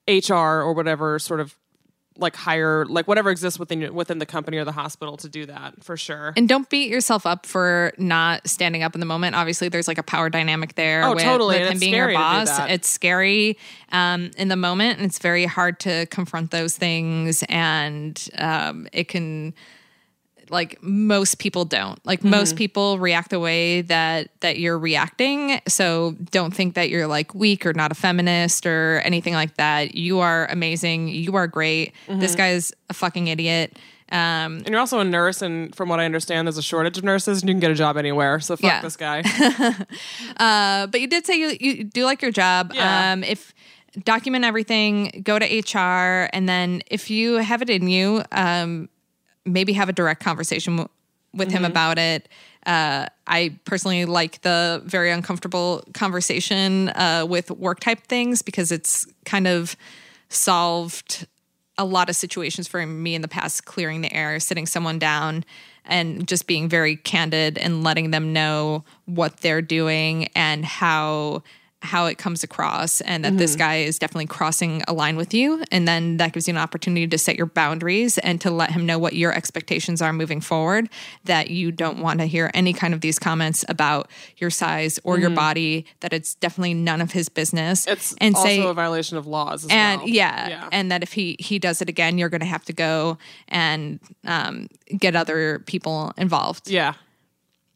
HR 0.09 0.35
or 0.35 0.73
whatever 0.73 1.19
sort 1.19 1.41
of 1.41 1.55
like 2.19 2.37
higher 2.37 2.85
like 2.87 3.09
whatever 3.09 3.31
exists 3.31 3.59
within 3.59 3.95
within 3.95 4.19
the 4.19 4.27
company 4.27 4.59
or 4.59 4.65
the 4.65 4.73
hospital 4.73 5.17
to 5.17 5.29
do 5.29 5.47
that 5.47 5.83
for 5.83 5.97
sure. 5.97 6.33
And 6.37 6.49
don't 6.49 6.69
beat 6.69 6.91
yourself 6.91 7.27
up 7.27 7.47
for 7.47 7.93
not 7.99 8.47
standing 8.47 8.83
up 8.83 8.95
in 8.95 9.01
the 9.01 9.07
moment. 9.07 9.35
Obviously, 9.35 9.69
there's 9.69 9.89
like 9.89 9.99
a 9.99 10.03
power 10.03 10.29
dynamic 10.29 10.75
there. 10.75 11.05
Oh, 11.05 11.15
with, 11.15 11.23
totally. 11.23 11.59
With 11.59 11.69
And 11.69 11.75
him 11.75 11.81
being 11.81 11.95
your 11.95 12.05
scary 12.11 12.15
to 12.15 12.19
do 12.19 12.23
boss, 12.23 12.71
it's 12.71 12.89
scary 12.89 13.59
um, 13.91 14.31
in 14.37 14.49
the 14.49 14.57
moment, 14.57 14.99
and 14.99 15.07
it's 15.07 15.19
very 15.19 15.47
hard 15.47 15.81
to 15.81 16.07
confront 16.07 16.51
those 16.51 16.77
things. 16.77 17.43
And 17.49 18.29
um, 18.39 18.89
it 18.93 19.09
can, 19.09 19.55
like, 20.53 20.81
most 20.83 21.39
people 21.39 21.65
don't. 21.65 21.99
Like, 22.07 22.21
Mm-hmm. 22.21 22.31
most 22.31 22.55
people 22.57 22.99
react 22.99 23.31
the 23.31 23.41
way 23.41 23.83
that 23.83 24.29
that 24.41 24.59
you're 24.59 24.79
reacting. 24.79 25.61
So 25.67 26.15
don't 26.31 26.55
think 26.55 26.75
that 26.75 26.89
you're 26.91 27.07
like 27.09 27.35
weak 27.35 27.67
or 27.67 27.73
not 27.73 27.91
a 27.91 27.95
feminist 27.97 28.67
or 28.67 29.01
anything 29.05 29.35
like 29.35 29.57
that. 29.57 29.95
You 29.97 30.21
are 30.21 30.47
amazing. 30.51 31.09
You 31.09 31.35
are 31.37 31.47
great. 31.49 31.93
Mm-hmm. 32.07 32.21
This 32.21 32.37
guy's 32.37 32.73
a 32.91 32.95
fucking 32.95 33.27
idiot. 33.29 33.77
Um, 34.13 34.59
And 34.59 34.69
you're 34.69 34.79
also 34.79 35.01
a 35.01 35.05
nurse, 35.05 35.41
and 35.41 35.75
from 35.75 35.89
what 35.89 35.99
I 35.99 36.05
understand, 36.05 36.47
there's 36.47 36.59
a 36.59 36.63
shortage 36.63 36.99
of 36.99 37.05
nurses, 37.05 37.41
and 37.41 37.49
you 37.49 37.55
can 37.55 37.61
get 37.61 37.71
a 37.71 37.75
job 37.75 37.97
anywhere. 37.97 38.41
So 38.41 38.57
fuck 38.57 38.65
Yeah. 38.71 38.81
this 38.83 38.97
guy. 38.97 39.23
Uh, 40.37 40.87
but 40.89 41.01
you 41.01 41.07
did 41.07 41.25
say 41.27 41.35
you, 41.37 41.57
you 41.61 41.85
do 41.85 42.05
like 42.05 42.23
your 42.23 42.31
job. 42.31 42.73
Yeah. 42.75 43.13
Um, 43.13 43.25
if 43.25 43.55
document 44.05 44.45
everything, 44.45 45.23
go 45.25 45.39
to 45.39 45.45
HR, 45.45 46.29
and 46.33 46.49
then 46.49 46.83
if 46.91 47.11
you 47.11 47.35
have 47.37 47.63
it 47.63 47.71
in 47.71 47.89
you, 47.89 48.23
um, 48.33 48.89
maybe 49.45 49.73
have 49.75 49.89
a 49.89 49.93
direct 49.93 50.23
conversation 50.23 50.77
w- 50.77 50.89
with 51.35 51.51
him 51.51 51.65
about 51.65 51.99
it. 51.99 52.29
Uh, 52.67 53.07
I 53.27 53.59
personally 53.65 54.05
like 54.05 54.43
the 54.43 54.83
very 54.85 55.11
uncomfortable 55.11 55.83
conversation 55.95 56.91
uh, 56.91 57.27
with 57.29 57.51
work 57.51 57.81
type 57.81 58.07
things 58.07 58.43
because 58.43 58.71
it's 58.71 59.07
kind 59.25 59.47
of 59.47 59.77
solved 60.29 61.27
a 61.79 61.85
lot 61.85 62.09
of 62.09 62.17
situations 62.17 62.69
for 62.69 62.85
me 62.87 63.15
in 63.15 63.23
the 63.23 63.29
past 63.29 63.65
clearing 63.65 64.03
the 64.03 64.13
air 64.13 64.39
sitting 64.39 64.67
someone 64.67 64.99
down 64.99 65.45
and 65.85 66.29
just 66.29 66.47
being 66.47 66.69
very 66.69 66.97
candid 66.97 67.59
and 67.59 67.83
letting 67.83 68.11
them 68.11 68.33
know 68.33 68.85
what 69.07 69.39
they're 69.39 69.63
doing 69.63 70.29
and 70.37 70.65
how 70.65 71.43
how 71.83 72.07
it 72.07 72.17
comes 72.17 72.45
across 72.45 73.01
and 73.03 73.25
that 73.25 73.37
this 73.39 73.57
guy 73.57 73.79
is 73.79 73.99
definitely 73.99 74.27
crossing 74.27 74.83
a 74.87 74.93
line 74.93 75.17
with 75.17 75.35
you 75.35 75.63
and 75.73 75.87
then 75.89 76.17
that 76.17 76.33
gives 76.33 76.47
you 76.47 76.55
an 76.55 76.59
opportunity 76.59 77.09
to 77.09 77.19
set 77.19 77.37
your 77.37 77.47
boundaries 77.47 78.19
and 78.19 78.41
to 78.41 78.51
let 78.53 78.71
him 78.71 78.87
know 78.87 78.99
what 79.01 79.15
your 79.15 79.33
expectations 79.33 80.01
are 80.01 80.13
moving 80.13 80.41
forward 80.41 80.89
that 81.25 81.51
you 81.51 81.73
don't 81.73 81.99
want 81.99 82.21
to 82.21 82.27
hear 82.27 82.53
any 82.55 82.73
kind 82.73 82.95
of 82.95 83.01
these 83.01 83.19
comments 83.19 83.65
about 83.69 84.09
your 84.37 84.49
size 84.49 85.01
or 85.03 85.19
your 85.19 85.31
body 85.31 85.85
that 86.01 86.13
it's 86.13 86.37
definitely 86.37 86.73
none 86.73 87.01
of 87.01 87.11
his 87.11 87.29
business 87.29 87.85
It's 87.89 88.15
and 88.19 88.37
also 88.37 88.47
say 88.47 88.65
a 88.65 88.73
violation 88.73 89.17
of 89.17 89.27
laws 89.27 89.65
as 89.65 89.71
and 89.71 90.03
well. 90.03 90.09
yeah, 90.09 90.49
yeah. 90.49 90.69
and 90.71 90.93
that 90.93 91.03
if 91.03 91.13
he 91.13 91.37
he 91.41 91.59
does 91.59 91.83
it 91.83 91.89
again 91.89 92.17
you're 92.17 92.29
going 92.29 92.41
to 92.41 92.47
have 92.47 92.65
to 92.67 92.73
go 92.73 93.19
and 93.49 93.99
um, 94.25 94.69
get 94.99 95.17
other 95.17 95.59
people 95.67 96.13
involved 96.17 96.71
yeah. 96.71 96.95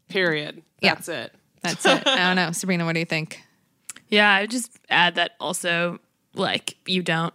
Period. 0.09 0.63
Yeah. 0.81 0.95
That's 0.95 1.09
it. 1.09 1.35
that's 1.63 1.85
it 1.87 2.07
i 2.07 2.17
don't 2.29 2.37
know 2.37 2.53
sabrina 2.53 2.85
what 2.85 2.93
do 2.93 3.01
you 3.01 3.05
think 3.07 3.43
Yeah, 4.09 4.33
I 4.33 4.43
would 4.43 4.51
just 4.51 4.73
add 4.89 5.17
that 5.17 5.33
also 5.41 5.99
like 6.35 6.77
you 6.87 7.03
don't 7.03 7.35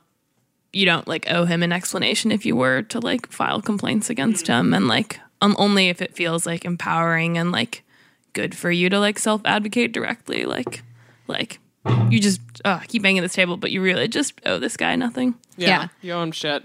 you 0.74 0.86
don't 0.86 1.08
like 1.08 1.30
owe 1.30 1.46
him 1.46 1.64
an 1.64 1.72
explanation 1.72 2.32
if 2.32 2.46
you 2.46 2.56
were 2.56 2.82
to 2.84 3.00
like 3.00 3.32
file 3.32 3.62
complaints 3.62 4.10
against 4.10 4.48
him 4.48 4.74
and 4.74 4.88
like 4.88 5.20
um, 5.42 5.56
only 5.60 5.90
if 5.90 6.02
it 6.02 6.16
feels 6.16 6.46
like 6.46 6.64
empowering 6.64 7.38
and 7.38 7.52
like 7.52 7.84
good 8.34 8.56
for 8.56 8.72
you 8.72 8.90
to 8.90 9.00
like 9.00 9.20
self 9.20 9.42
advocate 9.44 9.92
directly 9.92 10.46
like 10.46 10.84
like 11.28 11.60
you 12.10 12.20
just 12.20 12.40
uh, 12.64 12.80
keep 12.88 13.02
banging 13.02 13.22
this 13.22 13.34
table 13.34 13.58
but 13.58 13.72
you 13.72 13.82
really 13.82 14.08
just 14.08 14.40
owe 14.46 14.60
this 14.60 14.78
guy 14.78 14.96
nothing. 14.96 15.36
Yeah. 15.58 15.68
Yeah. 15.68 15.88
You 16.02 16.14
own 16.14 16.32
shit. 16.32 16.64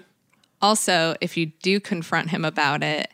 also 0.62 1.16
if 1.20 1.36
you 1.36 1.46
do 1.62 1.80
confront 1.80 2.30
him 2.30 2.44
about 2.44 2.82
it 2.82 3.10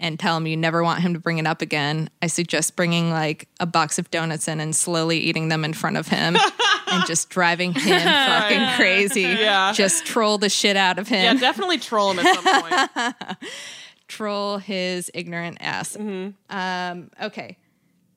and 0.00 0.18
tell 0.18 0.36
him 0.36 0.46
you 0.46 0.56
never 0.56 0.82
want 0.82 1.00
him 1.00 1.14
to 1.14 1.20
bring 1.20 1.38
it 1.38 1.46
up 1.46 1.62
again 1.62 2.08
i 2.22 2.26
suggest 2.26 2.76
bringing 2.76 3.10
like 3.10 3.48
a 3.60 3.66
box 3.66 3.98
of 3.98 4.10
donuts 4.10 4.48
in 4.48 4.60
and 4.60 4.74
slowly 4.76 5.18
eating 5.18 5.48
them 5.48 5.64
in 5.64 5.72
front 5.72 5.96
of 5.96 6.08
him 6.08 6.36
and 6.88 7.06
just 7.06 7.28
driving 7.30 7.72
him 7.72 8.00
fucking 8.02 8.76
crazy 8.76 9.22
Yeah. 9.22 9.72
just 9.72 10.04
troll 10.06 10.38
the 10.38 10.48
shit 10.48 10.76
out 10.76 10.98
of 10.98 11.08
him. 11.08 11.34
Yeah, 11.36 11.40
definitely 11.40 11.78
troll 11.78 12.12
him 12.12 12.20
at 12.24 12.34
some 12.34 12.62
point. 12.62 13.38
troll 14.08 14.58
his 14.58 15.10
ignorant 15.14 15.58
ass. 15.60 15.96
Mm-hmm. 15.96 16.56
Um, 16.56 17.10
okay. 17.20 17.56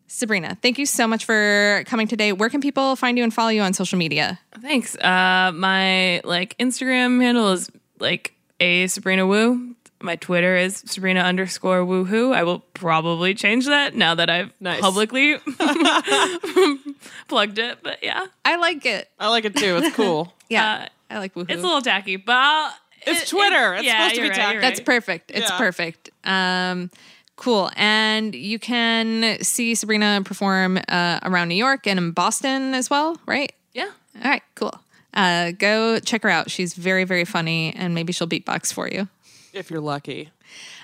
Sabrina, 0.08 0.58
thank 0.62 0.78
you 0.80 0.86
so 0.86 1.08
much 1.08 1.26
for 1.26 1.84
coming 1.86 2.08
today. 2.08 2.32
Where 2.34 2.50
can 2.50 2.62
people 2.62 2.96
find 2.96 3.18
you 3.18 3.24
and 3.24 3.34
follow 3.34 3.50
you 3.50 3.62
on 3.62 3.74
social 3.74 3.98
media? 3.98 4.40
Thanks. 4.62 4.96
Uh 4.98 5.52
my 5.54 6.22
like 6.24 6.58
Instagram 6.58 7.22
handle 7.22 7.52
is 7.52 7.70
like 8.00 8.34
a 8.60 8.88
Sabrina 8.88 9.26
Wu. 9.28 9.76
My 10.02 10.16
Twitter 10.16 10.56
is 10.56 10.78
Sabrina 10.86 11.20
underscore 11.22 11.82
woohoo. 11.82 12.34
I 12.34 12.44
will 12.44 12.60
probably 12.74 13.34
change 13.34 13.66
that 13.66 13.96
now 13.96 14.16
that 14.16 14.30
I've 14.30 14.54
Nice. 14.62 14.80
publicly 14.80 15.38
plugged 17.28 17.60
it. 17.60 17.80
But 17.84 18.04
yeah, 18.04 18.26
I 18.46 18.56
like 18.58 18.86
it. 18.86 19.10
I 19.20 19.30
like 19.30 19.46
it 19.46 19.56
too. 19.56 19.78
It's 19.78 19.96
cool. 19.96 20.34
Yeah, 20.50 20.90
I 21.12 21.20
like 21.20 21.36
woohoo. 21.36 21.48
it's 21.52 21.62
a 21.62 21.66
little 21.66 21.82
tacky, 21.84 22.16
but 22.16 22.36
I'll, 22.36 22.74
It's 23.06 23.22
it- 23.22 23.28
Twitter. 23.28 23.76
it- 23.76 23.80
It's 23.80 23.86
yeah, 23.86 23.98
supposed 24.08 24.16
to 24.16 24.22
be 24.22 24.28
right, 24.30 24.36
tacky. 24.36 24.54
you're 24.54 24.62
That's 24.64 24.80
perfect. 24.80 25.30
It's 25.32 25.48
Yeah. 25.52 25.58
perfect. 25.60 26.10
Um, 26.24 26.90
cool. 27.36 27.70
And 27.76 28.34
you 28.34 28.58
can 28.58 29.38
see 29.44 29.76
Sabrina 29.76 30.24
perform 30.26 30.80
uh, 30.90 31.20
around 31.22 31.50
New 31.50 31.56
York 31.56 31.86
and 31.86 32.00
in 32.00 32.12
Boston 32.14 32.74
as 32.74 32.90
well, 32.90 33.20
right? 33.28 33.52
Yeah. 33.76 33.92
All 34.24 34.32
right, 34.32 34.42
cool. 34.56 34.74
Uh, 35.14 35.52
go 35.52 36.00
check 36.00 36.24
her 36.24 36.30
out. 36.30 36.50
She's 36.50 36.74
very, 36.74 37.04
very 37.04 37.26
funny, 37.26 37.76
and 37.76 37.94
maybe 37.94 38.12
she'll 38.12 38.28
beatbox 38.28 38.74
for 38.74 38.88
you. 38.90 39.08
If 39.60 39.70
you're 39.70 39.82
lucky. 39.82 40.30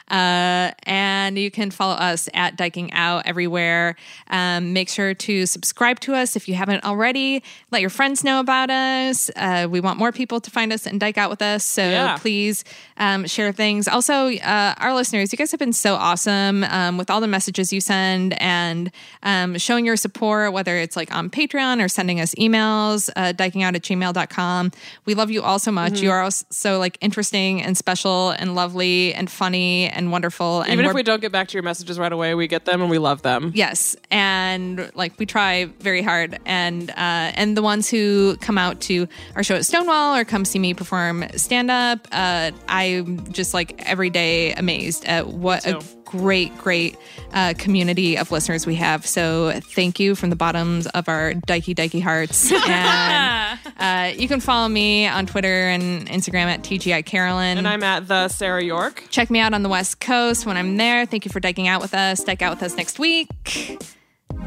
Uh, 0.09 0.71
and 0.83 1.37
you 1.37 1.49
can 1.49 1.71
follow 1.71 1.95
us 1.95 2.29
at 2.33 2.57
Dyking 2.57 2.89
Out 2.93 3.25
everywhere. 3.25 3.95
Um, 4.29 4.73
make 4.73 4.89
sure 4.89 5.13
to 5.13 5.45
subscribe 5.45 5.99
to 6.01 6.13
us 6.13 6.35
if 6.35 6.47
you 6.47 6.53
haven't 6.55 6.83
already. 6.83 7.41
Let 7.71 7.81
your 7.81 7.89
friends 7.89 8.23
know 8.23 8.39
about 8.39 8.69
us. 8.69 9.31
Uh, 9.35 9.67
we 9.69 9.79
want 9.79 9.97
more 9.97 10.11
people 10.11 10.39
to 10.41 10.51
find 10.51 10.71
us 10.71 10.85
and 10.85 10.99
Dyke 10.99 11.17
Out 11.17 11.29
with 11.29 11.41
us. 11.41 11.63
So 11.63 11.81
Yeah. 11.81 12.17
please 12.17 12.63
um, 12.97 13.25
share 13.25 13.51
things. 13.51 13.87
Also, 13.87 14.29
uh, 14.31 14.75
our 14.77 14.93
listeners, 14.93 15.31
you 15.31 15.37
guys 15.37 15.51
have 15.51 15.59
been 15.59 15.73
so 15.73 15.95
awesome 15.95 16.63
um, 16.65 16.97
with 16.97 17.09
all 17.09 17.19
the 17.19 17.27
messages 17.27 17.73
you 17.73 17.81
send 17.81 18.39
and 18.41 18.91
um, 19.23 19.57
showing 19.57 19.85
your 19.85 19.97
support, 19.97 20.53
whether 20.53 20.77
it's 20.77 20.95
like 20.95 21.13
on 21.13 21.29
Patreon 21.29 21.83
or 21.83 21.87
sending 21.87 22.21
us 22.21 22.35
emails, 22.35 23.09
uh, 23.15 23.33
dykingout 23.33 23.75
at 23.75 23.81
gmail.com. 23.81 24.71
We 25.05 25.15
love 25.15 25.31
you 25.31 25.41
all 25.41 25.59
so 25.59 25.71
much. 25.71 25.93
Mm-hmm. 25.93 26.03
You 26.03 26.11
are 26.11 26.29
so 26.31 26.79
like 26.79 26.97
interesting 27.01 27.61
and 27.61 27.75
special 27.77 28.29
and 28.31 28.55
lovely 28.55 29.13
and 29.13 29.29
funny 29.29 29.89
and 29.95 30.11
wonderful. 30.11 30.61
And 30.61 30.73
Even 30.73 30.85
if 30.85 30.93
we're- 30.93 31.03
don't 31.03 31.21
get 31.21 31.31
back 31.31 31.47
to 31.49 31.53
your 31.53 31.63
messages 31.63 31.97
right 31.99 32.11
away, 32.11 32.35
we 32.35 32.47
get 32.47 32.65
them 32.65 32.81
and 32.81 32.89
we 32.89 32.97
love 32.97 33.21
them. 33.21 33.51
Yes, 33.55 33.95
and 34.11 34.91
like 34.95 35.13
we 35.19 35.25
try 35.25 35.65
very 35.79 36.01
hard, 36.01 36.39
and 36.45 36.89
uh, 36.91 36.93
and 36.97 37.55
the 37.55 37.61
ones 37.61 37.89
who 37.89 38.37
come 38.37 38.57
out 38.57 38.81
to 38.81 39.07
our 39.35 39.43
show 39.43 39.55
at 39.55 39.65
Stonewall 39.65 40.15
or 40.15 40.25
come 40.25 40.45
see 40.45 40.59
me 40.59 40.73
perform 40.73 41.25
stand 41.35 41.69
up, 41.71 42.07
uh, 42.11 42.51
I'm 42.67 43.31
just 43.31 43.53
like 43.53 43.81
every 43.85 44.09
day 44.09 44.53
amazed 44.53 45.05
at 45.05 45.27
what 45.27 45.65
a. 45.65 45.81
great, 46.05 46.55
great 46.57 46.97
uh, 47.33 47.53
community 47.57 48.17
of 48.17 48.31
listeners 48.31 48.65
we 48.65 48.75
have. 48.75 49.05
So 49.05 49.59
thank 49.59 49.99
you 49.99 50.15
from 50.15 50.29
the 50.29 50.35
bottoms 50.35 50.87
of 50.87 51.09
our 51.09 51.33
dikey 51.33 51.73
dikey 51.73 51.99
hearts, 51.99 52.51
and 52.67 53.59
Uh, 53.77 54.13
you 54.15 54.27
can 54.27 54.39
follow 54.39 54.67
me 54.69 55.05
on 55.07 55.25
Twitter 55.25 55.67
and 55.67 56.07
Instagram 56.07 56.45
at 56.45 56.61
TGI 56.63 57.05
Carolyn. 57.05 57.57
And 57.57 57.67
I'm 57.67 57.83
at 57.83 58.07
the 58.07 58.27
Sarah 58.29 58.63
York. 58.63 59.03
Check 59.09 59.29
me 59.29 59.39
out 59.39 59.53
on 59.53 59.63
the 59.63 59.69
West 59.69 59.99
Coast 59.99 60.45
when 60.45 60.55
I'm 60.55 60.77
there. 60.77 61.05
Thank 61.05 61.25
you 61.25 61.31
for 61.31 61.41
dyking 61.41 61.67
out 61.67 61.81
with 61.81 61.93
us. 61.93 62.23
Dyke 62.23 62.41
out 62.41 62.51
with 62.51 62.63
us 62.63 62.77
next 62.77 62.99
week. 62.99 63.29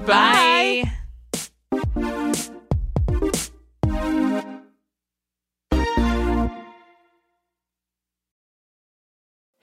Bye. 0.06 0.82
Bye. 0.84 0.92